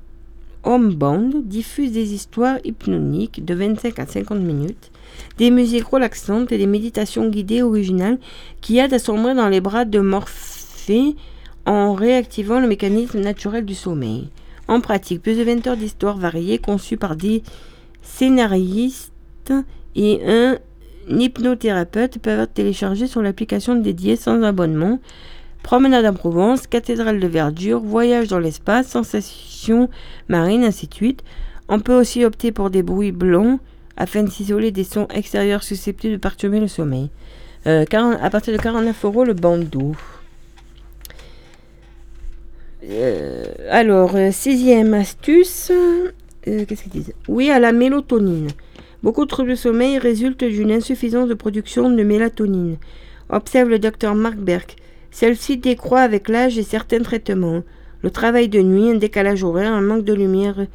Home 0.65 0.95
Band 0.95 1.31
diffuse 1.43 1.93
des 1.93 2.13
histoires 2.15 2.59
hypnotiques 2.65 3.45
de 3.45 3.55
25 3.55 3.99
à 3.99 4.07
50 4.07 4.39
minutes, 4.39 4.91
des 5.39 5.51
musiques 5.51 5.87
relaxantes 5.87 6.53
et 6.53 6.59
des 6.59 6.67
méditations 6.67 7.29
guidées 7.29 7.63
originales 7.63 8.19
qui 8.61 8.79
aident 8.79 8.95
à 8.95 8.99
sombrer 8.99 9.35
dans 9.35 9.49
les 9.49 9.61
bras 9.61 9.85
de 9.85 9.99
Morphée 9.99 11.17
en 11.65 11.95
réactivant 11.95 12.61
le 12.61 12.69
mécanisme 12.69 13.21
naturel 13.21 13.65
du 13.65 13.75
sommeil. 13.75 14.29
En 14.69 14.81
pratique, 14.81 15.23
plus 15.23 15.37
de 15.37 15.43
20 15.43 15.67
heures 15.67 15.77
d'histoires 15.77 16.19
variées 16.19 16.59
conçues 16.59 16.97
par 16.97 17.17
des 17.17 17.43
scénaristes 18.03 19.53
et 19.97 20.21
un 20.27 20.59
hypnothérapeute 21.09 22.19
peuvent 22.19 22.41
être 22.41 22.55
téléchargées 22.55 23.07
sur 23.07 23.23
l'application 23.23 23.75
dédiée 23.75 24.17
sans 24.17 24.43
abonnement. 24.43 25.01
Promenade 25.63 26.05
en 26.07 26.13
Provence, 26.13 26.67
cathédrale 26.67 27.21
de 27.21 27.27
verdure, 27.27 27.81
voyage 27.81 28.29
dans 28.29 28.39
l'espace, 28.39 28.89
sensations 28.89 29.89
marines, 30.29 30.65
ainsi 30.65 30.89
de 30.89 30.95
suite. 30.95 31.23
On 31.69 31.79
peut 31.81 31.95
aussi 31.95 32.25
opter 32.25 32.53
pour 32.53 32.69
des 32.71 32.83
bruits 32.83 33.13
blancs 33.13 33.61
afin 33.97 34.23
de 34.23 34.31
s'isoler 34.31 34.73
des 34.73 34.85
sons 34.85 35.07
extérieurs 35.15 35.63
susceptibles 35.63 36.15
de 36.15 36.19
perturber 36.19 36.61
le 36.61 36.69
sommeil. 36.69 37.11
Euh, 37.67 37.85
40 37.85 38.19
à 38.21 38.31
partir 38.31 38.53
de 38.53 38.61
49 38.61 39.05
euros 39.05 39.25
le 39.25 39.35
bandeau. 39.35 39.95
Euh, 42.85 43.45
alors, 43.71 44.17
euh, 44.17 44.33
sixième 44.33 44.93
astuce. 44.95 45.71
Qu'est-ce 46.43 46.83
qu'ils 46.83 46.93
disent? 46.93 47.15
Oui 47.29 47.51
à 47.51 47.61
la 47.61 47.71
mélatonine. 47.71 48.49
Beaucoup 49.05 49.25
de 49.25 49.31
troubles 49.31 49.51
de 49.51 49.55
sommeil 49.55 49.99
résultent 49.99 50.45
d'une 50.45 50.73
insuffisance 50.73 51.29
de 51.29 51.35
production 51.35 51.89
de 51.91 52.03
mélatonine. 52.03 52.79
Observe 53.31 53.69
le 53.69 53.79
docteur 53.79 54.17
Mark 54.17 54.37
Berg. 54.37 54.67
Celle-ci 55.13 55.59
décroît 55.59 56.01
avec 56.01 56.29
l'âge 56.29 56.59
et 56.59 56.63
certains 56.63 57.03
traitements. 57.03 57.63
Le 58.03 58.11
travail 58.11 58.49
de 58.49 58.61
nuit, 58.61 58.91
un 58.91 58.97
décalage 58.97 59.45
horaire, 59.45 59.73
un 59.73 59.83
manque 59.83 60.05
de 60.05 60.15
lumière 60.15 60.67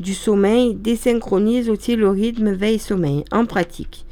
du 0.00 0.14
sommeil 0.14 0.74
désynchronise 0.74 1.70
aussi 1.70 1.94
le 1.94 2.08
rythme 2.08 2.50
veille-sommeil 2.50 3.24
en 3.30 3.44
pratique. 3.44 4.06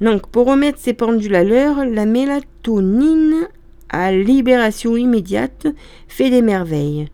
Donc, 0.00 0.28
pour 0.28 0.46
remettre 0.46 0.78
ces 0.78 0.94
pendules 0.94 1.34
à 1.34 1.44
l'heure, 1.44 1.84
la 1.84 2.06
mélatonine 2.06 3.48
à 3.90 4.12
libération 4.12 4.96
immédiate 4.96 5.66
fait 6.08 6.30
des 6.30 6.40
merveilles. 6.40 7.08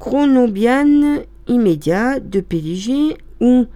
Chronobiane 0.00 1.20
immédiat 1.46 2.20
de 2.20 2.40
PDG 2.40 3.16
ou 3.40 3.66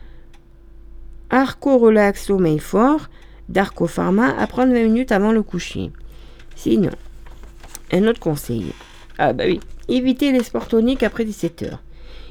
Arco 1.30 1.76
Relax 1.76 2.24
Sommeil 2.24 2.58
Fort 2.58 3.08
d'Arco 3.50 3.86
Pharma 3.86 4.34
à 4.38 4.46
prendre 4.46 4.72
20 4.72 4.84
minutes 4.84 5.12
avant 5.12 5.32
le 5.32 5.42
coucher. 5.42 5.90
Sinon, 6.58 6.90
un 7.92 8.08
autre 8.08 8.18
conseil. 8.18 8.72
Ah 9.16 9.32
bah 9.32 9.44
oui, 9.46 9.60
évitez 9.86 10.32
les 10.32 10.42
sports 10.42 10.66
toniques 10.66 11.04
après 11.04 11.24
17 11.24 11.62
heures. 11.62 11.82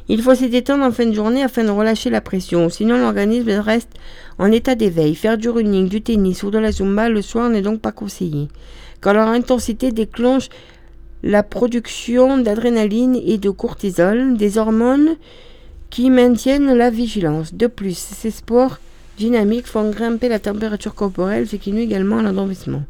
Il 0.10 0.22
faut 0.22 0.36
se 0.36 0.44
détendre 0.44 0.84
en 0.84 0.92
fin 0.92 1.06
de 1.06 1.14
journée 1.14 1.44
afin 1.44 1.64
de 1.64 1.70
relâcher 1.70 2.10
la 2.10 2.20
pression, 2.20 2.68
sinon 2.68 2.98
l'organisme 2.98 3.52
reste 3.52 3.92
en 4.38 4.52
état 4.52 4.76
d'éveil. 4.76 5.16
Faire 5.16 5.38
du 5.38 5.48
running, 5.48 5.88
du 5.88 6.02
tennis 6.02 6.44
ou 6.44 6.52
de 6.52 6.58
la 6.58 6.74
zumba 6.74 7.08
le 7.08 7.22
soir 7.22 7.50
n'est 7.50 7.62
donc 7.62 7.80
pas 7.80 7.94
conseillé, 7.94 8.50
car 9.02 9.14
leur 9.14 9.30
intensité 9.30 9.94
déclenche 9.94 10.50
la 11.24 11.42
production 11.42 12.38
d'adrénaline 12.38 13.16
et 13.16 13.38
de 13.38 13.50
cortisol, 13.50 14.36
des 14.36 14.58
hormones 14.58 15.16
qui 15.90 16.10
maintiennent 16.10 16.74
la 16.74 16.90
vigilance. 16.90 17.54
De 17.54 17.68
plus, 17.68 17.98
ces 17.98 18.32
sports 18.32 18.80
dynamiques 19.18 19.68
font 19.68 19.90
grimper 19.90 20.28
la 20.28 20.40
température 20.40 20.96
corporelle, 20.96 21.48
ce 21.48 21.56
qui 21.56 21.72
nuit 21.72 21.84
également 21.84 22.18
à 22.18 22.24
l'endormissement. 22.24 22.84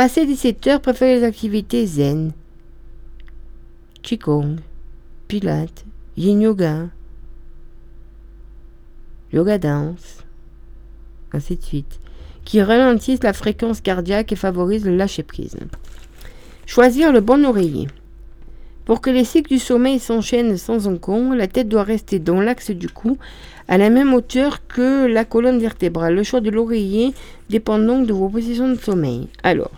Passé 0.00 0.24
17 0.24 0.66
heures, 0.66 0.80
préférez 0.80 1.16
les 1.16 1.24
activités 1.24 1.84
zen, 1.84 2.32
qigong, 4.00 4.56
pilates, 5.28 5.84
yin 6.16 6.40
yoga, 6.40 6.88
yoga 9.30 9.58
dance, 9.58 10.24
ainsi 11.34 11.56
de 11.56 11.62
suite, 11.62 12.00
qui 12.46 12.62
ralentissent 12.62 13.22
la 13.22 13.34
fréquence 13.34 13.82
cardiaque 13.82 14.32
et 14.32 14.36
favorisent 14.36 14.86
le 14.86 14.96
lâcher-prise. 14.96 15.58
Choisir 16.64 17.12
le 17.12 17.20
bon 17.20 17.44
oreiller. 17.44 17.86
Pour 18.86 19.02
que 19.02 19.10
les 19.10 19.26
cycles 19.26 19.52
du 19.52 19.58
sommeil 19.58 19.98
s'enchaînent 19.98 20.56
sans 20.56 20.88
encombre, 20.88 21.34
la 21.34 21.46
tête 21.46 21.68
doit 21.68 21.82
rester 21.82 22.18
dans 22.18 22.40
l'axe 22.40 22.70
du 22.70 22.88
cou, 22.88 23.18
à 23.68 23.76
la 23.76 23.90
même 23.90 24.14
hauteur 24.14 24.66
que 24.66 25.04
la 25.04 25.26
colonne 25.26 25.58
vertébrale. 25.58 26.14
Le 26.14 26.22
choix 26.22 26.40
de 26.40 26.48
l'oreiller 26.48 27.12
dépend 27.50 27.78
donc 27.78 28.06
de 28.06 28.14
vos 28.14 28.30
positions 28.30 28.70
de 28.70 28.76
sommeil. 28.76 29.28
Alors, 29.42 29.70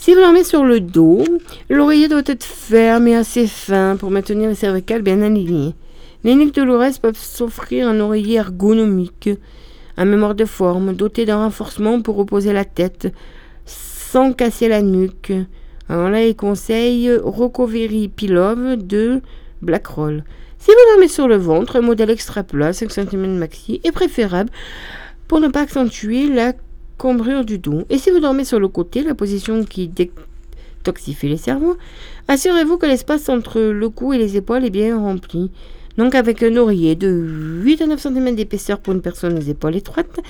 si 0.00 0.14
vous 0.14 0.20
dormez 0.20 0.44
sur 0.44 0.64
le 0.64 0.80
dos, 0.80 1.22
l'oreiller 1.68 2.08
doit 2.08 2.22
être 2.24 2.42
ferme 2.42 3.06
et 3.08 3.16
assez 3.16 3.46
fin 3.46 3.96
pour 3.96 4.10
maintenir 4.10 4.48
les 4.48 4.54
cervicales 4.54 5.02
bien 5.02 5.20
alignées. 5.20 5.74
Les 6.24 6.34
nuques 6.34 6.54
douloureuses 6.54 6.96
peuvent 6.96 7.18
s'offrir 7.18 7.86
un 7.86 8.00
oreiller 8.00 8.36
ergonomique, 8.36 9.28
un 9.98 10.06
mémoire 10.06 10.34
de 10.34 10.46
forme, 10.46 10.94
doté 10.94 11.26
d'un 11.26 11.36
renforcement 11.36 12.00
pour 12.00 12.16
reposer 12.16 12.54
la 12.54 12.64
tête, 12.64 13.12
sans 13.66 14.32
casser 14.32 14.68
la 14.68 14.80
nuque. 14.80 15.34
Alors 15.90 16.08
là, 16.08 16.24
il 16.24 16.34
conseille 16.34 17.12
Recovery 17.22 18.08
Pilove 18.08 18.76
de 18.76 19.20
Blackroll. 19.60 20.24
Si 20.58 20.70
vous 20.70 20.92
dormez 20.94 21.08
sur 21.08 21.28
le 21.28 21.36
ventre, 21.36 21.76
un 21.76 21.82
modèle 21.82 22.08
extra 22.08 22.42
plat, 22.42 22.72
5 22.72 22.90
cm 22.90 23.36
maxi, 23.36 23.82
est 23.84 23.92
préférable 23.92 24.48
pour 25.28 25.40
ne 25.40 25.48
pas 25.48 25.60
accentuer 25.60 26.26
la 26.26 26.54
cambrure 27.00 27.46
du 27.46 27.58
dos. 27.58 27.84
Et 27.88 27.96
si 27.96 28.10
vous 28.10 28.20
dormez 28.20 28.44
sur 28.44 28.60
le 28.60 28.68
côté, 28.68 29.02
la 29.02 29.14
position 29.14 29.64
qui 29.64 29.88
détoxifie 29.88 31.28
les 31.28 31.38
cerveaux, 31.38 31.78
assurez-vous 32.28 32.76
que 32.76 32.84
l'espace 32.84 33.30
entre 33.30 33.58
le 33.58 33.88
cou 33.88 34.12
et 34.12 34.18
les 34.18 34.36
épaules 34.36 34.66
est 34.66 34.70
bien 34.70 34.98
rempli. 34.98 35.50
Donc 35.96 36.14
avec 36.14 36.42
un 36.42 36.54
oreiller 36.56 36.96
de 36.96 37.08
8 37.08 37.82
à 37.82 37.86
9 37.86 38.00
cm 38.00 38.34
d'épaisseur 38.34 38.78
pour 38.80 38.92
une 38.92 39.00
personne 39.00 39.38
aux 39.38 39.40
épaules 39.40 39.76
étroites 39.76 40.20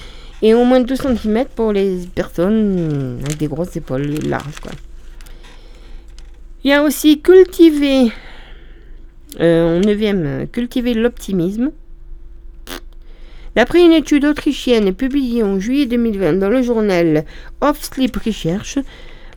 et 0.43 0.55
au 0.55 0.65
moins 0.65 0.81
2 0.81 0.95
cm 0.95 1.47
pour 1.57 1.73
les 1.73 2.07
personnes 2.15 3.19
avec 3.25 3.37
des 3.39 3.49
grosses 3.49 3.75
épaules 3.75 4.07
larges. 4.25 4.55
Il 6.63 6.71
y 6.71 6.73
a 6.73 6.85
aussi 6.85 7.21
cultiver, 7.21 8.13
euh, 9.41 9.79
en 9.79 9.81
neuvième, 9.81 10.47
cultiver 10.53 10.95
l'optimisme. 10.95 11.73
D'après 13.57 13.85
une 13.85 13.93
étude 13.93 14.25
autrichienne 14.25 14.95
publiée 14.95 15.43
en 15.43 15.59
juillet 15.59 15.87
2020 15.87 16.35
dans 16.35 16.49
le 16.49 16.63
journal 16.63 17.25
Off 17.61 17.83
Sleep 17.83 18.17
Research, 18.17 18.79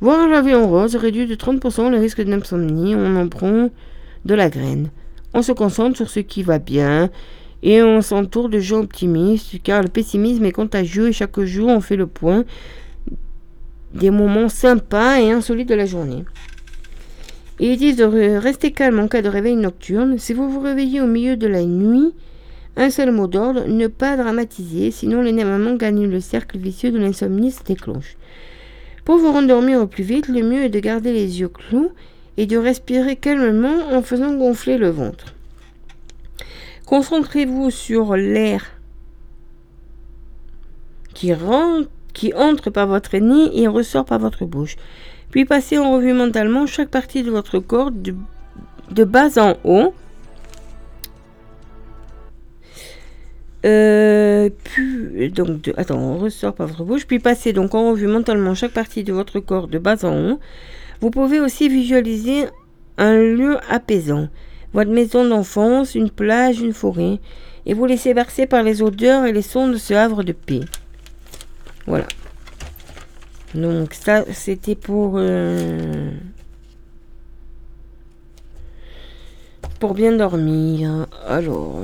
voir 0.02 0.28
l'avion 0.28 0.68
rose 0.68 0.96
réduit 0.96 1.26
de 1.26 1.36
30% 1.36 1.90
le 1.90 1.98
risque 1.98 2.22
d'insomnie. 2.22 2.96
En 2.96 3.28
prend 3.28 3.70
de 4.26 4.36
la 4.36 4.50
graine. 4.50 4.90
On 5.34 5.42
se 5.42 5.52
concentre 5.52 5.98
sur 5.98 6.10
ce 6.10 6.20
qui 6.20 6.44
va 6.44 6.60
bien 6.60 7.10
et 7.64 7.82
on 7.82 8.02
s'entoure 8.02 8.50
de 8.50 8.60
gens 8.60 8.82
optimistes 8.82 9.62
car 9.64 9.82
le 9.82 9.88
pessimisme 9.88 10.46
est 10.46 10.52
contagieux 10.52 11.10
et 11.10 11.14
chaque 11.14 11.40
jour 11.42 11.70
on 11.70 11.82
fait 11.82 11.96
le 11.96 12.08
point 12.08 12.44
des 13.94 14.12
moments 14.12 14.50
sympas 14.50 15.20
et 15.20 15.32
insolites 15.32 15.70
de 15.70 15.76
la 15.76 15.86
journée. 15.86 16.24
Ils 17.60 17.78
disent 17.78 17.98
de 17.98 18.38
rester 18.38 18.72
calme 18.72 19.00
en 19.00 19.08
cas 19.08 19.22
de 19.22 19.30
réveil 19.30 19.56
nocturne. 19.56 20.18
Si 20.18 20.34
vous 20.34 20.50
vous 20.50 20.60
réveillez 20.60 21.02
au 21.02 21.08
milieu 21.08 21.38
de 21.38 21.48
la 21.48 21.64
nuit, 21.64 22.14
un 22.76 22.90
seul 22.90 23.12
mot 23.12 23.28
d'ordre, 23.28 23.68
ne 23.68 23.88
pas 23.88 24.18
dramatiser, 24.18 24.92
sinon 24.92 25.22
l'énervement 25.22 25.76
gagne 25.76 26.08
le 26.08 26.20
cercle 26.20 26.58
vicieux 26.58 26.92
de 26.92 26.98
l'insomnie 26.98 27.52
se 27.52 27.64
déclenche. 27.64 28.18
Pour 29.06 29.18
vous 29.18 29.32
rendormir 29.32 29.82
au 29.82 29.88
plus 29.88 30.04
vite, 30.04 30.28
le 30.28 30.42
mieux 30.44 30.64
est 30.64 30.70
de 30.70 30.80
garder 30.80 31.14
les 31.14 31.40
yeux 31.40 31.50
clos 31.50 31.92
et 32.38 32.46
de 32.46 32.58
respirer 32.58 33.16
calmement 33.16 33.90
en 33.92 34.02
faisant 34.02 34.34
gonfler 34.34 34.78
le 34.78 34.90
ventre. 34.90 35.36
Concentrez-vous 36.86 37.70
sur 37.70 38.16
l'air 38.16 38.66
qui, 41.14 41.34
rentre, 41.34 41.90
qui 42.14 42.34
entre 42.34 42.70
par 42.70 42.88
votre 42.88 43.18
nez 43.18 43.62
et 43.62 43.68
ressort 43.68 44.06
par 44.06 44.20
votre 44.20 44.46
bouche. 44.46 44.78
Puis 45.32 45.46
passez 45.46 45.78
en 45.78 45.94
revue 45.94 46.14
mentalement 46.14 46.66
chaque 46.66 46.90
partie 46.90 47.24
de 47.24 47.32
votre 47.32 47.60
corps 47.60 47.92
de, 47.92 48.16
de 48.92 49.04
bas 49.04 49.38
en 49.38 49.58
haut. 49.64 49.94
Euh, 53.66 54.50
puis, 54.64 55.30
donc, 55.30 55.72
attends, 55.78 56.00
on 56.00 56.18
ressort 56.18 56.54
par 56.54 56.68
votre 56.68 56.84
bouche. 56.84 57.06
Puis 57.06 57.20
passez 57.20 57.54
donc 57.54 57.76
en 57.76 57.92
revue 57.92 58.08
mentalement 58.08 58.56
chaque 58.56 58.74
partie 58.74 59.04
de 59.04 59.14
votre 59.14 59.40
corps 59.40 59.68
de 59.68 59.78
bas 59.78 60.04
en 60.04 60.32
haut. 60.32 60.40
Vous 61.02 61.10
pouvez 61.10 61.40
aussi 61.40 61.70
visualiser 61.70 62.46
un 62.98 63.18
lieu 63.18 63.58
apaisant, 63.70 64.30
votre 64.74 64.92
maison 64.92 65.28
d'enfance, 65.28 65.96
une 65.96 66.10
plage, 66.10 66.62
une 66.62 66.74
forêt, 66.74 67.20
et 67.66 67.74
vous 67.74 67.86
laissez 67.86 68.14
bercer 68.14 68.46
par 68.46 68.64
les 68.64 68.82
odeurs 68.82 69.26
et 69.26 69.32
les 69.32 69.42
sons 69.42 69.68
de 69.68 69.78
ce 69.78 69.94
havre 69.94 70.24
de 70.24 70.34
paix. 70.34 70.62
Voilà. 71.88 72.06
Donc 73.56 73.94
ça, 73.94 74.26
c'était 74.32 74.76
pour 74.76 75.14
euh, 75.16 76.12
pour 79.80 79.94
bien 79.94 80.14
dormir. 80.14 81.08
Alors. 81.28 81.82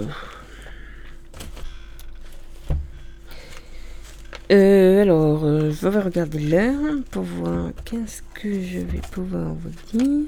Euh, 4.52 5.04
alors, 5.04 5.42
euh, 5.44 5.72
je 5.72 5.88
vais 5.88 6.00
regarder 6.00 6.40
l'heure 6.40 6.74
pour 7.12 7.22
voir 7.22 7.70
qu'est-ce 7.86 8.24
que 8.34 8.62
je 8.62 8.80
vais 8.80 9.02
pouvoir 9.12 9.54
vous 9.54 9.98
dire. 9.98 10.26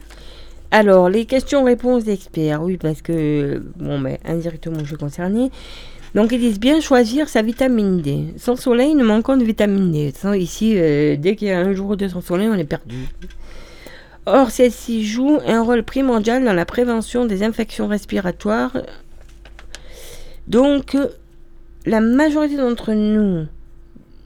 Alors, 0.70 1.10
les 1.10 1.26
questions-réponses 1.26 2.04
d'experts, 2.04 2.62
oui, 2.62 2.78
parce 2.78 3.02
que, 3.02 3.64
bon, 3.78 3.98
mais 3.98 4.20
indirectement, 4.24 4.80
je 4.82 4.86
suis 4.86 4.96
concernée. 4.96 5.50
Donc, 6.14 6.32
ils 6.32 6.40
disent 6.40 6.60
bien 6.60 6.82
choisir 6.82 7.30
sa 7.30 7.42
vitamine 7.42 8.02
D. 8.02 8.26
Sans 8.38 8.56
soleil, 8.56 8.94
nous 8.94 9.06
manquons 9.06 9.38
de 9.38 9.44
vitamine 9.44 9.92
D. 9.92 10.14
Ici, 10.38 10.74
euh, 10.76 11.16
dès 11.18 11.36
qu'il 11.36 11.48
y 11.48 11.52
a 11.52 11.60
un 11.60 11.74
jour 11.74 11.90
ou 11.90 11.96
deux 11.96 12.10
sans 12.10 12.22
soleil, 12.22 12.48
on 12.48 12.56
est 12.56 12.64
perdu. 12.64 13.08
Or, 14.28 14.52
celle-ci 14.52 15.04
joue 15.04 15.40
un 15.48 15.64
rôle 15.64 15.82
primordial 15.82 16.46
dans 16.46 16.54
la 16.54 16.66
prévention 16.66 17.26
des 17.26 17.42
infections 17.42 17.88
respiratoires. 17.88 18.78
Donc, 20.48 20.96
la 21.88 22.02
majorité 22.02 22.58
d'entre 22.58 22.94
nous, 22.94 23.48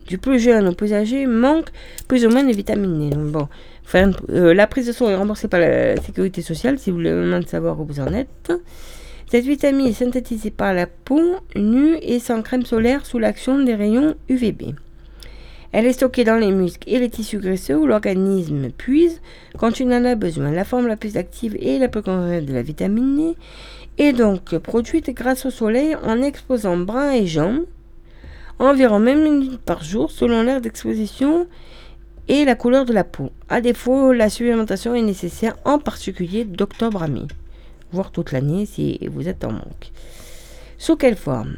du 0.07 0.17
plus 0.17 0.39
jeune 0.39 0.67
au 0.67 0.73
plus 0.73 0.93
âgé, 0.93 1.25
manquent 1.25 1.71
plus 2.07 2.25
ou 2.25 2.29
moins 2.29 2.43
de 2.43 2.53
vitamine 2.53 3.31
bon, 3.31 3.47
euh, 4.29 4.53
la 4.53 4.67
prise 4.67 4.87
de 4.87 4.91
sang 4.91 5.09
est 5.09 5.15
remboursée 5.15 5.47
par 5.47 5.59
la 5.59 5.95
sécurité 5.97 6.41
sociale, 6.41 6.79
si 6.79 6.89
vous 6.89 6.97
voulez 6.97 7.13
vraiment 7.13 7.41
savoir 7.45 7.79
où 7.79 7.85
vous 7.85 7.99
en 7.99 8.13
êtes. 8.13 8.51
Cette 9.29 9.45
vitamine 9.45 9.87
est 9.87 9.93
synthétisée 9.93 10.51
par 10.51 10.73
la 10.73 10.87
peau 10.87 11.21
nue 11.55 11.97
et 12.01 12.19
sans 12.19 12.41
crème 12.41 12.65
solaire 12.65 13.05
sous 13.05 13.19
l'action 13.19 13.63
des 13.63 13.75
rayons 13.75 14.15
UVB. 14.29 14.75
Elle 15.71 15.87
est 15.87 15.93
stockée 15.93 16.23
dans 16.23 16.37
les 16.37 16.51
muscles 16.51 16.89
et 16.89 16.99
les 16.99 17.09
tissus 17.09 17.39
graisseux 17.39 17.75
où 17.75 17.85
l'organisme 17.85 18.69
puise 18.69 19.21
quand 19.57 19.79
il 19.79 19.91
en 19.91 20.05
a 20.05 20.15
besoin. 20.15 20.51
La 20.51 20.63
forme 20.63 20.87
la 20.87 20.95
plus 20.95 21.17
active 21.17 21.57
et 21.59 21.79
la 21.79 21.89
plus 21.89 22.01
concentrée 22.01 22.41
de 22.41 22.53
la 22.53 22.61
vitamine 22.61 23.17
D 23.17 23.35
est 23.97 24.13
donc 24.13 24.57
produite 24.59 25.09
grâce 25.09 25.45
au 25.45 25.49
soleil 25.49 25.95
en 26.03 26.21
exposant 26.21 26.77
bras 26.77 27.17
et 27.17 27.27
jambes 27.27 27.65
environ 28.59 28.99
même 28.99 29.23
minutes 29.23 29.61
par 29.61 29.83
jour 29.83 30.11
selon 30.11 30.43
l'heure 30.43 30.61
d'exposition 30.61 31.47
et 32.27 32.45
la 32.45 32.55
couleur 32.55 32.85
de 32.85 32.93
la 32.93 33.03
peau. 33.03 33.31
À 33.49 33.61
défaut, 33.61 34.11
la 34.11 34.29
supplémentation 34.29 34.95
est 34.95 35.01
nécessaire 35.01 35.55
en 35.65 35.77
particulier 35.77 36.43
d'octobre 36.43 37.03
à 37.03 37.07
mai, 37.07 37.27
voire 37.91 38.11
toute 38.11 38.31
l'année 38.31 38.65
si 38.65 38.99
vous 39.11 39.27
êtes 39.27 39.43
en 39.43 39.51
manque. 39.51 39.91
Sous 40.77 40.95
quelle 40.95 41.15
forme? 41.15 41.55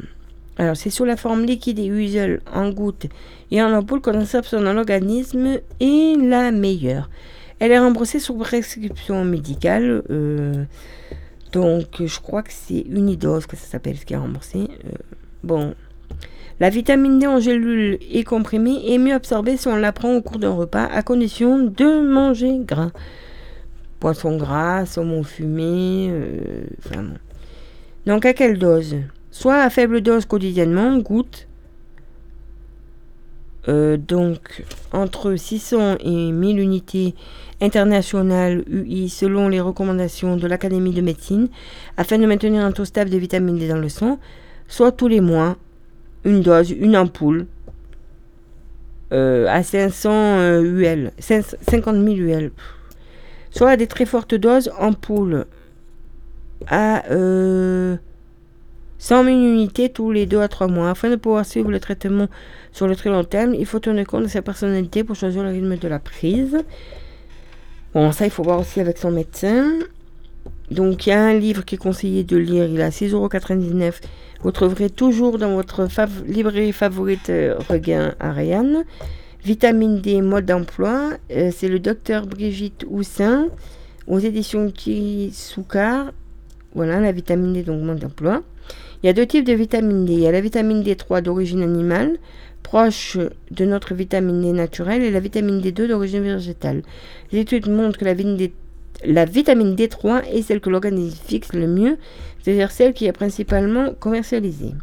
Alors 0.58 0.76
c'est 0.76 0.90
sous 0.90 1.06
la 1.06 1.18
forme 1.18 1.46
liquide 1.46 1.80
et 1.80 1.86
usuelle 1.86 2.42
en 2.52 2.70
gouttes 2.70 3.06
et 3.52 3.62
en 3.62 3.72
ampoule 3.74 4.02
qu'on 4.02 4.20
absorbe 4.20 4.64
dans 4.64 4.74
l'organisme 4.74 5.60
est 5.80 6.18
la 6.20 6.52
meilleure. 6.52 7.10
Elle 7.60 7.72
est 7.72 7.80
remboursée 7.80 8.20
sous 8.20 8.36
prescription 8.36 9.24
médicale. 9.24 10.04
euh, 10.10 10.66
donc 11.52 12.04
je 12.04 12.20
crois 12.20 12.44
que 12.44 12.52
c'est 12.52 12.86
Unidose 12.90 13.46
que 13.46 13.56
ça 13.56 13.68
s'appelle 13.68 13.98
ce 13.98 14.06
qui 14.06 14.14
est 14.14 14.18
remboursé. 14.18 14.60
Euh, 14.60 14.92
bon. 15.44 15.76
La 16.60 16.72
vitamine 16.72 17.20
D 17.20 17.28
en 17.28 17.40
gélule 17.40 18.00
et 18.12 18.24
comprimée 18.24 18.92
est 18.92 18.98
mieux 18.98 19.14
absorbée 19.14 19.58
si 19.58 19.68
on 19.68 19.76
la 19.76 19.92
prend 19.92 20.16
au 20.16 20.22
cours 20.24 20.40
d'un 20.40 20.54
repas 20.54 20.86
à 20.86 21.04
condition 21.04 21.60
de 21.60 22.02
manger 22.02 22.58
gras. 22.62 22.90
Poisson 24.00 24.38
gras, 24.38 24.88
saumon 24.88 25.22
fumé, 25.22 26.10
euh. 26.10 26.64
Donc 28.08 28.26
à 28.26 28.34
quelle 28.34 28.58
dose? 28.58 28.96
Soit 29.30 29.62
à 29.62 29.70
faible 29.70 30.02
dose 30.02 30.26
quotidiennement, 30.26 30.98
gouttes. 30.98 31.48
Euh, 33.68 33.98
donc 33.98 34.64
entre 34.94 35.36
600 35.36 35.98
et 36.00 36.32
1000 36.32 36.60
unités 36.60 37.16
internationales 37.62 38.64
UI 38.68 39.10
selon 39.10 39.50
les 39.50 39.60
recommandations 39.60 40.38
de 40.38 40.48
l'Académie 40.48 40.94
de 40.94 41.02
médecine 41.02 41.50
afin 41.98 42.18
de 42.18 42.26
maintenir 42.26 42.64
un 42.64 42.72
taux 42.72 42.86
stable 42.86 43.10
de 43.10 43.18
vitamine 43.18 43.58
D 43.58 43.68
dans 43.68 43.78
le 43.78 43.90
sang, 43.90 44.20
soit 44.70 44.94
tous 44.94 45.10
les 45.10 45.20
mois 45.22 45.58
une 46.28 46.42
dose, 46.42 46.72
une 46.72 46.98
ampoule 46.98 47.48
euh, 49.14 49.48
à 49.48 49.64
500 49.64 50.10
euh, 50.12 50.62
UL, 50.62 51.12
5 51.18 51.46
50 51.68 51.96
000 51.96 52.08
UL, 52.08 52.52
soit 53.50 53.72
à 53.72 53.78
des 53.78 53.88
très 53.88 54.06
fortes 54.06 54.36
doses, 54.36 54.70
ampoule 54.78 55.46
à 56.68 57.06
euh, 57.12 57.96
100 58.98 59.24
000 59.24 59.38
unités 59.38 59.90
tous 59.90 60.12
les 60.12 60.26
2 60.26 60.42
à 60.42 60.50
3 60.50 60.68
mois. 60.68 60.90
Afin 60.90 61.10
de 61.10 61.16
pouvoir 61.16 61.46
suivre 61.46 61.72
le 61.72 61.80
traitement 61.80 62.28
sur 62.74 62.88
le 62.88 62.96
très 62.96 63.10
long 63.10 63.24
terme, 63.24 63.54
il 63.54 63.66
faut 63.66 63.80
tenir 63.80 64.06
compte 64.06 64.24
de 64.24 64.28
sa 64.28 64.42
personnalité 64.42 65.06
pour 65.06 65.16
choisir 65.16 65.44
le 65.44 65.50
rythme 65.50 65.78
de 65.78 65.88
la 65.88 66.00
prise. 66.00 66.58
Bon, 67.94 68.12
ça, 68.12 68.26
il 68.26 68.32
faut 68.32 68.44
voir 68.44 68.60
aussi 68.60 68.82
avec 68.82 68.98
son 68.98 69.12
médecin. 69.12 69.72
Donc, 70.70 71.08
il 71.08 71.12
y 71.12 71.14
a 71.14 71.24
un 71.24 71.34
livre 71.34 71.64
qui 71.64 71.76
est 71.76 71.78
conseillé 71.78 72.26
de 72.26 72.36
lire. 72.36 72.66
Il 72.66 72.82
à 72.82 72.90
6,99€. 72.90 74.02
Vous 74.44 74.52
trouverez 74.52 74.90
toujours 74.90 75.38
dans 75.38 75.56
votre 75.56 75.88
librairie 76.28 76.72
favorite 76.72 77.30
euh, 77.30 77.56
Regain 77.70 78.14
Ariane. 78.20 78.84
Vitamine 79.44 80.00
D, 80.00 80.22
mode 80.22 80.46
d'emploi. 80.46 81.12
Euh, 81.32 81.52
C'est 81.54 81.68
le 81.68 81.80
docteur 81.80 82.28
Brigitte 82.28 82.86
Houssin 82.90 83.48
aux 84.08 84.20
éditions 84.20 84.72
Soukar. 85.32 86.12
Voilà, 86.76 87.00
la 87.00 87.12
vitamine 87.12 87.54
D, 87.54 87.64
donc 87.64 87.82
mode 87.82 88.00
d'emploi. 88.00 88.44
Il 89.02 89.08
y 89.08 89.10
a 89.10 89.14
deux 89.14 89.26
types 89.26 89.46
de 89.46 89.54
vitamine 89.54 90.06
D. 90.06 90.14
Il 90.14 90.20
y 90.20 90.28
a 90.28 90.32
la 90.32 90.42
vitamine 90.42 90.84
D3 90.84 91.22
d'origine 91.22 91.62
animale, 91.64 92.18
proche 92.62 93.18
de 93.52 93.66
notre 93.66 93.94
vitamine 93.96 94.42
D 94.42 94.52
naturelle, 94.52 95.04
et 95.04 95.12
la 95.12 95.20
vitamine 95.20 95.62
D2 95.62 95.88
d'origine 95.88 96.22
végétale. 96.22 96.84
Les 97.32 97.40
études 97.40 97.70
montrent 97.70 97.98
que 97.98 98.06
la 98.06 99.26
vitamine 99.26 99.76
D3 99.76 100.26
est 100.26 100.42
celle 100.42 100.62
que 100.62 100.70
l'organisme 100.70 101.18
fixe 101.26 101.54
le 101.54 101.68
mieux, 101.68 101.98
c'est-à-dire 102.48 102.72
celle 102.72 102.94
qui 102.94 103.08
est 103.08 103.12
principalement 103.12 103.94
commercialisée. 104.00 104.74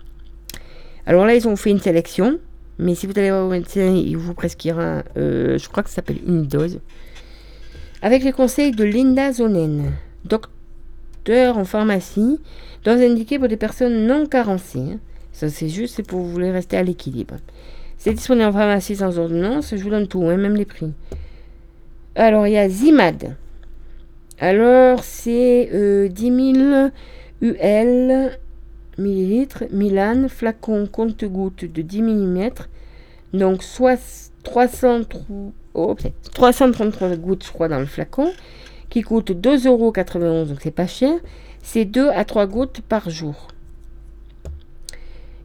Alors 1.07 1.25
là, 1.25 1.35
ils 1.35 1.49
ont 1.49 1.57
fait 1.57 1.71
une 1.71 1.81
sélection, 1.81 2.39
mais 2.79 2.95
si 2.95 3.07
vous 3.07 3.15
allez 3.17 3.31
voir 3.31 3.47
au 3.47 3.49
médecin, 3.49 3.87
il 3.87 4.19
vous 4.19 4.35
prescrira, 4.35 5.03
euh, 5.17 5.57
je 5.57 5.67
crois 5.71 5.83
que 5.83 5.89
ça 5.89 5.95
s'appelle 5.97 6.19
une 6.27 6.43
dose, 6.43 6.81
avec 8.03 8.23
les 8.23 8.33
conseils 8.33 8.73
de 8.73 8.85
Linda 8.85 9.33
Zonen, 9.33 9.93
docteur 10.27 11.57
en 11.57 11.65
pharmacie, 11.65 12.39
dose 12.85 13.01
indiquée 13.01 13.39
pour 13.39 13.49
des 13.49 13.57
personnes 13.57 14.07
non 14.07 14.27
carencées. 14.27 14.81
hein. 14.81 14.99
Ça, 15.33 15.49
c'est 15.49 15.71
juste 15.71 15.95
c'est 15.97 16.07
pour 16.07 16.21
vous 16.21 16.31
voulez 16.31 16.51
rester 16.51 16.77
à 16.77 16.83
l'équilibre. 16.83 17.37
C'est 17.97 18.13
disponible 18.13 18.49
en 18.49 18.53
pharmacie 18.53 18.97
sans 18.97 19.19
ordonnance. 19.19 19.75
Je 19.75 19.83
vous 19.83 19.89
donne 19.89 20.07
tout, 20.07 20.23
hein, 20.25 20.37
même 20.37 20.55
les 20.55 20.67
prix. 20.67 20.93
Alors, 22.15 22.47
il 22.47 22.53
y 22.53 22.59
a 22.59 22.69
Zimad. 22.69 23.35
Alors, 24.39 25.03
c'est 25.03 25.71
euh, 25.73 26.09
10 26.09 26.55
000 26.57 26.91
UL 27.45 28.39
millilitres. 28.99 29.65
Milan, 29.71 30.29
flacon 30.29 30.89
compte-gouttes 30.91 31.65
de 31.65 31.83
10 31.83 32.03
mm. 32.03 32.51
Donc, 33.35 33.63
soit 33.63 34.01
303 34.43 35.23
oh, 35.75 35.95
putain, 35.95 36.11
333 36.33 37.17
gouttes, 37.17 37.45
je 37.45 37.53
crois, 37.53 37.69
dans 37.69 37.81
le 37.81 37.87
flacon, 37.87 38.33
qui 38.89 39.03
coûte 39.03 39.31
2,91€, 39.31 40.47
donc 40.47 40.59
c'est 40.63 40.71
pas 40.71 40.87
cher. 40.87 41.13
C'est 41.63 41.85
2 41.85 42.09
à 42.09 42.25
3 42.25 42.47
gouttes 42.47 42.81
par 42.81 43.11
jour. 43.11 43.49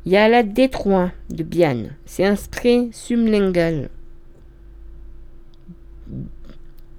Il 0.05 0.11
y 0.13 0.17
a 0.17 0.27
la 0.29 0.43
D3 0.43 1.11
de 1.29 1.43
Bian. 1.43 1.83
C'est 2.05 2.25
un 2.25 2.35
spray 2.35 2.89
sublingual. 2.91 3.89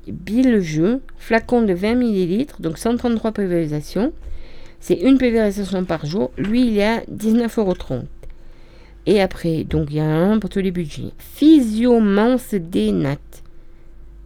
Bill-jeu, 0.06 1.00
flacon 1.16 1.62
de 1.62 1.72
20 1.72 2.00
ml, 2.00 2.46
donc 2.60 2.78
133 2.78 3.32
pulvérisations. 3.32 4.12
C'est 4.80 4.94
une 4.94 5.18
pulvérisation 5.18 5.84
par 5.84 6.06
jour. 6.06 6.30
Lui, 6.38 6.68
il 6.68 6.78
est 6.78 6.84
à 6.84 7.00
19,30€. 7.02 8.04
Et 9.06 9.20
après, 9.20 9.64
donc 9.64 9.88
il 9.90 9.96
y 9.96 10.00
a 10.00 10.04
un 10.04 10.38
pour 10.38 10.50
tous 10.50 10.60
les 10.60 10.70
budgets. 10.70 11.12
Physiomance 11.18 12.54
D 12.54 12.92
Nat 12.92 13.16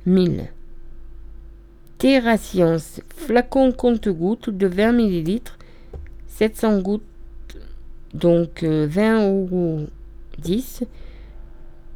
1000. 0.07 0.49
Terra 1.99 2.37
Science, 2.37 3.01
flacon 3.17 3.73
compte-gouttes 3.73 4.51
de 4.51 4.67
20 4.67 4.93
ml, 4.93 5.41
700 6.27 6.81
gouttes, 6.81 7.03
donc 8.13 8.63
euh, 8.63 8.87
20 8.91 9.29
euros 9.29 9.87
10, 10.39 10.85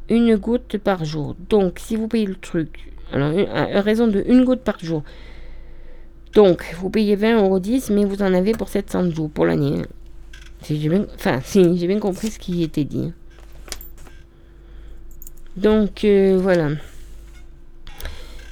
une 0.09 0.35
goutte 0.37 0.77
par 0.77 1.05
jour. 1.05 1.35
Donc, 1.49 1.79
si 1.79 1.95
vous 1.95 2.07
payez 2.07 2.25
le 2.25 2.35
truc, 2.35 2.91
alors 3.11 3.33
à 3.53 3.81
raison 3.81 4.07
de 4.07 4.23
une 4.25 4.45
goutte 4.45 4.61
par 4.61 4.79
jour, 4.79 5.03
donc 6.33 6.63
vous 6.79 6.89
payez 6.89 7.15
20 7.15 7.41
euros 7.43 7.59
10, 7.59 7.89
mais 7.91 8.05
vous 8.05 8.21
en 8.21 8.33
avez 8.33 8.51
pour 8.53 8.69
700 8.69 9.11
jours 9.11 9.29
pour 9.29 9.45
l'année. 9.45 9.81
Enfin, 11.15 11.39
si 11.43 11.77
j'ai 11.77 11.87
bien 11.87 11.99
compris 11.99 12.29
ce 12.31 12.39
qui 12.39 12.63
était 12.63 12.83
dit. 12.83 13.11
Donc, 15.55 16.03
euh, 16.03 16.37
voilà. 16.41 16.69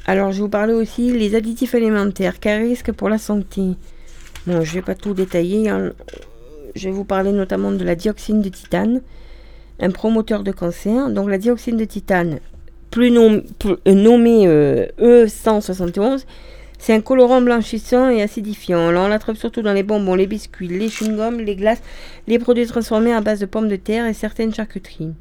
Alors, 0.05 0.31
je 0.31 0.41
vous 0.41 0.49
parler 0.49 0.73
aussi 0.73 1.11
les 1.11 1.35
additifs 1.35 1.75
alimentaires, 1.75 2.39
quels 2.39 2.63
risques 2.63 2.91
pour 2.91 3.09
la 3.09 3.17
santé. 3.17 3.75
Bon, 4.45 4.61
je 4.61 4.73
vais 4.73 4.81
pas 4.81 4.95
tout 4.95 5.13
détailler. 5.13 5.69
hein. 5.69 5.93
Je 6.75 6.89
vais 6.89 6.95
vous 6.95 7.03
parler 7.03 7.31
notamment 7.31 7.71
de 7.71 7.83
la 7.83 7.95
dioxine 7.95 8.41
de 8.41 8.49
titane, 8.49 9.01
un 9.79 9.91
promoteur 9.91 10.43
de 10.43 10.51
cancer. 10.51 11.09
Donc, 11.09 11.29
la 11.29 11.37
dioxine 11.37 11.77
de 11.77 11.85
titane, 11.85 12.39
plus, 12.89 13.15
euh, 13.17 13.41
nommée 13.85 14.47
euh, 14.47 14.87
E171, 14.99 16.23
c'est 16.79 16.93
un 16.93 17.01
colorant 17.01 17.41
blanchissant 17.41 18.09
et 18.09 18.21
acidifiant. 18.21 18.79
On 18.79 19.07
la 19.07 19.19
trouve 19.19 19.35
surtout 19.35 19.61
dans 19.61 19.73
les 19.73 19.83
bonbons, 19.83 20.15
les 20.15 20.27
biscuits, 20.27 20.67
les 20.67 20.89
chewing-gums, 20.89 21.41
les 21.41 21.55
glaces, 21.55 21.81
les 22.27 22.39
produits 22.39 22.67
transformés 22.67 23.13
à 23.13 23.21
base 23.21 23.39
de 23.39 23.45
pommes 23.45 23.67
de 23.67 23.75
terre 23.75 24.05
et 24.05 24.13
certaines 24.13 24.53
charcuteries. 24.53 25.13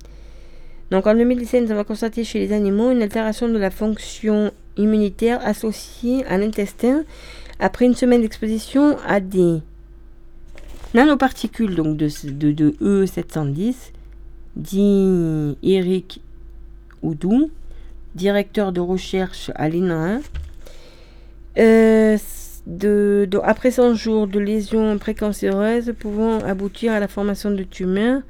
Donc 0.91 1.07
en 1.07 1.15
2017, 1.15 1.71
on 1.71 1.75
va 1.75 1.85
constater 1.85 2.23
chez 2.25 2.39
les 2.39 2.53
animaux 2.53 2.91
une 2.91 3.03
altération 3.03 3.49
de 3.49 3.59
la 3.59 3.71
fonction 3.71 4.53
immunitaire 4.77 5.41
associée 5.45 6.25
à 6.27 6.39
l'intestin 6.39 7.03
après 7.59 7.87
une 7.87 7.95
semaine 7.95 8.21
d'exposition 8.21 8.97
à 9.07 9.21
des 9.21 9.61
nanoparticules 10.95 11.75
donc 11.75 11.97
de, 11.97 12.09
de, 12.31 12.53
de 12.53 12.71
E710, 12.81 13.75
dit 14.57 15.57
Eric 15.63 16.21
Oudou, 17.03 17.51
directeur 18.15 18.73
de 18.73 18.81
recherche 18.81 19.51
à 19.55 19.69
l'INRA. 19.69 20.19
De- 21.57 23.29
après 23.45 23.71
100 23.71 23.95
jours 23.95 24.27
de 24.27 24.39
lésions 24.39 24.99
précancéreuses 24.99 25.93
pouvant 25.99 26.39
aboutir 26.41 26.93
à 26.93 27.01
la 27.01 27.09
formation 27.09 27.51
de 27.51 27.63
tumeurs 27.63 28.23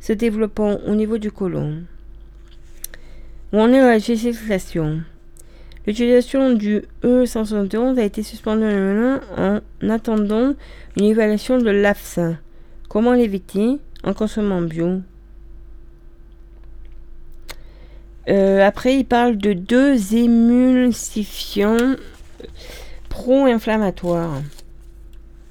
se 0.00 0.12
développant 0.12 0.78
au 0.86 0.94
niveau 0.94 1.18
du 1.18 1.30
côlon. 1.30 1.82
Où 3.52 3.58
en 3.60 3.68
est 3.72 3.80
la 3.80 3.94
législation 3.98 5.02
L'utilisation 5.86 6.52
du 6.52 6.82
E171 7.02 7.98
a 7.98 8.04
été 8.04 8.22
suspendue 8.22 8.64
en 9.36 9.60
attendant 9.90 10.54
une 10.96 11.04
évaluation 11.04 11.58
de 11.58 11.70
l'AFSA. 11.70 12.34
Comment 12.88 13.12
l'éviter? 13.14 13.78
En 14.04 14.14
consommant 14.14 14.62
bio. 14.62 15.00
Euh, 18.28 18.64
après, 18.66 18.96
il 18.96 19.04
parle 19.04 19.36
de 19.36 19.52
deux 19.52 20.14
émulsifiants 20.14 21.76
pro-inflammatoires. 23.08 24.40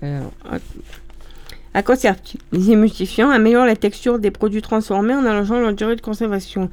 Alors, 0.01 0.31
à- 1.73 1.95
servent-ils 1.95 2.39
Les 2.51 2.71
émulsifiants 2.71 3.29
améliorent 3.29 3.65
la 3.65 3.75
texture 3.75 4.19
des 4.19 4.31
produits 4.31 4.61
transformés 4.61 5.13
en 5.13 5.25
allongeant 5.25 5.59
leur 5.59 5.73
durée 5.73 5.95
de 5.95 6.01
conservation. 6.01 6.69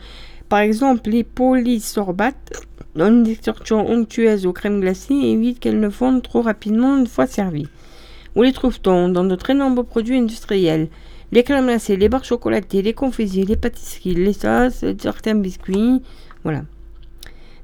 Par 0.49 0.61
exemple, 0.61 1.11
les 1.11 1.25
polysorbates 1.25 2.63
donnent 2.97 3.27
une 3.27 3.37
texture 3.37 3.79
onctueuse 3.79 4.47
aux 4.47 4.53
crèmes 4.53 4.81
glacées 4.81 5.15
et 5.15 5.33
évitent 5.33 5.61
qu'elles 5.61 5.79
ne 5.79 5.91
fondent 5.91 6.23
trop 6.23 6.41
rapidement 6.41 6.97
une 6.97 7.07
fois 7.07 7.27
servies. 7.27 7.69
Où 8.35 8.43
les 8.43 8.53
trouve-t-on? 8.53 9.09
Dans 9.11 9.25
de 9.25 9.35
très 9.37 9.55
nombreux 9.55 9.85
produits 9.85 10.17
industriels. 10.17 10.89
Les 11.33 11.43
crèmes 11.43 11.67
glacées, 11.67 11.97
les 11.97 12.09
barres 12.09 12.25
chocolatées, 12.25 12.81
les 12.81 12.95
confiseries, 12.95 13.45
les 13.45 13.57
pâtisseries, 13.57 14.15
les 14.15 14.33
sauces, 14.33 14.85
certains 14.99 15.35
biscuits. 15.35 16.03
Voilà. 16.45 16.63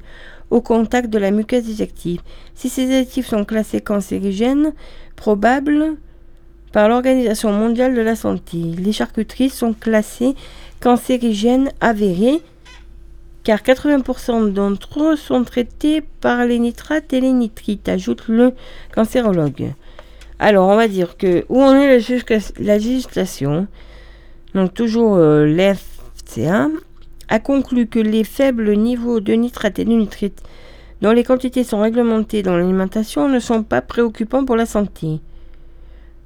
au 0.51 0.61
contact 0.61 1.11
de 1.11 1.19
la 1.19 1.31
muqueuse 1.31 1.65
digestive. 1.65 2.21
Si 2.55 2.69
ces 2.69 2.99
additifs 2.99 3.29
sont 3.29 3.45
classés 3.45 3.81
cancérigènes, 3.81 4.73
probables 5.17 5.97
par 6.73 6.89
l'Organisation 6.89 7.53
mondiale 7.53 7.95
de 7.95 8.01
la 8.01 8.17
santé, 8.17 8.59
les 8.59 8.93
charcuteries 8.93 9.51
sont 9.51 9.73
classées 9.73 10.35
cancérigènes 10.81 11.71
avérées 11.81 12.41
car 13.45 13.61
80% 13.63 14.53
d'entre 14.53 15.03
eux 15.03 15.17
sont 15.17 15.43
traités 15.43 16.03
par 16.21 16.45
les 16.45 16.59
nitrates 16.59 17.13
et 17.15 17.21
les 17.21 17.33
nitrites, 17.33 17.89
ajoute 17.89 18.29
le 18.29 18.53
cancérologue. 18.95 19.73
Alors, 20.39 20.69
on 20.69 20.77
va 20.77 20.87
dire 20.87 21.17
que 21.17 21.47
où 21.49 21.63
en 21.63 21.75
est 21.75 21.99
la 22.59 22.77
législation? 22.77 23.67
Donc, 24.55 24.75
toujours 24.75 25.17
euh, 25.17 25.47
l'FCA 25.47 26.69
a 27.29 27.39
conclu 27.39 27.87
que 27.87 27.99
les 27.99 28.25
faibles 28.25 28.73
niveaux 28.73 29.21
de 29.21 29.33
nitrates 29.35 29.79
et 29.79 29.85
de 29.85 29.91
nitrites 29.91 30.43
dont 31.01 31.13
les 31.13 31.25
quantités 31.25 31.65
sont 31.65 31.81
réglementées 31.81 32.43
dans 32.43 32.57
l'alimentation 32.57 33.29
ne 33.29 33.39
sont 33.39 33.63
pas 33.63 33.83
préoccupants 33.83 34.45
pour 34.45 34.57
la 34.57 34.67
santé. 34.67 35.21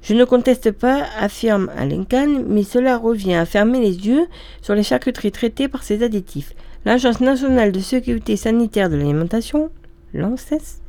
Je 0.01 0.13
ne 0.13 0.25
conteste 0.25 0.71
pas, 0.71 1.05
affirme 1.17 1.69
Alain 1.77 2.03
Kahn, 2.03 2.43
mais 2.47 2.63
cela 2.63 2.97
revient 2.97 3.35
à 3.35 3.45
fermer 3.45 3.79
les 3.79 4.07
yeux 4.07 4.25
sur 4.61 4.75
les 4.75 4.83
charcuteries 4.83 5.31
traitées 5.31 5.67
par 5.67 5.83
ces 5.83 6.03
additifs. 6.03 6.53
L'Agence 6.85 7.21
nationale 7.21 7.71
de 7.71 7.79
sécurité 7.79 8.35
sanitaire 8.35 8.89
de 8.89 8.97
l'alimentation, 8.97 9.69
l'ANSES, 10.13 10.81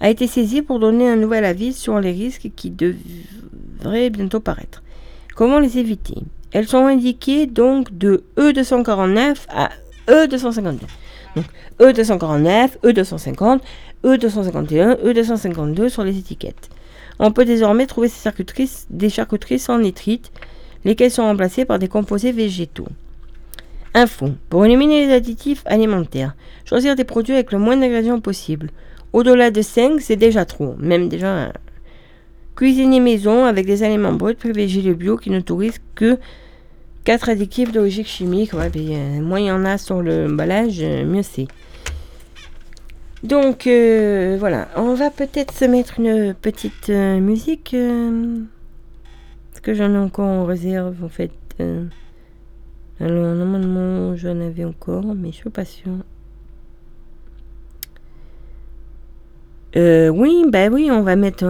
a 0.00 0.10
été 0.10 0.26
saisie 0.26 0.60
pour 0.60 0.80
donner 0.80 1.08
un 1.08 1.16
nouvel 1.16 1.44
avis 1.44 1.72
sur 1.72 1.98
les 2.00 2.10
risques 2.10 2.50
qui 2.54 2.70
devraient 2.70 4.10
bientôt 4.10 4.40
paraître. 4.40 4.82
Comment 5.34 5.60
les 5.60 5.78
éviter? 5.78 6.16
Elles 6.52 6.68
sont 6.68 6.86
indiquées 6.86 7.46
donc 7.46 7.96
de 7.96 8.24
E249 8.36 9.46
à 9.48 9.70
E252. 10.08 10.80
Donc 11.34 11.46
E249, 11.80 12.78
E250, 12.84 13.60
E251, 14.04 15.02
E252 15.02 15.88
sur 15.88 16.04
les 16.04 16.18
étiquettes. 16.18 16.68
On 17.18 17.32
peut 17.32 17.44
désormais 17.44 17.86
trouver 17.86 18.08
ces 18.08 18.22
charcuteries, 18.22 18.70
des 18.90 19.08
charcuteries 19.08 19.58
sans 19.58 19.78
nitrite, 19.78 20.32
lesquelles 20.84 21.10
sont 21.10 21.22
remplacées 21.22 21.64
par 21.64 21.78
des 21.78 21.88
composés 21.88 22.32
végétaux. 22.32 22.88
Info. 23.94 24.30
Pour 24.48 24.64
éliminer 24.64 25.06
les 25.06 25.12
additifs 25.12 25.62
alimentaires, 25.66 26.34
choisir 26.64 26.96
des 26.96 27.04
produits 27.04 27.34
avec 27.34 27.52
le 27.52 27.58
moins 27.58 27.76
d'ingrédients 27.76 28.20
possible. 28.20 28.70
Au-delà 29.12 29.50
de 29.50 29.60
5, 29.60 30.00
c'est 30.00 30.16
déjà 30.16 30.46
trop, 30.46 30.74
même 30.78 31.08
déjà. 31.08 31.52
Cuisiner 32.56 33.00
maison 33.00 33.44
avec 33.44 33.66
des 33.66 33.82
aliments 33.82 34.12
bruts, 34.12 34.34
privilégier 34.34 34.82
le 34.82 34.94
bio 34.94 35.16
qui 35.16 35.30
n'autorise 35.30 35.78
que 35.94 36.18
4 37.04 37.30
additifs 37.30 37.72
d'origine 37.72 38.04
chimique. 38.04 38.52
Ouais, 38.52 38.70
euh, 38.76 39.20
moins 39.20 39.40
il 39.40 39.46
y 39.46 39.50
en 39.50 39.64
a 39.64 39.78
sur 39.78 40.02
l'emballage, 40.02 40.78
euh, 40.80 41.04
mieux 41.04 41.22
c'est. 41.22 41.48
Donc 43.22 43.66
euh, 43.66 44.36
voilà, 44.38 44.68
on 44.76 44.94
va 44.94 45.10
peut-être 45.10 45.52
se 45.52 45.64
mettre 45.64 46.00
une 46.00 46.34
petite 46.34 46.90
euh, 46.90 47.20
musique. 47.20 47.76
parce 49.50 49.60
que 49.60 49.74
j'en 49.74 49.92
ai 49.94 49.98
encore 49.98 50.26
en 50.26 50.44
réserve 50.44 51.04
en 51.04 51.08
fait. 51.08 51.32
alors 53.00 53.34
normalement 53.34 54.16
j'en 54.16 54.40
avais 54.40 54.64
encore, 54.64 55.14
mais 55.16 55.30
je 55.30 55.36
suis 55.36 55.50
pas 55.50 55.64
sûre. 55.64 55.92
Oui, 59.74 60.44
bah 60.48 60.68
oui, 60.68 60.90
on 60.90 61.02
va 61.02 61.16
mettre. 61.16 61.46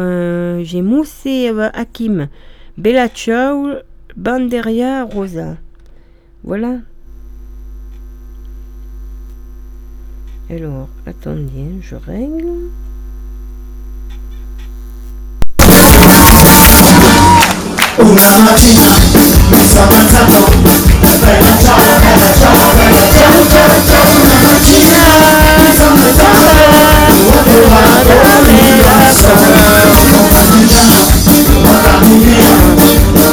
J'ai 0.62 0.82
Moussé 0.82 1.50
Hakim, 1.74 2.28
Bella 2.78 3.08
Ciao, 3.08 3.68
Banderia 4.16 5.04
Rosa. 5.04 5.56
Voilà. 6.44 6.78
Alors, 10.50 10.88
attendez, 11.06 11.80
je 11.80 11.96
règle. 11.96 12.68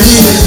Thank. 0.00 0.39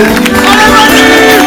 Everybody! 0.00 1.37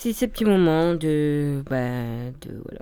C'est 0.00 0.14
ces 0.14 0.28
petits 0.28 0.46
moments 0.46 0.94
de, 0.94 1.62
bah, 1.68 2.30
de 2.40 2.62
voilà. 2.64 2.80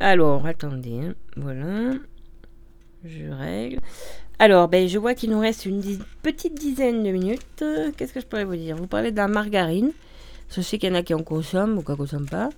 Alors 0.00 0.46
attendez, 0.46 1.00
hein, 1.02 1.14
voilà, 1.36 1.98
je 3.04 3.26
règle. 3.26 3.80
Alors, 4.38 4.68
ben, 4.68 4.88
je 4.88 4.98
vois 4.98 5.14
qu'il 5.14 5.30
nous 5.30 5.40
reste 5.40 5.66
une 5.66 5.82
petite 6.22 6.54
dizaine 6.54 7.02
de 7.02 7.10
minutes. 7.10 7.64
Qu'est-ce 7.96 8.14
que 8.14 8.20
je 8.20 8.26
pourrais 8.26 8.44
vous 8.44 8.56
dire? 8.56 8.76
Vous 8.76 8.86
parlez 8.86 9.10
de 9.10 9.16
la 9.16 9.28
margarine. 9.28 9.90
Je 10.48 10.62
sais 10.62 10.78
qu'il 10.78 10.88
y 10.88 10.92
en 10.92 10.94
a 10.94 11.02
qui 11.02 11.12
en 11.12 11.22
consomment 11.22 11.76
ou 11.76 11.82
qui 11.82 11.92
en 11.92 11.96
consomment 11.96 12.28
pas. 12.28 12.48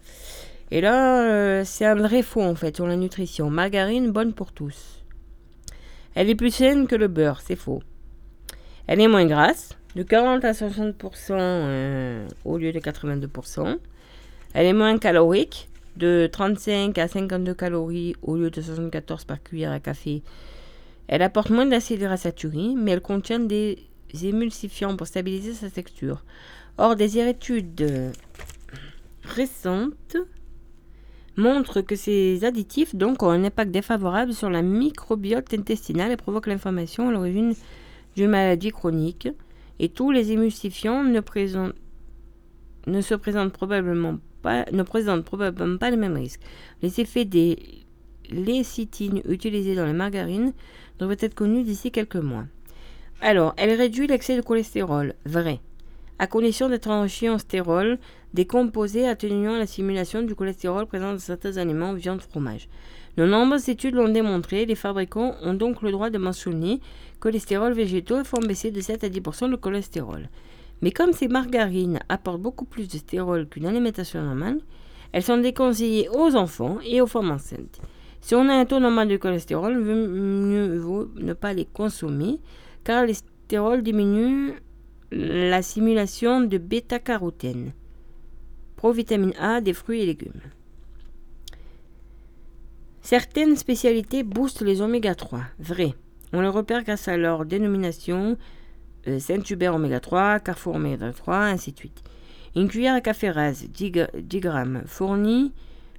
Et 0.70 0.80
là, 0.80 1.24
euh, 1.24 1.62
c'est 1.64 1.86
un 1.86 1.96
vrai 1.96 2.22
faux 2.22 2.42
en 2.42 2.54
fait 2.54 2.76
sur 2.76 2.86
la 2.86 2.96
nutrition. 2.96 3.50
Margarine 3.50 4.12
bonne 4.12 4.32
pour 4.32 4.52
tous. 4.52 5.02
Elle 6.14 6.30
est 6.30 6.36
plus 6.36 6.52
saine 6.52 6.86
que 6.86 6.94
le 6.94 7.08
beurre, 7.08 7.40
c'est 7.44 7.56
faux. 7.56 7.82
Elle 8.86 9.00
est 9.00 9.08
moins 9.08 9.26
grasse, 9.26 9.70
de 9.96 10.02
40 10.02 10.44
à 10.44 10.52
60% 10.52 10.94
euh, 11.32 12.28
au 12.44 12.58
lieu 12.58 12.72
de 12.72 12.78
82%. 12.78 13.78
Elle 14.54 14.66
est 14.66 14.72
moins 14.72 14.98
calorique, 14.98 15.68
de 15.96 16.28
35 16.30 16.96
à 16.98 17.08
52 17.08 17.54
calories 17.54 18.14
au 18.22 18.36
lieu 18.36 18.50
de 18.50 18.60
74 18.60 19.24
par 19.24 19.42
cuillère 19.42 19.72
à 19.72 19.80
café. 19.80 20.22
Elle 21.08 21.22
apporte 21.22 21.50
moins 21.50 21.66
d'acides 21.66 22.00
gras 22.00 22.16
saturés, 22.16 22.74
mais 22.76 22.92
elle 22.92 23.00
contient 23.00 23.40
des 23.40 23.78
émulsifiants 24.22 24.96
pour 24.96 25.06
stabiliser 25.06 25.54
sa 25.54 25.70
texture. 25.70 26.24
Or, 26.78 26.96
des 26.96 27.18
études 27.18 28.12
récentes 29.24 30.16
montrent 31.36 31.80
que 31.80 31.96
ces 31.96 32.44
additifs 32.44 32.94
donc, 32.94 33.22
ont 33.22 33.30
un 33.30 33.44
impact 33.44 33.70
défavorable 33.70 34.32
sur 34.32 34.50
la 34.50 34.62
microbiote 34.62 35.52
intestinale 35.54 36.12
et 36.12 36.16
provoquent 36.16 36.48
l'inflammation 36.48 37.08
à 37.08 37.12
l'origine 37.12 37.54
d'une 38.16 38.30
maladie 38.30 38.70
chronique. 38.70 39.28
Et 39.82 39.88
tous 39.88 40.10
les 40.10 40.30
émulsifiants 40.30 41.02
ne, 41.02 41.20
présentent- 41.20 41.74
probablement 43.52 44.18
pas, 44.42 44.66
ne 44.70 44.82
présentent 44.82 45.24
probablement 45.24 45.78
le 45.80 45.96
même 45.96 46.14
risque. 46.14 46.40
Les 46.82 47.00
effets 47.00 47.24
des 47.24 47.58
lécithines 48.30 49.22
utilisées 49.26 49.74
dans 49.74 49.86
les 49.86 49.94
margarines 49.94 50.52
devraient 50.98 51.16
être 51.20 51.34
connus 51.34 51.64
d'ici 51.64 51.90
quelques 51.90 52.16
mois. 52.16 52.44
Alors, 53.22 53.54
elle 53.56 53.72
réduit 53.72 54.06
l'excès 54.06 54.36
de 54.36 54.42
cholestérol, 54.42 55.14
vrai, 55.24 55.60
à 56.18 56.26
condition 56.26 56.68
d'être 56.68 56.90
enrichie 56.90 57.30
en 57.30 57.38
stérol, 57.38 57.98
des 58.34 58.46
composés 58.46 59.08
atténuant 59.08 59.56
la 59.56 59.66
simulation 59.66 60.22
du 60.22 60.34
cholestérol 60.34 60.86
présent 60.86 61.12
dans 61.12 61.18
certains 61.18 61.56
aliments, 61.56 61.94
viande, 61.94 62.20
fromage. 62.20 62.68
De 63.16 63.26
nombreuses 63.26 63.68
études 63.68 63.94
l'ont 63.94 64.08
démontré, 64.08 64.66
les 64.66 64.74
fabricants 64.74 65.34
ont 65.42 65.54
donc 65.54 65.82
le 65.82 65.90
droit 65.90 66.10
de 66.10 66.18
mentionner 66.18 66.80
que 67.18 67.28
les 67.28 67.38
stérols 67.38 67.72
végétaux 67.72 68.24
font 68.24 68.40
baisser 68.40 68.70
de 68.70 68.80
7 68.80 69.04
à 69.04 69.08
10% 69.08 69.48
le 69.48 69.56
cholestérol. 69.56 70.28
Mais 70.82 70.92
comme 70.92 71.12
ces 71.12 71.28
margarines 71.28 72.00
apportent 72.08 72.40
beaucoup 72.40 72.64
plus 72.64 72.88
de 72.88 72.96
stérol 72.96 73.46
qu'une 73.48 73.66
alimentation 73.66 74.22
normale, 74.22 74.60
elles 75.12 75.22
sont 75.22 75.38
déconseillées 75.38 76.08
aux 76.08 76.36
enfants 76.36 76.78
et 76.84 77.00
aux 77.00 77.06
femmes 77.06 77.32
enceintes. 77.32 77.80
Si 78.20 78.34
on 78.34 78.48
a 78.48 78.54
un 78.54 78.64
taux 78.64 78.80
normal 78.80 79.08
de 79.08 79.16
cholestérol, 79.16 79.78
mieux 79.78 80.78
vaut 80.78 81.10
ne 81.16 81.32
pas 81.32 81.52
les 81.52 81.64
consommer, 81.64 82.38
car 82.84 83.06
les 83.06 83.14
stérols 83.14 83.82
diminuent 83.82 84.54
la 85.10 85.62
simulation 85.62 86.40
de 86.40 86.58
bêta-carotène, 86.58 87.72
provitamine 88.76 89.34
A 89.38 89.60
des 89.60 89.72
fruits 89.72 90.02
et 90.02 90.06
légumes. 90.06 90.40
Certaines 93.02 93.56
spécialités 93.56 94.22
boostent 94.22 94.62
les 94.62 94.82
oméga 94.82 95.14
3, 95.14 95.40
vrai. 95.58 95.94
On 96.32 96.40
les 96.42 96.48
repère 96.48 96.84
grâce 96.84 97.08
à 97.08 97.16
leur 97.16 97.44
dénomination 97.44 98.36
euh, 99.08 99.18
Saint-Hubert 99.18 99.74
oméga 99.74 100.00
3, 100.00 100.38
Carrefour 100.40 100.76
oméga 100.76 101.12
3, 101.12 101.36
ainsi 101.38 101.72
de 101.72 101.78
suite. 101.78 102.02
Une 102.54 102.68
cuillère 102.68 102.94
à 102.94 103.00
café 103.00 103.30
rase, 103.30 103.64
10, 103.68 103.92
g- 103.92 104.06
10 104.14 104.40
grammes, 104.40 104.82
fournit 104.86 105.52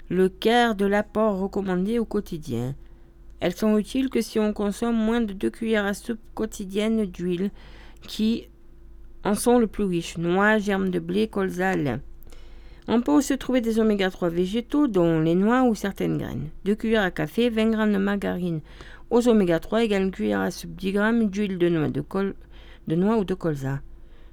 le 0.09 0.29
quart 0.29 0.75
de 0.75 0.85
l'apport 0.85 1.39
recommandé 1.39 1.97
au 1.99 2.05
quotidien. 2.05 2.75
Elles 3.39 3.55
sont 3.55 3.77
utiles 3.77 4.09
que 4.09 4.21
si 4.21 4.37
on 4.39 4.53
consomme 4.53 4.95
moins 4.95 5.21
de 5.21 5.33
2 5.33 5.49
cuillères 5.49 5.85
à 5.85 5.93
soupe 5.93 6.19
quotidiennes 6.35 7.05
d'huile, 7.05 7.49
qui 8.07 8.47
en 9.23 9.33
sont 9.35 9.57
le 9.57 9.67
plus 9.67 9.85
riches 9.85 10.17
noix, 10.17 10.59
germes 10.59 10.89
de 10.91 10.99
blé, 10.99 11.27
colza. 11.27 11.73
On 12.93 12.99
peut 12.99 13.13
aussi 13.13 13.37
trouver 13.37 13.61
des 13.61 13.79
oméga 13.79 14.11
3 14.11 14.27
végétaux, 14.27 14.87
dont 14.87 15.21
les 15.21 15.33
noix 15.33 15.63
ou 15.63 15.75
certaines 15.75 16.17
graines. 16.17 16.49
2 16.65 16.75
cuillères 16.75 17.03
à 17.03 17.09
café, 17.09 17.49
20 17.49 17.71
g 17.71 17.93
de 17.93 17.97
margarine 17.97 18.59
aux 19.09 19.29
oméga 19.29 19.61
3 19.61 19.83
égale 19.85 20.01
une 20.01 20.11
cuillère 20.11 20.41
à 20.41 20.51
soupe 20.51 20.75
10 20.75 20.91
g 20.91 21.25
d'huile 21.27 21.57
de 21.57 21.69
noix, 21.69 21.87
de, 21.87 22.95
noix 22.95 23.15
ou 23.15 23.23
de 23.23 23.33
colza. 23.33 23.79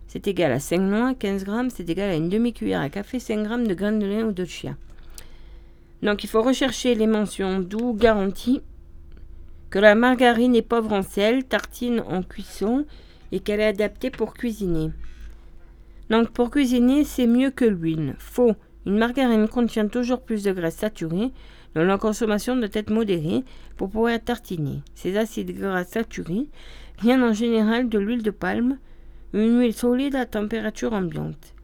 C'est 0.08 0.26
égal 0.26 0.50
à 0.50 0.58
5 0.58 0.80
noix, 0.80 1.14
15 1.14 1.46
g, 1.46 1.52
c'est 1.68 1.88
égal 1.88 2.10
à 2.10 2.16
une 2.16 2.28
demi-cuillère 2.28 2.80
à 2.80 2.88
café, 2.88 3.20
5 3.20 3.46
g 3.48 3.68
de 3.68 3.74
graines 3.74 4.00
de 4.00 4.06
lin 4.06 4.24
ou 4.24 4.32
de 4.32 4.44
chia. 4.44 4.74
Donc 6.02 6.24
il 6.24 6.26
faut 6.28 6.42
rechercher 6.42 6.96
les 6.96 7.06
mentions 7.06 7.60
d'où 7.60 7.92
garantie 7.94 8.60
que 9.70 9.78
la 9.78 9.94
margarine 9.94 10.56
est 10.56 10.62
pauvre 10.62 10.94
en 10.94 11.02
sel, 11.02 11.44
tartine 11.44 12.02
en 12.08 12.24
cuisson 12.24 12.86
et 13.30 13.38
qu'elle 13.38 13.60
est 13.60 13.66
adaptée 13.66 14.10
pour 14.10 14.34
cuisiner. 14.34 14.90
Donc 16.10 16.30
pour 16.30 16.50
cuisiner, 16.50 17.04
c'est 17.04 17.26
mieux 17.26 17.50
que 17.50 17.64
l'huile. 17.64 18.14
Faux. 18.18 18.54
Une 18.86 18.98
margarine 18.98 19.48
contient 19.48 19.88
toujours 19.88 20.22
plus 20.22 20.44
de 20.44 20.52
graisse 20.52 20.76
saturée, 20.76 21.32
dont 21.74 21.84
la 21.84 21.98
consommation 21.98 22.56
doit 22.56 22.68
être 22.72 22.90
modérée 22.90 23.44
pour 23.76 23.90
pouvoir 23.90 24.18
tartiner. 24.18 24.82
Ces 24.94 25.16
acides 25.18 25.56
gras 25.58 25.84
saturés 25.84 26.48
viennent 27.02 27.22
en 27.22 27.34
général 27.34 27.88
de 27.88 27.98
l'huile 27.98 28.22
de 28.22 28.30
palme, 28.30 28.78
une 29.34 29.60
huile 29.60 29.74
solide 29.74 30.14
à 30.14 30.24
température 30.24 30.94
ambiante. 30.94 31.54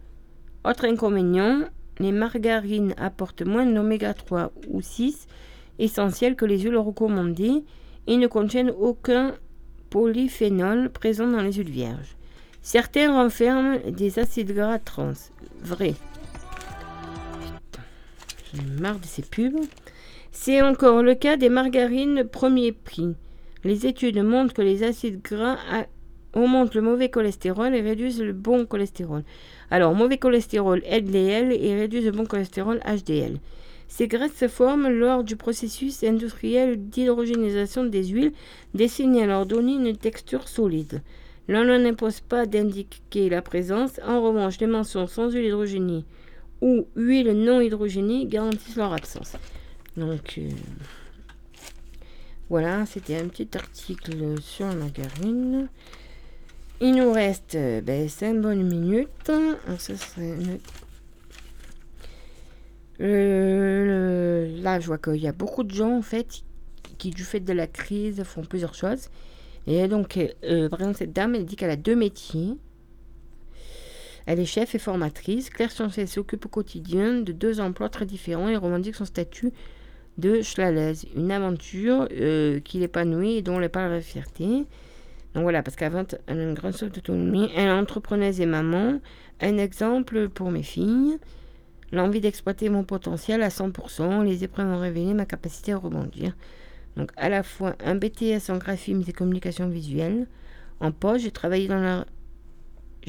Autre 0.64 0.84
inconvénient, 0.84 1.62
les 1.98 2.12
margarines 2.12 2.94
apportent 2.98 3.42
moins 3.42 3.66
d'oméga 3.66 4.12
3 4.12 4.52
ou 4.68 4.82
6 4.82 5.26
essentiels 5.78 6.36
que 6.36 6.44
les 6.44 6.60
huiles 6.60 6.76
recommandées 6.76 7.64
et 8.06 8.16
ne 8.16 8.26
contiennent 8.26 8.72
aucun 8.78 9.34
polyphénol 9.90 10.90
présent 10.90 11.28
dans 11.28 11.40
les 11.40 11.52
huiles 11.52 11.70
vierges. 11.70 12.16
Certains 12.66 13.12
renferment 13.12 13.78
des 13.90 14.18
acides 14.18 14.54
gras 14.54 14.78
trans. 14.78 15.12
Vrai. 15.60 15.92
Putain, 17.60 17.82
j'en 18.54 18.62
ai 18.62 18.80
marre 18.80 18.98
de 18.98 19.04
ces 19.04 19.20
pubs. 19.20 19.60
C'est 20.32 20.62
encore 20.62 21.02
le 21.02 21.14
cas 21.14 21.36
des 21.36 21.50
margarines 21.50 22.24
premier 22.24 22.72
prix. 22.72 23.16
Les 23.64 23.84
études 23.84 24.24
montrent 24.24 24.54
que 24.54 24.62
les 24.62 24.82
acides 24.82 25.20
gras 25.20 25.58
augmentent 26.32 26.74
le 26.74 26.80
mauvais 26.80 27.10
cholestérol 27.10 27.74
et 27.74 27.82
réduisent 27.82 28.22
le 28.22 28.32
bon 28.32 28.64
cholestérol. 28.64 29.24
Alors, 29.70 29.94
mauvais 29.94 30.16
cholestérol 30.16 30.82
LDL 30.90 31.52
et 31.52 31.74
réduisent 31.78 32.06
le 32.06 32.12
bon 32.12 32.24
cholestérol 32.24 32.80
HDL. 32.80 33.40
Ces 33.88 34.08
graisses 34.08 34.36
se 34.36 34.48
forment 34.48 34.88
lors 34.88 35.22
du 35.22 35.36
processus 35.36 36.02
industriel 36.02 36.88
d'hydrogénisation 36.88 37.84
des 37.84 38.06
huiles 38.06 38.32
destiné 38.72 39.24
à 39.24 39.26
leur 39.26 39.44
donner 39.44 39.74
une 39.74 39.94
texture 39.94 40.48
solide. 40.48 41.02
L'on 41.48 41.64
n'impose 41.78 42.20
pas 42.20 42.46
d'indiquer 42.46 43.28
la 43.28 43.42
présence. 43.42 44.00
En 44.06 44.22
revanche, 44.22 44.58
les 44.60 44.66
mentions 44.66 45.06
sans 45.06 45.30
huile 45.30 45.44
hydrogénée 45.46 46.04
ou 46.62 46.86
huile 46.96 47.32
non 47.32 47.60
hydrogénée 47.60 48.26
garantissent 48.26 48.76
leur 48.76 48.92
absence. 48.94 49.36
Donc, 49.96 50.38
euh, 50.38 50.48
voilà, 52.48 52.86
c'était 52.86 53.16
un 53.16 53.28
petit 53.28 53.48
article 53.56 54.40
sur 54.40 54.66
la 54.66 54.74
margarine. 54.74 55.68
Il 56.80 56.94
nous 56.96 57.12
reste 57.12 57.54
euh, 57.56 57.80
ben, 57.82 58.08
5 58.08 58.40
bonnes 58.40 58.62
minutes. 58.66 59.30
Une- 59.30 60.58
Euh, 63.00 64.60
là, 64.62 64.78
je 64.80 64.86
vois 64.86 64.98
qu'il 64.98 65.16
y 65.16 65.26
a 65.26 65.32
beaucoup 65.32 65.64
de 65.64 65.74
gens, 65.74 65.96
en 65.98 66.02
fait, 66.02 66.26
qui, 66.98 67.10
du 67.10 67.24
fait 67.24 67.40
de 67.40 67.52
la 67.52 67.66
crise, 67.66 68.22
font 68.22 68.42
plusieurs 68.42 68.74
choses. 68.74 69.08
Et 69.66 69.88
donc, 69.88 70.18
euh, 70.44 70.68
par 70.68 70.80
exemple, 70.80 70.98
cette 70.98 71.12
dame, 71.12 71.34
elle 71.34 71.44
dit 71.44 71.56
qu'elle 71.56 71.70
a 71.70 71.76
deux 71.76 71.96
métiers. 71.96 72.56
Elle 74.26 74.40
est 74.40 74.46
chef 74.46 74.74
et 74.74 74.78
formatrice. 74.78 75.50
Claire 75.50 75.70
Chancel 75.70 76.08
s'occupe 76.08 76.46
au 76.46 76.48
quotidien 76.48 77.20
de 77.20 77.32
deux 77.32 77.60
emplois 77.60 77.88
très 77.88 78.06
différents 78.06 78.48
et 78.48 78.56
revendique 78.56 78.94
son 78.94 79.04
statut 79.04 79.52
de 80.18 80.42
schlalaise. 80.42 81.06
Une 81.16 81.30
aventure 81.30 82.08
euh, 82.12 82.60
qui 82.60 82.78
l'épanouit 82.78 83.36
et 83.36 83.42
dont 83.42 83.60
elle 83.60 83.68
parle 83.68 83.92
avec 83.92 84.04
fierté. 84.04 84.64
Donc 85.34 85.42
voilà, 85.42 85.62
parce 85.62 85.76
qu'avant, 85.76 86.04
elle 86.26 86.40
a 86.40 86.42
une 86.42 86.54
grande 86.54 86.74
soif 86.74 86.92
d'autonomie. 86.92 87.50
Elle 87.56 87.68
est 87.68 87.72
entrepreneuse 87.72 88.40
et 88.40 88.46
maman. 88.46 89.00
Un 89.40 89.58
exemple 89.58 90.28
pour 90.28 90.50
mes 90.50 90.62
filles. 90.62 91.18
L'envie 91.92 92.20
d'exploiter 92.20 92.68
mon 92.68 92.84
potentiel 92.84 93.42
à 93.42 93.48
100%. 93.48 94.24
Les 94.24 94.44
épreuves 94.44 94.68
ont 94.68 94.78
révélé 94.78 95.12
ma 95.12 95.26
capacité 95.26 95.72
à 95.72 95.78
rebondir. 95.78 96.34
Donc 96.96 97.10
à 97.16 97.28
la 97.28 97.42
fois 97.42 97.76
un 97.84 97.96
BTS 97.96 98.50
en 98.50 98.58
graphisme 98.58 99.02
et 99.06 99.12
communication 99.12 99.68
visuelle. 99.68 100.26
En 100.80 100.92
poste, 100.92 101.24
j'ai 101.24 101.30
travaillé 101.30 101.68
dans 101.68 101.80
la 101.80 102.06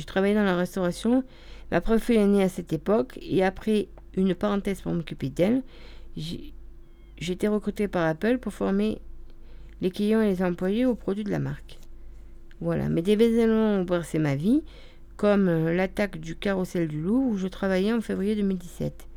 travaillé 0.05 0.35
dans 0.35 0.43
la 0.43 0.57
restauration. 0.57 1.23
Ma 1.71 1.81
prof 1.81 2.09
est 2.09 2.25
née 2.27 2.43
à 2.43 2.49
cette 2.49 2.73
époque 2.73 3.17
et 3.21 3.43
après 3.43 3.87
une 4.15 4.35
parenthèse 4.35 4.81
pour 4.81 4.93
m'occuper 4.93 5.29
d'elle, 5.29 5.63
j'ai 6.15 6.53
été 7.19 7.47
recrutée 7.47 7.87
par 7.87 8.05
Apple 8.05 8.37
pour 8.37 8.53
former 8.53 8.99
les 9.81 9.91
clients 9.91 10.21
et 10.21 10.27
les 10.27 10.43
employés 10.43 10.85
aux 10.85 10.95
produits 10.95 11.23
de 11.23 11.31
la 11.31 11.39
marque. 11.39 11.79
Voilà, 12.61 12.87
mes 12.89 13.01
événements 13.01 13.79
ont 13.79 13.83
bercé 13.83 14.19
ma 14.19 14.35
vie. 14.35 14.63
comme 15.17 15.47
euh, 15.47 15.73
l'attaque 15.73 16.19
du 16.19 16.35
carrousel 16.35 16.89
du 16.89 17.01
loup 17.01 17.29
où 17.31 17.37
je 17.37 17.47
travaillais 17.47 17.93
en 17.93 18.01
février 18.01 18.35
2017, 18.35 19.07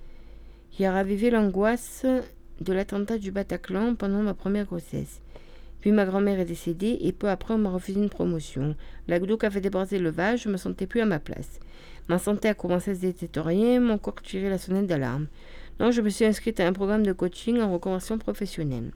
qui 0.71 0.85
a 0.85 0.93
ravivé 0.93 1.31
l'angoisse 1.31 2.07
de 2.61 2.73
l'attentat 2.73 3.19
du 3.19 3.31
Bataclan 3.31 3.95
pendant 3.95 4.23
ma 4.23 4.35
première 4.35 4.67
grossesse. 4.67 5.21
Puis 5.81 5.93
ma 5.93 6.05
grand-mère 6.05 6.41
est 6.41 6.45
décédée 6.45 6.99
et 7.01 7.13
peu 7.13 7.29
après 7.29 7.55
on 7.55 7.59
m'a 7.59 7.71
refusé 7.71 8.01
une 8.01 8.09
promotion. 8.09 8.75
La 9.07 9.21
glauque 9.21 9.45
a 9.45 9.51
fait 9.51 9.61
le 9.61 10.11
vase, 10.11 10.41
je 10.41 10.49
me 10.49 10.57
sentais 10.57 10.87
plus 10.87 11.01
à 11.01 11.07
ma 11.07 11.19
place. 11.19 11.61
Ma 12.09 12.19
santé 12.19 12.49
a 12.49 12.55
commencé 12.55 12.93
à 12.93 12.95
se 12.95 13.01
détériorer, 13.01 13.79
mon 13.79 13.99
corps 13.99 14.23
tirait 14.23 14.51
la 14.51 14.59
sonnette 14.59 14.87
d'alarme. 14.87 15.27
Donc 15.79 15.93
je 15.93 16.01
me 16.01 16.09
suis 16.09 16.25
inscrite 16.25 16.59
à 16.59 16.67
un 16.67 16.73
programme 16.73 17.05
de 17.05 17.13
coaching 17.13 17.61
en 17.61 17.73
reconversion 17.73 18.19
professionnelle. 18.19 18.91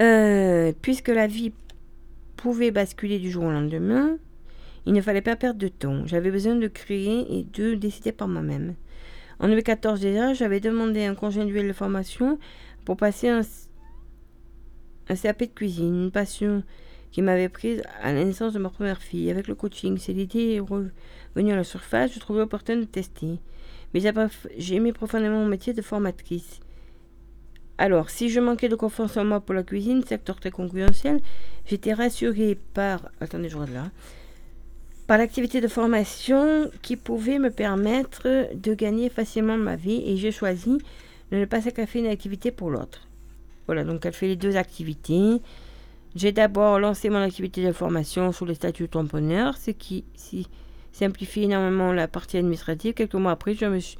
Euh, 0.00 0.72
puisque 0.82 1.08
la 1.08 1.26
vie 1.26 1.52
pouvait 2.36 2.70
basculer 2.70 3.18
du 3.18 3.30
jour 3.30 3.44
au 3.44 3.50
lendemain, 3.50 4.16
il 4.86 4.92
ne 4.92 5.00
fallait 5.00 5.20
pas 5.20 5.36
perdre 5.36 5.58
de 5.58 5.68
temps. 5.68 6.06
J'avais 6.06 6.30
besoin 6.30 6.56
de 6.56 6.68
créer 6.68 7.38
et 7.38 7.44
de 7.44 7.74
décider 7.74 8.12
par 8.12 8.28
moi-même. 8.28 8.74
En 9.40 9.48
2014 9.48 10.00
déjà, 10.00 10.34
j'avais 10.34 10.60
demandé 10.60 11.04
un 11.04 11.14
congé 11.14 11.40
individuel 11.40 11.68
de 11.68 11.72
formation 11.72 12.38
pour 12.84 12.98
passer 12.98 13.28
un, 13.28 13.40
CAP 15.06 15.40
de 15.40 15.44
cuisine, 15.46 16.04
une 16.04 16.10
passion 16.10 16.62
qui 17.10 17.22
m'avait 17.22 17.48
prise 17.48 17.82
à 18.02 18.12
la 18.12 18.24
naissance 18.24 18.52
de 18.52 18.58
ma 18.58 18.68
première 18.68 19.00
fille. 19.00 19.30
Avec 19.30 19.48
le 19.48 19.54
coaching, 19.54 19.96
c'est 19.96 20.12
l'idée 20.12 20.56
est 20.56 20.60
revenue 20.60 21.52
à 21.52 21.56
la 21.56 21.64
surface, 21.64 22.12
je 22.12 22.20
trouvais 22.20 22.42
opportun 22.42 22.76
de 22.76 22.84
tester. 22.84 23.38
Mais 23.94 24.00
j'ai 24.58 24.74
aimé 24.74 24.92
profondément 24.92 25.38
mon 25.38 25.46
métier 25.46 25.72
de 25.72 25.82
formatrice. 25.82 26.60
Alors, 27.78 28.10
si 28.10 28.28
je 28.28 28.40
manquais 28.40 28.68
de 28.68 28.76
confiance 28.76 29.16
en 29.16 29.24
moi 29.24 29.40
pour 29.40 29.54
la 29.54 29.62
cuisine, 29.62 30.04
secteur 30.04 30.38
très 30.38 30.50
concurrentiel, 30.50 31.18
j'étais 31.64 31.94
rassurée 31.94 32.58
par... 32.74 33.10
Attendez, 33.22 33.48
je 33.48 33.56
regarde 33.56 33.72
là 33.72 33.90
par 35.10 35.18
l'activité 35.18 35.60
de 35.60 35.66
formation 35.66 36.70
qui 36.82 36.94
pouvait 36.94 37.40
me 37.40 37.50
permettre 37.50 38.54
de 38.54 38.74
gagner 38.74 39.08
facilement 39.08 39.56
ma 39.56 39.74
vie 39.74 40.04
et 40.06 40.16
j'ai 40.16 40.30
choisi 40.30 40.78
de 41.32 41.36
ne 41.36 41.46
pas 41.46 41.60
sacrifier 41.60 42.02
une 42.02 42.06
activité 42.06 42.52
pour 42.52 42.70
l'autre. 42.70 43.08
Voilà, 43.66 43.82
donc 43.82 44.06
elle 44.06 44.12
fait 44.12 44.28
les 44.28 44.36
deux 44.36 44.56
activités. 44.56 45.42
J'ai 46.14 46.30
d'abord 46.30 46.78
lancé 46.78 47.10
mon 47.10 47.20
activité 47.20 47.66
de 47.66 47.72
formation 47.72 48.30
sur 48.30 48.46
les 48.46 48.54
statuts 48.54 48.88
tamponneurs, 48.88 49.56
ce 49.56 49.72
qui 49.72 50.04
si, 50.14 50.46
simplifie 50.92 51.42
énormément 51.42 51.92
la 51.92 52.06
partie 52.06 52.36
administrative. 52.36 52.94
Quelques 52.94 53.14
mois 53.14 53.32
après, 53.32 53.54
je 53.54 53.66
me 53.66 53.80
suis 53.80 53.98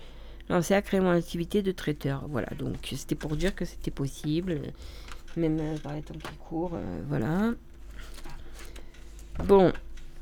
lancé 0.48 0.74
à 0.74 0.80
créer 0.80 1.00
mon 1.00 1.10
activité 1.10 1.60
de 1.60 1.72
traiteur. 1.72 2.24
Voilà, 2.28 2.50
donc 2.56 2.76
c'était 2.94 3.16
pour 3.16 3.34
dire 3.34 3.56
que 3.56 3.64
c'était 3.64 3.90
possible, 3.90 4.60
même 5.36 5.58
par 5.82 5.92
les 5.92 6.02
temps 6.02 6.14
qui 6.14 6.36
courent. 6.38 6.76
Euh, 6.76 7.00
voilà. 7.08 7.50
Bon, 9.44 9.72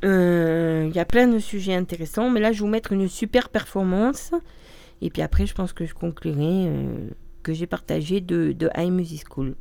il 0.03 0.09
euh, 0.09 0.91
y 0.95 0.99
a 0.99 1.05
plein 1.05 1.27
de 1.27 1.39
sujets 1.39 1.75
intéressants, 1.75 2.31
mais 2.31 2.41
là, 2.41 2.53
je 2.53 2.59
vais 2.59 2.61
vous 2.61 2.71
mettre 2.71 2.93
une 2.93 3.09
super 3.09 3.49
performance. 3.49 4.31
Et 5.03 5.11
puis 5.11 5.23
après, 5.23 5.47
je 5.47 5.55
pense 5.55 5.73
que 5.73 5.87
je 5.87 5.95
conclurai 5.95 6.67
euh, 6.67 7.09
que 7.43 7.53
j'ai 7.53 7.67
partagé 7.67 8.21
de, 8.21 8.53
de 8.53 8.71
High 8.77 8.93
Music 8.93 9.25
School. 9.29 9.55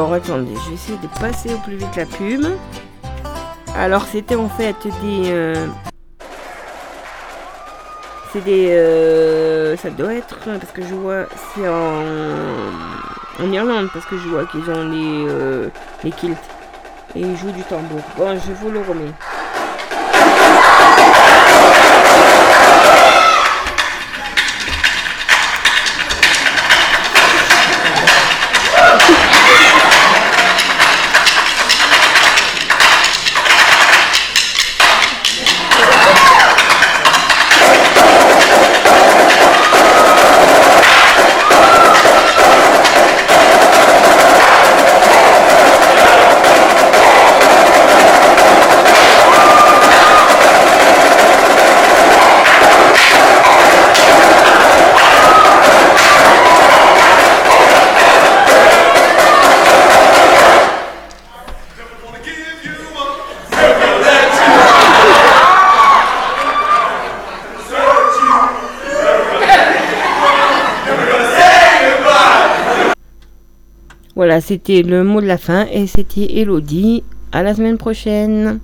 Alors 0.00 0.14
attendez, 0.14 0.54
je 0.64 0.68
vais 0.70 0.74
essayer 0.76 0.96
de 0.96 1.20
passer 1.20 1.52
au 1.52 1.58
plus 1.58 1.76
vite 1.76 1.94
la 1.94 2.06
pub. 2.06 2.46
Alors 3.76 4.06
c'était 4.06 4.34
en 4.34 4.48
fait 4.48 4.74
des... 5.02 5.30
Euh, 5.30 5.66
c'est 8.32 8.42
des... 8.42 8.70
Euh, 8.70 9.76
ça 9.76 9.90
doit 9.90 10.14
être... 10.14 10.38
Parce 10.38 10.72
que 10.72 10.80
je 10.80 10.94
vois... 10.94 11.26
C'est 11.54 11.68
en... 11.68 12.02
En 13.44 13.52
Irlande, 13.52 13.90
parce 13.92 14.06
que 14.06 14.16
je 14.16 14.26
vois 14.28 14.46
qu'ils 14.46 14.70
ont 14.70 14.88
les, 14.88 15.26
euh, 15.28 15.68
les 16.02 16.12
kilts. 16.12 16.38
Et 17.14 17.20
ils 17.20 17.36
jouent 17.36 17.52
du 17.52 17.62
tambour. 17.64 18.00
Bon, 18.16 18.40
je 18.40 18.52
vous 18.52 18.70
le 18.70 18.80
remets. 18.80 19.12
Voilà, 74.20 74.42
c'était 74.42 74.82
le 74.82 75.02
mot 75.02 75.22
de 75.22 75.26
la 75.26 75.38
fin 75.38 75.66
et 75.72 75.86
c'était 75.86 76.40
Elodie. 76.40 77.02
À 77.32 77.42
la 77.42 77.54
semaine 77.54 77.78
prochaine. 77.78 78.60